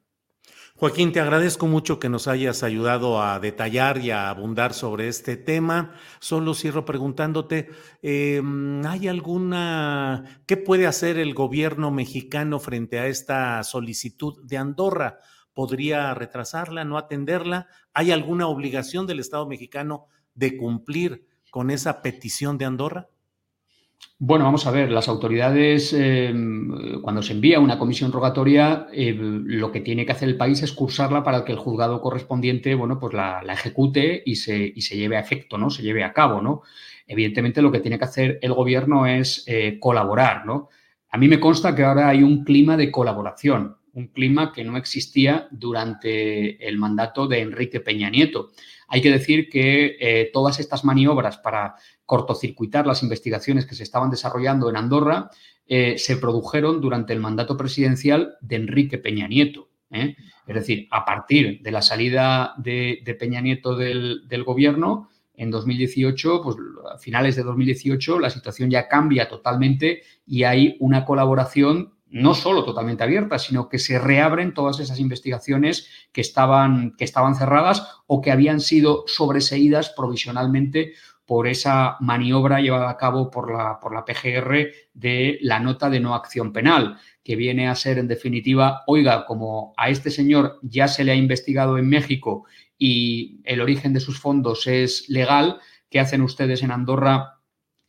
Joaquín, 0.77 1.13
te 1.13 1.21
agradezco 1.21 1.67
mucho 1.67 1.99
que 1.99 2.09
nos 2.09 2.27
hayas 2.27 2.61
ayudado 2.61 3.21
a 3.21 3.39
detallar 3.39 3.97
y 3.99 4.11
a 4.11 4.29
abundar 4.29 4.73
sobre 4.73 5.07
este 5.07 5.37
tema. 5.37 5.93
Solo 6.19 6.53
cierro 6.53 6.83
preguntándote, 6.83 7.69
em, 8.01 8.85
¿hay 8.85 9.07
alguna, 9.07 10.41
qué 10.45 10.57
puede 10.57 10.85
hacer 10.85 11.17
el 11.17 11.33
gobierno 11.33 11.91
mexicano 11.91 12.59
frente 12.59 12.99
a 12.99 13.07
esta 13.07 13.63
solicitud 13.63 14.43
de 14.43 14.57
Andorra? 14.57 15.19
¿Podría 15.53 16.13
retrasarla, 16.13 16.83
no 16.83 16.97
atenderla? 16.97 17.67
¿Hay 17.93 18.11
alguna 18.11 18.47
obligación 18.47 19.07
del 19.07 19.21
Estado 19.21 19.47
mexicano 19.47 20.07
de 20.33 20.57
cumplir 20.57 21.25
con 21.51 21.71
esa 21.71 22.01
petición 22.01 22.57
de 22.57 22.65
Andorra? 22.65 23.07
Bueno, 24.17 24.45
vamos 24.45 24.65
a 24.65 24.71
ver, 24.71 24.91
las 24.91 25.09
autoridades, 25.09 25.91
em, 25.91 27.01
cuando 27.01 27.21
se 27.21 27.33
envía 27.33 27.59
una 27.59 27.77
comisión 27.77 28.13
rogatoria, 28.13 28.87
eh, 28.93 29.13
lo 29.13 29.73
que 29.73 29.81
tiene 29.81 30.05
que 30.05 30.13
hacer 30.13 30.29
el 30.29 30.37
país 30.37 30.63
es 30.63 30.71
cursarla 30.71 31.21
para 31.21 31.43
que 31.43 31.51
el 31.51 31.57
juzgado 31.57 32.01
correspondiente, 32.01 32.75
bueno, 32.75 32.97
pues 32.97 33.13
la, 33.13 33.41
ejecute 33.51 34.23
y 34.25 34.37
se, 34.37 34.73
se, 34.79 34.95
lleve 34.97 35.17
a 35.17 35.19
efecto, 35.19 35.57
¿no? 35.57 35.69
Se 35.69 35.83
lleve 35.83 36.05
a 36.05 36.13
cabo, 36.13 36.41
¿no? 36.41 36.61
Evidentemente 37.07 37.61
lo 37.61 37.71
que 37.73 37.81
tiene 37.81 37.99
que 37.99 38.05
hacer 38.05 38.39
el 38.41 38.53
gobierno 38.53 39.05
es 39.05 39.43
eh, 39.47 39.79
colaborar, 39.81 40.45
¿no? 40.45 40.69
A 41.09 41.17
mí 41.17 41.27
me 41.27 41.39
consta 41.39 41.75
que 41.75 41.83
ahora 41.83 42.07
hay 42.09 42.23
un 42.23 42.45
clima 42.45 42.77
de 42.77 42.91
colaboración, 42.91 43.77
un 43.93 44.07
clima 44.07 44.51
que 44.53 44.63
no 44.63 44.77
existía 44.77 45.47
durante 45.51 46.67
el 46.67 46.77
mandato 46.77 47.27
de 47.27 47.41
Enrique 47.41 47.79
Peña 47.79 48.09
Nieto. 48.09 48.51
Hay 48.87 49.01
que 49.01 49.11
decir 49.11 49.49
que 49.49 49.97
eh, 49.99 50.29
todas 50.33 50.59
estas 50.59 50.83
maniobras 50.83 51.37
para 51.37 51.75
cortocircuitar 52.05 52.85
las 52.85 53.03
investigaciones 53.03 53.65
que 53.65 53.75
se 53.75 53.83
estaban 53.83 54.09
desarrollando 54.09 54.69
en 54.69 54.77
Andorra 54.77 55.29
eh, 55.67 55.97
se 55.97 56.17
produjeron 56.17 56.79
durante 56.79 57.13
el 57.13 57.19
mandato 57.19 57.57
presidencial 57.57 58.35
de 58.41 58.55
Enrique 58.57 58.99
Peña 58.99 59.27
Nieto. 59.27 59.69
¿eh? 59.89 60.15
Es 60.45 60.55
decir, 60.55 60.87
a 60.91 61.05
partir 61.05 61.61
de 61.61 61.71
la 61.71 61.81
salida 61.81 62.53
de, 62.57 63.17
Peña 63.19 63.41
Nieto 63.41 63.75
del, 63.75 64.43
gobierno, 64.45 65.09
en 65.33 65.51
2018, 65.51 66.41
pues 66.43 66.55
a 66.93 66.97
finales 66.97 67.35
de 67.35 67.43
2018, 67.43 68.19
la 68.19 68.29
situación 68.29 68.69
ya 68.69 68.87
cambia 68.87 69.27
totalmente 69.27 70.03
y 70.25 70.43
hay 70.43 70.77
una 70.79 71.03
colaboración 71.03 71.93
no 72.07 72.33
solo 72.35 72.63
totalmente 72.63 73.03
abierta, 73.03 73.39
sino 73.39 73.67
que 73.67 73.79
se 73.79 73.99
reabren 73.99 74.53
todas 74.53 74.79
esas 74.79 74.99
investigaciones 74.99 75.89
que 76.13 76.21
estaban, 76.21 76.95
que 76.95 77.03
estaban 77.03 77.35
cerradas 77.35 77.99
o 78.07 78.21
que 78.21 78.31
habían 78.31 78.61
sido 78.61 79.03
sobreseídas 79.07 79.89
provisionalmente 79.89 80.93
por 81.25 81.47
esa 81.47 81.97
maniobra 81.99 82.61
llevada 82.61 82.89
a 82.89 82.97
cabo 82.97 83.31
por 83.31 83.51
la, 83.51 83.79
por 83.79 83.93
la 83.93 84.05
PGR 84.05 84.69
de 84.93 85.39
la 85.41 85.59
nota 85.59 85.89
de 85.89 85.99
no 85.99 86.13
acción 86.13 86.53
penal, 86.53 86.97
que 87.23 87.35
viene 87.35 87.67
a 87.67 87.75
ser 87.75 87.97
en 87.97 88.07
definitiva, 88.07 88.83
oiga, 88.85 89.25
como 89.25 89.73
a 89.77 89.89
este 89.89 90.11
señor 90.11 90.59
ya 90.61 90.87
se 90.87 91.03
le 91.03 91.11
ha 91.11 91.15
investigado 91.15 91.77
en 91.77 91.89
México 91.89 92.45
y 92.77 93.41
el 93.45 93.61
origen 93.61 93.93
de 93.93 93.99
sus 93.99 94.19
fondos 94.19 94.67
es 94.67 95.09
legal, 95.09 95.59
¿qué 95.89 95.99
hacen 95.99 96.21
ustedes 96.21 96.61
en 96.61 96.71
Andorra 96.71 97.39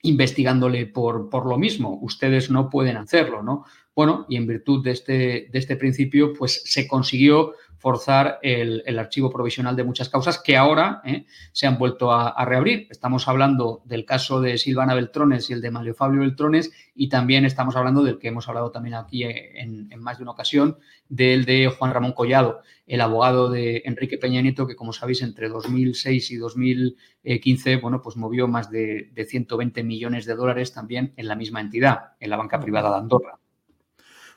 investigándole 0.03 0.87
por, 0.87 1.29
por 1.29 1.47
lo 1.47 1.59
mismo? 1.59 1.99
Ustedes 2.01 2.51
no 2.51 2.71
pueden 2.71 2.97
hacerlo, 2.97 3.43
¿no? 3.43 3.65
Bueno, 3.97 4.27
y 4.29 4.37
en 4.37 4.47
virtud 4.47 4.85
de 4.85 4.91
este, 4.91 5.49
de 5.51 5.59
este 5.59 5.75
principio, 5.75 6.35
pues 6.35 6.61
se 6.67 6.87
consiguió 6.87 7.55
forzar 7.79 8.39
el, 8.43 8.99
archivo 8.99 9.31
provisional 9.31 9.75
de 9.75 9.85
muchas 9.85 10.11
causas 10.11 10.39
que 10.39 10.55
ahora 10.55 11.01
eh, 11.03 11.25
se 11.53 11.67
han 11.67 11.79
vuelto 11.79 12.13
a, 12.13 12.45
reabrir. 12.45 12.89
Estamos 12.91 13.27
hablando 13.27 13.81
del 13.87 14.05
caso 14.05 14.43
de 14.43 14.59
Silvana 14.59 14.93
Beltrones 14.93 15.49
y 15.49 15.55
el 15.55 15.63
de 15.63 15.71
Mario 15.71 15.95
Fabio 15.95 16.21
Beltrones 16.21 16.73
y 16.95 17.09
también 17.09 17.47
estamos 17.47 17.75
hablando 17.75 18.03
del 18.03 18.19
que 18.19 18.29
hemos 18.29 18.47
hablado 18.49 18.71
también 18.71 18.97
aquí 18.97 19.25
en, 19.25 19.89
más 19.99 20.19
de 20.19 20.25
una 20.25 20.33
ocasión, 20.33 20.77
del 21.09 21.47
de 21.47 21.69
Juan 21.69 21.95
Ramón 21.95 22.13
Collado, 22.13 22.61
el 22.87 23.01
abogado 23.01 23.49
de 23.49 23.81
Enrique 23.87 24.19
Peña 24.19 24.43
Nieto, 24.43 24.67
que 24.67 24.77
como 24.77 24.93
sabéis 24.93 25.23
entre 25.23 25.49
2006 25.49 26.33
y 26.33 26.37
2015, 26.37 27.77
bueno, 27.77 28.03
pues 28.03 28.17
movió 28.17 28.47
más 28.47 28.71
de, 28.71 29.11
de 29.15 29.25
120 29.25 29.83
millones 29.85 30.27
de 30.27 30.35
dólares 30.35 30.75
también 30.75 31.15
en 31.17 31.29
la 31.29 31.35
misma 31.35 31.63
entidad, 31.63 32.13
en 32.21 32.29
la 32.29 32.37
banca 32.37 32.61
privada 32.61 32.91
de 32.91 32.97
Andorra. 32.99 33.39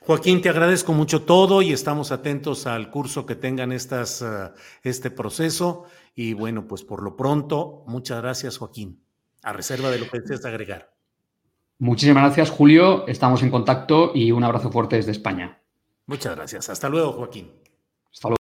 Joaquín, 0.02 0.40
te 0.40 0.48
agradezco 0.48 0.92
mucho 0.94 1.22
todo 1.22 1.60
y 1.60 1.72
estamos 1.72 2.10
atentos 2.10 2.66
al 2.66 2.90
curso 2.90 3.26
que 3.26 3.34
tengan 3.34 3.70
estas, 3.70 4.22
eh, 4.22 4.50
este 4.82 5.10
proceso. 5.10 5.84
Y 6.14 6.32
bueno, 6.32 6.66
pues 6.66 6.82
por 6.82 7.02
lo 7.02 7.16
pronto, 7.16 7.84
muchas 7.86 8.20
gracias, 8.22 8.56
Joaquín. 8.58 9.02
A 9.42 9.52
reserva 9.52 9.90
de 9.90 9.98
lo 9.98 10.08
que 10.08 10.20
desees 10.20 10.44
agregar. 10.44 10.92
Muchísimas 11.78 12.24
gracias, 12.24 12.50
Julio. 12.50 13.06
Estamos 13.06 13.42
en 13.42 13.50
contacto 13.50 14.12
y 14.14 14.32
un 14.32 14.44
abrazo 14.44 14.70
fuerte 14.70 14.96
desde 14.96 15.12
España. 15.12 15.62
Muchas 16.06 16.34
gracias. 16.34 16.68
Hasta 16.68 16.88
luego, 16.88 17.12
Joaquín. 17.12 17.50
Hasta 18.10 18.28
luego. 18.28 18.39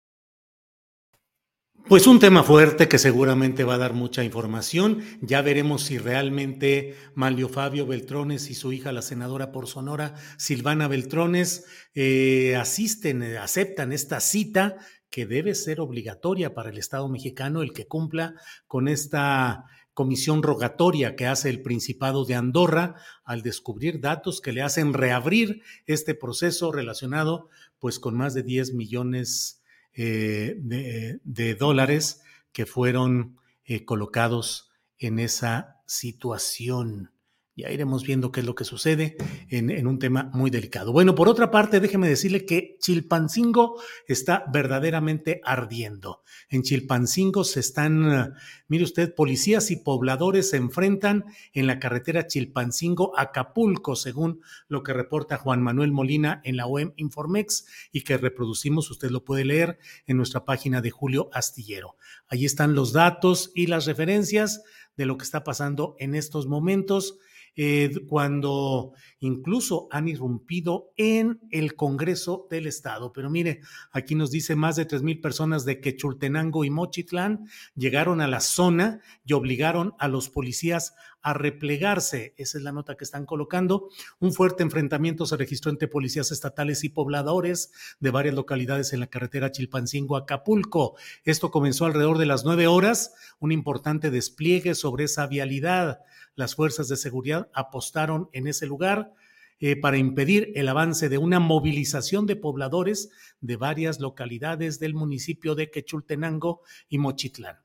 Pues 1.86 2.06
un 2.06 2.19
tema 2.19 2.43
fuerte 2.43 2.89
que 2.89 2.98
seguramente 2.98 3.62
va 3.62 3.74
a 3.74 3.78
dar 3.78 3.93
mucha 3.93 4.24
información. 4.24 5.02
Ya 5.20 5.43
veremos 5.43 5.82
si 5.82 5.98
realmente 5.98 6.94
Malio 7.15 7.51
Fabio 7.51 7.86
Beltrones 7.86 8.48
y 8.48 8.55
su 8.55 8.73
hija, 8.73 8.90
la 8.90 9.02
senadora 9.02 9.52
por 9.52 9.66
Sonora, 9.66 10.15
Silvana 10.39 10.89
Beltrones, 10.89 11.66
eh, 11.94 12.56
asisten, 12.56 13.23
eh, 13.23 13.36
aceptan 13.36 13.93
esta 13.93 14.20
cita 14.20 14.78
que 15.11 15.27
debe 15.27 15.55
ser 15.55 15.78
obligatoria 15.78 16.55
para 16.55 16.70
el 16.70 16.78
Estado 16.78 17.06
mexicano, 17.11 17.61
el 17.61 17.74
que 17.74 17.86
cumpla 17.86 18.35
con 18.66 18.89
esta 18.89 19.66
comisión 19.93 20.43
rogatoria 20.43 21.16
que 21.16 21.27
hace 21.27 21.51
el 21.51 21.61
Principado 21.61 22.24
de 22.24 22.35
Andorra 22.35 22.94
al 23.24 23.43
descubrir 23.43 24.01
datos 24.01 24.40
que 24.40 24.52
le 24.52 24.62
hacen 24.62 24.94
reabrir 24.94 25.61
este 25.85 26.15
proceso 26.15 26.73
relacionado 26.73 27.51
pues 27.78 27.98
con 27.98 28.16
más 28.16 28.32
de 28.32 28.43
10 28.43 28.73
millones 28.73 29.61
eh, 29.96 30.56
de, 30.58 31.54
dólares 31.54 32.22
que 32.52 32.66
fueron 32.66 33.38
eh, 33.64 33.84
colocados 33.84 34.70
en 34.98 35.18
esa 35.18 35.80
situación. 35.86 37.13
Ya 37.56 37.70
iremos 37.70 38.05
viendo 38.05 38.32
qué 38.32 38.40
es 38.40 38.47
lo 38.47 38.56
que 38.56 38.64
sucede 38.64 39.16
en, 39.48 39.86
un 39.86 40.01
tema 40.01 40.28
muy 40.32 40.51
delicado. 40.51 40.93
Bueno, 40.93 41.14
por 41.14 41.28
otra 41.28 41.52
parte, 41.52 41.78
déjeme 41.78 42.09
decirle 42.09 42.44
que 42.44 42.76
Chilpancingo 42.81 43.81
está 44.09 44.44
verdaderamente 44.52 45.40
ardiendo. 45.44 46.24
En 46.48 46.62
Chilpancingo 46.62 47.44
se 47.44 47.60
están, 47.60 48.35
mire 48.66 48.82
usted, 48.82 49.14
policías 49.14 49.70
y 49.70 49.76
pobladores 49.76 50.51
se 50.51 50.56
enfrentan 50.56 51.26
en 51.52 51.68
la 51.68 51.78
carretera 51.78 52.26
Chilpancingo-Acapulco, 52.26 53.94
según 53.94 54.40
lo 54.66 54.82
que 54.82 54.93
reporta 54.93 55.36
Juan 55.36 55.62
Manuel 55.62 55.93
Molina 55.93 56.40
en 56.43 56.56
la 56.56 56.66
OEM 56.66 56.93
Informex 56.97 57.66
y 57.93 58.01
que 58.02 58.16
reproducimos, 58.16 58.90
usted 58.90 59.10
lo 59.10 59.24
puede 59.24 59.44
leer 59.44 59.78
en 60.06 60.16
nuestra 60.16 60.44
página 60.44 60.81
de 60.81 60.90
Julio 60.90 61.31
Astillero. 61.32 61.97
Ahí 62.26 62.44
están 62.44 62.74
los 62.74 62.93
datos 62.93 63.52
y 63.55 63.68
las 63.68 63.86
referencias 63.86 64.62
de 64.97 65.06
lo 65.06 65.16
que 65.18 65.24
está 65.24 65.44
pasando 65.44 65.94
en 65.98 66.16
estos 66.16 66.47
momentos. 66.47 67.18
Eh, 67.56 67.93
cuando 68.09 68.94
incluso 69.20 69.86
han 69.93 70.09
irrumpido 70.09 70.90
en 70.97 71.40
el 71.51 71.76
Congreso 71.76 72.48
del 72.51 72.66
Estado. 72.66 73.12
Pero 73.12 73.31
mire, 73.31 73.60
aquí 73.93 74.16
nos 74.16 74.32
dice 74.32 74.56
más 74.56 74.74
de 74.74 74.86
tres 74.86 75.02
mil 75.02 75.20
personas 75.20 75.64
de 75.64 75.81
Quechultenango 75.81 76.64
y 76.64 76.70
Mochitlán 76.70 77.47
llegaron 77.76 78.20
a 78.20 78.26
la 78.26 78.40
zona 78.40 79.01
y 79.24 79.35
obligaron 79.35 79.94
a 80.01 80.09
los 80.09 80.31
policías 80.31 80.94
a 81.24 81.32
replegarse. 81.32 82.34
Esa 82.36 82.59
es 82.59 82.62
la 82.62 82.70
nota 82.70 82.96
que 82.96 83.02
están 83.02 83.26
colocando. 83.26 83.88
Un 84.20 84.32
fuerte 84.32 84.62
enfrentamiento 84.62 85.26
se 85.26 85.36
registró 85.36 85.72
entre 85.72 85.88
policías 85.88 86.30
estatales 86.30 86.84
y 86.84 86.90
pobladores 86.90 87.72
de 87.98 88.10
varias 88.10 88.36
localidades 88.36 88.92
en 88.92 89.01
la 89.01 89.09
carretera 89.09 89.51
Chilpancingo-Acapulco. 89.51 90.94
Esto 91.24 91.51
comenzó 91.51 91.86
alrededor 91.86 92.18
de 92.18 92.26
las 92.26 92.44
nueve 92.44 92.68
horas, 92.68 93.14
un 93.40 93.51
importante 93.51 94.12
despliegue 94.12 94.76
sobre 94.76 95.05
esa 95.05 95.26
vialidad 95.26 95.98
las 96.36 96.55
fuerzas 96.55 96.88
de 96.88 96.96
seguridad 96.96 97.48
apostaron 97.55 98.28
en 98.32 98.46
ese 98.46 98.66
lugar 98.66 99.12
eh, 99.60 99.76
para 99.76 99.98
impedir 99.98 100.52
el 100.56 100.68
avance 100.68 101.09
de 101.09 101.18
una 101.18 101.38
movilización 101.38 102.26
de 102.26 102.36
pobladores 102.36 103.10
de 103.40 103.56
varias 103.56 104.01
localidades 104.01 104.80
del 104.80 104.94
municipio 104.94 105.55
de 105.55 105.70
Quechultenango 105.70 106.62
y 106.88 106.98
Mochitlán. 106.98 107.59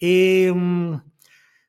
Em, 0.00 1.00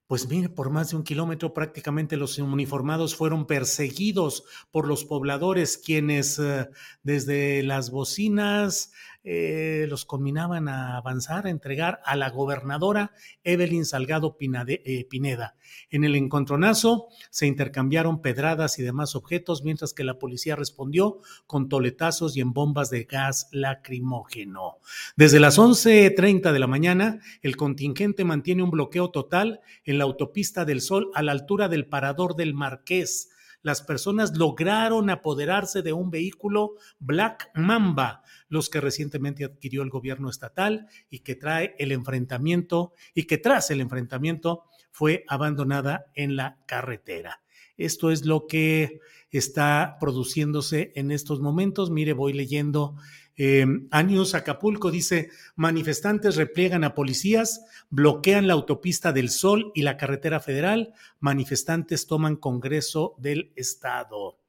pues 0.08 0.30
mire, 0.30 0.48
por 0.48 0.70
más 0.70 0.90
de 0.90 0.96
un 0.96 1.04
kilómetro 1.04 1.54
prácticamente 1.54 2.16
los 2.16 2.38
uniformados 2.38 3.16
fueron 3.16 3.46
perseguidos 3.46 4.46
por 4.72 4.88
los 4.88 5.04
pobladores, 5.04 5.78
quienes 5.78 6.40
eh, 6.40 6.70
desde 7.04 7.62
las 7.62 7.92
bocinas 7.92 8.92
eh, 9.30 9.88
los 9.90 10.06
combinaban 10.06 10.70
a 10.70 10.96
avanzar, 10.96 11.48
a 11.48 11.50
entregar 11.50 12.00
a 12.06 12.16
la 12.16 12.30
gobernadora 12.30 13.12
Evelyn 13.44 13.84
Salgado 13.84 14.38
eh, 14.40 15.06
Pineda. 15.10 15.58
En 15.90 16.06
el 16.06 16.16
encontronazo 16.16 17.10
se 17.30 17.46
intercambiaron 17.46 18.22
pedradas 18.22 18.80
y 18.80 18.84
demás 18.84 19.18
objetos, 19.18 19.66
mientras 19.66 19.94
que 19.94 20.06
la 20.06 20.18
policía 20.18 20.56
respondió 20.56 21.20
con 21.46 21.68
toletazos 21.68 22.38
y 22.38 22.40
en 22.40 22.54
bombas 22.54 22.90
de 22.90 23.04
gas 23.04 23.50
lacrimógeno. 23.52 24.78
Desde 25.18 25.42
las 25.42 25.60
11.30 25.60 26.54
de 26.54 26.60
la 26.60 26.68
mañana, 26.68 27.20
el 27.42 27.58
contingente 27.58 28.24
mantiene 28.24 28.64
un 28.64 28.72
bloqueo 28.72 29.12
total 29.12 29.60
en 29.84 29.98
la 29.98 30.06
autopista 30.06 30.64
del 30.64 30.80
Sol 30.80 31.12
a 31.14 31.22
la 31.22 31.34
altura 31.34 31.68
del 31.68 31.86
parador 31.86 32.38
del 32.38 32.54
Marqués 32.54 33.32
las 33.68 33.82
personas 33.82 34.38
lograron 34.38 35.10
apoderarse 35.10 35.82
de 35.82 35.92
un 35.92 36.10
vehículo 36.10 36.76
Black 37.00 37.52
Mamba, 37.54 38.24
los 38.48 38.70
que 38.70 38.80
recientemente 38.80 39.44
adquirió 39.44 39.82
el 39.82 39.90
gobierno 39.90 40.30
estatal 40.30 40.88
y 41.10 41.20
que 41.20 41.36
trae 41.36 41.76
el 41.78 41.92
enfrentamiento 41.92 42.94
y 43.14 43.24
que 43.24 43.38
tras 43.38 43.70
el 43.70 43.82
enfrentamiento 43.82 44.64
fue 44.90 45.26
abandonada 45.28 46.06
en 46.14 46.38
la 46.38 46.60
carretera. 46.66 47.42
Esto 47.76 48.10
es 48.10 48.26
lo 48.26 48.48
que 48.48 49.02
está 49.32 49.98
produciéndose 50.00 50.94
en 50.96 51.12
estos 51.12 51.42
momentos. 51.42 51.92
Mire, 51.92 52.14
voy 52.14 52.32
leyendo. 52.32 52.96
Eh, 53.38 53.66
Años 53.92 54.34
Acapulco 54.34 54.90
dice, 54.90 55.30
manifestantes 55.56 56.36
repliegan 56.36 56.84
a 56.84 56.96
policías, 56.96 57.66
bloquean 57.92 58.48
la 58.48 58.54
autopista 58.54 59.14
del 59.14 59.30
Sol 59.30 59.72
y 59.76 59.84
la 59.84 59.96
carretera 59.96 60.40
federal, 60.40 60.94
manifestantes 61.20 62.08
toman 62.08 62.36
Congreso 62.36 63.16
del 63.20 63.52
Estado. 63.56 64.40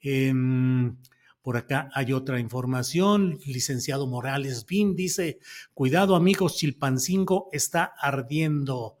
Em, 0.00 0.96
por 1.40 1.56
acá 1.56 1.90
hay 1.94 2.12
otra 2.12 2.38
información. 2.38 3.38
Licenciado 3.46 4.06
Morales 4.06 4.66
Bin 4.66 4.94
dice, 4.94 5.38
cuidado 5.72 6.14
amigos, 6.14 6.56
Chilpancingo 6.56 7.48
está 7.52 7.84
ardiendo. 7.98 8.98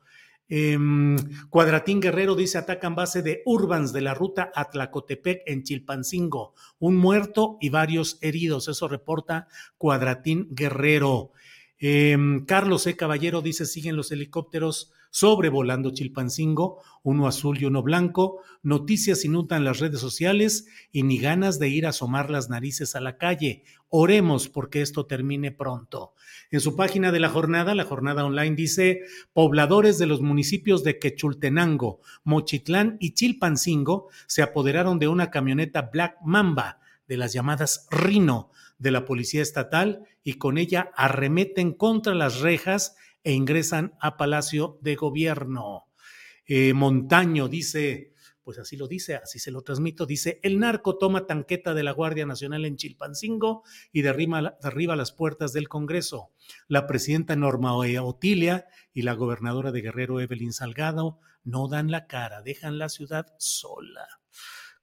Em, 0.48 1.16
Cuadratín 1.48 2.00
Guerrero 2.00 2.34
dice, 2.34 2.58
atacan 2.58 2.94
base 2.94 3.22
de 3.22 3.42
Urbans 3.46 3.92
de 3.92 4.02
la 4.02 4.14
ruta 4.14 4.52
Atlacotepec 4.54 5.42
en 5.46 5.62
Chilpancingo. 5.62 6.54
Un 6.78 6.96
muerto 6.96 7.56
y 7.60 7.70
varios 7.70 8.18
heridos. 8.20 8.68
Eso 8.68 8.88
reporta 8.88 9.48
Cuadratín 9.78 10.48
Guerrero. 10.50 11.32
Em, 11.78 12.44
Carlos 12.44 12.86
E. 12.86 12.96
Caballero 12.96 13.42
dice, 13.42 13.66
siguen 13.66 13.96
los 13.96 14.12
helicópteros 14.12 14.92
sobrevolando 15.14 15.92
Chilpancingo, 15.92 16.82
uno 17.04 17.28
azul 17.28 17.56
y 17.62 17.66
uno 17.66 17.84
blanco. 17.84 18.42
Noticias 18.64 19.24
inundan 19.24 19.62
las 19.62 19.78
redes 19.78 20.00
sociales 20.00 20.66
y 20.90 21.04
ni 21.04 21.18
ganas 21.18 21.60
de 21.60 21.68
ir 21.68 21.86
a 21.86 21.90
asomar 21.90 22.30
las 22.30 22.50
narices 22.50 22.96
a 22.96 23.00
la 23.00 23.16
calle. 23.16 23.62
Oremos 23.90 24.48
porque 24.48 24.82
esto 24.82 25.06
termine 25.06 25.52
pronto. 25.52 26.14
En 26.50 26.58
su 26.58 26.74
página 26.74 27.12
de 27.12 27.20
la 27.20 27.28
jornada, 27.28 27.76
la 27.76 27.84
jornada 27.84 28.24
online 28.24 28.56
dice, 28.56 29.02
pobladores 29.32 29.98
de 29.98 30.06
los 30.06 30.20
municipios 30.20 30.82
de 30.82 30.98
Quechultenango, 30.98 32.00
Mochitlán 32.24 32.96
y 32.98 33.14
Chilpancingo 33.14 34.08
se 34.26 34.42
apoderaron 34.42 34.98
de 34.98 35.06
una 35.06 35.30
camioneta 35.30 35.90
Black 35.92 36.16
Mamba 36.24 36.80
de 37.06 37.18
las 37.18 37.32
llamadas 37.32 37.86
Rino 37.88 38.50
de 38.78 38.90
la 38.90 39.04
Policía 39.04 39.42
Estatal 39.42 40.08
y 40.24 40.34
con 40.34 40.58
ella 40.58 40.90
arremeten 40.96 41.72
contra 41.72 42.16
las 42.16 42.40
rejas 42.40 42.96
e 43.24 43.32
ingresan 43.32 43.94
a 44.00 44.16
Palacio 44.16 44.78
de 44.82 44.94
Gobierno. 44.94 45.86
Eh, 46.46 46.74
Montaño 46.74 47.48
dice, 47.48 48.12
pues 48.42 48.58
así 48.58 48.76
lo 48.76 48.86
dice, 48.86 49.16
así 49.16 49.38
se 49.38 49.50
lo 49.50 49.62
transmito, 49.62 50.04
dice, 50.04 50.38
el 50.42 50.60
narco 50.60 50.98
toma 50.98 51.26
tanqueta 51.26 51.72
de 51.72 51.82
la 51.82 51.92
Guardia 51.92 52.26
Nacional 52.26 52.66
en 52.66 52.76
Chilpancingo 52.76 53.62
y 53.90 54.02
derriba, 54.02 54.58
derriba 54.62 54.94
las 54.94 55.12
puertas 55.12 55.54
del 55.54 55.68
Congreso. 55.68 56.32
La 56.68 56.86
presidenta 56.86 57.34
Norma 57.34 57.74
Otilia 57.74 58.66
y 58.92 59.02
la 59.02 59.14
gobernadora 59.14 59.72
de 59.72 59.80
Guerrero, 59.80 60.20
Evelyn 60.20 60.52
Salgado, 60.52 61.18
no 61.42 61.68
dan 61.68 61.90
la 61.90 62.06
cara, 62.06 62.42
dejan 62.42 62.78
la 62.78 62.90
ciudad 62.90 63.26
sola. 63.38 64.06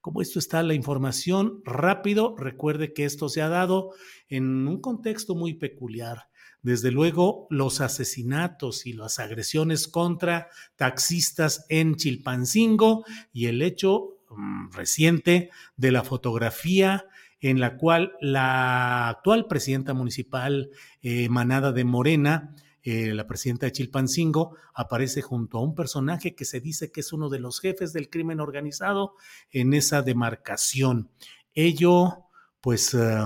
Como 0.00 0.20
esto 0.20 0.40
está 0.40 0.64
la 0.64 0.74
información, 0.74 1.62
rápido, 1.64 2.34
recuerde 2.36 2.92
que 2.92 3.04
esto 3.04 3.28
se 3.28 3.40
ha 3.40 3.48
dado 3.48 3.90
en 4.28 4.66
un 4.66 4.80
contexto 4.80 5.36
muy 5.36 5.54
peculiar 5.54 6.31
desde 6.62 6.92
luego, 6.92 7.48
los 7.50 7.80
asesinatos 7.80 8.86
y 8.86 8.92
las 8.92 9.18
agresiones 9.18 9.88
contra 9.88 10.48
taxistas 10.76 11.66
en 11.68 11.96
Chilpancingo 11.96 13.04
y 13.32 13.46
el 13.46 13.62
hecho 13.62 14.18
mm, 14.30 14.70
reciente 14.70 15.50
de 15.76 15.90
la 15.90 16.04
fotografía 16.04 17.06
en 17.40 17.58
la 17.58 17.76
cual 17.76 18.12
la 18.20 19.08
actual 19.08 19.46
presidenta 19.48 19.92
municipal 19.92 20.70
eh, 21.02 21.28
Manada 21.28 21.72
de 21.72 21.82
Morena, 21.82 22.54
eh, 22.84 23.12
la 23.12 23.26
presidenta 23.26 23.66
de 23.66 23.72
Chilpancingo, 23.72 24.56
aparece 24.72 25.20
junto 25.20 25.58
a 25.58 25.62
un 25.62 25.74
personaje 25.74 26.36
que 26.36 26.44
se 26.44 26.60
dice 26.60 26.92
que 26.92 27.00
es 27.00 27.12
uno 27.12 27.28
de 27.28 27.40
los 27.40 27.60
jefes 27.60 27.92
del 27.92 28.08
crimen 28.08 28.38
organizado 28.38 29.16
en 29.50 29.74
esa 29.74 30.02
demarcación. 30.02 31.10
Ello, 31.54 32.26
pues, 32.60 32.94
eh, 32.94 33.18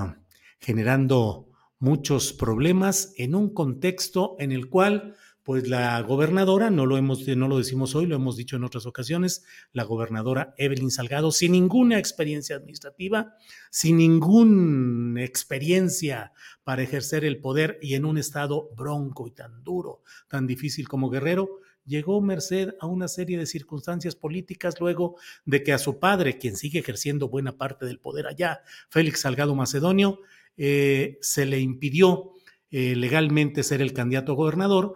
generando 0.59 1.51
muchos 1.87 2.33
problemas 2.33 3.13
en 3.17 3.37
un 3.37 3.55
contexto 3.55 4.35
en 4.41 4.51
el 4.51 4.69
cual 4.69 5.15
pues 5.45 5.69
la 5.69 6.03
gobernadora, 6.03 6.69
no 6.69 6.85
lo, 6.85 6.97
hemos, 6.97 7.25
no 7.29 7.47
lo 7.47 7.59
decimos 7.59 7.95
hoy, 7.95 8.07
lo 8.07 8.17
hemos 8.17 8.37
dicho 8.37 8.57
en 8.57 8.65
otras 8.65 8.87
ocasiones, 8.87 9.45
la 9.73 9.85
gobernadora 9.85 10.53
Evelyn 10.59 10.91
Salgado, 10.91 11.31
sin 11.31 11.53
ninguna 11.53 12.01
experiencia 12.01 12.57
administrativa, 12.57 13.37
sin 13.71 13.99
ninguna 13.99 15.23
experiencia 15.23 16.33
para 16.65 16.83
ejercer 16.83 17.25
el 17.25 17.39
poder 17.39 17.79
y 17.81 17.95
en 17.95 18.05
un 18.05 18.19
estado 18.19 18.69
bronco 18.75 19.29
y 19.29 19.31
tan 19.31 19.63
duro, 19.63 20.03
tan 20.27 20.49
difícil 20.49 20.89
como 20.89 21.09
Guerrero, 21.09 21.61
llegó 21.85 22.21
merced 22.21 22.71
a 22.81 22.89
una 22.89 23.07
serie 23.07 23.39
de 23.39 23.47
circunstancias 23.47 24.17
políticas 24.17 24.81
luego 24.81 25.15
de 25.45 25.63
que 25.63 25.73
a 25.73 25.79
su 25.79 26.01
padre, 26.01 26.39
quien 26.39 26.57
sigue 26.57 26.81
ejerciendo 26.81 27.29
buena 27.29 27.57
parte 27.57 27.87
del 27.87 28.01
poder 28.01 28.27
allá, 28.27 28.63
Félix 28.91 29.21
Salgado 29.21 29.55
Macedonio, 29.55 30.19
eh, 30.57 31.19
se 31.21 31.47
le 31.47 31.61
impidió 31.61 32.33
eh, 32.71 32.97
legalmente 32.97 33.63
ser 33.63 33.81
el 33.81 33.93
candidato 33.93 34.33
a 34.33 34.37
gobernador, 34.37 34.95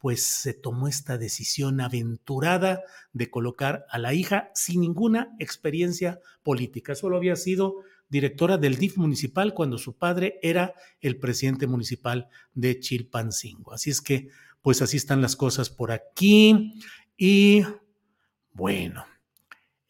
pues 0.00 0.24
se 0.24 0.52
tomó 0.52 0.88
esta 0.88 1.16
decisión 1.16 1.80
aventurada 1.80 2.82
de 3.12 3.30
colocar 3.30 3.86
a 3.88 3.98
la 3.98 4.14
hija 4.14 4.50
sin 4.54 4.80
ninguna 4.80 5.36
experiencia 5.38 6.18
política. 6.42 6.96
Solo 6.96 7.16
había 7.16 7.36
sido 7.36 7.76
directora 8.08 8.58
del 8.58 8.76
DIF 8.76 8.98
municipal 8.98 9.54
cuando 9.54 9.78
su 9.78 9.96
padre 9.96 10.38
era 10.42 10.74
el 11.00 11.18
presidente 11.18 11.66
municipal 11.66 12.28
de 12.52 12.80
Chilpancingo. 12.80 13.72
Así 13.72 13.90
es 13.90 14.00
que, 14.00 14.28
pues 14.60 14.82
así 14.82 14.96
están 14.96 15.22
las 15.22 15.36
cosas 15.36 15.70
por 15.70 15.92
aquí. 15.92 16.74
Y 17.16 17.62
bueno, 18.52 19.06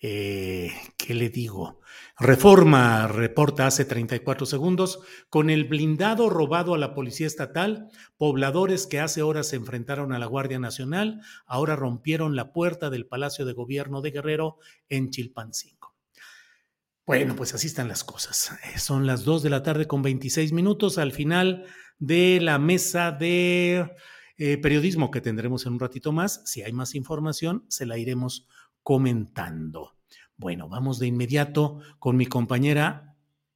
eh, 0.05 0.73
¿qué 0.97 1.15
le 1.15 1.31
digo? 1.31 1.81
Reforma 2.19 3.07
reporta 3.07 3.69
hace 3.69 3.85
34 3.85 4.47
segundos, 4.47 4.99
con 5.31 5.49
el 5.49 5.65
blindado 5.65 6.29
robado 6.29 6.75
a 6.75 6.79
la 6.79 6.93
Policía 6.93 7.29
Estatal, 7.29 7.89
pobladores 8.17 8.89
que 8.89 8.99
hace 8.99 9.23
horas 9.23 9.49
se 9.49 9.57
enfrentaron 9.57 10.13
a 10.13 10.19
la 10.19 10.27
Guardia 10.27 10.59
Nacional, 10.59 11.21
ahora 11.47 11.77
rompieron 11.77 12.35
la 12.35 12.53
puerta 12.53 12.91
del 12.91 13.07
Palacio 13.07 13.45
de 13.45 13.53
Gobierno 13.53 14.01
de 14.01 14.11
Guerrero 14.11 14.59
en 14.89 15.11
Chilpancingo. 15.11 15.95
Bueno, 17.07 17.37
pues 17.37 17.55
así 17.55 17.69
están 17.69 17.87
las 17.87 18.03
cosas. 18.03 18.59
Eh, 18.75 18.79
son 18.81 19.07
las 19.07 19.25
2 19.25 19.45
de 19.45 19.51
la 19.51 19.63
tarde 19.63 19.87
con 19.87 20.03
26 20.03 20.53
minutos 20.53 20.99
al 20.99 21.13
final 21.13 21.65
de 21.99 22.41
la 22.41 22.59
mesa 22.59 23.13
de 23.13 23.89
eh, 24.37 24.59
periodismo 24.59 25.13
que 25.13 25.21
tendremos 25.21 25.67
en 25.67 25.75
un 25.75 25.81
ratito 25.81 26.11
más. 26.11 26.43
Si 26.45 26.63
hay 26.63 26.73
más 26.73 26.97
información, 26.97 27.65
se 27.69 27.87
la 27.87 27.99
iremos 27.99 28.49
comentando. 28.83 29.97
Bueno, 30.37 30.69
vamos 30.69 30.99
de 30.99 31.07
inmediato 31.07 31.81
con 31.99 32.17
mi 32.17 32.27
compañera 32.27 33.13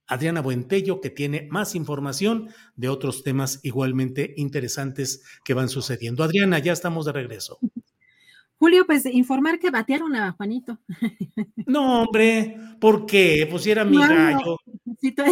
Adriana 0.07 0.41
Buentello, 0.41 1.01
que 1.01 1.11
tiene 1.11 1.49
más 1.51 1.75
información 1.75 2.51
de 2.77 2.89
otros 2.89 3.25
temas 3.25 3.61
igualmente 3.65 4.35
interesantes 4.37 5.25
que 5.45 5.55
van 5.55 5.69
sucediendo. 5.69 6.23
Adriana, 6.23 6.59
ya 6.59 6.73
estamos 6.73 7.07
de 7.07 7.13
regreso. 7.13 7.59
Julio, 8.59 8.87
pues 8.87 9.05
informar 9.05 9.59
que 9.59 9.71
batearon 9.71 10.17
a 10.17 10.33
Juanito. 10.33 10.79
No, 11.67 12.03
hombre, 12.03 12.57
¿por 12.81 13.07
qué? 13.07 13.49
Pues 13.51 13.67
era 13.67 13.85
mi 13.85 13.99
gallo. 13.99 14.59
Si 15.01 15.13
tú 15.13 15.25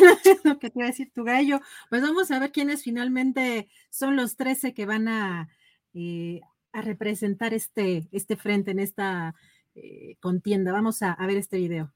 lo 0.42 0.58
que 0.58 0.68
te 0.68 0.78
iba 0.78 0.86
a 0.86 0.90
decir, 0.90 1.10
tu 1.14 1.24
gallo. 1.24 1.60
Pues 1.88 2.02
vamos 2.02 2.30
a 2.30 2.38
ver 2.38 2.52
quiénes 2.52 2.82
finalmente 2.82 3.68
son 3.88 4.14
los 4.14 4.36
13 4.36 4.74
que 4.74 4.84
van 4.84 5.08
a, 5.08 5.48
eh, 5.94 6.40
a 6.72 6.82
representar 6.82 7.54
este, 7.54 8.08
este 8.12 8.36
frente 8.36 8.72
en 8.72 8.80
esta 8.80 9.34
eh, 9.76 10.16
contienda. 10.20 10.72
Vamos 10.72 11.02
a, 11.02 11.16
ver 11.26 11.36
este 11.36 11.56
video. 11.56 11.92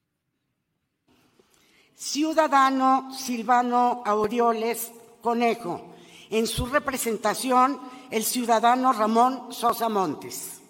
Ciudadano 1.95 3.13
Silvano 3.13 4.03
Aureoles 4.05 4.91
Conejo. 5.21 5.95
En 6.29 6.45
su 6.45 6.65
representación, 6.65 7.79
el 8.11 8.23
ciudadano 8.23 8.91
Ramón 8.91 9.53
Sosa 9.53 9.87
Montes. 9.87 10.61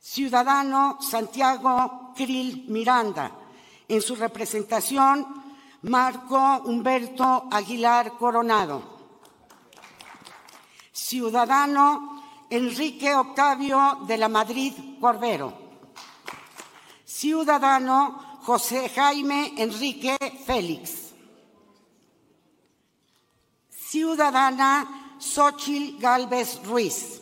Ciudadano 0.00 0.98
Santiago 1.00 2.12
Krill 2.16 2.64
Miranda. 2.68 3.32
En 3.86 4.02
su 4.02 4.16
representación, 4.16 5.24
Marco 5.82 6.62
Humberto 6.64 7.48
Aguilar 7.50 8.12
Coronado. 8.18 8.82
Ciudadano 10.90 12.46
Enrique 12.50 13.14
Octavio 13.14 14.00
de 14.06 14.18
la 14.18 14.28
Madrid 14.28 14.72
Corbero 15.00 15.67
Ciudadano 17.18 18.38
José 18.46 18.88
Jaime 18.90 19.52
Enrique 19.56 20.16
Félix. 20.46 21.12
Ciudadana 23.68 25.16
Xochil 25.18 25.98
Galvez 25.98 26.62
Ruiz. 26.64 27.20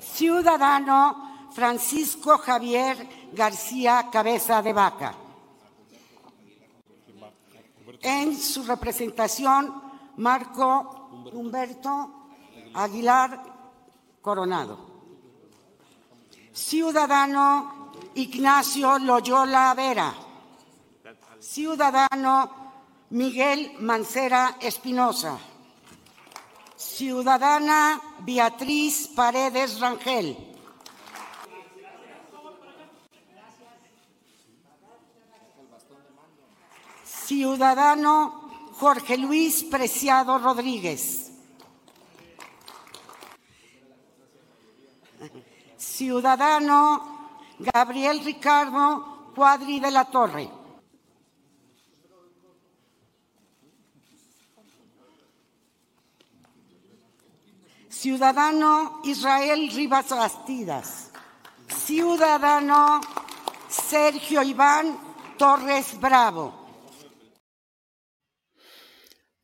Ciudadano 0.00 1.50
Francisco 1.52 2.38
Javier 2.38 2.96
García 3.34 4.08
Cabeza 4.10 4.62
de 4.62 4.72
Vaca. 4.72 5.14
En 8.00 8.34
su 8.34 8.62
representación, 8.62 9.74
Marco 10.16 11.28
Humberto 11.34 12.30
Aguilar 12.72 13.42
Coronado. 14.22 14.88
Ciudadano 16.50 17.77
Ignacio 18.14 18.98
Loyola 18.98 19.74
Vera. 19.74 20.14
Ciudadano 21.38 22.50
Miguel 23.10 23.76
Mancera 23.80 24.56
Espinosa. 24.60 25.38
Ciudadana 26.76 28.00
Beatriz 28.20 29.08
Paredes 29.08 29.78
Rangel. 29.80 30.36
Ciudadano 37.04 38.48
Jorge 38.78 39.16
Luis 39.16 39.64
Preciado 39.64 40.38
Rodríguez. 40.38 41.30
Ciudadano 45.76 47.17
Gabriel 47.58 48.24
Ricardo 48.24 49.32
Cuadri 49.34 49.80
de 49.80 49.90
la 49.90 50.04
Torre. 50.04 50.48
Ciudadano 57.88 59.00
Israel 59.04 59.70
Rivas 59.74 60.08
Bastidas. 60.10 61.10
Ciudadano 61.66 63.00
Sergio 63.68 64.42
Iván 64.42 64.96
Torres 65.36 65.98
Bravo. 66.00 66.54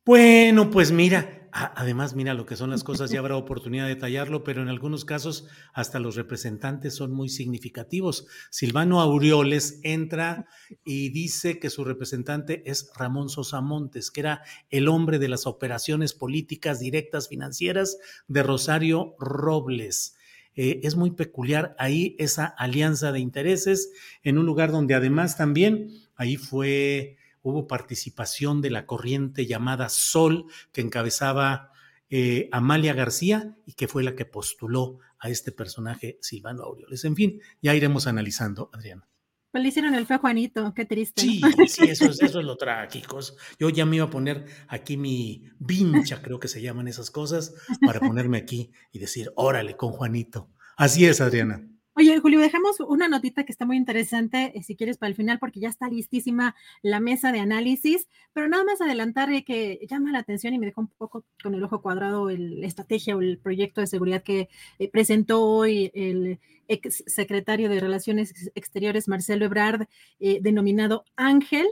Bueno, 0.05 0.69
pues 0.69 0.91
mira, 0.91 1.44
además 1.55 2.15
mira 2.15 2.33
lo 2.33 2.45
que 2.45 2.57
son 2.57 2.69
las 2.69 2.83
cosas, 2.83 3.09
ya 3.09 3.19
habrá 3.19 3.37
oportunidad 3.37 3.85
de 3.85 3.95
detallarlo, 3.95 4.43
pero 4.43 4.61
en 4.61 4.67
algunos 4.67 5.05
casos 5.05 5.47
hasta 5.73 5.99
los 5.99 6.15
representantes 6.15 6.95
son 6.95 7.13
muy 7.13 7.29
significativos. 7.29 8.27
Silvano 8.49 8.99
Aureoles 8.99 9.79
entra 9.83 10.47
y 10.83 11.09
dice 11.09 11.57
que 11.57 11.69
su 11.69 11.85
representante 11.85 12.61
es 12.69 12.91
Ramón 12.97 13.29
Sosa 13.29 13.61
Montes, 13.61 14.11
que 14.11 14.19
era 14.19 14.41
el 14.69 14.89
hombre 14.89 15.17
de 15.17 15.29
las 15.29 15.47
operaciones 15.47 16.13
políticas 16.13 16.81
directas 16.81 17.29
financieras 17.29 17.97
de 18.27 18.43
Rosario 18.43 19.15
Robles. 19.17 20.17
Eh, 20.55 20.81
es 20.83 20.97
muy 20.97 21.11
peculiar 21.11 21.73
ahí 21.79 22.17
esa 22.19 22.45
alianza 22.45 23.13
de 23.13 23.19
intereses 23.19 23.91
en 24.23 24.37
un 24.37 24.45
lugar 24.45 24.71
donde 24.71 24.93
además 24.93 25.37
también 25.37 25.89
ahí 26.15 26.35
fue 26.35 27.17
hubo 27.45 27.67
participación 27.67 28.59
de 28.59 28.71
la 28.71 28.87
corriente 28.87 29.45
llamada 29.45 29.87
Sol, 29.89 30.47
que 30.71 30.81
encabezaba 30.81 31.71
eh, 32.09 32.49
Amalia 32.51 32.93
García 32.93 33.55
y 33.67 33.73
que 33.73 33.87
fue 33.87 34.03
la 34.03 34.15
que 34.15 34.25
postuló 34.25 34.97
a 35.19 35.29
este 35.29 35.51
personaje 35.51 36.17
Silvano 36.21 36.63
Aureoles. 36.63 37.05
En 37.05 37.15
fin, 37.15 37.39
ya 37.61 37.75
iremos 37.75 38.07
analizando, 38.07 38.71
Adriana. 38.73 39.07
Pues 39.51 39.61
le 39.61 39.69
hicieron 39.69 39.93
el 39.93 40.07
feo 40.07 40.17
Juanito, 40.17 40.73
qué 40.73 40.85
triste. 40.85 41.21
Sí, 41.21 41.39
sí, 41.67 41.83
eso 41.83 42.05
es, 42.05 42.19
eso 42.19 42.39
es 42.39 42.45
lo 42.45 42.57
trágico. 42.57 43.19
Yo 43.59 43.69
ya 43.69 43.85
me 43.85 43.97
iba 43.97 44.05
a 44.05 44.09
poner 44.09 44.45
aquí 44.67 44.97
mi 44.97 45.43
vincha, 45.59 46.23
creo 46.23 46.39
que 46.39 46.47
se 46.47 46.63
llaman 46.63 46.87
esas 46.87 47.11
cosas, 47.11 47.53
para 47.85 47.99
ponerme 47.99 48.39
aquí 48.39 48.71
y 48.91 48.97
decir, 48.97 49.31
órale 49.35 49.77
con 49.77 49.91
Juanito. 49.91 50.49
Así 50.77 51.05
es, 51.05 51.21
Adriana. 51.21 51.63
Oye, 51.97 52.19
Julio, 52.19 52.41
dejamos 52.41 52.81
una 52.81 53.07
notita 53.07 53.45
que 53.45 53.53
está 53.53 53.65
muy 53.65 53.77
interesante, 53.77 54.51
eh, 54.53 54.63
si 54.63 54.75
quieres, 54.75 54.97
para 54.97 55.07
el 55.11 55.15
final, 55.15 55.39
porque 55.39 55.61
ya 55.61 55.69
está 55.69 55.87
listísima 55.87 56.53
la 56.81 56.99
mesa 56.99 57.31
de 57.31 57.39
análisis, 57.39 58.09
pero 58.33 58.49
nada 58.49 58.65
más 58.65 58.81
adelantar 58.81 59.31
eh, 59.31 59.45
que 59.45 59.79
llama 59.89 60.11
la 60.11 60.19
atención 60.19 60.53
y 60.53 60.59
me 60.59 60.65
dejó 60.65 60.81
un 60.81 60.87
poco 60.89 61.23
con 61.41 61.53
el 61.55 61.63
ojo 61.63 61.81
cuadrado 61.81 62.29
la 62.29 62.67
estrategia 62.67 63.15
o 63.15 63.21
el 63.21 63.37
proyecto 63.37 63.79
de 63.79 63.87
seguridad 63.87 64.23
que 64.23 64.49
eh, 64.77 64.89
presentó 64.91 65.41
hoy 65.45 65.89
el 65.93 66.41
ex 66.67 67.01
secretario 67.07 67.69
de 67.69 67.79
Relaciones 67.79 68.51
Exteriores, 68.55 69.07
Marcelo 69.07 69.45
Ebrard, 69.45 69.87
denominado 70.19 71.05
Ángel, 71.15 71.67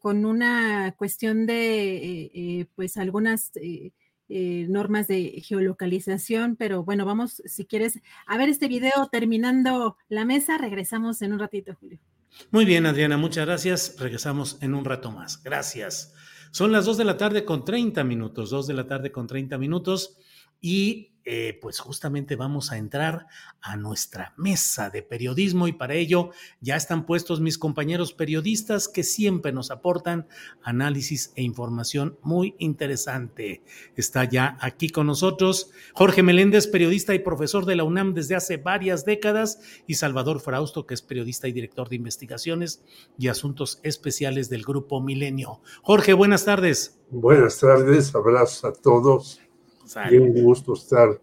con 0.00 0.24
una 0.24 0.94
cuestión 0.96 1.44
de, 1.44 2.68
pues, 2.76 2.96
algunas 2.96 3.52
normas 4.28 5.08
de 5.08 5.42
geolocalización, 5.44 6.56
pero 6.56 6.84
bueno, 6.84 7.04
vamos, 7.04 7.42
si 7.44 7.66
quieres, 7.66 8.00
a 8.26 8.38
ver 8.38 8.48
este 8.48 8.68
video 8.68 9.08
terminando 9.10 9.96
la 10.08 10.24
mesa, 10.24 10.58
regresamos 10.58 11.20
en 11.22 11.32
un 11.32 11.38
ratito, 11.38 11.74
Julio. 11.78 11.98
Muy 12.50 12.64
bien, 12.64 12.86
Adriana, 12.86 13.16
muchas 13.16 13.46
gracias. 13.46 13.96
Regresamos 13.98 14.58
en 14.62 14.74
un 14.74 14.84
rato 14.84 15.10
más. 15.10 15.42
Gracias. 15.42 16.14
Son 16.50 16.72
las 16.72 16.84
2 16.84 16.98
de 16.98 17.04
la 17.04 17.16
tarde 17.16 17.44
con 17.44 17.64
30 17.64 18.04
minutos, 18.04 18.50
2 18.50 18.66
de 18.66 18.74
la 18.74 18.86
tarde 18.86 19.12
con 19.12 19.26
30 19.26 19.58
minutos 19.58 20.18
y 20.60 21.11
eh, 21.24 21.58
pues 21.60 21.78
justamente 21.78 22.36
vamos 22.36 22.72
a 22.72 22.78
entrar 22.78 23.26
a 23.60 23.76
nuestra 23.76 24.34
mesa 24.36 24.90
de 24.90 25.02
periodismo 25.02 25.68
y 25.68 25.72
para 25.72 25.94
ello 25.94 26.30
ya 26.60 26.76
están 26.76 27.06
puestos 27.06 27.40
mis 27.40 27.58
compañeros 27.58 28.12
periodistas 28.12 28.88
que 28.88 29.04
siempre 29.04 29.52
nos 29.52 29.70
aportan 29.70 30.26
análisis 30.62 31.32
e 31.36 31.42
información 31.42 32.18
muy 32.22 32.56
interesante. 32.58 33.62
Está 33.96 34.24
ya 34.24 34.56
aquí 34.60 34.88
con 34.88 35.06
nosotros 35.06 35.70
Jorge 35.94 36.22
Meléndez, 36.22 36.66
periodista 36.66 37.14
y 37.14 37.20
profesor 37.20 37.66
de 37.66 37.76
la 37.76 37.84
UNAM 37.84 38.14
desde 38.14 38.34
hace 38.34 38.56
varias 38.56 39.04
décadas, 39.04 39.60
y 39.86 39.94
Salvador 39.94 40.40
Frausto, 40.40 40.86
que 40.86 40.94
es 40.94 41.02
periodista 41.02 41.48
y 41.48 41.52
director 41.52 41.88
de 41.88 41.96
investigaciones 41.96 42.82
y 43.18 43.28
asuntos 43.28 43.80
especiales 43.82 44.48
del 44.50 44.62
Grupo 44.64 45.00
Milenio. 45.00 45.60
Jorge, 45.82 46.12
buenas 46.14 46.44
tardes. 46.44 46.98
Buenas 47.10 47.58
tardes, 47.58 48.14
abrazos 48.14 48.64
a 48.64 48.72
todos 48.72 49.40
y 50.10 50.16
un 50.16 50.32
gusto 50.32 50.74
estar 50.74 51.20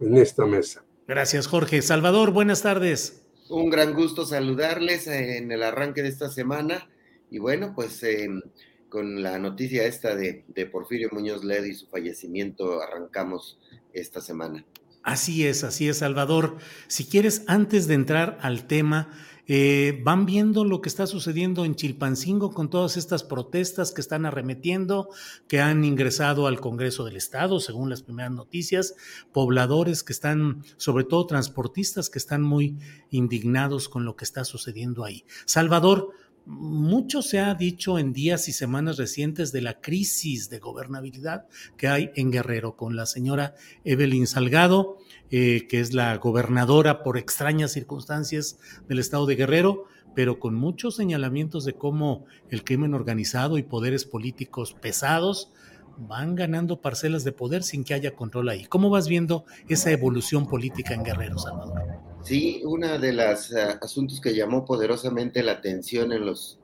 en 0.00 0.16
esta 0.16 0.46
mesa. 0.46 0.84
Gracias, 1.06 1.46
Jorge. 1.46 1.82
Salvador, 1.82 2.32
buenas 2.32 2.62
tardes. 2.62 3.22
Un 3.48 3.70
gran 3.70 3.94
gusto 3.94 4.26
saludarles 4.26 5.06
en 5.06 5.52
el 5.52 5.62
arranque 5.62 6.02
de 6.02 6.08
esta 6.08 6.28
semana. 6.30 6.88
Y 7.30 7.38
bueno, 7.38 7.72
pues 7.74 8.02
em, 8.02 8.42
con 8.88 9.22
la 9.22 9.38
noticia 9.38 9.86
esta 9.86 10.16
de, 10.16 10.44
de 10.48 10.66
Porfirio 10.66 11.08
Muñoz 11.12 11.44
Ledo 11.44 11.66
y 11.66 11.74
su 11.74 11.86
fallecimiento 11.86 12.80
arrancamos 12.82 13.58
esta 13.92 14.20
semana. 14.20 14.64
Así 15.02 15.46
es, 15.46 15.62
así 15.62 15.88
es, 15.88 15.98
Salvador. 15.98 16.56
Si 16.88 17.04
quieres, 17.06 17.44
antes 17.46 17.86
de 17.86 17.94
entrar 17.94 18.38
al 18.42 18.66
tema, 18.66 19.12
eh, 19.46 20.00
van 20.04 20.26
viendo 20.26 20.64
lo 20.64 20.80
que 20.80 20.88
está 20.88 21.06
sucediendo 21.06 21.64
en 21.64 21.76
Chilpancingo 21.76 22.52
con 22.52 22.68
todas 22.70 22.96
estas 22.96 23.22
protestas 23.22 23.92
que 23.92 24.00
están 24.00 24.26
arremetiendo, 24.26 25.08
que 25.48 25.60
han 25.60 25.84
ingresado 25.84 26.46
al 26.46 26.60
Congreso 26.60 27.04
del 27.04 27.16
Estado, 27.16 27.60
según 27.60 27.88
las 27.88 28.02
primeras 28.02 28.32
noticias, 28.32 28.94
pobladores 29.32 30.02
que 30.02 30.12
están, 30.12 30.64
sobre 30.76 31.04
todo 31.04 31.26
transportistas, 31.26 32.10
que 32.10 32.18
están 32.18 32.42
muy 32.42 32.78
indignados 33.10 33.88
con 33.88 34.04
lo 34.04 34.16
que 34.16 34.24
está 34.24 34.44
sucediendo 34.44 35.04
ahí. 35.04 35.24
Salvador, 35.44 36.10
mucho 36.46 37.22
se 37.22 37.40
ha 37.40 37.54
dicho 37.54 37.98
en 37.98 38.12
días 38.12 38.48
y 38.48 38.52
semanas 38.52 38.98
recientes 38.98 39.50
de 39.50 39.62
la 39.62 39.80
crisis 39.80 40.48
de 40.48 40.60
gobernabilidad 40.60 41.46
que 41.76 41.88
hay 41.88 42.10
en 42.14 42.30
Guerrero 42.30 42.76
con 42.76 42.94
la 42.94 43.06
señora 43.06 43.54
Evelyn 43.84 44.28
Salgado 44.28 44.98
eh, 45.30 45.66
que 45.68 45.80
es 45.80 45.92
la 45.92 46.16
gobernadora 46.18 47.02
por 47.02 47.18
extrañas 47.18 47.72
circunstancias 47.72 48.58
del 48.88 48.98
estado 48.98 49.26
de 49.26 49.36
Guerrero, 49.36 49.84
pero 50.14 50.38
con 50.38 50.54
muchos 50.54 50.96
señalamientos 50.96 51.64
de 51.64 51.74
cómo 51.74 52.24
el 52.50 52.64
crimen 52.64 52.94
organizado 52.94 53.58
y 53.58 53.62
poderes 53.62 54.04
políticos 54.04 54.74
pesados 54.74 55.52
van 55.98 56.34
ganando 56.34 56.80
parcelas 56.80 57.24
de 57.24 57.32
poder 57.32 57.62
sin 57.62 57.84
que 57.84 57.94
haya 57.94 58.14
control 58.14 58.48
ahí. 58.48 58.66
¿Cómo 58.66 58.90
vas 58.90 59.08
viendo 59.08 59.44
esa 59.68 59.90
evolución 59.90 60.46
política 60.46 60.94
en 60.94 61.04
Guerrero, 61.04 61.38
Salvador? 61.38 61.82
Sí, 62.22 62.62
uno 62.64 62.98
de 62.98 63.12
los 63.12 63.52
eh, 63.52 63.78
asuntos 63.80 64.20
que 64.20 64.34
llamó 64.34 64.64
poderosamente 64.64 65.42
la 65.42 65.52
atención 65.52 66.12
en 66.12 66.26
los 66.26 66.58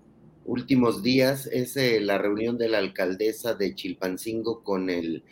últimos 0.44 1.02
días 1.02 1.47
es 1.47 1.76
eh, 1.76 2.01
la 2.01 2.18
reunión 2.18 2.59
de 2.59 2.68
la 2.68 2.78
alcaldesa 2.78 3.55
de 3.55 3.74
Chilpancingo 3.74 4.62
con 4.62 4.90
el, 4.90 5.24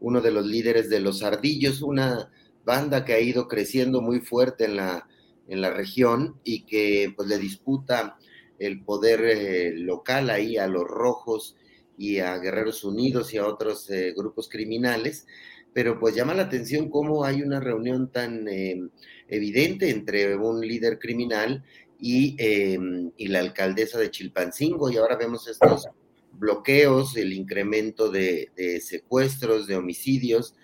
uno 0.00 0.20
de 0.20 0.30
los 0.30 0.46
líderes 0.46 0.88
de 0.90 1.00
los 1.00 1.22
ardillos, 1.22 1.82
una 1.82 2.30
banda 2.64 3.04
que 3.04 3.12
ha 3.12 3.20
ido 3.20 3.48
creciendo 3.48 4.00
muy 4.00 4.20
fuerte 4.20 4.64
en 4.64 4.76
la, 4.76 5.08
en 5.48 5.60
la 5.60 5.70
región 5.70 6.40
y 6.44 6.64
que 6.64 7.12
pues 7.16 7.28
le 7.28 7.38
disputa 7.38 8.16
el 8.58 8.82
poder 8.82 9.24
eh, 9.24 9.72
local 9.76 10.30
ahí 10.30 10.56
a 10.56 10.66
los 10.66 10.84
rojos 10.84 11.56
y 11.98 12.18
a 12.18 12.36
Guerreros 12.38 12.84
Unidos 12.84 13.32
y 13.34 13.38
a 13.38 13.46
otros 13.46 13.90
eh, 13.90 14.12
grupos 14.16 14.48
criminales, 14.48 15.26
pero 15.72 15.98
pues 15.98 16.14
llama 16.14 16.34
la 16.34 16.44
atención 16.44 16.88
cómo 16.88 17.24
hay 17.24 17.42
una 17.42 17.60
reunión 17.60 18.10
tan 18.10 18.48
em, 18.48 18.90
evidente 19.28 19.90
entre 19.90 20.36
un 20.36 20.60
líder 20.60 20.98
criminal 20.98 21.64
y, 21.98 22.36
em, 22.38 23.12
y, 23.16 23.28
la 23.28 23.40
alcaldesa 23.40 23.98
de 23.98 24.10
Chilpancingo. 24.10 24.90
Y 24.90 24.96
ahora 24.96 25.16
vemos 25.16 25.48
estos 25.48 25.88
bloqueos, 26.32 27.16
el 27.16 27.32
incremento 27.32 28.10
de, 28.10 28.50
de 28.56 28.80
secuestros, 28.80 29.66
de 29.66 29.76
homicidios, 29.76 30.54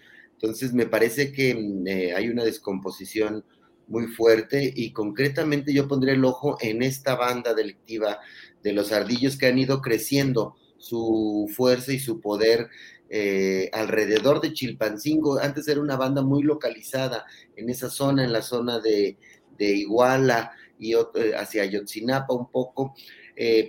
entonces, 0.40 0.72
me 0.72 0.86
parece 0.86 1.32
que 1.32 1.54
mm, 1.54 1.86
eh, 1.86 2.14
hay 2.14 2.28
una 2.28 2.44
descomposición 2.44 3.44
muy 3.88 4.06
fuerte 4.06 4.72
y 4.74 4.92
concretamente 4.92 5.74
yo 5.74 5.86
pondré 5.86 6.12
el 6.12 6.24
ojo 6.24 6.56
en 6.60 6.82
esta 6.82 7.14
banda 7.16 7.52
delictiva 7.54 8.20
de 8.62 8.72
los 8.72 8.92
ardillos 8.92 9.36
que 9.36 9.48
han 9.48 9.58
ido 9.58 9.82
creciendo 9.82 10.56
su 10.78 11.50
fuerza 11.54 11.92
y 11.92 11.98
su 11.98 12.20
poder 12.20 12.68
eh, 13.10 13.68
alrededor 13.72 14.40
de 14.40 14.54
Chilpancingo. 14.54 15.38
Antes 15.40 15.68
era 15.68 15.80
una 15.80 15.96
banda 15.96 16.22
muy 16.22 16.42
localizada 16.42 17.26
en 17.56 17.68
esa 17.68 17.90
zona, 17.90 18.24
en 18.24 18.32
la 18.32 18.42
zona 18.42 18.78
de, 18.78 19.18
de 19.58 19.66
Iguala, 19.76 20.52
y 20.78 20.94
hacia 21.36 21.62
Ayotzinapa 21.64 22.32
un 22.32 22.50
poco, 22.50 22.94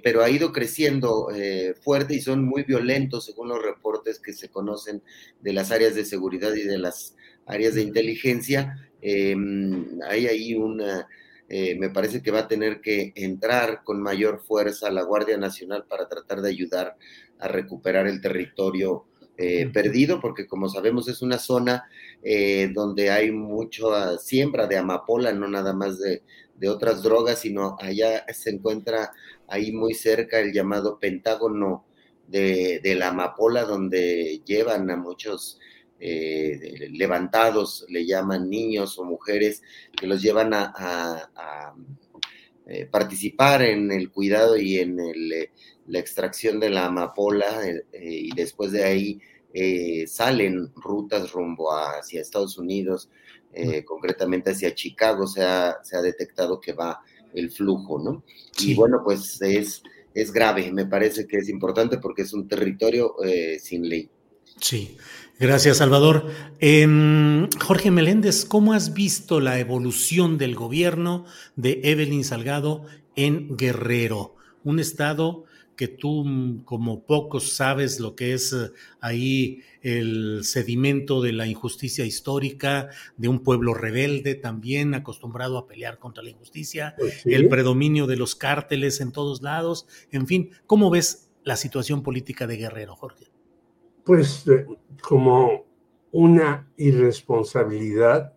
pero 0.03 0.21
ha 0.21 0.29
ido 0.29 0.51
creciendo 0.51 1.29
fuerte 1.81 2.15
y 2.15 2.21
son 2.21 2.43
muy 2.43 2.63
violentos 2.63 3.25
según 3.25 3.47
los 3.47 3.61
reportes 3.61 4.19
que 4.19 4.33
se 4.33 4.49
conocen 4.49 5.01
de 5.39 5.53
las 5.53 5.71
áreas 5.71 5.95
de 5.95 6.03
seguridad 6.03 6.53
y 6.53 6.63
de 6.63 6.77
las 6.77 7.15
áreas 7.45 7.75
de 7.75 7.83
inteligencia. 7.83 8.89
hay 9.01 10.27
ahí 10.27 10.55
una 10.55 11.07
eh, 11.53 11.75
me 11.77 11.89
parece 11.89 12.21
que 12.21 12.31
va 12.31 12.39
a 12.39 12.47
tener 12.47 12.79
que 12.79 13.11
entrar 13.13 13.83
con 13.83 14.01
mayor 14.01 14.41
fuerza 14.41 14.89
la 14.89 15.03
Guardia 15.03 15.35
Nacional 15.35 15.83
para 15.83 16.07
tratar 16.07 16.39
de 16.41 16.47
ayudar 16.47 16.95
a 17.39 17.49
recuperar 17.49 18.07
el 18.07 18.21
territorio 18.21 19.03
eh, 19.37 19.69
perdido, 19.73 20.19
porque 20.19 20.47
como 20.47 20.69
sabemos 20.69 21.07
es 21.07 21.21
una 21.21 21.37
zona 21.37 21.85
eh, 22.23 22.69
donde 22.73 23.09
hay 23.09 23.31
mucha 23.31 24.17
siembra 24.17 24.67
de 24.67 24.77
amapola, 24.77 25.33
no 25.33 25.47
nada 25.47 25.73
más 25.73 25.99
de, 25.99 26.21
otras 26.69 27.01
drogas, 27.01 27.39
sino 27.39 27.75
allá 27.79 28.23
se 28.31 28.51
encuentra 28.51 29.11
ahí 29.47 29.71
muy 29.71 29.95
cerca 29.95 30.39
el 30.39 30.53
llamado 30.53 30.99
Pentágono 30.99 31.85
de, 32.27 32.79
de 32.83 32.93
la 32.93 33.07
amapola, 33.07 33.63
donde 33.63 34.41
llevan 34.45 34.91
a 34.91 34.95
muchos 34.95 35.59
eh, 36.03 36.89
levantados, 36.93 37.85
le 37.87 38.07
llaman 38.07 38.49
niños 38.49 38.97
o 38.97 39.03
mujeres, 39.03 39.61
que 39.95 40.07
los 40.07 40.19
llevan 40.19 40.51
a, 40.51 41.29
participar 42.89 43.61
en 43.63 43.91
el 43.91 44.09
cuidado 44.09 44.57
y 44.57 44.79
en 44.79 44.97
eh, 44.99 45.51
la 45.87 45.99
extracción 45.99 46.59
de 46.59 46.69
la 46.69 46.85
amapola 46.85 47.61
y 47.93 48.33
después 48.35 48.71
de 48.71 48.83
ahí 48.83 49.19
salen 50.07 50.71
rutas 50.75 51.31
rumbo 51.31 51.71
hacia 51.71 52.21
Estados 52.21 52.57
Unidos, 52.57 53.09
concretamente 53.85 54.51
hacia 54.51 54.73
Chicago, 54.73 55.27
se 55.27 55.43
ha, 55.43 55.79
se 55.83 55.97
ha 55.97 56.01
detectado 56.01 56.59
que 56.59 56.73
va 56.73 57.01
el 57.33 57.51
flujo, 57.51 57.99
¿no? 57.99 58.23
Y 58.59 58.75
bueno, 58.75 59.01
pues 59.03 59.41
es, 59.41 59.83
es 60.13 60.31
grave, 60.31 60.71
me 60.71 60.85
parece 60.85 61.27
que 61.27 61.37
es 61.37 61.49
importante 61.49 61.97
porque 61.97 62.21
es 62.21 62.33
un 62.33 62.47
territorio 62.47 63.15
sin 63.59 63.89
ley. 63.89 64.09
Sí, 64.59 64.97
Gracias, 65.41 65.77
Salvador. 65.77 66.27
Em, 66.59 67.49
Jorge 67.59 67.89
Meléndez, 67.89 68.45
¿cómo 68.45 68.73
has 68.73 68.93
visto 68.93 69.39
la 69.39 69.57
evolución 69.57 70.37
del 70.37 70.53
gobierno 70.53 71.25
de 71.55 71.81
Evelyn 71.83 72.23
Salgado 72.23 72.85
en 73.15 73.57
Guerrero? 73.57 74.35
Un 74.63 74.79
estado 74.79 75.45
que 75.81 75.87
tú, 75.87 76.61
como 76.63 77.07
pocos, 77.07 77.53
sabes 77.53 77.99
lo 77.99 78.15
que 78.15 78.33
es 78.33 78.53
eh, 78.53 78.69
ahí 78.99 79.63
el 79.81 80.43
sedimento 80.43 81.23
de 81.23 81.33
la 81.33 81.47
injusticia 81.47 82.05
histórica, 82.05 82.89
de 83.17 83.29
un 83.29 83.39
pueblo 83.39 83.73
rebelde 83.73 84.35
también 84.35 84.93
acostumbrado 84.93 85.57
a 85.57 85.65
pelear 85.65 85.97
contra 85.97 86.21
la 86.21 86.29
injusticia, 86.29 86.93
pues 86.99 87.25
el 87.25 87.49
predominio 87.49 88.05
de 88.05 88.15
los 88.15 88.35
cárteles 88.35 89.01
en 89.01 89.11
todos 89.11 89.41
lados, 89.41 89.87
en 90.11 90.27
fin, 90.27 90.51
¿cómo 90.67 90.91
ves 90.91 91.31
la 91.43 91.55
situación 91.55 92.03
política 92.03 92.45
de 92.45 92.57
Guerrero, 92.57 92.95
Jorge? 92.95 93.31
pues 94.03 94.47
eh, 94.47 94.67
como 95.01 95.65
una 96.11 96.71
irresponsabilidad 96.77 98.35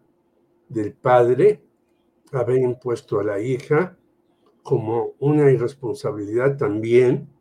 del 0.70 0.94
padre 0.94 1.60
haber 2.32 2.62
impuesto 2.62 3.20
a 3.20 3.24
la 3.24 3.38
hija, 3.38 3.98
como 4.62 5.12
una 5.18 5.50
irresponsabilidad 5.50 6.56
también 6.56 7.34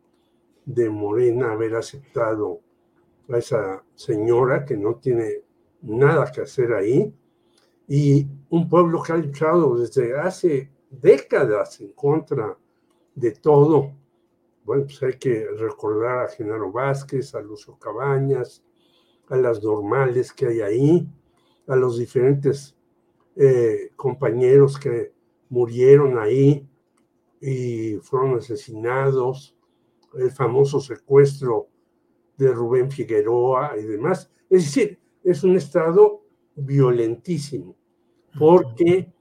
de 0.64 0.88
Morena 0.90 1.52
haber 1.52 1.76
aceptado 1.76 2.60
a 3.28 3.38
esa 3.38 3.84
señora 3.94 4.64
que 4.64 4.76
no 4.76 4.96
tiene 4.96 5.42
nada 5.82 6.30
que 6.32 6.42
hacer 6.42 6.72
ahí, 6.72 7.14
y 7.86 8.26
un 8.48 8.68
pueblo 8.68 9.02
que 9.02 9.12
ha 9.12 9.16
luchado 9.16 9.76
desde 9.76 10.18
hace 10.18 10.70
décadas 10.90 11.80
en 11.80 11.92
contra 11.92 12.56
de 13.14 13.32
todo. 13.32 13.92
Bueno, 14.64 14.84
pues 14.84 15.02
hay 15.02 15.18
que 15.18 15.46
recordar 15.58 16.24
a 16.24 16.28
Genaro 16.28 16.72
Vázquez, 16.72 17.34
a 17.34 17.40
Lucio 17.40 17.78
Cabañas, 17.78 18.64
a 19.28 19.36
las 19.36 19.62
normales 19.62 20.32
que 20.32 20.46
hay 20.46 20.60
ahí, 20.60 21.08
a 21.66 21.76
los 21.76 21.98
diferentes 21.98 22.74
eh, 23.36 23.90
compañeros 23.96 24.78
que 24.78 25.12
murieron 25.50 26.18
ahí 26.18 26.66
y 27.40 27.96
fueron 27.96 28.38
asesinados, 28.38 29.53
el 30.18 30.30
famoso 30.30 30.80
secuestro 30.80 31.68
de 32.36 32.52
Rubén 32.52 32.90
Figueroa 32.90 33.76
y 33.78 33.82
demás. 33.84 34.30
Es 34.50 34.64
decir, 34.64 35.00
es 35.22 35.42
un 35.44 35.56
estado 35.56 36.24
violentísimo 36.56 37.76
porque 38.38 39.12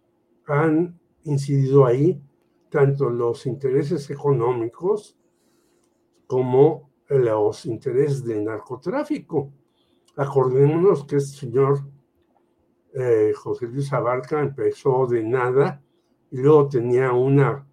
han 0.46 1.00
incidido 1.24 1.86
ahí 1.86 2.22
tanto 2.70 3.10
los 3.10 3.46
intereses 3.46 4.10
económicos 4.10 5.16
como 6.28 6.92
los 7.08 7.66
intereses 7.66 8.24
del 8.26 8.44
narcotráfico. 8.44 9.52
Acordémonos 10.16 11.06
que 11.06 11.18
este 11.18 11.38
señor 11.38 11.80
eh, 12.94 13.32
José 13.36 13.68
Luis 13.68 13.92
Abarca 13.94 14.42
empezó 14.42 15.08
de 15.08 15.24
nada 15.24 15.84
y 16.32 16.38
luego 16.38 16.68
tenía 16.68 17.12
una 17.12 17.68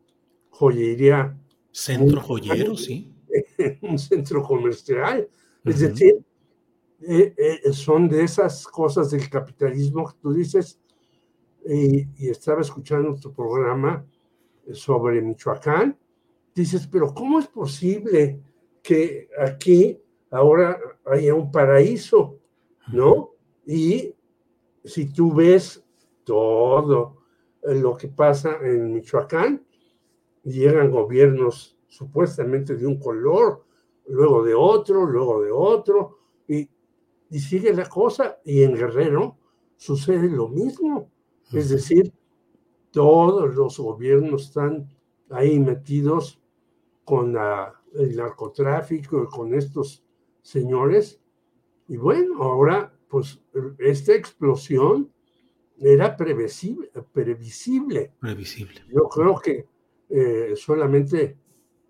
joyería. 0.50 1.38
Centro 1.72 2.20
joyero, 2.20 2.76
sí. 2.76 3.09
Un 3.82 3.98
centro 3.98 4.42
comercial. 4.42 5.28
Es 5.64 5.80
decir, 5.80 6.22
eh, 7.02 7.34
eh, 7.36 7.72
son 7.72 8.08
de 8.08 8.24
esas 8.24 8.66
cosas 8.66 9.10
del 9.10 9.28
capitalismo 9.28 10.06
que 10.06 10.18
tú 10.20 10.32
dices. 10.32 10.78
Y, 11.66 12.06
y 12.16 12.28
estaba 12.30 12.62
escuchando 12.62 13.14
tu 13.16 13.32
programa 13.32 14.04
sobre 14.72 15.20
Michoacán 15.20 15.96
dices, 16.54 16.86
pero 16.86 17.12
¿cómo 17.14 17.38
es 17.38 17.48
posible 17.48 18.40
que 18.82 19.28
aquí 19.38 20.00
ahora 20.30 20.78
haya 21.06 21.34
un 21.34 21.50
paraíso, 21.50 22.38
¿no? 22.92 23.30
Y 23.66 24.14
si 24.84 25.12
tú 25.12 25.34
ves 25.34 25.84
todo 26.24 27.22
lo 27.62 27.96
que 27.96 28.08
pasa 28.08 28.58
en 28.62 28.92
Michoacán, 28.92 29.64
llegan 30.44 30.90
gobiernos 30.90 31.76
supuestamente 31.88 32.76
de 32.76 32.86
un 32.86 32.98
color, 32.98 33.64
luego 34.10 34.44
de 34.44 34.54
otro, 34.54 35.06
luego 35.06 35.42
de 35.42 35.50
otro, 35.50 36.18
y, 36.46 36.68
y 37.30 37.38
sigue 37.38 37.72
la 37.72 37.88
cosa, 37.88 38.38
y 38.44 38.62
en 38.62 38.74
Guerrero 38.74 39.36
sucede 39.76 40.28
lo 40.28 40.48
mismo. 40.48 41.10
Es 41.52 41.70
decir, 41.70 42.12
todos 42.90 43.54
los 43.54 43.78
gobiernos 43.78 44.48
están 44.48 44.88
ahí 45.30 45.58
metidos 45.58 46.40
con 47.04 47.36
el 47.94 48.16
narcotráfico, 48.16 49.28
con 49.28 49.54
estos 49.54 50.04
señores. 50.42 51.20
Y 51.88 51.96
bueno, 51.96 52.42
ahora, 52.42 52.92
pues 53.08 53.40
esta 53.78 54.14
explosión 54.14 55.12
era 55.78 56.16
previsible. 56.16 56.90
Previsible. 57.12 58.12
previsible. 58.20 58.84
Yo 58.88 59.08
creo 59.08 59.40
que 59.40 59.66
eh, 60.08 60.52
solamente 60.56 61.36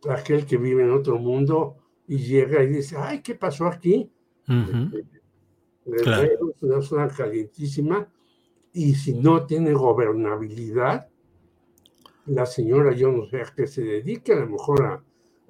aquel 0.08 0.46
que 0.46 0.56
vive 0.56 0.84
en 0.84 0.92
otro 0.92 1.18
mundo 1.18 1.76
y 2.10 2.18
llega 2.18 2.60
y 2.64 2.66
dice, 2.66 2.96
ay, 2.98 3.22
¿qué 3.22 3.36
pasó 3.36 3.66
aquí? 3.66 4.10
Es 5.86 6.06
una 6.60 6.82
zona 6.82 7.06
calientísima 7.06 8.12
y 8.72 8.94
si 8.94 9.12
no 9.14 9.46
tiene 9.46 9.72
gobernabilidad, 9.72 11.06
la 12.26 12.46
señora 12.46 12.92
yo 12.96 13.12
no 13.12 13.26
sé 13.26 13.42
a 13.42 13.52
qué 13.56 13.68
se 13.68 13.82
dedica, 13.82 14.32
a 14.32 14.40
lo 14.40 14.48
mejor 14.48 14.82
a 14.82 15.04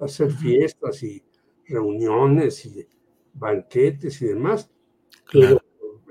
hacer 0.05 0.31
fiestas 0.31 1.01
y 1.01 1.23
reuniones 1.67 2.63
y 2.67 2.87
banquetes 3.33 4.21
y 4.21 4.27
demás. 4.27 4.69
Pero 5.31 5.63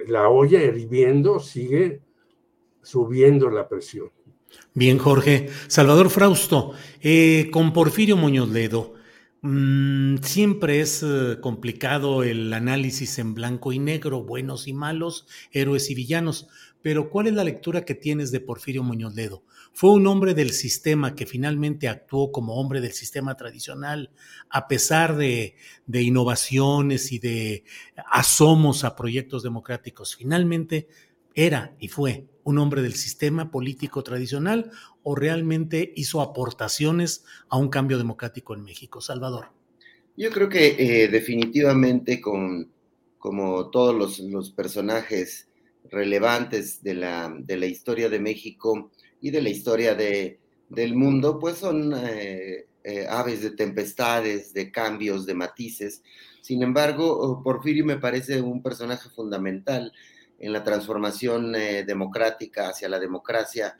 la 0.08 0.30
olla 0.30 0.60
hirviendo 0.64 1.38
sigue 1.38 2.00
subiendo 2.82 3.50
la 3.50 3.68
presión. 3.68 4.10
Bien, 4.74 4.98
Jorge. 4.98 5.48
Salvador 5.68 6.10
Frausto, 6.10 6.72
eh, 7.00 7.48
con 7.52 7.72
Porfirio 7.72 8.16
Muñoz 8.16 8.48
Ledo, 8.48 8.98
mm, 9.42 10.18
siempre 10.22 10.80
es 10.80 11.02
eh, 11.02 11.38
complicado 11.40 12.22
el 12.22 12.52
análisis 12.52 13.18
en 13.18 13.34
blanco 13.34 13.72
y 13.72 13.78
negro, 13.78 14.22
buenos 14.22 14.68
y 14.68 14.72
malos, 14.72 15.26
héroes 15.52 15.90
y 15.90 15.94
villanos, 15.94 16.48
pero 16.82 17.10
¿cuál 17.10 17.26
es 17.26 17.34
la 17.34 17.44
lectura 17.44 17.84
que 17.84 17.94
tienes 17.94 18.30
de 18.30 18.40
Porfirio 18.40 18.82
Muñoz 18.82 19.14
Ledo? 19.14 19.42
Fue 19.72 19.90
un 19.90 20.06
hombre 20.06 20.34
del 20.34 20.50
sistema 20.50 21.14
que 21.14 21.26
finalmente 21.26 21.88
actuó 21.88 22.32
como 22.32 22.54
hombre 22.54 22.80
del 22.80 22.92
sistema 22.92 23.36
tradicional, 23.36 24.10
a 24.48 24.66
pesar 24.66 25.16
de, 25.16 25.54
innovaciones 25.92 27.12
y 27.12 27.18
de 27.18 27.64
asomos 28.10 28.84
a 28.84 28.96
proyectos 28.96 29.42
democráticos. 29.42 30.16
Finalmente 30.16 30.88
era 31.34 31.76
y 31.78 31.88
fue 31.88 32.26
un 32.42 32.58
hombre 32.58 32.82
del 32.82 32.94
sistema 32.94 33.50
político 33.50 34.02
tradicional 34.02 34.70
o 35.02 35.14
realmente 35.14 35.92
hizo 35.96 36.20
aportaciones 36.20 37.24
a 37.48 37.56
un 37.56 37.68
cambio 37.68 37.98
democrático 37.98 38.54
en 38.54 38.64
México. 38.64 39.00
Salvador. 39.00 39.48
Yo 40.16 40.30
creo 40.30 40.48
que 40.48 40.76
eh, 40.78 41.08
definitivamente 41.08 42.20
con, 42.20 42.70
como 43.18 43.70
todos 43.70 43.94
los, 43.94 44.18
los 44.18 44.50
personajes 44.50 45.48
relevantes 45.90 46.82
de 46.82 46.94
la, 46.94 47.34
de 47.38 47.56
la, 47.56 47.66
historia 47.66 48.08
de 48.08 48.20
México, 48.20 48.90
y 49.20 49.30
de 49.30 49.42
la 49.42 49.50
historia 49.50 49.94
de, 49.94 50.40
del 50.68 50.94
mundo, 50.96 51.38
pues 51.38 51.58
son 51.58 51.92
eh, 51.94 52.66
eh, 52.82 53.06
aves 53.08 53.42
de 53.42 53.50
tempestades, 53.50 54.54
de 54.54 54.70
cambios, 54.70 55.26
de 55.26 55.34
matices. 55.34 56.02
Sin 56.40 56.62
embargo, 56.62 57.42
Porfirio 57.42 57.84
me 57.84 57.98
parece 57.98 58.40
un 58.40 58.62
personaje 58.62 59.08
fundamental 59.10 59.92
en 60.38 60.52
la 60.52 60.64
transformación 60.64 61.54
eh, 61.54 61.84
democrática 61.84 62.70
hacia 62.70 62.88
la 62.88 62.98
democracia 62.98 63.76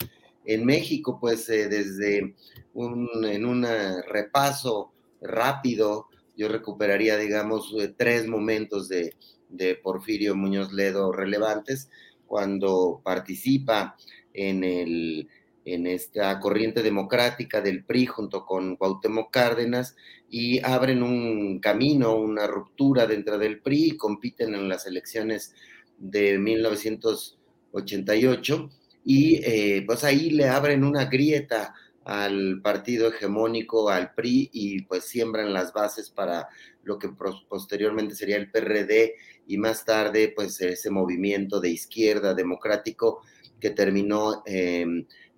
en 0.55 0.65
México, 0.65 1.19
pues 1.21 1.47
desde 1.47 2.35
un, 2.75 3.09
en 3.25 3.45
un 3.45 3.67
repaso 4.09 4.93
rápido, 5.21 6.09
yo 6.37 6.49
recuperaría, 6.49 7.17
digamos, 7.17 7.73
tres 7.97 8.27
momentos 8.27 8.89
de, 8.89 9.15
de 9.49 9.77
Porfirio 9.77 10.35
Muñoz 10.35 10.73
Ledo 10.73 11.13
relevantes, 11.13 11.91
cuando 12.27 13.01
participa 13.05 13.97
en 14.33 14.65
el 14.65 15.29
en 15.65 15.87
esta 15.87 16.39
corriente 16.41 16.83
democrática 16.83 17.61
del 17.61 17.85
PRI 17.85 18.07
junto 18.07 18.47
con 18.47 18.77
Cuauhtémoc 18.77 19.31
Cárdenas 19.31 19.95
y 20.29 20.65
abren 20.65 21.03
un 21.03 21.61
camino, 21.61 22.17
una 22.17 22.47
ruptura 22.47 23.07
dentro 23.07 23.37
del 23.39 23.61
PRI 23.61 23.91
y 23.91 23.97
compiten 23.97 24.55
en 24.55 24.69
las 24.69 24.87
elecciones 24.87 25.55
de 25.99 26.39
1988 26.39 28.71
y 29.05 29.41
eh, 29.45 29.83
pues 29.87 30.05
ahí 30.05 30.31
le 30.31 30.49
abren 30.49 30.85
una 30.85 31.07
grieta 31.07 31.75
al 32.05 32.61
partido 32.63 33.09
hegemónico, 33.09 33.89
al 33.89 34.15
PRI, 34.15 34.51
y 34.53 34.83
pues 34.83 35.05
siembran 35.05 35.53
las 35.53 35.73
bases 35.73 36.11
para 36.11 36.49
lo 36.83 36.99
que 36.99 37.09
posteriormente 37.49 38.15
sería 38.15 38.37
el 38.37 38.51
PRD 38.51 39.15
y 39.47 39.59
más 39.59 39.85
tarde 39.85 40.33
pues 40.35 40.61
ese 40.61 40.91
movimiento 40.91 41.61
de 41.61 41.71
izquierda 41.71 42.35
democrático 42.35 43.23
que 43.61 43.71
terminó 43.71 44.43
eh, 44.47 44.87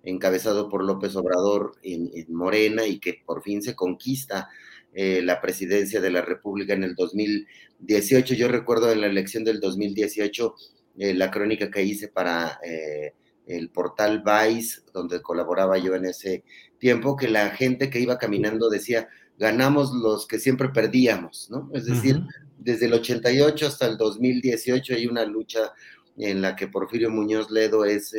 encabezado 0.03 0.69
por 0.69 0.83
López 0.83 1.15
Obrador 1.15 1.73
en, 1.81 2.11
Morena 2.29 2.85
y 2.85 2.99
que 2.99 3.21
por 3.25 3.41
fin 3.41 3.61
se 3.61 3.75
conquista 3.75 4.49
eh, 4.93 5.21
la 5.23 5.41
presidencia 5.41 6.01
de 6.01 6.11
la 6.11 6.21
República 6.21 6.73
en 6.73 6.83
el 6.83 6.95
2018. 6.95 8.35
Yo 8.35 8.47
recuerdo 8.47 8.91
en 8.91 9.01
la 9.01 9.07
elección 9.07 9.43
del 9.43 9.59
2018 9.59 10.55
eh, 10.99 11.13
la 11.13 11.31
crónica 11.31 11.71
que 11.71 11.83
hice 11.83 12.09
para 12.09 12.59
eh, 12.63 13.13
el 13.47 13.69
portal 13.69 14.23
Vice, 14.23 14.81
donde 14.93 15.21
colaboraba 15.21 15.77
yo 15.77 15.95
en 15.95 16.05
ese 16.05 16.43
tiempo, 16.77 17.15
que 17.15 17.27
la 17.27 17.49
gente 17.51 17.89
que 17.89 17.99
iba 17.99 18.17
caminando 18.17 18.69
decía, 18.69 19.09
ganamos 19.37 19.93
los 19.93 20.27
que 20.27 20.39
siempre 20.39 20.69
perdíamos, 20.69 21.49
¿no? 21.49 21.69
Es 21.73 21.85
decir, 21.85 22.21
desde 22.57 22.85
el 22.85 22.93
88 22.93 23.67
hasta 23.67 23.87
el 23.87 23.97
2018 23.97 24.95
hay 24.95 25.07
una 25.07 25.25
lucha 25.25 25.73
en 26.17 26.41
la 26.41 26.55
que 26.55 26.67
Porfirio 26.67 27.09
Muñoz 27.09 27.49
Ledo 27.49 27.83
es 27.85 28.15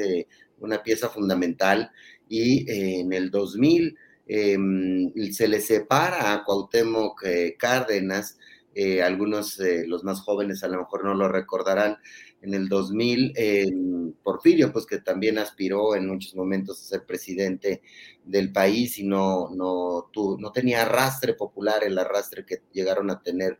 una 0.58 0.82
pieza 0.82 1.08
fundamental, 1.08 1.90
y 2.28 2.70
eh, 2.70 3.00
en 3.00 3.12
el 3.12 3.30
2000 3.30 3.96
em, 4.26 5.12
se 5.32 5.48
le 5.48 5.60
separa 5.60 6.32
a 6.32 6.44
Cuauhtémoc 6.44 7.22
eh, 7.24 7.56
Cárdenas, 7.58 8.38
eh, 8.74 9.02
algunos 9.02 9.56
de 9.56 9.86
los 9.86 10.02
más 10.02 10.20
jóvenes 10.20 10.64
a 10.64 10.68
lo 10.68 10.78
mejor 10.78 11.04
no 11.04 11.14
lo 11.14 11.28
recordarán, 11.28 11.98
en 12.44 12.54
el 12.54 12.68
2000 12.68 13.32
em, 13.36 14.12
Porfirio, 14.22 14.72
pues 14.72 14.86
que 14.86 14.98
también 14.98 15.38
aspiró 15.38 15.96
en 15.96 16.06
muchos 16.06 16.34
momentos 16.34 16.80
a 16.80 16.84
ser 16.84 17.06
presidente 17.06 17.82
del 18.24 18.52
país 18.52 18.98
y 18.98 19.06
no, 19.06 19.50
no, 19.54 20.10
no 20.38 20.52
tenía 20.52 20.82
arrastre 20.82 21.34
popular, 21.34 21.82
el 21.84 21.98
arrastre 21.98 22.44
que 22.44 22.62
llegaron 22.72 23.10
a 23.10 23.22
tener 23.22 23.58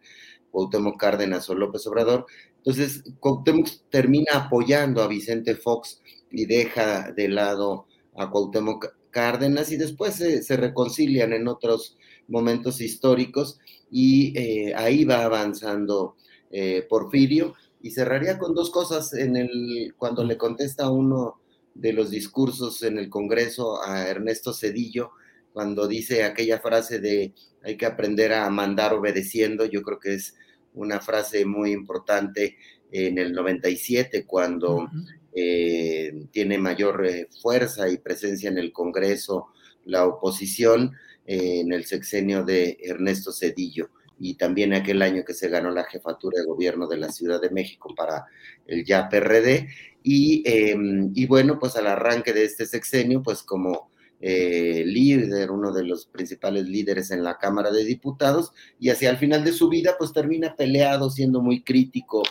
Cuauhtémoc 0.51 1.01
Cárdenas 1.01 1.49
o 1.51 1.55
López 1.55 1.87
Obrador. 1.87 2.27
Entonces, 2.59 3.05
Cuauhtémoc 3.21 3.69
termina 3.91 4.33
apoyando 4.35 5.03
a 5.03 5.09
Vicente 5.09 5.57
Fox 5.57 6.03
y 6.31 6.47
deja 6.47 7.13
de 7.13 7.29
lado 7.29 7.87
a 8.15 8.31
Cuauhtémoc 8.31 8.95
Cárdenas 9.11 9.73
y 9.73 9.77
después 9.77 10.15
se, 10.15 10.57
reconcilian 10.57 11.33
en 11.33 11.49
otros 11.49 11.97
momentos 12.29 12.81
históricos 12.81 13.59
y 13.91 14.39
eh, 14.39 14.75
ahí 14.75 15.05
va 15.05 15.25
avanzando 15.25 16.17
eh, 16.51 16.87
Porfirio 16.89 17.55
y 17.85 17.91
cerraría 17.91 18.39
con 18.39 18.55
dos 18.55 18.71
cosas 18.71 19.13
en 19.13 19.37
el 19.37 19.95
cuando 19.99 20.25
le 20.25 20.39
contesta 20.39 20.89
uno 20.89 21.39
de 21.75 21.93
los 21.93 22.09
discursos 22.09 22.83
en 22.83 22.97
el 22.97 23.11
Congreso 23.11 23.83
a 23.85 24.09
Ernesto 24.09 24.55
Cedillo 24.55 25.11
cuando 25.53 25.87
dice 25.87 26.25
aquella 26.25 26.61
frase 26.61 26.99
de 26.99 27.35
hay 27.63 27.77
que 27.77 27.85
aprender 27.85 28.33
a 28.33 28.49
mandar 28.49 28.95
obedeciendo, 28.95 29.67
yo 29.67 29.83
creo 29.83 30.01
que 30.01 30.15
es 30.15 30.35
una 30.73 31.01
frase 31.01 31.45
muy 31.45 31.73
importante 31.73 32.57
en 32.91 33.19
el 33.19 33.35
97 33.35 34.25
cuando 34.25 34.89
eh, 35.35 36.27
tiene 36.31 36.57
mayor 36.57 37.05
eh, 37.05 37.29
fuerza 37.43 37.91
y 37.91 37.99
presencia 37.99 38.49
en 38.49 38.57
el 38.57 38.73
Congreso 38.73 39.49
la 39.85 40.07
oposición 40.07 40.95
eh, 41.27 41.61
en 41.61 41.71
el 41.75 41.85
sexenio 41.85 42.45
de 42.45 42.79
Ernesto 42.83 43.31
Cedillo 43.31 43.91
y 44.19 44.35
también 44.35 44.73
aquel 44.73 45.03
año 45.03 45.25
que 45.25 45.35
se 45.35 45.49
ganó 45.49 45.71
la 45.71 45.85
jefatura 45.85 46.41
de 46.41 46.47
gobierno 46.47 46.87
de 46.87 46.99
la 46.99 47.11
Ciudad 47.11 47.41
de 47.41 47.51
México 47.51 47.95
para 47.97 48.27
el 48.67 48.85
ya 48.85 49.09
PRD. 49.09 49.69
Y, 50.03 50.43
em, 50.47 51.13
y 51.15 51.27
bueno, 51.27 51.59
pues 51.59 51.77
al 51.77 51.87
arranque 51.87 52.33
de 52.33 52.45
este 52.45 52.67
sexenio, 52.67 53.23
pues 53.23 53.43
como 53.43 53.91
líder, 54.21 55.51
uno 55.51 55.71
de 55.71 55.85
los 55.85 56.07
principales 56.07 56.67
líderes 56.67 57.11
en 57.11 57.23
la 57.23 57.37
Cámara 57.37 57.71
de 57.71 57.85
Diputados, 57.85 58.53
y 58.81 58.89
hacia 58.89 59.11
el 59.11 59.19
final 59.19 59.45
de 59.45 59.53
su 59.53 59.69
vida, 59.69 59.97
pues 59.99 60.15
termina 60.15 60.57
peleado, 60.57 61.11
siendo 61.11 61.43
muy 61.43 61.63
crítico 61.63 62.23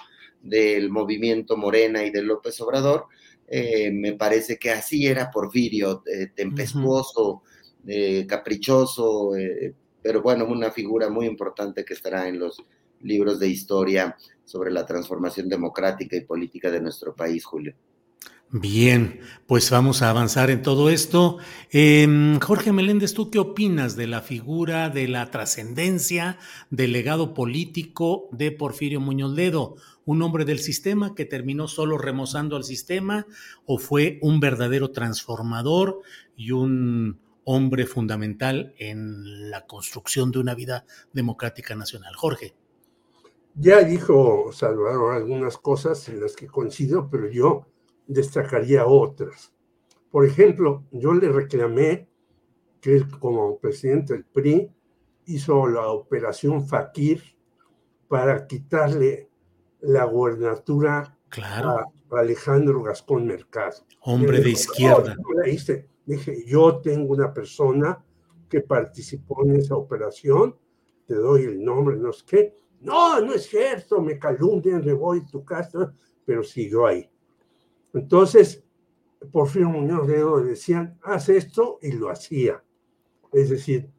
del 0.44 0.90
movimiento 0.90 1.58
Morena 1.58 2.04
y 2.04 2.12
de 2.12 2.22
López 2.22 2.60
Obrador. 2.62 3.06
Eh, 3.48 3.92
me 3.92 4.14
parece 4.14 4.58
que 4.58 4.72
así 4.72 5.08
era 5.08 5.32
Porfirio, 5.32 6.04
eh, 6.06 6.28
tempestuoso, 6.36 7.44
eh, 7.88 8.26
caprichoso, 8.28 9.32
pero 10.04 10.22
bueno, 10.22 10.46
una 10.46 10.70
figura 10.70 11.10
muy 11.10 11.26
importante 11.26 11.84
que 11.84 11.94
estará 11.94 12.28
en 12.28 12.38
los 12.38 12.62
libros 13.02 13.40
de 13.40 13.48
historia 13.48 14.16
sobre 14.46 14.72
la 14.72 14.86
transformación 14.86 15.50
democrática 15.50 16.16
y 16.16 16.26
política 16.26 16.70
de 16.70 16.82
nuestro 16.82 17.16
país, 17.16 17.44
Julio. 17.46 17.74
Bien, 18.56 19.22
pues 19.48 19.72
vamos 19.72 20.04
a 20.04 20.12
avanzar 20.12 20.52
en 20.52 20.62
todo 20.62 20.92
esto. 20.92 21.40
Em, 21.72 22.40
Jorge 22.40 22.72
Meléndez, 22.72 23.16
¿tú 23.16 23.32
qué 23.32 23.40
opinas 23.40 23.96
de 23.96 24.06
la 24.06 24.22
figura, 24.22 24.90
de 24.90 25.08
la 25.08 25.32
trascendencia, 25.32 26.38
del 26.70 26.92
legado 26.92 27.34
político 27.34 28.30
de 28.32 28.52
Porfirio 28.52 29.02
Muñoz 29.02 29.34
Ledo? 29.34 29.76
¿Un 30.06 30.22
hombre 30.22 30.46
del 30.46 30.60
sistema 30.60 31.16
que 31.16 31.26
terminó 31.26 31.68
solo 31.68 31.98
remozando 31.98 32.56
al 32.56 32.64
sistema 32.64 33.26
o 33.66 33.80
fue 33.80 34.20
un 34.22 34.40
verdadero 34.40 34.92
transformador 34.92 36.02
y 36.36 36.52
un 36.52 37.23
hombre 37.46 37.86
fundamental 37.86 38.74
en 38.78 39.50
la 39.50 39.66
construcción 39.66 40.32
de 40.32 40.40
una 40.40 40.56
vida 40.56 40.86
democrática 41.12 41.76
nacional? 41.76 42.16
Jorge. 42.16 42.54
Ya 43.56 43.84
dijo 43.84 44.52
Salvador 44.52 45.14
algunas 45.14 45.58
cosas 45.58 46.10
en 46.10 46.22
las 46.22 46.36
que 46.36 46.48
coincido, 46.48 47.08
pero 47.10 47.30
yo 47.30 47.68
destacaría 48.08 48.86
otras. 48.86 49.54
Por 50.10 50.26
ejemplo, 50.26 50.84
yo 50.92 51.14
le 51.14 51.30
reclamé 51.30 52.08
que 52.82 52.96
él 52.96 53.08
como 53.20 53.58
presidente 53.60 54.14
del 54.14 54.26
PRI 54.26 54.72
hizo 55.26 55.68
la 55.68 55.88
operación 55.88 56.68
Fakir 56.68 57.24
para 58.08 58.46
quitarle 58.46 59.30
la 59.82 60.06
gubernatura 60.06 61.18
a 61.42 61.86
Alejandro 62.12 62.84
Gascón 62.84 63.26
Mercado. 63.26 63.86
Hombre 64.02 64.42
de 64.42 64.52
izquierda. 64.52 65.16
Dije, 66.06 66.44
yo 66.46 66.80
tengo 66.82 67.14
una 67.14 67.34
persona 67.34 68.04
que 68.50 68.62
participó 68.62 69.44
en 69.46 69.56
esa 69.56 69.76
operación, 69.76 70.56
te 71.08 71.16
doy 71.16 71.44
el 71.44 71.64
nombre, 71.64 71.98
no 71.98 72.14
sé 72.14 72.24
qué. 72.26 72.58
No, 72.82 73.20
no 73.22 73.34
es 73.34 73.48
cierto, 73.48 74.02
me 74.02 74.20
calumnian, 74.20 74.86
le 74.86 74.94
voy 74.94 75.20
a 75.20 75.32
tu 75.32 75.44
casa, 75.44 75.94
pero 76.26 76.44
siguió 76.44 76.86
ahí. 76.86 77.10
Entonces, 77.94 78.64
Porfirio 79.32 79.70
Muñoz 79.70 80.08
Ledo 80.08 80.40
decían, 80.42 81.00
haz 81.02 81.30
esto 81.30 81.80
y 81.82 81.94
lo 81.94 82.10
hacía. 82.10 82.64
Es 83.32 83.50
decir, 83.50 83.90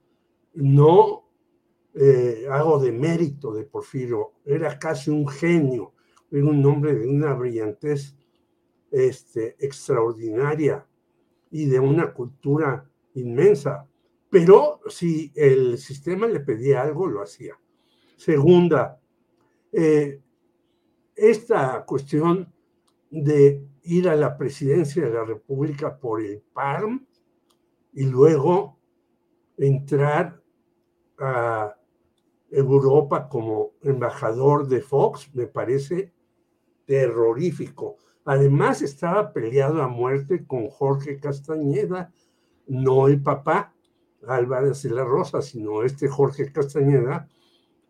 no 0.53 1.29
eh, 1.95 2.47
hago 2.51 2.79
de 2.79 2.93
mérito 2.93 3.53
de 3.53 3.65
Porfirio, 3.65 4.33
era 4.45 4.79
casi 4.79 5.11
un 5.11 5.27
genio, 5.27 5.95
era 6.31 6.45
un 6.45 6.65
hombre 6.67 6.95
de 6.95 7.09
una 7.09 7.35
brillantez 7.35 8.17
este, 8.91 9.57
extraordinaria 9.59 10.87
y 11.55 11.67
de 11.67 11.79
una 11.79 12.13
cultura 12.13 12.91
inmensa. 13.15 13.87
Pero 14.29 14.81
si 14.89 15.31
el 15.37 15.79
sistema 15.79 16.27
le 16.27 16.41
pedía 16.41 16.83
algo, 16.83 17.07
lo 17.07 17.23
hacía. 17.23 17.57
Segunda, 18.17 19.01
eh, 19.71 20.21
esta 21.15 21.85
cuestión 21.85 22.53
de 23.09 23.65
ir 23.85 24.09
a 24.09 24.17
la 24.17 24.37
presidencia 24.37 25.05
de 25.05 25.15
la 25.15 25.23
República 25.23 25.97
por 25.97 26.21
el 26.21 26.43
PARM 26.53 27.07
y 27.93 28.07
luego 28.07 28.81
entrar 29.57 30.43
a 31.19 31.77
Europa 32.51 33.29
como 33.29 33.75
embajador 33.81 34.67
de 34.67 34.81
Fox, 34.81 35.33
me 35.33 35.47
parece 35.47 36.13
terrorífico. 36.85 37.99
Además 38.25 38.83
estaba 38.83 39.33
peleado 39.33 39.83
a 39.83 39.89
muerte 39.89 40.47
con 40.47 40.69
Jorge 40.69 41.21
Castañeda, 41.21 42.13
no 42.67 43.09
el 43.09 43.23
papá 43.23 43.75
Álvarez 44.27 44.83
de 44.83 44.91
la 44.91 45.05
Rosa, 45.05 45.43
sino 45.43 45.83
este 45.83 46.09
Jorge 46.09 46.51
Castañeda, 46.51 47.29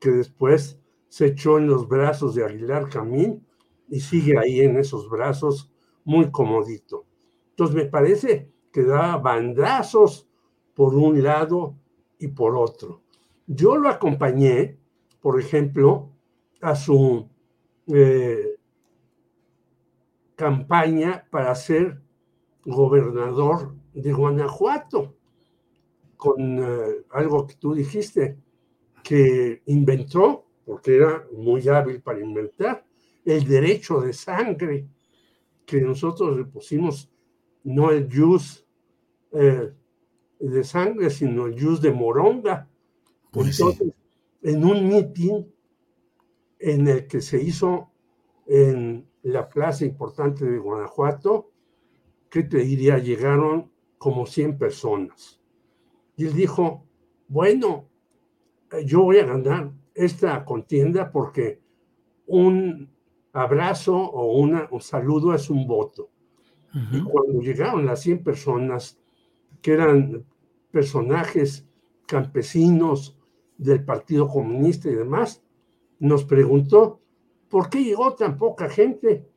que 0.00 0.10
después 0.10 0.80
se 1.08 1.26
echó 1.26 1.58
en 1.58 1.68
los 1.68 1.88
brazos 1.88 2.34
de 2.34 2.44
Aguilar 2.44 2.88
Camín 2.88 3.46
y 3.88 4.00
sigue 4.00 4.36
ahí 4.38 4.60
en 4.60 4.76
esos 4.76 5.08
brazos 5.08 5.70
muy 6.04 6.30
comodito. 6.30 7.06
Entonces 7.50 7.76
me 7.76 7.86
parece 7.86 8.50
que 8.72 8.82
da 8.82 9.16
bandazos 9.16 10.28
por 10.74 10.94
un 10.96 11.22
lado 11.22 11.76
y 12.18 12.28
por 12.28 12.56
otro. 12.56 13.02
Yo 13.46 13.76
lo 13.76 13.88
acompañé, 13.88 14.78
por 15.20 15.40
ejemplo, 15.40 16.10
a 16.60 16.74
su 16.74 17.28
eh, 17.86 18.53
campaña 20.36 21.26
para 21.30 21.54
ser 21.54 22.00
gobernador 22.64 23.74
de 23.92 24.12
Guanajuato, 24.12 25.16
con 26.16 26.58
eh, 26.58 27.04
algo 27.10 27.46
que 27.46 27.54
tú 27.54 27.74
dijiste, 27.74 28.38
que 29.02 29.62
inventó, 29.66 30.46
porque 30.64 30.96
era 30.96 31.26
muy 31.36 31.68
hábil 31.68 32.00
para 32.00 32.20
inventar, 32.20 32.84
el 33.24 33.46
derecho 33.46 34.00
de 34.00 34.12
sangre, 34.12 34.88
que 35.66 35.80
nosotros 35.80 36.36
le 36.36 36.44
pusimos 36.44 37.10
no 37.64 37.90
el 37.90 38.08
jus 38.14 38.66
eh, 39.32 39.72
de 40.38 40.64
sangre, 40.64 41.10
sino 41.10 41.46
el 41.46 41.60
jus 41.60 41.80
de 41.80 41.90
moronga. 41.90 42.68
Pues 43.30 43.58
Entonces, 43.58 43.92
en 44.42 44.64
un 44.64 44.88
mitin 44.88 45.52
en 46.58 46.88
el 46.88 47.06
que 47.06 47.20
se 47.20 47.42
hizo 47.42 47.90
en 48.46 49.06
la 49.24 49.48
plaza 49.48 49.84
importante 49.84 50.44
de 50.44 50.58
Guanajuato, 50.58 51.50
que 52.28 52.42
te 52.42 52.58
diría, 52.58 52.98
llegaron 52.98 53.72
como 53.96 54.26
100 54.26 54.58
personas. 54.58 55.40
Y 56.16 56.26
él 56.26 56.34
dijo, 56.34 56.84
bueno, 57.28 57.88
eh, 58.70 58.84
yo 58.84 59.02
voy 59.02 59.18
a 59.18 59.24
ganar 59.24 59.72
esta 59.94 60.44
contienda 60.44 61.10
porque 61.10 61.60
un 62.26 62.90
abrazo 63.32 63.96
o 63.96 64.36
una, 64.38 64.68
un 64.70 64.80
saludo 64.80 65.34
es 65.34 65.50
un 65.50 65.66
voto. 65.66 66.10
Y 66.90 67.00
cuando 67.02 67.40
llegaron 67.40 67.86
las 67.86 68.00
100 68.00 68.24
personas, 68.24 68.98
que 69.62 69.74
eran 69.74 70.24
personajes 70.72 71.68
campesinos 72.04 73.16
del 73.56 73.84
Partido 73.84 74.26
Comunista 74.26 74.90
y 74.90 74.94
demás, 74.96 75.40
nos 76.00 76.24
preguntó, 76.24 77.00
¿por 77.54 77.70
qué 77.70 77.84
llegó 77.84 78.12
tan 78.16 78.36
poca 78.36 78.68
gente? 78.68 79.30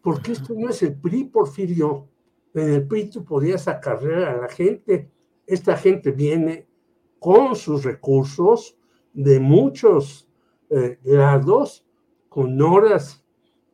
Porque 0.00 0.30
esto 0.30 0.54
no 0.56 0.68
es 0.68 0.84
el 0.84 0.94
PRI, 0.94 1.24
Porfirio. 1.24 2.06
En 2.54 2.74
el 2.74 2.86
PRI 2.86 3.10
tú 3.10 3.24
podías 3.24 3.66
acarrear 3.66 4.22
a 4.22 4.40
la 4.42 4.48
gente. 4.48 5.10
Esta 5.44 5.76
gente 5.76 6.12
viene 6.12 6.68
con 7.18 7.56
sus 7.56 7.82
recursos 7.82 8.78
de 9.12 9.40
muchos 9.40 10.28
eh, 10.70 11.00
lados, 11.02 11.84
con 12.28 12.62
horas 12.62 13.26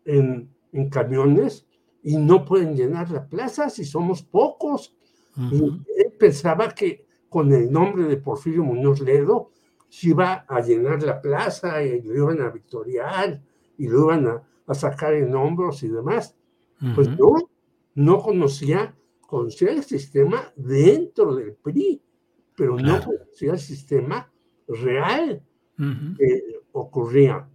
en, 0.06 0.50
camiones, 0.90 1.66
y 2.02 2.16
no 2.16 2.46
pueden 2.46 2.74
llenar 2.74 3.10
la 3.10 3.28
plaza 3.28 3.68
si 3.68 3.84
somos 3.84 4.22
pocos. 4.22 4.96
Y 5.36 5.64
él 5.98 6.14
pensaba 6.18 6.70
que 6.70 7.04
con 7.28 7.52
el 7.52 7.70
nombre 7.70 8.04
de 8.04 8.16
Porfirio 8.16 8.64
Muñoz 8.64 9.00
Ledo 9.00 9.50
se 9.90 10.08
iba 10.08 10.46
a 10.48 10.62
llenar 10.62 11.02
la 11.02 11.20
plaza 11.20 11.82
y 11.82 12.00
lo 12.00 12.14
iban 12.14 12.40
a 12.40 12.48
victoriar 12.48 13.51
y 13.82 13.88
lo 13.88 14.04
iban 14.04 14.28
a, 14.28 14.74
sacar 14.74 15.12
en 15.12 15.34
hombros 15.34 15.82
y 15.82 15.88
demás. 15.88 16.36
Pues 16.94 17.08
no, 17.08 17.50
no 17.96 18.22
conocía, 18.22 18.96
conocía 19.20 19.72
el 19.72 19.82
sistema 19.82 20.52
dentro 20.56 21.34
del 21.34 21.54
PRI, 21.54 22.00
pero 22.56 22.76
no 22.78 23.02
conocía 23.04 23.52
el 23.52 23.58
sistema 23.58 24.32
real 24.68 25.42
que 25.76 26.60
ocurría. 26.70 27.48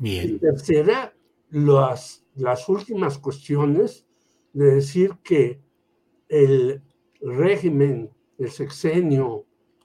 Y 0.00 0.38
tercera, 0.38 1.14
las, 1.50 2.24
las 2.34 2.66
últimas 2.68 3.18
cuestiones 3.18 4.06
de 4.54 4.76
decir 4.76 5.12
que 5.22 5.60
el 6.28 6.82
régimen, 7.20 8.10
el 8.38 8.50
sexenio 8.50 9.44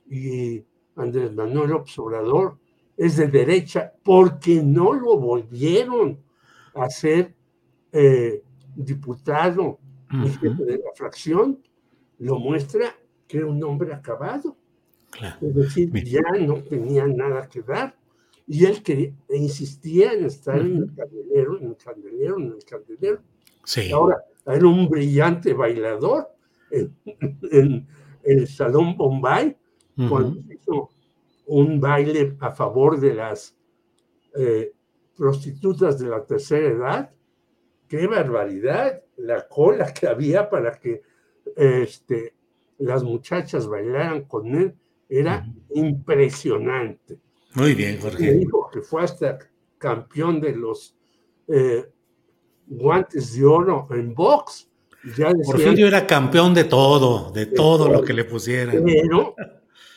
y 0.09 0.63
Andrés 0.95 1.33
Manuel 1.33 1.73
Obrador 1.97 2.57
es 2.99 3.15
de 3.15 3.27
derecha 3.27 3.93
porque 4.03 4.61
no 4.61 4.93
lo 4.93 5.17
volvieron 5.17 6.19
a 6.75 6.89
ser 6.89 7.33
eh, 7.93 8.43
diputado. 8.75 9.79
Y 10.11 10.27
jefe 10.27 10.65
de 10.65 10.77
la 10.79 10.91
fracción, 10.95 11.59
lo 12.17 12.39
muestra 12.39 12.93
que 13.25 13.37
era 13.37 13.47
un 13.47 13.63
hombre 13.63 13.93
acabado. 13.93 14.57
Es 15.39 15.55
decir, 15.55 15.93
ya 16.03 16.19
no 16.41 16.55
tenía 16.63 17.07
nada 17.07 17.47
que 17.47 17.61
dar. 17.61 17.95
Y 18.45 18.65
él 18.65 18.83
que 18.83 19.13
insistía 19.29 20.11
en 20.11 20.25
estar 20.25 20.59
en 20.59 20.77
el 20.77 20.93
candelero, 20.93 21.57
en 21.57 21.67
el 21.67 21.77
candelero, 21.77 22.37
en 22.37 22.47
el 22.47 22.65
candelero. 22.65 23.21
Ahora, 23.93 24.17
era 24.45 24.67
un 24.67 24.89
brillante 24.89 25.53
bailador 25.53 26.27
en, 26.71 27.87
el 28.23 28.47
Salón 28.47 28.97
Bombay, 28.97 29.55
cuando 29.95 30.41
hizo 30.51 30.89
un 31.49 31.79
baile 31.79 32.37
a 32.39 32.51
favor 32.51 32.99
de 32.99 33.13
las 33.13 33.57
eh, 34.35 34.71
prostitutas 35.15 35.99
de 35.99 36.07
la 36.07 36.23
tercera 36.23 36.67
edad. 36.67 37.11
¡Qué 37.87 38.07
barbaridad! 38.07 39.01
La 39.17 39.47
cola 39.47 39.93
que 39.93 40.07
había 40.07 40.49
para 40.49 40.79
que 40.79 41.01
este, 41.55 42.35
las 42.77 43.03
muchachas 43.03 43.67
bailaran 43.67 44.25
con 44.25 44.55
él 44.55 44.75
era 45.09 45.45
impresionante. 45.73 47.19
Muy 47.55 47.73
bien, 47.73 47.99
Jorge. 47.99 48.33
dijo 48.33 48.69
que 48.71 48.81
fue 48.81 49.03
hasta 49.03 49.39
campeón 49.79 50.39
de 50.39 50.55
los 50.55 50.95
eh, 51.47 51.89
guantes 52.67 53.35
de 53.35 53.45
oro 53.45 53.87
en 53.89 54.13
box. 54.13 54.69
Ya 55.17 55.31
Porfirio 55.31 55.87
era 55.87 56.05
campeón 56.05 56.53
de 56.53 56.65
todo, 56.65 57.31
de, 57.31 57.47
todo, 57.47 57.89
lo 57.89 58.03
que 58.03 58.13
le 58.13 58.25
pusieran. 58.25 58.83
Pero 58.85 59.33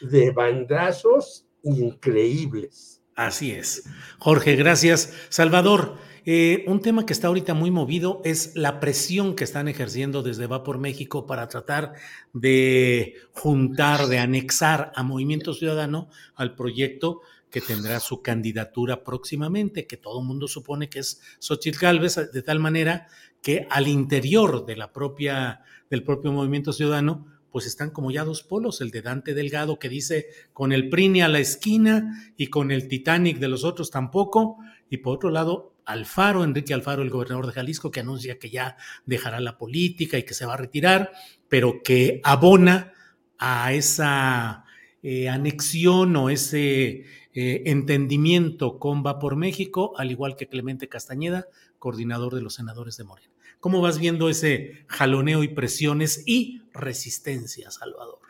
de 0.03 0.31
bandazos 0.31 1.47
increíbles. 1.63 3.03
Así 3.15 3.53
es. 3.53 3.85
Jorge, 4.19 4.57
gracias. 4.57 5.13
Salvador, 5.29 5.97
eh, 6.25 6.65
un 6.69 6.81
tema 6.81 7.05
que 7.05 7.13
está 7.13 7.29
ahorita 7.29 7.53
muy 7.53 7.71
movido 7.71 8.21
es 8.25 8.55
la 8.55 8.81
presión 8.81 9.35
que 9.35 9.45
están 9.45 9.69
ejerciendo 9.69 10.23
desde 10.23 10.47
Va 10.47 10.63
por 10.63 10.79
México 10.79 11.27
para 11.27 11.49
tratar 11.49 11.95
de 12.33 13.17
juntar, 13.33 14.07
de 14.07 14.19
anexar 14.19 14.93
a 14.95 15.03
Movimiento 15.03 15.53
Ciudadano 15.53 16.09
al 16.35 16.55
proyecto 16.55 17.21
que 17.51 17.61
tendrá 17.61 18.01
su 18.01 18.23
candidatura 18.23 19.05
próximamente, 19.05 19.87
que 19.87 19.99
todo 19.99 20.21
el 20.21 20.27
mundo 20.27 20.49
supone 20.49 20.89
que 20.89 21.01
es 21.01 21.21
Xochitl 21.39 21.79
Galvez, 21.79 22.33
de 22.33 22.43
tal 22.43 22.61
manera 22.61 23.09
que 23.43 23.67
al 23.69 23.89
interior 23.89 24.65
de 24.65 24.77
la 24.77 24.93
propia, 24.93 25.61
del 25.91 26.03
propio 26.03 26.33
Movimiento 26.33 26.73
Ciudadano, 26.73 27.27
pues 27.53 27.67
están 27.67 27.91
como 27.91 28.11
ya 28.11 28.25
dos 28.25 28.43
polos, 28.43 28.81
el 28.81 28.91
de 28.91 29.03
Dante 29.03 29.35
Delgado 29.35 29.79
que 29.79 29.89
dice 29.89 30.27
con 30.53 30.73
el 30.73 30.89
Prini 30.89 31.21
a 31.21 31.29
la 31.29 31.39
esquina 31.39 32.33
y 32.37 32.49
con 32.49 32.71
el 32.71 32.89
Titanic 32.89 33.39
de 33.39 33.49
los 33.49 33.63
otros 33.63 33.91
tampoco, 33.91 34.57
y 34.91 34.97
por 34.97 35.15
otro 35.15 35.31
lado 35.31 35.75
Alfaro, 35.85 36.45
Enrique 36.45 36.75
Alfaro, 36.75 37.03
el 37.03 37.11
gobernador 37.11 37.47
de 37.47 37.53
Jalisco, 37.53 37.91
que 37.91 38.01
anuncia 38.01 38.39
que 38.39 38.51
ya 38.51 38.77
dejará 39.05 39.41
la 39.41 39.59
política 39.59 40.19
y 40.19 40.23
que 40.23 40.35
se 40.35 40.47
va 40.47 40.55
a 40.55 40.57
retirar, 40.59 41.13
pero 41.49 41.83
que 41.83 42.21
abona 42.25 42.93
a 43.39 43.73
esa 43.73 44.65
eh, 45.03 45.29
anexión 45.29 46.15
o 46.17 46.31
ese 46.31 47.05
eh, 47.35 47.63
entendimiento 47.67 48.79
con 48.79 49.05
Va 49.05 49.19
por 49.19 49.37
México, 49.37 49.93
al 49.97 50.11
igual 50.11 50.37
que 50.37 50.49
Clemente 50.49 50.89
Castañeda, 50.89 51.47
coordinador 51.79 52.35
de 52.35 52.43
los 52.43 52.55
senadores 52.55 52.97
de 52.97 53.05
Morena. 53.05 53.33
¿Cómo 53.59 53.81
vas 53.81 53.99
viendo 53.99 54.29
ese 54.29 54.85
jaloneo 54.89 55.43
y 55.43 55.49
presiones 55.49 56.23
y 56.27 56.62
resistencia, 56.73 57.71
Salvador? 57.71 58.21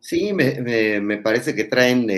Sí, 0.00 0.32
me, 0.32 1.18
parece 1.18 1.54
que 1.54 1.64
traen 1.64 2.08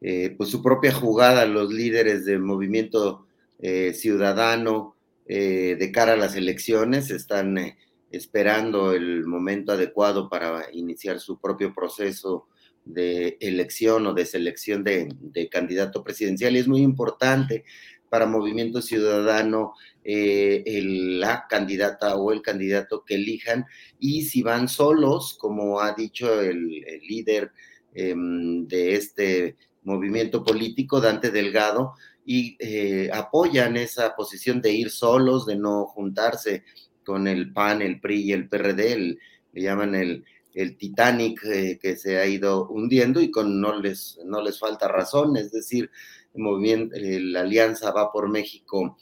eh, 0.00 0.34
pues 0.36 0.50
su 0.50 0.62
propia 0.62 0.92
jugada 0.92 1.46
los 1.46 1.72
líderes 1.72 2.24
del 2.24 2.40
movimiento 2.40 3.26
eh, 3.58 3.94
ciudadano 3.94 4.96
eh, 5.28 5.76
de 5.78 5.90
cara 5.90 6.12
a 6.12 6.16
las 6.16 6.36
elecciones, 6.36 7.10
están 7.10 7.58
eh, 7.58 7.76
esperando 8.12 8.92
el 8.92 9.26
momento 9.26 9.72
adecuado 9.72 10.28
para 10.28 10.66
iniciar 10.72 11.18
su 11.18 11.40
propio 11.40 11.74
proceso 11.74 12.46
de 12.84 13.36
elección 13.40 14.06
o 14.06 14.14
de 14.14 14.24
selección 14.24 14.84
de, 14.84 15.48
candidato 15.50 16.04
presidencial 16.04 16.54
y 16.54 16.60
es 16.60 16.68
muy 16.68 16.82
importante 16.82 17.64
para 18.08 18.26
Movimiento 18.26 18.80
Ciudadano 18.80 19.74
la 20.06 21.46
candidata 21.48 22.16
o 22.16 22.32
el 22.32 22.42
candidato 22.42 23.04
que 23.04 23.16
elijan. 23.16 23.66
Y 23.98 24.22
si 24.22 24.42
van 24.42 24.68
solos, 24.68 25.36
como 25.38 25.80
ha 25.80 25.92
dicho 25.94 26.40
el, 26.40 26.84
el 26.86 27.00
líder 27.00 27.52
em, 27.94 28.66
de 28.66 28.94
este 28.94 29.56
movimiento 29.82 30.44
político, 30.44 31.00
Dante 31.00 31.30
Delgado, 31.30 31.94
y 32.24 32.56
eh, 32.58 33.08
apoyan 33.12 33.76
esa 33.76 34.14
posición 34.16 34.60
de 34.60 34.72
ir 34.72 34.90
solos, 34.90 35.46
de 35.46 35.56
no 35.56 35.86
juntarse 35.86 36.64
con 37.04 37.28
el 37.28 37.52
PAN, 37.52 37.82
el 37.82 38.00
PRI 38.00 38.22
y 38.22 38.32
el 38.32 38.48
PRD, 38.48 39.16
le 39.52 39.62
llaman 39.62 39.94
el, 39.94 40.24
el 40.54 40.76
Titanic 40.76 41.44
eh, 41.44 41.78
que 41.80 41.96
se 41.96 42.18
ha 42.18 42.26
ido 42.26 42.68
hundiendo 42.68 43.20
y 43.20 43.30
con 43.30 43.60
no 43.60 43.78
les, 43.80 44.18
no 44.24 44.42
les 44.42 44.58
falta 44.58 44.88
razón, 44.88 45.36
es 45.36 45.52
decir, 45.52 45.90
el 46.34 46.42
movimiento, 46.42 46.96
la 46.98 47.40
Alianza 47.40 47.92
Va 47.92 48.10
por 48.10 48.28
México 48.28 48.98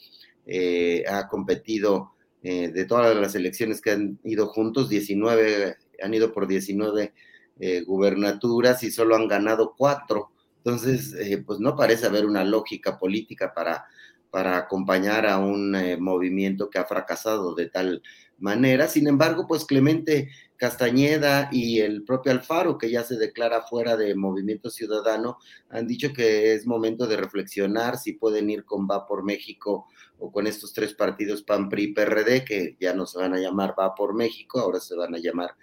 ha 1.09 1.27
competido 1.27 2.13
de 2.41 2.85
todas 2.85 3.15
las 3.15 3.33
elecciones 3.33 3.81
que 3.81 3.91
han 3.91 4.19
ido 4.23 4.47
juntos, 4.47 4.87
19, 4.89 5.75
han 6.01 6.13
ido 6.13 6.31
por 6.31 6.47
19 6.47 7.13
gubernaturas 7.85 8.83
y 8.83 8.91
solo 8.91 9.15
han 9.15 9.27
ganado 9.27 9.73
cuatro. 9.77 10.31
Entonces, 10.57 11.15
pues 11.45 11.59
no 11.59 11.75
parece 11.75 12.05
haber 12.05 12.25
una 12.25 12.43
lógica 12.43 12.99
política 12.99 13.53
para 13.53 13.85
para 14.35 14.57
acompañar 14.57 15.25
a 15.25 15.37
un 15.37 15.73
eh, 15.77 15.95
movimiento 15.95 16.69
que 16.69 16.77
ha 16.77 16.83
fracasado 16.83 17.55
de 17.55 17.69
tal 17.69 18.03
manera. 18.37 18.89
Sin 18.89 19.07
embargo, 19.07 19.47
pues 19.47 19.63
Clemente 19.63 20.27
Castañeda 20.57 21.47
y 21.53 21.79
el 21.79 22.03
propio 22.03 22.33
Alfaro, 22.33 22.77
que 22.77 22.89
ya 22.89 23.05
se 23.05 23.15
declara 23.15 23.61
fuera 23.61 23.95
de 23.95 24.13
Movimiento 24.13 24.69
Ciudadano, 24.69 25.37
han 25.69 25.87
dicho 25.87 26.11
que 26.11 26.53
es 26.53 26.67
momento 26.67 27.07
de 27.07 27.15
reflexionar 27.15 27.97
si 27.97 28.11
pueden 28.11 28.49
ir 28.49 28.65
con 28.65 28.89
Va 28.91 29.07
por 29.07 29.23
México 29.23 29.87
o 30.19 30.31
con 30.31 30.47
estos 30.47 30.73
tres 30.73 30.93
partidos 30.93 31.43
PAN, 31.43 31.69
PRI, 31.69 31.93
PRD, 31.93 32.45
que 32.45 32.75
ya 32.79 32.93
no 32.93 33.05
se 33.05 33.19
van 33.19 33.33
a 33.33 33.39
llamar 33.39 33.75
Va 33.77 33.95
por 33.95 34.15
México, 34.15 34.59
ahora 34.59 34.79
se 34.79 34.95
van 34.95 35.15
a 35.15 35.19
llamar 35.19 35.55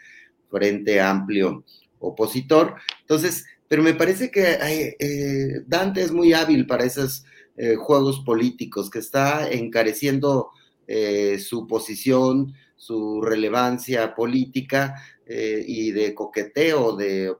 Frente 0.50 1.00
Amplio 1.00 1.64
Opositor. 1.98 2.74
Entonces, 3.00 3.46
pero 3.68 3.82
me 3.82 3.94
parece 3.94 4.30
que 4.30 4.58
eh, 4.98 5.62
Dante 5.66 6.02
es 6.02 6.12
muy 6.12 6.32
hábil 6.32 6.66
para 6.66 6.84
esas 6.84 7.24
eh, 7.54 7.76
juegos 7.76 8.20
políticos, 8.20 8.88
que 8.88 8.98
está 8.98 9.50
encareciendo 9.50 10.50
eh, 10.86 11.38
su 11.38 11.66
posición, 11.66 12.54
su 12.76 13.20
relevancia 13.20 14.14
política 14.14 14.94
eh, 15.26 15.62
y 15.66 15.92
de 15.92 16.14
coqueteo 16.14 16.96
de 16.96 17.34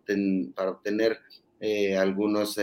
para 0.54 0.72
obtener 0.72 1.18
algunos 1.96 2.56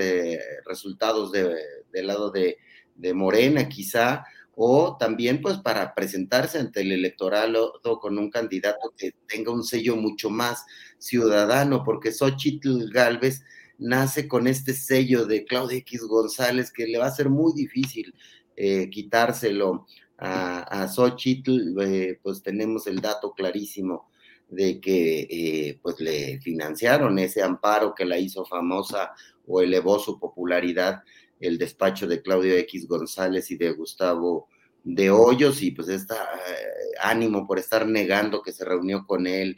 resultados 0.65 1.31
de, 1.31 1.55
del 1.93 2.07
lado 2.07 2.31
de, 2.31 2.57
de, 2.95 3.13
Morena, 3.13 3.69
quizá, 3.69 4.26
o 4.61 4.98
también 4.98 5.41
pues 5.41 5.57
para 5.60 5.95
presentarse 5.95 6.60
ante 6.60 6.81
el 6.81 6.91
electorado 6.91 7.80
con 8.02 8.18
un 8.18 8.30
candidato 8.30 8.94
que 8.98 9.14
tenga 9.26 9.53
un 9.53 9.64
sello 9.64 9.95
mucho 9.95 10.30
más 10.30 10.65
ciudadano, 10.98 11.81
porque 11.86 12.11
Xochitl 12.11 12.90
Galvez 12.91 13.41
nace 13.77 14.27
con 14.27 14.48
este 14.48 14.73
sello 14.73 15.26
de 15.26 15.45
Claudia 15.45 15.77
X 15.77 16.02
González 16.02 16.73
que 16.73 16.88
le 16.88 16.98
va 16.98 17.06
a 17.06 17.15
ser 17.15 17.30
muy 17.30 17.53
difícil 17.53 18.14
eh, 18.57 18.90
quitárselo 18.90 19.88
a, 20.18 20.81
a 20.81 20.90
Xochitl, 20.90 21.80
eh, 21.81 22.19
pues 22.22 22.44
tenemos 22.44 22.86
el 22.88 22.99
dato 22.99 23.31
clarísimo 23.31 24.10
de 24.49 24.81
que 24.81 25.22
eh, 25.30 25.80
pues 25.81 26.02
le 26.02 26.41
financiaron 26.41 27.18
ese 27.18 27.41
amparo 27.41 27.95
que 27.95 28.03
la 28.03 28.18
hizo 28.18 28.44
famosa 28.44 29.11
o 29.48 29.61
elevó 29.61 29.99
su 29.99 30.19
popularidad 30.19 31.02
el 31.39 31.57
despacho 31.57 32.07
de 32.07 32.21
Claudio 32.21 32.55
X 32.57 32.87
González 32.87 33.49
y 33.51 33.57
de 33.57 33.71
Gustavo 33.71 34.47
de 34.83 35.11
Hoyos 35.11 35.61
y 35.61 35.71
pues 35.71 35.89
está 35.89 36.29
ánimo 37.01 37.45
por 37.45 37.59
estar 37.59 37.87
negando 37.87 38.41
que 38.41 38.51
se 38.51 38.65
reunió 38.65 39.05
con 39.05 39.27
él, 39.27 39.57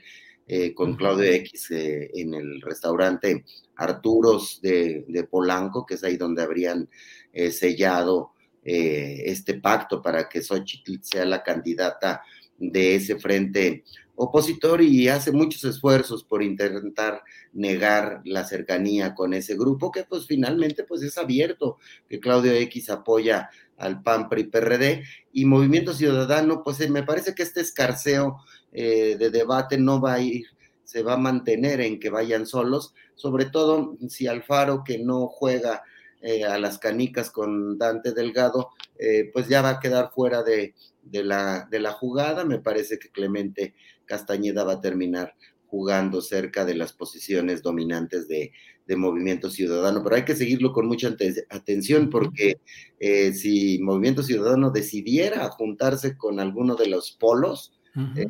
con 0.75 0.95
Claudio 0.95 1.31
X 1.31 1.67
en 1.71 2.33
el 2.33 2.61
restaurante 2.61 3.45
Arturos 3.81 4.59
de, 4.61 5.27
Polanco, 5.29 5.85
que 5.85 5.95
es 5.95 6.03
ahí 6.03 6.17
donde 6.17 6.43
habrían 6.43 6.87
eh, 7.33 7.51
sellado 7.51 8.33
eh, 8.63 9.23
este 9.25 9.55
pacto 9.55 10.01
para 10.01 10.29
que 10.29 10.41
Xochitl 10.41 11.01
sea 11.01 11.25
la 11.25 11.41
candidata 11.41 12.21
de 12.57 12.95
ese 12.95 13.17
frente 13.17 13.83
opositor 14.23 14.81
y 14.81 15.07
hace 15.07 15.31
muchos 15.31 15.63
esfuerzos 15.63 16.23
por 16.23 16.43
intentar 16.43 17.23
negar 17.53 18.21
la 18.25 18.45
cercanía 18.45 19.13
con 19.15 19.33
ese 19.33 19.55
grupo 19.55 19.91
que 19.91 20.03
pues 20.03 20.27
finalmente 20.27 20.83
pues 20.83 21.01
es 21.01 21.17
abierto, 21.17 21.77
que 22.09 22.19
Claudio 22.19 22.51
X 22.53 22.89
apoya 22.89 23.49
al 23.77 24.03
PAN, 24.03 24.29
PRI, 24.29 24.45
PRD 24.45 25.03
y 25.33 25.45
Movimiento 25.45 25.93
Ciudadano, 25.93 26.63
pues 26.63 26.79
eh, 26.81 26.89
me 26.89 27.03
parece 27.03 27.33
que 27.33 27.43
este 27.43 27.61
escarceo 27.61 28.37
de 28.71 29.29
debate 29.31 29.77
no 29.77 29.99
va 29.99 30.13
a 30.13 30.21
ir 30.21 30.45
se 30.91 31.03
va 31.03 31.13
a 31.13 31.17
mantener 31.17 31.79
en 31.79 32.01
que 32.01 32.09
vayan 32.09 32.45
solos, 32.45 32.93
sobre 33.15 33.45
todo 33.45 33.97
si 34.09 34.27
Alfaro, 34.27 34.83
que 34.83 34.99
no 34.99 35.27
juega 35.27 35.83
eh, 36.19 36.43
a 36.43 36.59
las 36.59 36.79
canicas 36.79 37.31
con 37.31 37.77
Dante 37.77 38.11
Delgado, 38.11 38.71
eh, 38.99 39.29
pues 39.31 39.47
ya 39.47 39.61
va 39.61 39.69
a 39.69 39.79
quedar 39.79 40.11
fuera 40.13 40.43
de, 40.43 40.75
la, 41.11 41.65
de 41.71 41.79
la 41.79 41.93
jugada. 41.93 42.43
Me 42.43 42.59
parece 42.59 42.99
que 42.99 43.09
Clemente 43.09 43.73
Castañeda 44.11 44.65
va 44.65 44.73
a 44.73 44.81
terminar 44.81 45.35
jugando 45.67 46.21
cerca 46.21 46.65
de 46.65 46.75
las 46.75 46.91
posiciones 46.91 47.61
dominantes 47.61 48.27
de, 48.27 48.51
Movimiento 48.93 49.49
Ciudadano, 49.49 50.03
pero 50.03 50.17
hay 50.17 50.25
que 50.25 50.35
seguirlo 50.35 50.73
con 50.73 50.85
mucha 50.85 51.15
atención 51.49 52.09
porque 52.09 52.59
eh, 52.99 53.31
si 53.31 53.79
Movimiento 53.79 54.21
Ciudadano 54.21 54.69
decidiera 54.69 55.47
juntarse 55.47 56.17
con 56.17 56.41
alguno 56.41 56.75
de 56.75 56.87
los 56.87 57.13
polos, 57.13 57.71
eh, 58.17 58.25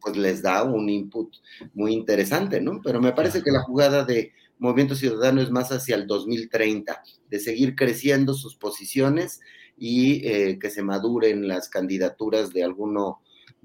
pues 0.00 0.16
les 0.16 0.40
da 0.40 0.64
un 0.64 0.88
input 0.88 1.34
muy 1.74 1.92
interesante, 1.92 2.62
¿no? 2.62 2.80
Pero 2.82 2.98
me 2.98 3.12
parece 3.12 3.42
que 3.42 3.50
la 3.50 3.60
jugada 3.60 4.06
de 4.06 4.32
Movimiento 4.58 4.94
Ciudadano 4.94 5.42
es 5.42 5.50
más 5.50 5.70
hacia 5.70 5.96
el 5.96 6.06
2030, 6.06 7.02
de 7.28 7.38
seguir 7.38 7.76
creciendo 7.76 8.32
sus 8.32 8.56
posiciones 8.56 9.40
y 9.76 10.26
eh, 10.26 10.58
que 10.58 10.70
se 10.70 10.82
maduren 10.82 11.46
las 11.46 11.68
candidaturas 11.68 12.54
de 12.54 12.64
alguno 12.64 13.20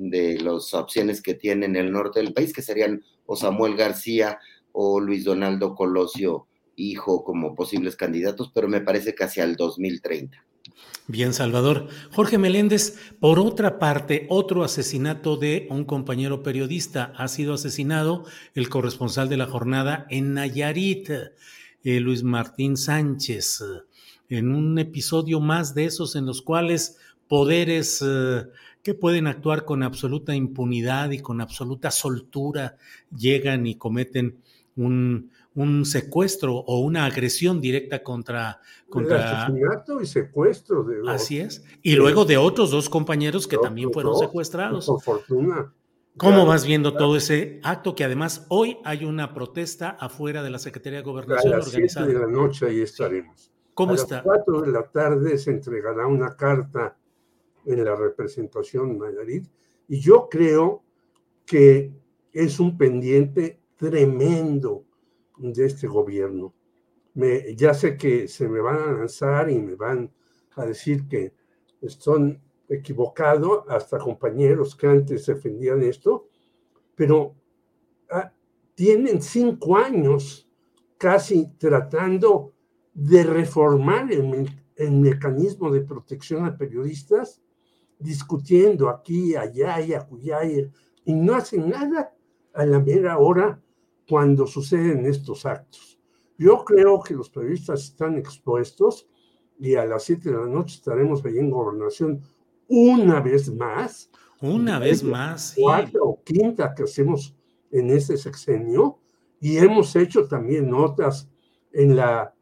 de 0.09 0.39
las 0.39 0.73
opciones 0.73 1.21
que 1.21 1.35
tiene 1.35 1.65
en 1.65 1.75
el 1.75 1.91
norte 1.91 2.19
del 2.19 2.33
país, 2.33 2.53
que 2.53 2.61
serían 2.61 3.03
o 3.25 3.35
Samuel 3.35 3.75
García 3.75 4.39
o 4.71 4.99
Luis 4.99 5.23
Donaldo 5.23 5.75
Colosio, 5.75 6.47
hijo, 6.75 7.23
como 7.23 7.55
posibles 7.55 7.95
candidatos, 7.95 8.51
pero 8.53 8.67
me 8.67 8.81
parece 8.81 9.13
que 9.13 9.23
hacia 9.23 9.43
el 9.43 9.55
2030. 9.55 10.43
Bien, 11.07 11.33
Salvador. 11.33 11.87
Jorge 12.11 12.37
Meléndez, 12.37 12.97
por 13.19 13.39
otra 13.39 13.79
parte, 13.79 14.27
otro 14.29 14.63
asesinato 14.63 15.35
de 15.35 15.67
un 15.69 15.83
compañero 15.83 16.41
periodista. 16.41 17.13
Ha 17.17 17.27
sido 17.27 17.53
asesinado 17.53 18.25
el 18.55 18.69
corresponsal 18.69 19.27
de 19.27 19.37
la 19.37 19.47
jornada 19.47 20.05
en 20.09 20.33
Nayarit, 20.33 21.09
eh, 21.83 21.99
Luis 21.99 22.23
Martín 22.23 22.77
Sánchez, 22.77 23.63
en 24.29 24.55
un 24.55 24.79
episodio 24.79 25.39
más 25.39 25.75
de 25.75 25.85
esos 25.85 26.15
en 26.15 26.25
los 26.25 26.41
cuales 26.41 26.97
poderes 27.27 28.03
eh, 28.05 28.43
que 28.83 28.93
pueden 28.93 29.27
actuar 29.27 29.65
con 29.65 29.83
absoluta 29.83 30.35
impunidad 30.35 31.11
y 31.11 31.19
con 31.19 31.41
absoluta 31.41 31.91
soltura 31.91 32.77
llegan 33.15 33.67
y 33.67 33.75
cometen 33.75 34.39
un, 34.75 35.31
un 35.55 35.85
secuestro 35.85 36.55
o 36.55 36.79
una 36.79 37.05
agresión 37.05 37.61
directa 37.61 38.03
contra... 38.03 38.61
contra... 38.89 39.45
Asesinato 39.45 40.01
y 40.01 40.05
secuestro. 40.05 40.83
De 40.83 41.01
Así 41.07 41.39
es. 41.39 41.63
Y 41.81 41.95
luego 41.95 42.25
de 42.25 42.37
otros 42.37 42.71
dos 42.71 42.89
compañeros 42.89 43.47
que 43.47 43.57
también 43.57 43.91
fueron 43.91 44.17
secuestrados. 44.17 44.85
Por 44.85 45.01
fortuna. 45.01 45.73
¿Cómo 46.17 46.45
vas 46.45 46.65
viendo 46.65 46.93
todo 46.93 47.15
ese 47.15 47.59
acto 47.63 47.95
que 47.95 48.03
además 48.03 48.45
hoy 48.49 48.77
hay 48.83 49.05
una 49.05 49.33
protesta 49.33 49.91
afuera 49.91 50.43
de 50.43 50.49
la 50.49 50.59
Secretaría 50.59 50.99
de 50.99 51.05
Gobernación 51.05 51.53
a 51.53 51.57
las 51.57 51.67
organizada? 51.67 52.05
de 52.05 52.13
la 52.13 52.27
noche 52.27 52.67
ahí 52.67 52.81
estaremos. 52.81 53.51
¿Cómo 53.73 53.93
a 53.93 53.95
está? 53.95 54.15
las 54.15 54.23
4 54.25 54.61
de 54.61 54.71
la 54.71 54.83
tarde 54.83 55.37
se 55.37 55.51
entregará 55.51 56.07
una 56.07 56.35
carta 56.35 56.97
en 57.65 57.83
la 57.83 57.95
representación 57.95 58.97
Nayarit 58.97 59.47
y 59.87 59.99
yo 59.99 60.27
creo 60.29 60.83
que 61.45 61.91
es 62.31 62.59
un 62.59 62.77
pendiente 62.77 63.59
tremendo 63.75 64.85
de 65.37 65.65
este 65.65 65.87
gobierno. 65.87 66.53
Me, 67.13 67.55
ya 67.55 67.73
sé 67.73 67.97
que 67.97 68.27
se 68.27 68.47
me 68.47 68.61
van 68.61 68.77
a 68.77 68.91
lanzar 68.93 69.49
y 69.49 69.59
me 69.59 69.75
van 69.75 70.11
a 70.55 70.65
decir 70.65 71.07
que 71.07 71.33
están 71.81 72.41
equivocados, 72.69 73.65
hasta 73.67 73.97
compañeros 73.97 74.75
que 74.75 74.87
antes 74.87 75.25
defendían 75.25 75.81
esto, 75.81 76.29
pero 76.95 77.35
ah, 78.09 78.31
tienen 78.75 79.21
cinco 79.21 79.75
años 79.75 80.47
casi 80.97 81.47
tratando 81.57 82.53
de 82.93 83.23
reformar 83.23 84.11
el, 84.11 84.49
el, 84.75 84.91
mecanismo 84.91 85.71
de 85.71 85.81
protección 85.81 86.45
a 86.45 86.57
periodistas, 86.57 87.41
discutiendo 88.01 88.89
aquí, 88.89 89.35
allá 89.35 89.81
y 89.81 89.93
acullá, 89.93 90.39
y 90.45 91.13
no 91.13 91.35
hacen 91.35 91.69
nada 91.69 92.13
a 92.53 92.65
la 92.65 92.79
mera 92.79 93.17
hora 93.17 93.61
cuando 94.07 94.45
suceden 94.45 95.05
estos 95.05 95.45
actos. 95.45 95.99
Yo 96.37 96.65
creo 96.65 97.01
que 97.01 97.13
los 97.13 97.29
periodistas 97.29 97.83
están 97.83 98.17
expuestos 98.17 99.07
y 99.59 99.75
a 99.75 99.85
las 99.85 100.03
7 100.03 100.31
de 100.31 100.37
la 100.37 100.47
noche 100.47 100.75
estaremos 100.75 101.23
ahí 101.23 101.37
en 101.37 101.51
gobernación 101.51 102.21
una 102.67 103.21
vez 103.21 103.53
más. 103.53 104.09
Una 104.41 104.79
vez 104.79 105.03
más. 105.03 105.53
Cuarta 105.55 105.99
o 106.01 106.21
quinta 106.23 106.73
que 106.73 106.83
hacemos 106.83 107.35
en 107.69 107.91
este 107.91 108.17
sexenio 108.17 108.97
y 109.39 109.57
hemos 109.57 109.95
hecho 109.95 110.27
también 110.27 110.69
notas 110.69 111.29
en 111.71 111.95
la 111.95 112.33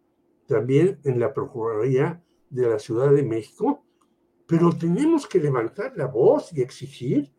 también 0.48 1.00
en 1.04 1.20
la 1.20 1.32
Procuraduría 1.34 2.24
de 2.50 2.68
la 2.68 2.80
Ciudad 2.80 3.12
de 3.12 3.22
México, 3.22 3.84
pero 4.50 4.72
tenemos 4.72 5.28
que 5.28 5.38
levantar 5.38 5.94
la 5.96 6.08
voz 6.08 6.52
y 6.54 6.62
exigir, 6.62 7.32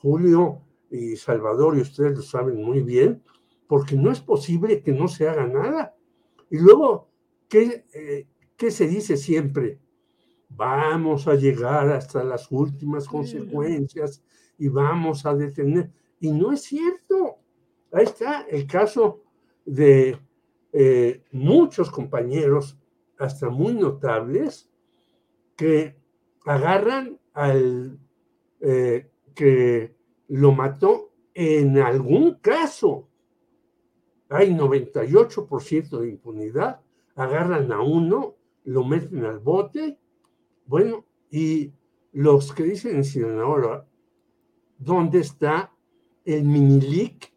Julio 0.00 0.62
y 0.90 1.14
Salvador, 1.14 1.76
y 1.76 1.82
ustedes 1.82 2.16
lo 2.16 2.22
saben 2.22 2.56
muy 2.64 2.80
bien, 2.80 3.22
porque 3.66 3.94
no 3.96 4.10
es 4.10 4.22
posible 4.22 4.80
que 4.82 4.90
no 4.90 5.06
se 5.06 5.28
haga 5.28 5.46
nada. 5.46 5.94
Y 6.48 6.58
luego, 6.58 7.10
¿qué, 7.50 7.84
eh, 7.92 8.26
¿qué 8.56 8.70
se 8.70 8.88
dice 8.88 9.18
siempre? 9.18 9.78
Vamos 10.48 11.28
a 11.28 11.34
llegar 11.34 11.90
hasta 11.90 12.24
las 12.24 12.50
últimas 12.50 13.06
consecuencias 13.08 14.24
y 14.56 14.68
vamos 14.68 15.26
a 15.26 15.34
detener. 15.34 15.92
Y 16.18 16.30
no 16.30 16.50
es 16.50 16.62
cierto. 16.62 17.40
Ahí 17.92 18.04
está 18.04 18.46
el 18.48 18.66
caso 18.66 19.22
de 19.66 20.18
eh, 20.72 21.24
muchos 21.30 21.90
compañeros, 21.90 22.78
hasta 23.18 23.50
muy 23.50 23.74
notables, 23.74 24.70
que 25.56 26.02
agarran 26.44 27.18
al 27.32 27.98
eh, 28.60 29.10
que 29.34 29.94
lo 30.28 30.52
mató 30.52 31.12
en 31.34 31.78
algún 31.78 32.34
caso. 32.34 33.08
Hay 34.28 34.54
98% 34.54 35.98
de 36.00 36.08
impunidad, 36.08 36.80
agarran 37.14 37.70
a 37.72 37.80
uno, 37.80 38.36
lo 38.64 38.84
meten 38.84 39.24
al 39.24 39.38
bote, 39.38 39.98
bueno, 40.66 41.04
y 41.30 41.72
los 42.12 42.52
que 42.52 42.62
dicen 42.62 42.96
en 42.96 43.04
Sinaloa, 43.04 43.86
¿dónde 44.78 45.20
está 45.20 45.72
el 46.24 46.44
Minilic 46.44 47.32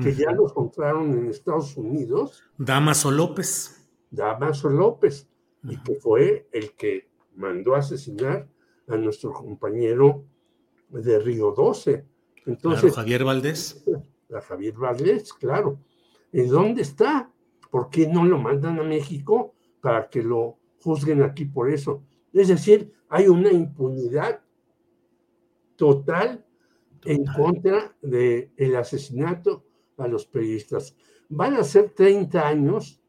que 0.00 0.14
ya 0.14 0.30
lo 0.32 0.48
encontraron 0.48 1.12
en 1.12 1.28
Estados 1.28 1.76
Unidos? 1.76 2.44
Damaso 2.56 3.10
López. 3.10 3.90
Damaso 4.10 4.68
López, 4.68 5.28
y 5.64 5.76
que 5.82 5.94
fue 5.96 6.48
el 6.52 6.72
que 6.72 7.11
mandó 7.36 7.74
a 7.74 7.78
asesinar 7.78 8.48
a 8.88 8.96
nuestro 8.96 9.32
compañero 9.32 10.24
de 10.88 11.18
Río 11.18 11.52
12. 11.52 12.04
Entonces, 12.46 12.94
Javier 12.94 13.24
Valdés. 13.24 13.84
A 14.34 14.40
Javier 14.40 14.74
Valdés, 14.74 15.30
claro. 15.34 15.78
¿En 16.32 16.48
dónde 16.48 16.80
está? 16.80 17.30
¿Por 17.70 17.90
qué 17.90 18.06
no 18.06 18.24
lo 18.24 18.38
mandan 18.38 18.80
a 18.80 18.82
México 18.82 19.52
para 19.82 20.08
que 20.08 20.22
lo 20.22 20.56
juzguen 20.80 21.22
aquí 21.22 21.44
por 21.44 21.70
eso? 21.70 22.02
Es 22.32 22.48
decir, 22.48 22.94
hay 23.10 23.28
una 23.28 23.52
impunidad 23.52 24.40
total, 25.76 26.46
en 27.04 27.24
contra 27.26 27.94
del 28.00 28.52
el 28.56 28.76
asesinato 28.76 29.64
a 29.98 30.08
los 30.08 30.26
periodistas. 30.26 30.96
Van 31.28 31.54
a 31.54 31.64
ser 31.64 31.90
30 31.90 32.46
años 32.46 33.00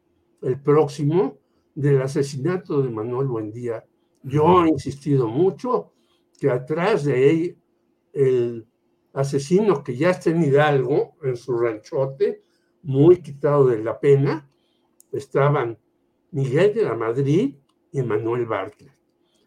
el 0.42 0.60
próximo 0.60 1.38
del 1.76 2.02
asesinato 2.02 2.82
de 2.82 2.90
Manuel 2.90 3.28
Buendía. 3.28 3.86
Yo 4.24 4.64
he 4.64 4.70
insistido 4.70 5.28
mucho 5.28 5.92
que 6.40 6.50
atrás 6.50 7.04
de 7.04 7.30
él, 7.30 7.58
el 8.14 8.68
asesino 9.14 9.84
que 9.84 9.96
ya 9.96 10.12
está 10.12 10.30
en 10.30 10.44
Hidalgo, 10.44 11.16
en 11.24 11.36
su 11.36 11.58
ranchote, 11.58 12.42
muy 12.84 13.22
quitado 13.22 13.68
de 13.68 13.84
la 13.84 14.00
pena, 14.00 14.50
estaban 15.12 15.78
Miguel 16.32 16.74
de 16.74 16.84
la 16.84 16.96
Madrid 16.96 17.56
y 17.92 18.02
Manuel 18.02 18.46
Bartlett. 18.46 18.92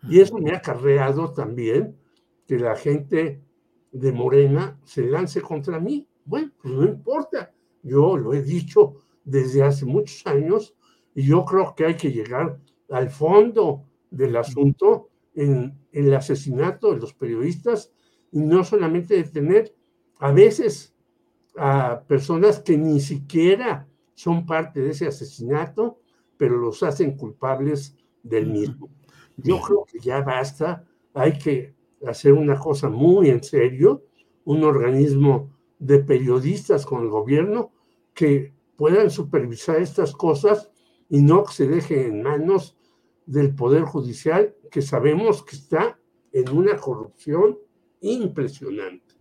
Y 0.09 0.20
eso 0.20 0.39
me 0.39 0.53
ha 0.53 0.59
acarreado 0.59 1.32
también 1.32 1.97
que 2.47 2.59
la 2.59 2.77
gente 2.77 3.43
de 3.90 4.12
Morena 4.12 4.78
se 4.85 5.05
lance 5.05 5.40
contra 5.40 5.81
mí. 5.81 6.07
Bueno, 6.24 6.53
pues 6.62 6.74
no 6.74 6.85
importa. 6.85 7.53
Yo 7.82 8.16
lo 8.16 8.32
he 8.35 8.43
dicho 8.43 8.94
desde 9.24 9.62
hace 9.62 9.85
muchos 9.85 10.27
años 10.27 10.74
y 11.15 11.27
yo 11.27 11.44
creo 11.44 11.74
que 11.74 11.86
hay 11.86 11.97
que 11.97 12.12
llegar 12.12 12.61
al 12.90 13.11
fondo 13.11 13.85
del 14.10 14.36
asunto 14.36 15.08
en, 15.34 15.78
el 15.92 16.14
asesinato 16.14 16.92
de 16.92 17.00
los 17.00 17.14
periodistas 17.14 17.92
y 18.32 18.40
no 18.40 18.64
solamente 18.64 19.14
detener 19.14 19.74
a 20.18 20.30
veces 20.30 20.94
a 21.56 22.02
personas 22.06 22.60
que 22.60 22.76
ni 22.76 23.00
siquiera 23.00 23.88
son 24.14 24.44
parte 24.44 24.80
de 24.80 24.90
ese 24.90 25.06
asesinato, 25.06 26.00
pero 26.36 26.58
los 26.58 26.82
hacen 26.82 27.16
culpables 27.16 27.96
del 28.22 28.46
mismo. 28.46 28.90
Yo 29.36 29.60
creo 29.60 29.84
que 29.84 30.00
ya 30.00 30.22
basta, 30.22 30.84
hay 31.14 31.38
que 31.38 31.74
hacer 32.06 32.32
una 32.32 32.58
cosa 32.58 32.88
muy 32.88 33.30
en 33.30 33.42
serio, 33.42 34.04
un 34.44 34.64
organismo 34.64 35.50
de 35.78 35.98
periodistas 35.98 36.84
con 36.86 37.02
el 37.02 37.08
gobierno 37.08 37.72
que 38.14 38.52
puedan 38.76 39.10
supervisar 39.10 39.76
estas 39.76 40.12
cosas 40.12 40.70
y 41.08 41.22
no 41.22 41.44
que 41.44 41.52
se 41.52 41.66
deje 41.66 42.06
en 42.06 42.22
manos 42.22 42.76
del 43.27 43.55
Poder 43.55 43.82
Judicial, 43.82 44.55
que 44.70 44.82
sabemos 44.82 45.43
que 45.43 45.57
está 45.57 45.98
en 46.32 46.48
una 46.51 46.77
corrupción 46.77 47.59
impresionante. 48.01 49.15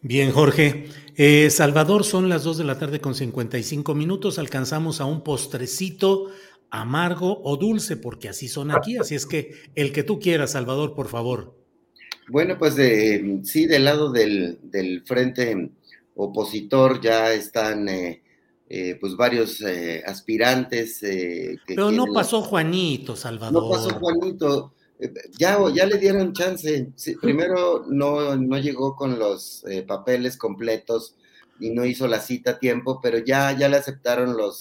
Bien, 0.00 0.30
Jorge. 0.30 0.86
Eh, 1.16 1.50
Salvador, 1.50 2.04
son 2.04 2.28
las 2.28 2.44
2 2.44 2.58
de 2.58 2.64
la 2.64 2.78
tarde 2.78 3.00
con 3.00 3.14
55 3.14 3.94
minutos. 3.94 4.38
Alcanzamos 4.38 5.00
a 5.00 5.04
un 5.04 5.22
postrecito 5.22 6.28
amargo 6.70 7.40
o 7.42 7.56
dulce, 7.56 7.96
porque 7.96 8.28
así 8.28 8.48
son 8.48 8.70
aquí. 8.70 8.96
Así 8.96 9.14
es 9.14 9.26
que 9.26 9.52
el 9.74 9.92
que 9.92 10.04
tú 10.04 10.20
quieras, 10.20 10.52
Salvador, 10.52 10.94
por 10.94 11.08
favor. 11.08 11.56
Bueno, 12.28 12.58
pues 12.58 12.76
de, 12.76 13.40
sí, 13.42 13.66
del 13.66 13.84
lado 13.84 14.12
del, 14.12 15.02
frente 15.04 15.70
opositor 16.14 17.00
ya 17.00 17.32
están 17.32 17.88
eh, 17.88 18.22
eh, 18.68 18.96
pues 19.00 19.16
varios 19.16 19.60
eh, 19.60 20.02
aspirantes. 20.06 21.00
Pero 21.66 21.90
no 21.90 22.06
pasó 22.12 22.42
Juanito, 22.42 23.16
Salvador. 23.16 23.62
No 23.62 23.70
pasó 23.70 23.90
Juanito. 23.98 24.74
Ya, 25.38 25.58
ya 25.72 25.86
le 25.86 25.96
dieron 25.98 26.32
chance. 26.32 26.92
primero 27.20 27.84
no, 27.88 28.34
no 28.36 28.58
llegó 28.58 28.96
con 28.96 29.18
los 29.18 29.64
papeles 29.86 30.36
completos 30.36 31.14
y 31.60 31.70
no 31.70 31.84
hizo 31.84 32.06
la 32.06 32.20
cita 32.20 32.52
a 32.52 32.58
tiempo, 32.58 33.00
pero 33.02 33.18
ya, 33.18 33.56
ya 33.56 33.68
le 33.68 33.76
aceptaron 33.76 34.36
los, 34.36 34.60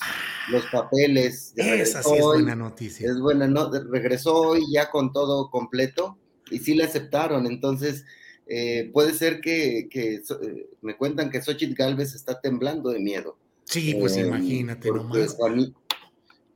los 0.49 0.65
papeles. 0.71 1.53
Esa 1.55 2.03
sí 2.03 2.15
es 2.15 2.21
buena 2.21 2.55
noticia. 2.55 3.09
Es 3.09 3.19
buena, 3.19 3.47
no, 3.47 3.71
regresó 3.91 4.35
hoy 4.35 4.63
ya 4.71 4.89
con 4.89 5.11
todo 5.11 5.49
completo 5.49 6.17
y 6.49 6.59
sí 6.59 6.73
le 6.73 6.83
aceptaron. 6.83 7.45
Entonces, 7.45 8.05
eh, 8.47 8.89
puede 8.93 9.13
ser 9.13 9.41
que, 9.41 9.89
eh, 9.93 10.69
me 10.81 10.97
cuentan 10.97 11.29
que 11.29 11.41
Xochitl 11.41 11.75
Galvez 11.75 12.15
está 12.15 12.39
temblando 12.39 12.89
de 12.89 12.99
miedo. 12.99 13.37
Sí, 13.67 13.95
pues 13.99 14.15
eh, 14.15 14.21
imagínate 14.21 14.89
nomás. 14.89 15.35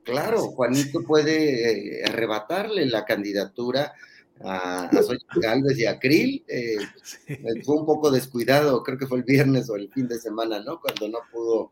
claro, 0.03 0.41
Juanito 0.51 1.03
puede 1.03 2.03
arrebatarle 2.05 2.85
la 2.85 3.03
candidatura 3.03 3.93
a, 4.39 4.85
a 4.85 5.03
Xochitl 5.03 5.41
Galvez 5.41 5.77
y 5.77 5.85
a 5.85 5.99
Krill. 5.99 6.45
Fue 7.65 7.75
un 7.75 7.85
poco 7.85 8.11
descuidado, 8.11 8.81
creo 8.81 8.97
que 8.97 9.07
fue 9.07 9.17
el 9.19 9.23
viernes 9.25 9.69
o 9.69 9.75
el 9.75 9.91
fin 9.91 10.07
de 10.07 10.19
semana, 10.19 10.61
¿no? 10.61 10.79
Cuando 10.79 11.09
no 11.09 11.19
pudo 11.31 11.69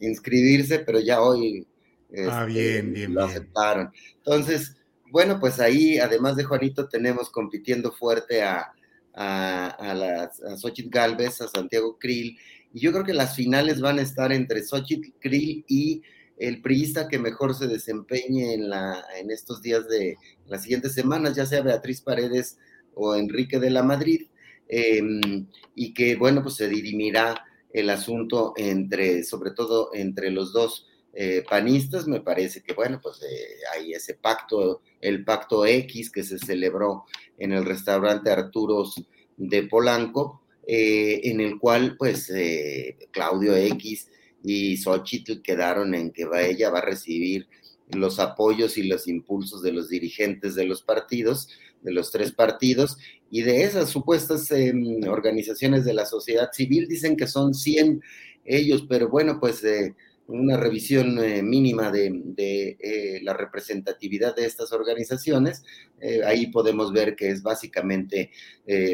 inscribirse, 0.00 0.80
pero 0.80 1.00
ya 1.00 1.22
hoy 1.22 1.66
ah, 2.28 2.46
este, 2.46 2.82
bien, 2.82 3.14
lo 3.14 3.24
aceptaron. 3.24 3.90
Entonces, 4.16 4.76
bueno, 5.10 5.40
pues 5.40 5.60
ahí, 5.60 5.98
además 5.98 6.36
de 6.36 6.44
Juanito, 6.44 6.88
tenemos 6.88 7.30
compitiendo 7.30 7.90
fuerte 7.90 8.42
a, 8.42 8.70
a, 9.14 9.66
a, 9.68 9.94
las, 9.94 10.42
a 10.42 10.56
Xochitl 10.56 10.90
Galvez, 10.90 11.40
a 11.40 11.48
Santiago 11.48 11.98
Krill, 11.98 12.36
y 12.74 12.80
yo 12.80 12.92
creo 12.92 13.04
que 13.04 13.14
las 13.14 13.36
finales 13.36 13.80
van 13.80 14.00
a 14.00 14.02
estar 14.02 14.32
entre 14.32 14.64
Xochitl 14.64 15.12
Krill 15.20 15.64
y 15.68 16.02
el 16.36 16.60
priista 16.60 17.08
que 17.08 17.20
mejor 17.20 17.54
se 17.54 17.68
desempeñe 17.68 18.52
en, 18.52 18.68
la, 18.68 19.04
en 19.16 19.30
estos 19.30 19.62
días 19.62 19.88
de 19.88 20.18
las 20.48 20.62
siguientes 20.64 20.92
semanas, 20.92 21.36
ya 21.36 21.46
sea 21.46 21.62
Beatriz 21.62 22.00
Paredes 22.00 22.58
o 22.94 23.14
Enrique 23.14 23.60
de 23.60 23.70
la 23.70 23.84
Madrid, 23.84 24.26
em, 24.68 25.46
y 25.76 25.94
que, 25.94 26.16
bueno, 26.16 26.42
pues 26.42 26.56
se 26.56 26.68
dirimirá 26.68 27.44
el 27.72 27.90
asunto 27.90 28.54
entre, 28.56 29.22
sobre 29.22 29.52
todo 29.52 29.90
entre 29.94 30.32
los 30.32 30.52
dos 30.52 30.88
eh, 31.12 31.44
panistas, 31.48 32.08
me 32.08 32.20
parece 32.20 32.60
que, 32.60 32.72
bueno, 32.72 32.98
pues 33.00 33.22
eh, 33.22 33.56
hay 33.72 33.92
ese 33.92 34.14
pacto, 34.14 34.82
el 35.00 35.24
pacto 35.24 35.64
X 35.64 36.10
que 36.10 36.24
se 36.24 36.40
celebró 36.40 37.04
en 37.38 37.52
el 37.52 37.64
restaurante 37.64 38.32
Arturos 38.32 39.00
de 39.36 39.62
Polanco, 39.62 40.43
eh, 40.66 41.20
en 41.24 41.40
el 41.40 41.58
cual, 41.58 41.96
pues, 41.98 42.32
Claudio 43.10 43.56
X 43.56 44.08
y 44.42 44.76
Xochitl 44.76 45.42
quedaron 45.42 45.94
en 45.94 46.10
que 46.10 46.26
ella 46.48 46.70
va 46.70 46.78
a 46.78 46.84
recibir 46.84 47.48
los 47.90 48.18
apoyos 48.18 48.76
y 48.78 48.84
los 48.84 49.08
impulsos 49.08 49.62
de 49.62 49.72
los 49.72 49.88
dirigentes 49.88 50.54
de 50.54 50.64
los 50.64 50.82
partidos, 50.82 51.48
de 51.82 51.92
los 51.92 52.10
tres 52.10 52.32
partidos, 52.32 52.96
y 53.30 53.42
de 53.42 53.64
esas 53.64 53.90
supuestas 53.90 54.50
em, 54.50 55.02
organizaciones 55.08 55.84
de 55.84 55.94
la 55.94 56.06
sociedad 56.06 56.50
civil, 56.52 56.88
dicen 56.88 57.16
que 57.16 57.26
son 57.26 57.54
100 57.54 58.02
ellos, 58.44 58.86
pero 58.88 59.08
bueno, 59.08 59.40
pues 59.40 59.62
una 60.26 60.56
revisión 60.56 61.22
eh, 61.22 61.42
mínima 61.42 61.90
de, 61.90 62.76
eh, 62.78 63.20
la 63.22 63.34
representatividad 63.34 64.34
de 64.34 64.46
estas 64.46 64.72
organizaciones, 64.72 65.64
eh, 66.00 66.22
ahí 66.24 66.46
podemos 66.46 66.92
ver 66.92 67.14
que 67.14 67.28
es 67.30 67.42
básicamente 67.42 68.30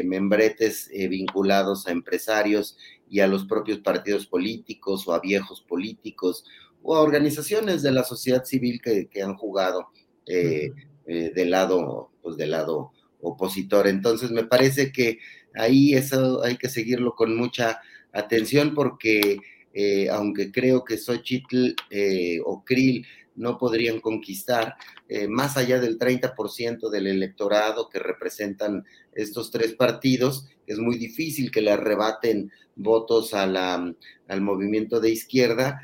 membretes 0.03 0.89
vinculados 1.09 1.87
a 1.87 1.91
empresarios 1.91 2.77
y 3.09 3.21
a 3.21 3.27
los 3.27 3.45
propios 3.45 3.79
partidos 3.79 4.27
políticos 4.27 5.07
o 5.07 5.13
a 5.13 5.19
viejos 5.21 5.61
políticos 5.61 6.45
o 6.83 6.95
a 6.95 7.01
organizaciones 7.01 7.81
de 7.81 7.91
la 7.91 8.03
sociedad 8.03 8.43
civil 8.43 8.81
que, 8.81 9.21
han 9.21 9.35
jugado 9.35 9.87
del 10.25 11.51
lado, 11.51 12.11
pues 12.21 12.35
del 12.37 12.51
lado 12.51 12.91
opositor. 13.21 13.87
Entonces 13.87 14.31
me 14.31 14.43
parece 14.43 14.91
que 14.91 15.19
ahí 15.55 15.93
eso 15.93 16.43
hay 16.43 16.57
que 16.57 16.69
seguirlo 16.69 17.15
con 17.15 17.35
mucha 17.35 17.79
atención 18.13 18.73
porque 18.73 19.39
eh, 19.73 20.09
aunque 20.09 20.51
creo 20.51 20.83
que 20.83 20.97
Xochitl 20.97 21.75
eh, 21.89 22.39
o 22.43 22.63
Krill 22.63 23.05
no 23.35 23.57
podrían 23.57 23.99
conquistar 24.01 24.75
eh, 25.07 25.27
más 25.27 25.57
allá 25.57 25.79
del 25.79 25.97
30% 25.97 26.89
del 26.89 27.07
electorado 27.07 27.89
que 27.89 27.99
representan 27.99 28.83
estos 29.13 29.51
tres 29.51 29.73
partidos, 29.73 30.47
es 30.67 30.79
muy 30.79 30.97
difícil 30.97 31.51
que 31.51 31.61
le 31.61 31.71
arrebaten 31.71 32.51
votos 32.75 33.33
a 33.33 33.47
la, 33.47 33.93
al 34.27 34.41
movimiento 34.41 34.99
de 34.99 35.11
izquierda, 35.11 35.81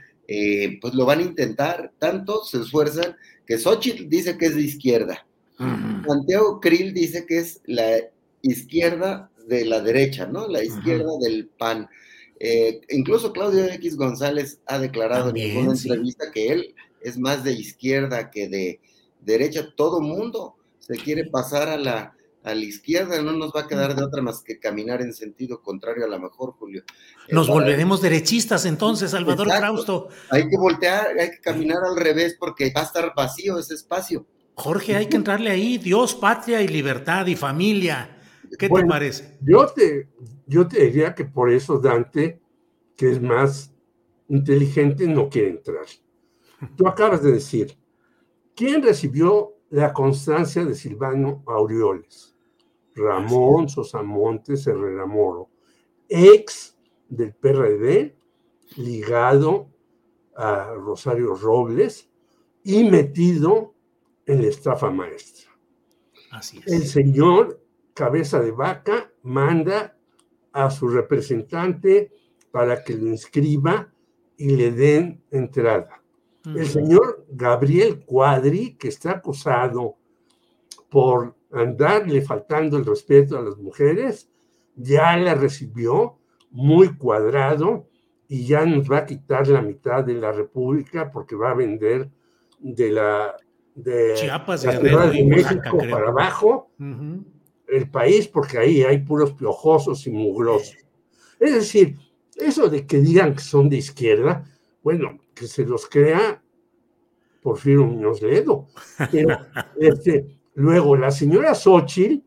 pues 0.82 0.94
lo 0.94 1.06
van 1.06 1.20
a 1.20 1.24
intentar, 1.24 1.94
tanto 2.00 2.44
se 2.44 2.60
esfuerzan 2.60 3.16
que 3.46 3.58
Xochitl 3.58 4.10
dice 4.10 4.38
que 4.38 4.48
es 4.48 4.56
de 4.56 4.62
izquierda, 4.62 5.26
Santiago 6.06 6.60
Krill 6.60 6.94
dice 6.94 7.26
que 7.26 7.40
es 7.40 7.62
la 7.66 7.98
izquierda 8.42 9.32
de 9.48 9.66
la 9.66 9.82
derecha, 9.82 10.28
¿no? 10.28 10.48
La 10.48 10.64
izquierda 10.64 11.12
del 11.20 11.48
PAN. 11.48 11.90
Eh, 12.40 12.82
incluso 12.90 13.34
Claudio 13.34 13.66
X 13.66 13.96
González 13.96 14.60
ha 14.68 14.78
declarado 14.80 15.32
en 15.36 15.58
una 15.58 15.74
entrevista 15.74 16.32
que 16.32 16.50
él 16.50 16.76
es 17.02 17.18
más 17.18 17.44
de 17.44 17.54
izquierda 17.54 18.30
que 18.30 18.48
de 18.48 18.80
derecha. 19.22 19.74
Todo 19.76 20.02
mundo 20.02 20.56
se 20.80 20.96
quiere 20.96 21.26
pasar 21.26 21.68
a 21.68 21.78
la, 21.78 22.16
a 22.44 22.56
la 22.56 22.64
izquierda, 22.64 23.22
no 23.22 23.34
nos 23.34 23.52
va 23.52 23.62
a 23.62 23.68
quedar 23.68 23.96
de 23.96 24.04
otra 24.04 24.22
más 24.22 24.42
que 24.42 24.60
caminar 24.60 25.02
en 25.02 25.14
sentido 25.14 25.62
contrario 25.62 26.06
a 26.06 26.08
lo 26.08 26.20
mejor, 26.20 26.54
Julio. 26.54 26.84
Nos 27.30 27.48
volveremos 27.48 28.02
derechistas 28.02 28.66
entonces, 28.66 29.12
Salvador 29.12 29.48
Frausto. 29.48 30.10
Hay 30.30 30.48
que 30.48 30.58
voltear, 30.58 31.18
hay 31.20 31.32
que 31.32 31.42
caminar 31.42 31.80
al 31.84 31.98
revés 31.98 32.38
porque 32.40 32.72
va 32.76 32.82
a 32.82 32.86
estar 32.86 33.14
vacío 33.16 33.60
ese 33.60 33.74
espacio. 33.74 34.26
Jorge, 34.56 34.96
hay 34.96 35.08
que 35.08 35.18
entrarle 35.18 35.52
ahí, 35.52 35.78
Dios, 35.78 36.16
patria 36.16 36.62
y 36.62 36.68
libertad 36.68 37.28
y 37.28 37.36
familia. 37.36 38.17
¿Qué 38.58 38.70
te 38.70 38.86
parece? 38.86 39.38
Yo 39.42 39.66
te, 39.68 40.08
yo 40.46 40.68
te 40.68 40.86
diría 40.86 41.14
que 41.14 41.26
por 41.26 41.52
eso 41.52 41.80
Dante, 41.80 42.42
que 42.96 43.12
es 43.12 43.22
más 43.22 43.74
inteligente, 44.30 45.08
no 45.08 45.30
quiere 45.30 45.50
entrar. 45.50 45.86
Tú 46.76 46.88
acabas 46.88 47.24
de 47.24 47.34
decir, 47.34 47.78
¿quién 48.56 48.82
recibió 48.82 49.54
la 49.70 49.94
constancia 49.94 50.66
de 50.66 50.76
Silvano 50.76 51.44
Aureoles? 51.46 52.36
Ramón 52.96 53.70
Sosamontes 53.70 54.66
Herrera 54.66 55.06
Moro, 55.06 55.50
ex 56.10 56.76
del 57.08 57.34
PRD, 57.34 58.16
ligado 58.78 59.70
a 60.36 60.74
Rosario 60.74 61.36
Robles 61.36 62.10
y 62.64 62.84
metido 62.84 63.76
en 64.26 64.42
la 64.42 64.48
estafa 64.48 64.90
maestra. 64.90 65.52
Así 66.32 66.60
es. 66.66 66.68
El 66.68 66.86
señor 66.86 67.62
cabeza 67.98 68.40
de 68.40 68.52
vaca 68.52 69.12
manda 69.24 69.98
a 70.54 70.70
su 70.70 70.88
representante 70.88 72.12
para 72.52 72.84
que 72.84 72.94
lo 72.94 73.08
inscriba 73.08 73.92
y 74.38 74.56
le 74.56 74.72
den 74.72 75.24
entrada. 75.32 76.04
El 76.46 76.68
señor 76.68 77.26
Gabriel 77.30 78.06
Cuadri, 78.06 78.76
que 78.76 78.88
está 78.88 79.14
acusado 79.14 79.96
por 80.90 81.36
andarle 81.52 82.22
faltando 82.22 82.78
el 82.78 82.86
respeto 82.86 83.38
a 83.38 83.42
las 83.42 83.58
mujeres, 83.58 84.30
ya 84.76 85.18
la 85.18 85.34
recibió 85.34 86.20
muy 86.52 86.96
cuadrado 86.96 87.90
y 88.30 88.46
ya 88.46 88.64
nos 88.66 88.90
va 88.90 89.00
a 89.00 89.06
quitar 89.06 89.48
la 89.48 89.62
mitad 89.62 90.04
de 90.04 90.14
la 90.14 90.32
República 90.32 91.12
porque 91.12 91.36
va 91.36 91.52
a 91.52 91.56
vender 91.56 92.10
de 92.60 92.92
la 92.92 93.36
de 93.76 94.14
Chiapas, 94.16 94.66
la 94.66 94.80
Ciudad 94.80 95.12
de 95.12 95.24
México 95.24 95.78
para 95.90 96.10
abajo 96.10 96.72
el 97.68 97.90
país 97.90 98.28
porque 98.28 98.58
ahí 98.58 98.84
hay 98.84 99.00
puros 99.00 99.34
piojosos 99.34 100.08
y 100.08 100.12
mugrosos. 100.12 100.78
Es 101.40 101.54
decir, 101.54 101.98
eso 102.36 102.70
de 102.70 102.86
que 102.86 103.00
digan 103.00 103.36
que 103.36 103.42
son 103.42 103.70
de 103.70 103.78
izquierda, 103.78 104.46
bueno, 104.84 105.20
que 105.34 105.48
se 105.48 105.66
los 105.66 105.88
crea 105.88 106.42
Porfirio 107.42 107.86
Muñoz 107.86 108.22
Ledo. 108.22 108.68
Pero 109.12 109.38
este, 109.80 110.40
luego 110.56 110.96
la 110.96 111.12
señora 111.12 111.54
Xochitl 111.54 112.24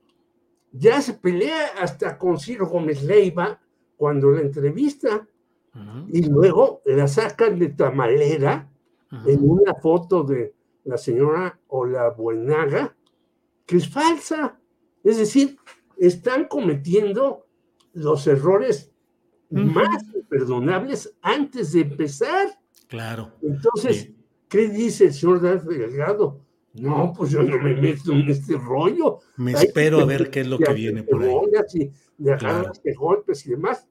ya 0.72 1.00
se 1.00 1.14
pelea 1.14 1.68
hasta 1.80 2.16
con 2.16 2.38
Ciro 2.38 2.66
Gómez 2.66 3.02
Leiva 3.02 3.60
cuando 3.96 4.30
la 4.30 4.40
entrevista 4.40 5.26
y 6.08 6.22
luego 6.22 6.82
la 6.84 7.06
sacan 7.06 7.58
de 7.58 7.68
tamalera 7.68 8.68
en 9.26 9.48
una 9.48 9.74
foto 9.74 10.22
de 10.24 10.54
la 10.84 10.98
señora 10.98 11.58
Ola 11.68 12.10
Buenaga, 12.10 12.94
que 13.66 13.76
es 13.76 13.88
falsa. 13.88 14.59
Es 15.04 15.18
decir, 15.18 15.58
están 15.98 16.46
cometiendo 16.46 17.46
los 17.92 18.26
errores 18.26 18.92
más 19.50 20.04
imperdonables 20.14 21.14
antes 21.22 21.72
de 21.72 21.80
empezar. 21.82 22.48
Claro. 22.88 23.32
Entonces, 23.42 24.10
¿qué 24.48 24.68
dice 24.68 25.06
el 25.06 25.14
señor 25.14 25.40
Delgado? 25.40 26.40
No, 26.74 27.12
pues 27.16 27.32
yo 27.32 27.42
no 27.42 27.58
me 27.58 27.74
meto 27.74 28.12
en 28.12 28.28
este 28.28 28.56
rollo. 28.56 29.18
Me 29.36 29.52
espero 29.52 30.00
a 30.00 30.04
ver 30.04 30.30
qué 30.30 30.40
es 30.40 30.46
lo 30.46 30.58
que 30.58 30.72
viene 30.72 31.02
por 31.02 31.22
ahí. 31.22 31.34
Y 31.74 31.90
de 32.18 32.36
claro. 32.36 32.72
golpes 32.96 33.44
y 33.46 33.50
demás. 33.50 33.88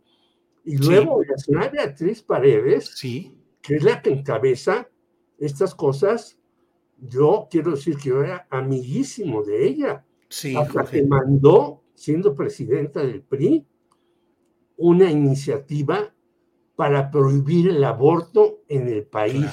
Y 0.63 0.77
luego 0.77 1.21
la 1.23 1.37
señora 1.37 1.69
Beatriz 1.69 2.21
Paredes, 2.21 2.91
sí. 2.95 3.37
que 3.61 3.75
es 3.75 3.83
la 3.83 4.01
que 4.01 4.11
encabeza 4.11 4.89
estas 5.37 5.73
cosas, 5.75 6.37
yo 6.97 7.47
quiero 7.49 7.71
decir 7.71 7.97
que 7.97 8.09
yo 8.09 8.23
era 8.23 8.47
amiguísimo 8.49 9.43
de 9.43 9.67
ella. 9.67 10.05
Sí, 10.29 10.55
hasta 10.55 10.85
que 10.85 11.03
mandó, 11.03 11.83
siendo 11.95 12.35
presidenta 12.35 13.01
del 13.01 13.21
PRI, 13.21 13.65
una 14.77 15.11
iniciativa 15.11 16.13
para 16.75 17.11
prohibir 17.11 17.69
el 17.69 17.83
aborto 17.83 18.61
en 18.67 18.87
el 18.87 19.03
país. 19.03 19.45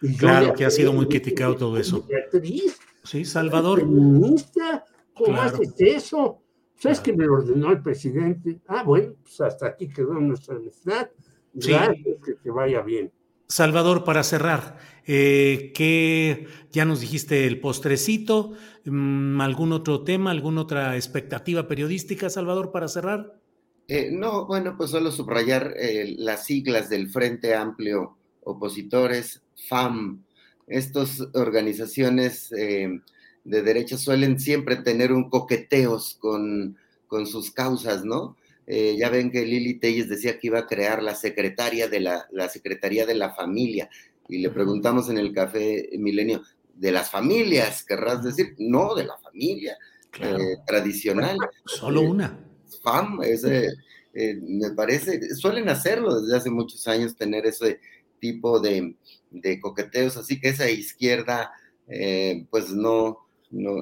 Claro, 0.00 0.16
claro 0.18 0.54
que 0.54 0.64
ha 0.64 0.70
sido 0.70 0.92
muy 0.92 1.06
criticado 1.06 1.56
todo 1.56 1.76
eso. 1.78 2.04
Beatriz, 2.08 2.78
sí, 3.04 3.24
Salvador. 3.24 3.80
Feminista, 3.80 4.84
¿cómo 5.14 5.34
claro. 5.34 5.56
haces 5.56 5.74
eso? 5.78 6.42
¿Sabes 6.76 7.00
que 7.00 7.12
me 7.12 7.26
lo 7.26 7.34
ordenó 7.34 7.70
el 7.70 7.82
presidente? 7.82 8.60
Ah, 8.66 8.82
bueno, 8.84 9.14
pues 9.22 9.40
hasta 9.40 9.66
aquí 9.66 9.88
quedó 9.88 10.14
nuestra 10.14 10.56
amistad. 10.56 11.10
Gracias, 11.52 11.96
sí. 11.96 12.16
que 12.24 12.34
te 12.34 12.50
vaya 12.50 12.82
bien. 12.82 13.12
Salvador, 13.48 14.04
para 14.04 14.22
cerrar, 14.22 14.78
eh, 15.10 15.72
que 15.74 16.46
ya 16.70 16.84
nos 16.84 17.00
dijiste 17.00 17.46
el 17.46 17.60
postrecito, 17.60 18.52
¿algún 18.84 19.72
otro 19.72 20.04
tema, 20.04 20.30
alguna 20.30 20.60
otra 20.60 20.96
expectativa 20.96 21.66
periodística, 21.66 22.28
Salvador, 22.28 22.70
para 22.72 22.88
cerrar? 22.88 23.40
Eh, 23.88 24.10
no, 24.12 24.44
bueno, 24.46 24.74
pues 24.76 24.90
solo 24.90 25.10
subrayar 25.10 25.72
eh, 25.78 26.14
las 26.18 26.44
siglas 26.44 26.90
del 26.90 27.08
Frente 27.08 27.54
Amplio 27.54 28.18
Opositores, 28.44 29.40
FAM. 29.66 30.24
Estas 30.66 31.22
organizaciones 31.32 32.52
eh, 32.52 33.00
de 33.44 33.62
derecha 33.62 33.96
suelen 33.96 34.38
siempre 34.38 34.76
tener 34.76 35.10
un 35.10 35.30
coqueteos 35.30 36.18
con, 36.20 36.76
con 37.06 37.26
sus 37.26 37.50
causas, 37.50 38.04
¿no? 38.04 38.36
Ya 38.70 39.08
ven 39.08 39.30
que 39.30 39.46
Lili 39.46 39.78
Telles 39.78 40.10
decía 40.10 40.38
que 40.38 40.48
iba 40.48 40.58
a 40.58 40.66
crear 40.66 41.02
la 41.02 41.14
secretaria 41.14 41.88
de 41.88 42.00
la, 42.00 42.26
la 42.30 42.50
Secretaría 42.50 43.06
de 43.06 43.14
la 43.14 43.30
Familia. 43.30 43.88
Y 44.28 44.38
le 44.38 44.50
preguntamos 44.50 45.08
en 45.08 45.18
el 45.18 45.32
café 45.32 45.88
Milenio, 45.98 46.42
¿de 46.74 46.92
las 46.92 47.10
familias 47.10 47.84
querrás 47.84 48.22
decir? 48.22 48.54
No, 48.58 48.94
de 48.94 49.06
la 49.06 49.18
familia 49.18 49.76
claro. 50.10 50.38
eh, 50.38 50.58
tradicional. 50.66 51.36
Solo 51.64 52.02
una. 52.02 52.38
FAM, 52.82 53.22
ese, 53.22 53.68
eh, 54.14 54.38
me 54.40 54.70
parece, 54.70 55.34
suelen 55.34 55.68
hacerlo 55.68 56.20
desde 56.20 56.36
hace 56.36 56.50
muchos 56.50 56.86
años, 56.86 57.16
tener 57.16 57.46
ese 57.46 57.80
tipo 58.20 58.60
de, 58.60 58.96
de 59.30 59.60
coqueteos, 59.60 60.16
así 60.16 60.40
que 60.40 60.48
esa 60.48 60.68
izquierda, 60.70 61.52
eh, 61.86 62.46
pues 62.50 62.70
no, 62.70 63.27
no, 63.50 63.72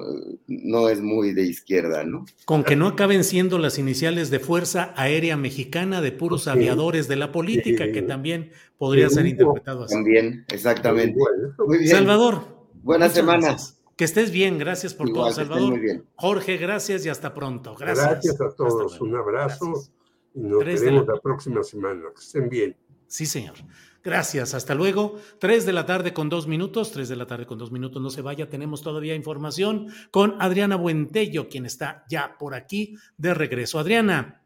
no, 0.47 0.89
es 0.89 1.01
muy 1.01 1.33
de 1.33 1.43
izquierda, 1.43 2.03
¿no? 2.03 2.25
Con 2.45 2.63
que 2.63 2.75
no 2.75 2.87
acaben 2.87 3.23
siendo 3.23 3.57
las 3.57 3.77
iniciales 3.77 4.29
de 4.29 4.39
Fuerza 4.39 4.93
Aérea 4.95 5.35
Mexicana 5.35 6.01
de 6.01 6.11
puros 6.11 6.45
sí. 6.45 6.49
aviadores 6.49 7.07
de 7.07 7.17
la 7.17 7.31
política, 7.31 7.85
sí. 7.85 7.91
que 7.91 8.01
también 8.01 8.51
podría 8.77 9.09
sí. 9.09 9.15
ser 9.15 9.25
interpretado 9.27 9.83
así. 9.83 9.93
También, 9.93 10.45
exactamente. 10.49 11.19
Muy 11.65 11.79
bien. 11.79 11.89
Salvador. 11.89 12.43
Buenas 12.81 13.13
semanas. 13.13 13.81
Que 13.97 14.05
estés 14.05 14.31
bien, 14.31 14.57
gracias 14.59 14.93
por 14.93 15.09
Igual, 15.09 15.23
todo, 15.23 15.33
Salvador. 15.33 15.71
Muy 15.71 15.79
bien. 15.79 16.05
Jorge, 16.15 16.57
gracias 16.57 17.05
y 17.05 17.09
hasta 17.09 17.33
pronto. 17.33 17.75
Gracias. 17.75 18.07
Gracias 18.07 18.41
a 18.41 18.55
todos, 18.55 19.01
un 19.01 19.15
abrazo 19.15 19.65
gracias. 19.65 19.91
y 20.35 20.39
nos 20.41 20.59
Tres 20.59 20.81
veremos 20.81 21.07
la... 21.07 21.15
la 21.15 21.19
próxima 21.19 21.63
semana. 21.63 22.03
Que 22.15 22.21
estén 22.21 22.47
bien. 22.47 22.75
Sí, 23.07 23.25
señor. 23.25 23.55
Gracias, 24.03 24.53
hasta 24.53 24.73
luego. 24.73 25.19
Tres 25.39 25.65
de 25.65 25.73
la 25.73 25.85
tarde 25.85 26.13
con 26.13 26.29
dos 26.29 26.47
minutos, 26.47 26.91
tres 26.91 27.09
de 27.09 27.15
la 27.15 27.27
tarde 27.27 27.45
con 27.45 27.57
dos 27.57 27.71
minutos, 27.71 28.01
no 28.01 28.09
se 28.09 28.21
vaya, 28.21 28.49
tenemos 28.49 28.81
todavía 28.81 29.15
información 29.15 29.87
con 30.11 30.35
Adriana 30.39 30.77
Buentello, 30.77 31.49
quien 31.49 31.65
está 31.65 32.05
ya 32.09 32.37
por 32.37 32.55
aquí 32.55 32.95
de 33.17 33.33
regreso. 33.33 33.79
Adriana. 33.79 34.41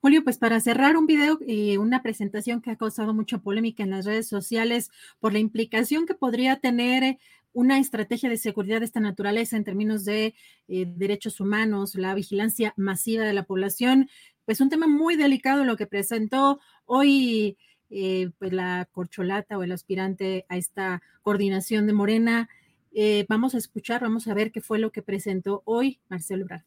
Julio, 0.00 0.22
pues 0.22 0.38
para 0.38 0.60
cerrar 0.60 0.96
un 0.96 1.06
video 1.06 1.38
y 1.46 1.72
eh, 1.72 1.78
una 1.78 2.02
presentación 2.02 2.62
que 2.62 2.70
ha 2.70 2.76
causado 2.76 3.12
mucha 3.12 3.38
polémica 3.38 3.82
en 3.82 3.90
las 3.90 4.06
redes 4.06 4.28
sociales 4.28 4.90
por 5.18 5.32
la 5.32 5.40
implicación 5.40 6.06
que 6.06 6.14
podría 6.14 6.60
tener 6.60 7.18
una 7.52 7.78
estrategia 7.78 8.30
de 8.30 8.36
seguridad 8.36 8.78
de 8.78 8.86
esta 8.86 9.00
naturaleza 9.00 9.56
en 9.56 9.64
términos 9.64 10.04
de 10.04 10.34
eh, 10.68 10.86
derechos 10.86 11.40
humanos, 11.40 11.94
la 11.96 12.14
vigilancia 12.14 12.74
masiva 12.76 13.24
de 13.24 13.32
la 13.32 13.42
población, 13.42 14.08
pues 14.44 14.60
un 14.60 14.70
tema 14.70 14.86
muy 14.86 15.16
delicado 15.16 15.64
lo 15.64 15.76
que 15.76 15.86
presentó 15.86 16.60
hoy 16.86 17.58
eh, 17.90 18.30
pues 18.38 18.52
la 18.52 18.88
corcholata 18.90 19.58
o 19.58 19.62
el 19.62 19.72
aspirante 19.72 20.44
a 20.48 20.56
esta 20.56 21.02
coordinación 21.22 21.86
de 21.86 21.92
Morena. 21.92 22.48
Eh, 22.92 23.26
vamos 23.28 23.54
a 23.54 23.58
escuchar, 23.58 24.00
vamos 24.00 24.28
a 24.28 24.34
ver 24.34 24.50
qué 24.50 24.60
fue 24.60 24.78
lo 24.78 24.90
que 24.90 25.02
presentó 25.02 25.62
hoy 25.64 26.00
Marcelo 26.08 26.42
Ebrard. 26.42 26.62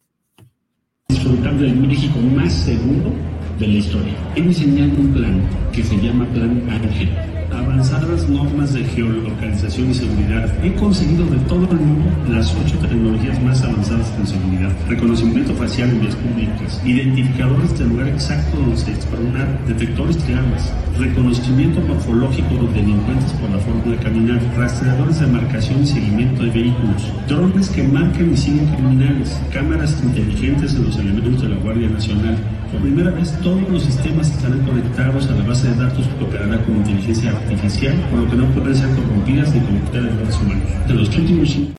Disfrutando 1.10 1.64
del 1.64 1.76
México 1.76 2.20
más 2.20 2.54
seguro 2.54 3.12
de 3.60 3.68
la 3.68 3.74
historia. 3.74 4.14
He 4.36 4.42
diseñado 4.42 4.92
un 5.00 5.14
plan 5.14 5.72
que 5.72 5.84
se 5.84 5.98
llama 5.98 6.26
Plan 6.34 6.70
Ángel 6.70 7.41
avanzadas 7.62 8.28
normas 8.30 8.74
de 8.74 8.84
geolocalización 8.84 9.92
y 9.92 9.94
seguridad. 9.94 10.52
He 10.64 10.74
conseguido 10.74 11.26
de 11.26 11.38
todo 11.48 11.68
el 11.72 11.80
mundo 11.80 12.12
las 12.30 12.54
ocho 12.56 12.78
tecnologías 12.80 13.42
más 13.44 13.62
avanzadas 13.64 14.12
en 14.20 14.28
seguridad. 14.28 14.72
Reconocimiento 14.88 15.54
facial 15.56 15.90
en 15.90 16.02
vías 16.02 16.16
públicas, 16.16 16.82
identificadores 16.86 17.78
del 17.80 17.90
lugar 17.90 18.08
exacto 18.10 18.58
donde 18.58 18.78
se 18.78 18.94
disparó 18.94 19.22
detectores 19.68 20.28
de 20.28 20.34
armas, 20.34 20.74
reconocimiento 20.98 21.80
morfológico 21.82 22.56
de 22.56 22.82
delincuentes 22.82 23.32
por 23.34 23.50
la 23.50 23.60
forma 23.60 23.84
de 23.92 23.98
caminar, 23.98 24.42
rastreadores 24.58 25.20
de 25.20 25.28
marcación 25.28 25.84
y 25.84 25.88
seguimiento 25.88 26.44
de 26.44 26.50
vehículos, 26.50 27.14
drones 27.28 27.70
que 27.70 27.84
marcan 27.84 28.34
y 28.34 28.38
siguen 28.38 28.68
criminales, 28.68 29.40
cámaras 29.54 29.96
inteligentes 30.04 30.74
en 30.74 30.86
los 30.86 30.98
elementos 30.98 31.42
de 31.42 31.50
la 31.50 31.58
Guardia 31.58 31.90
Nacional. 31.90 32.38
Por 32.72 32.80
primera 32.80 33.12
vez 33.12 33.38
todos 33.42 33.70
los 33.70 33.84
sistemas 33.84 34.32
estarán 34.32 34.66
conectados 34.66 35.28
a 35.28 35.36
la 35.36 35.44
base 35.44 35.68
de 35.68 35.76
datos 35.76 36.08
que 36.08 36.24
operará 36.24 36.64
con 36.64 36.78
inteligencia 36.78 37.32
artificial, 37.32 38.10
por 38.10 38.20
lo 38.20 38.30
que 38.30 38.38
no 38.38 38.50
pueden 38.54 38.74
ser 38.74 38.88
corrompidas 38.96 39.54
ni 39.54 39.60
cometer 39.60 40.06
errores 40.06 40.38
humanos. 40.38 40.88
De 40.88 40.94
los 40.94 41.76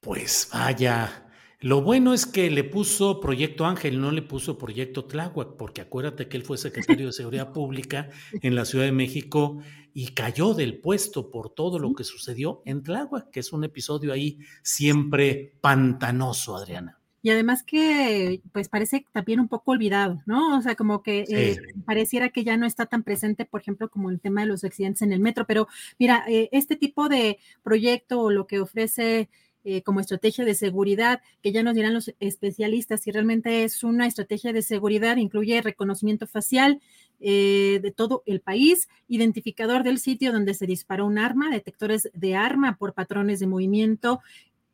Pues 0.00 0.48
vaya. 0.52 1.24
Lo 1.58 1.82
bueno 1.82 2.14
es 2.14 2.26
que 2.26 2.48
le 2.48 2.62
puso 2.62 3.18
Proyecto 3.18 3.66
Ángel, 3.66 4.00
no 4.00 4.12
le 4.12 4.22
puso 4.22 4.56
Proyecto 4.56 5.06
Tláhuac, 5.06 5.56
porque 5.56 5.80
acuérdate 5.80 6.28
que 6.28 6.36
él 6.36 6.44
fue 6.44 6.56
secretario 6.56 7.06
de 7.06 7.12
Seguridad 7.12 7.52
Pública 7.52 8.10
en 8.40 8.54
la 8.54 8.64
Ciudad 8.64 8.84
de 8.84 8.92
México 8.92 9.58
y 9.94 10.08
cayó 10.08 10.54
del 10.54 10.78
puesto 10.78 11.32
por 11.32 11.50
todo 11.50 11.80
lo 11.80 11.92
que 11.92 12.04
sucedió 12.04 12.62
en 12.64 12.84
Tláhuac, 12.84 13.30
que 13.30 13.40
es 13.40 13.52
un 13.52 13.64
episodio 13.64 14.12
ahí 14.12 14.38
siempre 14.62 15.58
pantanoso, 15.60 16.56
Adriana 16.56 17.00
y 17.26 17.30
además 17.30 17.64
que 17.64 18.40
pues 18.52 18.68
parece 18.68 19.04
también 19.10 19.40
un 19.40 19.48
poco 19.48 19.72
olvidado, 19.72 20.22
¿no? 20.26 20.56
O 20.56 20.62
sea, 20.62 20.76
como 20.76 21.02
que 21.02 21.24
eh, 21.28 21.56
pareciera 21.84 22.28
que 22.28 22.44
ya 22.44 22.56
no 22.56 22.66
está 22.66 22.86
tan 22.86 23.02
presente, 23.02 23.44
por 23.44 23.60
ejemplo, 23.60 23.90
como 23.90 24.10
el 24.10 24.20
tema 24.20 24.42
de 24.42 24.46
los 24.46 24.62
accidentes 24.62 25.02
en 25.02 25.12
el 25.12 25.18
metro, 25.18 25.44
pero 25.44 25.66
mira, 25.98 26.24
eh, 26.28 26.48
este 26.52 26.76
tipo 26.76 27.08
de 27.08 27.40
proyecto 27.64 28.20
o 28.20 28.30
lo 28.30 28.46
que 28.46 28.60
ofrece 28.60 29.28
eh, 29.64 29.82
como 29.82 29.98
estrategia 29.98 30.44
de 30.44 30.54
seguridad, 30.54 31.20
que 31.42 31.50
ya 31.50 31.64
nos 31.64 31.74
dirán 31.74 31.94
los 31.94 32.14
especialistas 32.20 33.02
si 33.02 33.10
realmente 33.10 33.64
es 33.64 33.82
una 33.82 34.06
estrategia 34.06 34.52
de 34.52 34.62
seguridad, 34.62 35.16
incluye 35.16 35.60
reconocimiento 35.62 36.28
facial 36.28 36.80
de 37.18 37.94
todo 37.96 38.22
el 38.26 38.42
país, 38.42 38.90
identificador 39.08 39.84
del 39.84 39.98
sitio 39.98 40.32
donde 40.32 40.52
se 40.52 40.66
disparó 40.66 41.06
un 41.06 41.18
arma, 41.18 41.50
detectores 41.50 42.10
de 42.12 42.36
arma 42.36 42.76
por 42.76 42.92
patrones 42.92 43.40
de 43.40 43.46
movimiento, 43.46 44.20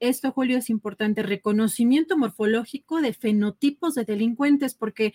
esto, 0.02 0.32
Julio, 0.32 0.58
es 0.58 0.68
importante, 0.68 1.22
reconocimiento 1.22 2.18
morfológico 2.18 3.00
de 3.00 3.12
fenotipos 3.12 3.94
de 3.94 4.04
delincuentes, 4.04 4.74
porque 4.74 5.14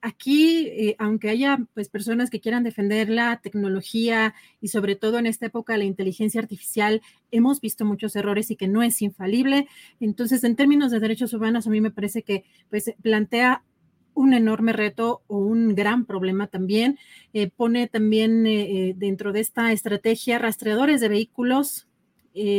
aquí, 0.00 0.68
eh, 0.68 0.94
aunque 1.00 1.28
haya 1.28 1.58
pues 1.74 1.88
personas 1.88 2.30
que 2.30 2.40
quieran 2.40 2.62
defender 2.62 3.10
la 3.10 3.40
tecnología 3.40 4.34
y 4.60 4.68
sobre 4.68 4.94
todo 4.94 5.18
en 5.18 5.26
esta 5.26 5.46
época 5.46 5.76
la 5.76 5.84
inteligencia 5.84 6.40
artificial, 6.40 7.02
hemos 7.32 7.60
visto 7.60 7.84
muchos 7.84 8.14
errores 8.14 8.52
y 8.52 8.56
que 8.56 8.68
no 8.68 8.84
es 8.84 9.02
infalible. 9.02 9.66
Entonces, 9.98 10.44
en 10.44 10.54
términos 10.54 10.92
de 10.92 11.00
derechos 11.00 11.32
humanos, 11.32 11.66
a 11.66 11.70
mí 11.70 11.80
me 11.80 11.90
parece 11.90 12.22
que 12.22 12.44
pues 12.70 12.92
plantea 13.02 13.64
un 14.14 14.34
enorme 14.34 14.72
reto 14.72 15.22
o 15.26 15.38
un 15.38 15.74
gran 15.74 16.04
problema 16.04 16.46
también. 16.46 16.96
Eh, 17.32 17.50
pone 17.50 17.88
también 17.88 18.46
eh, 18.46 18.94
dentro 18.96 19.32
de 19.32 19.40
esta 19.40 19.72
estrategia 19.72 20.38
rastreadores 20.38 21.00
de 21.00 21.08
vehículos, 21.08 21.86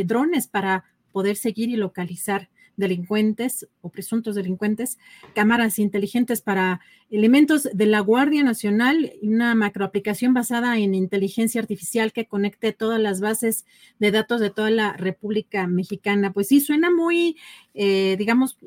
drones 0.04 0.46
para 0.46 0.84
poder 1.10 1.36
seguir 1.36 1.68
y 1.70 1.76
localizar 1.76 2.48
delincuentes 2.80 3.68
o 3.82 3.90
presuntos 3.90 4.34
delincuentes, 4.34 4.98
cámaras 5.34 5.78
inteligentes 5.78 6.40
para 6.40 6.80
elementos 7.10 7.68
de 7.72 7.86
la 7.86 8.00
Guardia 8.00 8.42
Nacional, 8.42 9.12
una 9.22 9.54
macroaplicación 9.54 10.34
basada 10.34 10.78
en 10.78 10.94
inteligencia 10.94 11.60
artificial 11.60 12.12
que 12.12 12.26
conecte 12.26 12.72
todas 12.72 13.00
las 13.00 13.20
bases 13.20 13.66
de 14.00 14.10
datos 14.10 14.40
de 14.40 14.50
toda 14.50 14.70
la 14.70 14.94
República 14.94 15.66
Mexicana. 15.68 16.32
Pues 16.32 16.48
sí, 16.48 16.60
suena 16.60 16.90
muy, 16.90 17.36
eh, 17.74 18.16
digamos, 18.18 18.58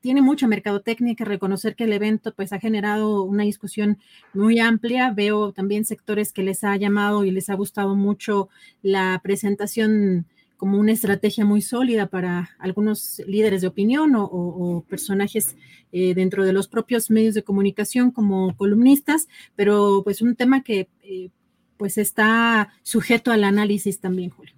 tiene 0.00 0.20
mucha 0.20 0.46
mercadotecnia 0.46 1.14
que 1.14 1.24
reconocer 1.24 1.76
que 1.76 1.84
el 1.84 1.92
evento 1.92 2.34
pues 2.34 2.52
ha 2.52 2.60
generado 2.60 3.22
una 3.22 3.44
discusión 3.44 3.98
muy 4.34 4.58
amplia. 4.58 5.10
Veo 5.10 5.52
también 5.52 5.84
sectores 5.84 6.32
que 6.32 6.42
les 6.42 6.62
ha 6.62 6.76
llamado 6.76 7.24
y 7.24 7.30
les 7.30 7.48
ha 7.48 7.54
gustado 7.54 7.94
mucho 7.96 8.48
la 8.82 9.18
presentación 9.24 10.26
como 10.64 10.78
una 10.78 10.92
estrategia 10.92 11.44
muy 11.44 11.60
sólida 11.60 12.06
para 12.06 12.56
algunos 12.58 13.20
líderes 13.26 13.60
de 13.60 13.66
opinión 13.66 14.12
o, 14.16 14.82
personajes 14.88 15.56
eh, 15.92 16.14
dentro 16.14 16.42
de 16.42 16.54
los 16.54 16.68
propios 16.68 17.10
medios 17.10 17.34
de 17.34 17.42
comunicación 17.42 18.10
como 18.10 18.56
columnistas, 18.56 19.28
pero 19.56 20.00
pues 20.04 20.22
un 20.22 20.36
tema 20.36 20.62
que 20.62 20.88
eh, 21.02 21.28
pues 21.76 21.98
está 21.98 22.72
sujeto 22.82 23.30
al 23.30 23.44
análisis 23.44 24.00
también, 24.00 24.30
Julio. 24.30 24.54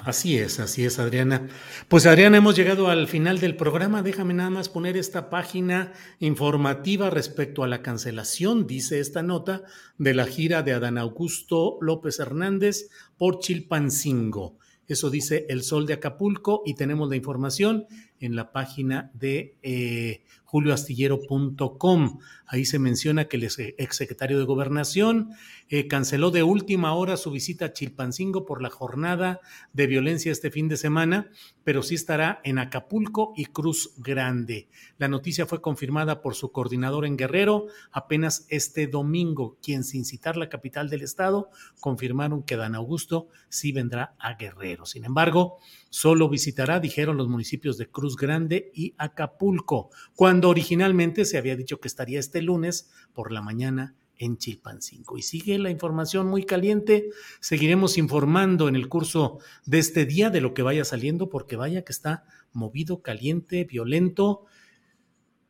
Así 0.00 0.36
es, 0.36 0.58
así 0.58 0.84
es, 0.84 0.98
Adriana. 0.98 1.46
Pues 1.86 2.06
Adriana, 2.06 2.38
hemos 2.38 2.56
llegado 2.56 2.88
al 2.88 3.06
final 3.06 3.38
del 3.38 3.54
programa. 3.54 4.02
Déjame 4.02 4.34
nada 4.34 4.50
más 4.50 4.68
poner 4.68 4.96
esta 4.96 5.30
página 5.30 5.92
informativa 6.18 7.08
respecto 7.08 7.62
a 7.62 7.68
la 7.68 7.82
cancelación, 7.82 8.66
dice 8.66 8.98
esta 8.98 9.22
nota, 9.22 9.62
de 9.96 10.12
la 10.12 10.26
gira 10.26 10.64
de 10.64 10.72
Adán 10.72 10.98
Augusto 10.98 11.78
López 11.80 12.18
Hernández 12.18 12.88
por 13.16 13.38
Chilpancingo. 13.38 14.58
Eso 14.88 15.10
dice 15.10 15.46
El 15.48 15.62
Sol 15.62 15.86
de 15.86 15.94
Acapulco 15.94 16.62
y 16.64 16.74
tenemos 16.74 17.08
la 17.08 17.16
información 17.16 17.86
en 18.20 18.36
la 18.36 18.52
página 18.52 19.10
de 19.14 19.56
eh, 19.62 20.22
julioastillero.com. 20.44 22.18
Ahí 22.46 22.64
se 22.64 22.78
menciona 22.78 23.26
que 23.26 23.36
el 23.36 23.44
exsecretario 23.44 24.38
de 24.38 24.44
Gobernación 24.44 25.30
eh, 25.68 25.88
canceló 25.88 26.30
de 26.30 26.44
última 26.44 26.94
hora 26.94 27.16
su 27.16 27.30
visita 27.30 27.66
a 27.66 27.72
Chilpancingo 27.72 28.46
por 28.46 28.62
la 28.62 28.70
jornada 28.70 29.40
de 29.72 29.86
violencia 29.88 30.30
este 30.30 30.50
fin 30.50 30.68
de 30.68 30.76
semana, 30.76 31.30
pero 31.64 31.82
sí 31.82 31.96
estará 31.96 32.40
en 32.44 32.58
Acapulco 32.58 33.32
y 33.36 33.46
Cruz 33.46 33.94
Grande. 33.98 34.68
La 34.98 35.08
noticia 35.08 35.46
fue 35.46 35.60
confirmada 35.60 36.22
por 36.22 36.34
su 36.36 36.52
coordinador 36.52 37.04
en 37.04 37.16
Guerrero 37.16 37.66
apenas 37.90 38.46
este 38.48 38.86
domingo, 38.86 39.58
quien 39.60 39.82
sin 39.82 40.04
citar 40.04 40.36
la 40.36 40.48
capital 40.48 40.88
del 40.88 41.02
estado 41.02 41.50
confirmaron 41.80 42.44
que 42.44 42.56
Dan 42.56 42.76
Augusto 42.76 43.28
sí 43.48 43.72
vendrá 43.72 44.14
a 44.18 44.34
Guerrero. 44.34 44.86
Sin 44.86 45.04
embargo, 45.04 45.58
solo 45.96 46.28
visitará, 46.28 46.78
dijeron 46.78 47.16
los 47.16 47.26
municipios 47.26 47.78
de 47.78 47.88
Cruz 47.88 48.16
Grande 48.16 48.70
y 48.74 48.92
Acapulco, 48.98 49.88
cuando 50.14 50.50
originalmente 50.50 51.24
se 51.24 51.38
había 51.38 51.56
dicho 51.56 51.80
que 51.80 51.88
estaría 51.88 52.20
este 52.20 52.42
lunes 52.42 52.90
por 53.14 53.32
la 53.32 53.40
mañana 53.40 53.94
en 54.18 54.36
Chilpancingo. 54.36 55.16
Y 55.16 55.22
sigue 55.22 55.58
la 55.58 55.70
información 55.70 56.26
muy 56.26 56.44
caliente. 56.44 57.08
Seguiremos 57.40 57.96
informando 57.96 58.68
en 58.68 58.76
el 58.76 58.90
curso 58.90 59.38
de 59.64 59.78
este 59.78 60.04
día 60.04 60.28
de 60.28 60.42
lo 60.42 60.52
que 60.52 60.60
vaya 60.60 60.84
saliendo, 60.84 61.30
porque 61.30 61.56
vaya 61.56 61.82
que 61.82 61.92
está 61.92 62.24
movido, 62.52 63.00
caliente, 63.00 63.64
violento. 63.64 64.44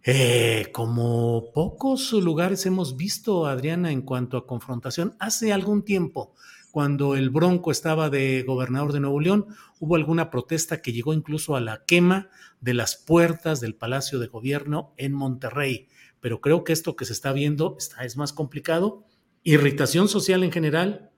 Eh, 0.04 0.68
como 0.72 1.50
pocos 1.54 2.12
lugares 2.12 2.66
hemos 2.66 2.96
visto, 2.96 3.46
Adriana, 3.46 3.90
en 3.90 4.02
cuanto 4.02 4.36
a 4.36 4.46
confrontación, 4.46 5.16
hace 5.18 5.52
algún 5.52 5.84
tiempo, 5.84 6.36
cuando 6.76 7.16
el 7.16 7.30
Bronco 7.30 7.70
estaba 7.70 8.10
de 8.10 8.42
gobernador 8.42 8.92
de 8.92 9.00
Nuevo 9.00 9.18
León, 9.18 9.46
hubo 9.80 9.96
alguna 9.96 10.30
protesta 10.30 10.82
que 10.82 10.92
llegó 10.92 11.14
incluso 11.14 11.56
a 11.56 11.60
la 11.60 11.86
quema 11.86 12.28
de 12.60 12.74
las 12.74 12.96
puertas 12.96 13.62
del 13.62 13.74
Palacio 13.74 14.18
de 14.18 14.26
Gobierno 14.26 14.92
en 14.98 15.14
Monterrey 15.14 15.88
pero 16.20 16.40
creo 16.40 16.64
que 16.64 16.72
esto 16.72 16.96
que 16.96 17.04
se 17.04 17.12
está 17.12 17.32
viendo 17.32 17.76
está, 17.78 18.04
es 18.04 18.16
más 18.16 18.32
complicado. 18.32 19.06
Irritación 19.44 20.08
social 20.08 20.42
en 20.42 20.50
general, 20.50 21.12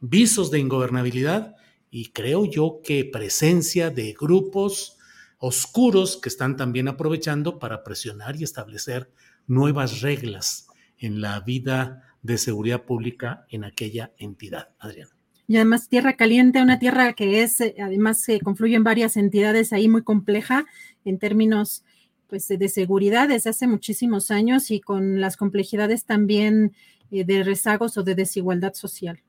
visos 0.00 0.50
de 0.50 0.58
ingobernabilidad 0.58 1.54
y 1.90 2.12
creo 2.12 2.46
yo 2.46 2.80
que 2.82 3.04
presencia 3.04 3.90
de 3.90 4.16
grupos 4.18 4.96
oscuros 5.38 6.16
que 6.16 6.30
están 6.30 6.56
también 6.56 6.88
aprovechando 6.88 7.58
para 7.58 7.84
presionar 7.84 8.36
y 8.36 8.44
establecer 8.44 9.12
nuevas 9.46 10.00
reglas 10.00 10.66
en 10.96 11.20
la 11.20 11.40
vida 11.40 12.13
de 12.24 12.38
seguridad 12.38 12.82
pública 12.82 13.46
en 13.50 13.64
aquella 13.64 14.12
entidad. 14.18 14.70
Adriana. 14.80 15.12
Y 15.46 15.56
además 15.56 15.88
tierra 15.88 16.16
caliente, 16.16 16.62
una 16.62 16.78
tierra 16.78 17.12
que 17.12 17.42
es, 17.42 17.60
eh, 17.60 17.76
además 17.80 18.22
se 18.22 18.40
confluyen 18.40 18.82
varias 18.82 19.16
entidades 19.16 19.72
ahí 19.72 19.88
muy 19.88 20.02
compleja 20.02 20.64
en 21.04 21.18
términos 21.18 21.84
pues, 22.28 22.48
de 22.48 22.68
seguridad 22.70 23.28
desde 23.28 23.50
hace 23.50 23.66
muchísimos 23.66 24.30
años 24.30 24.70
y 24.70 24.80
con 24.80 25.20
las 25.20 25.36
complejidades 25.36 26.06
también 26.06 26.72
eh, 27.10 27.24
de 27.24 27.42
rezagos 27.42 27.98
o 27.98 28.02
de 28.02 28.14
desigualdad 28.14 28.72
social. 28.72 29.22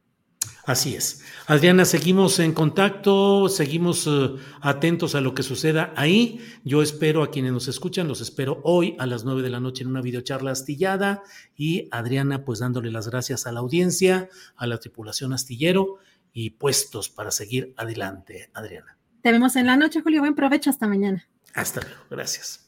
Así 0.65 0.95
es. 0.95 1.21
Adriana, 1.45 1.85
seguimos 1.85 2.39
en 2.39 2.51
contacto, 2.51 3.49
seguimos 3.49 4.07
eh, 4.07 4.35
atentos 4.61 5.13
a 5.13 5.21
lo 5.21 5.35
que 5.35 5.43
suceda 5.43 5.93
ahí. 5.95 6.43
Yo 6.63 6.81
espero 6.81 7.21
a 7.21 7.29
quienes 7.29 7.53
nos 7.53 7.67
escuchan, 7.67 8.07
los 8.07 8.19
espero 8.19 8.61
hoy 8.63 8.95
a 8.97 9.05
las 9.05 9.25
nueve 9.25 9.43
de 9.43 9.51
la 9.51 9.59
noche 9.59 9.83
en 9.83 9.89
una 9.89 10.01
videocharla 10.01 10.51
astillada 10.51 11.21
y 11.55 11.87
Adriana 11.91 12.43
pues 12.45 12.59
dándole 12.59 12.91
las 12.91 13.07
gracias 13.07 13.45
a 13.45 13.51
la 13.51 13.59
audiencia, 13.59 14.27
a 14.55 14.65
la 14.65 14.79
tripulación 14.79 15.33
astillero 15.33 15.97
y 16.33 16.49
puestos 16.51 17.09
para 17.09 17.29
seguir 17.29 17.73
adelante, 17.77 18.49
Adriana. 18.55 18.97
Te 19.21 19.31
vemos 19.31 19.55
en 19.55 19.67
la 19.67 19.77
noche, 19.77 20.01
Julio. 20.01 20.21
Buen 20.21 20.35
provecho. 20.35 20.69
Hasta 20.69 20.87
mañana. 20.87 21.27
Hasta 21.53 21.81
luego. 21.81 22.01
Gracias. 22.09 22.67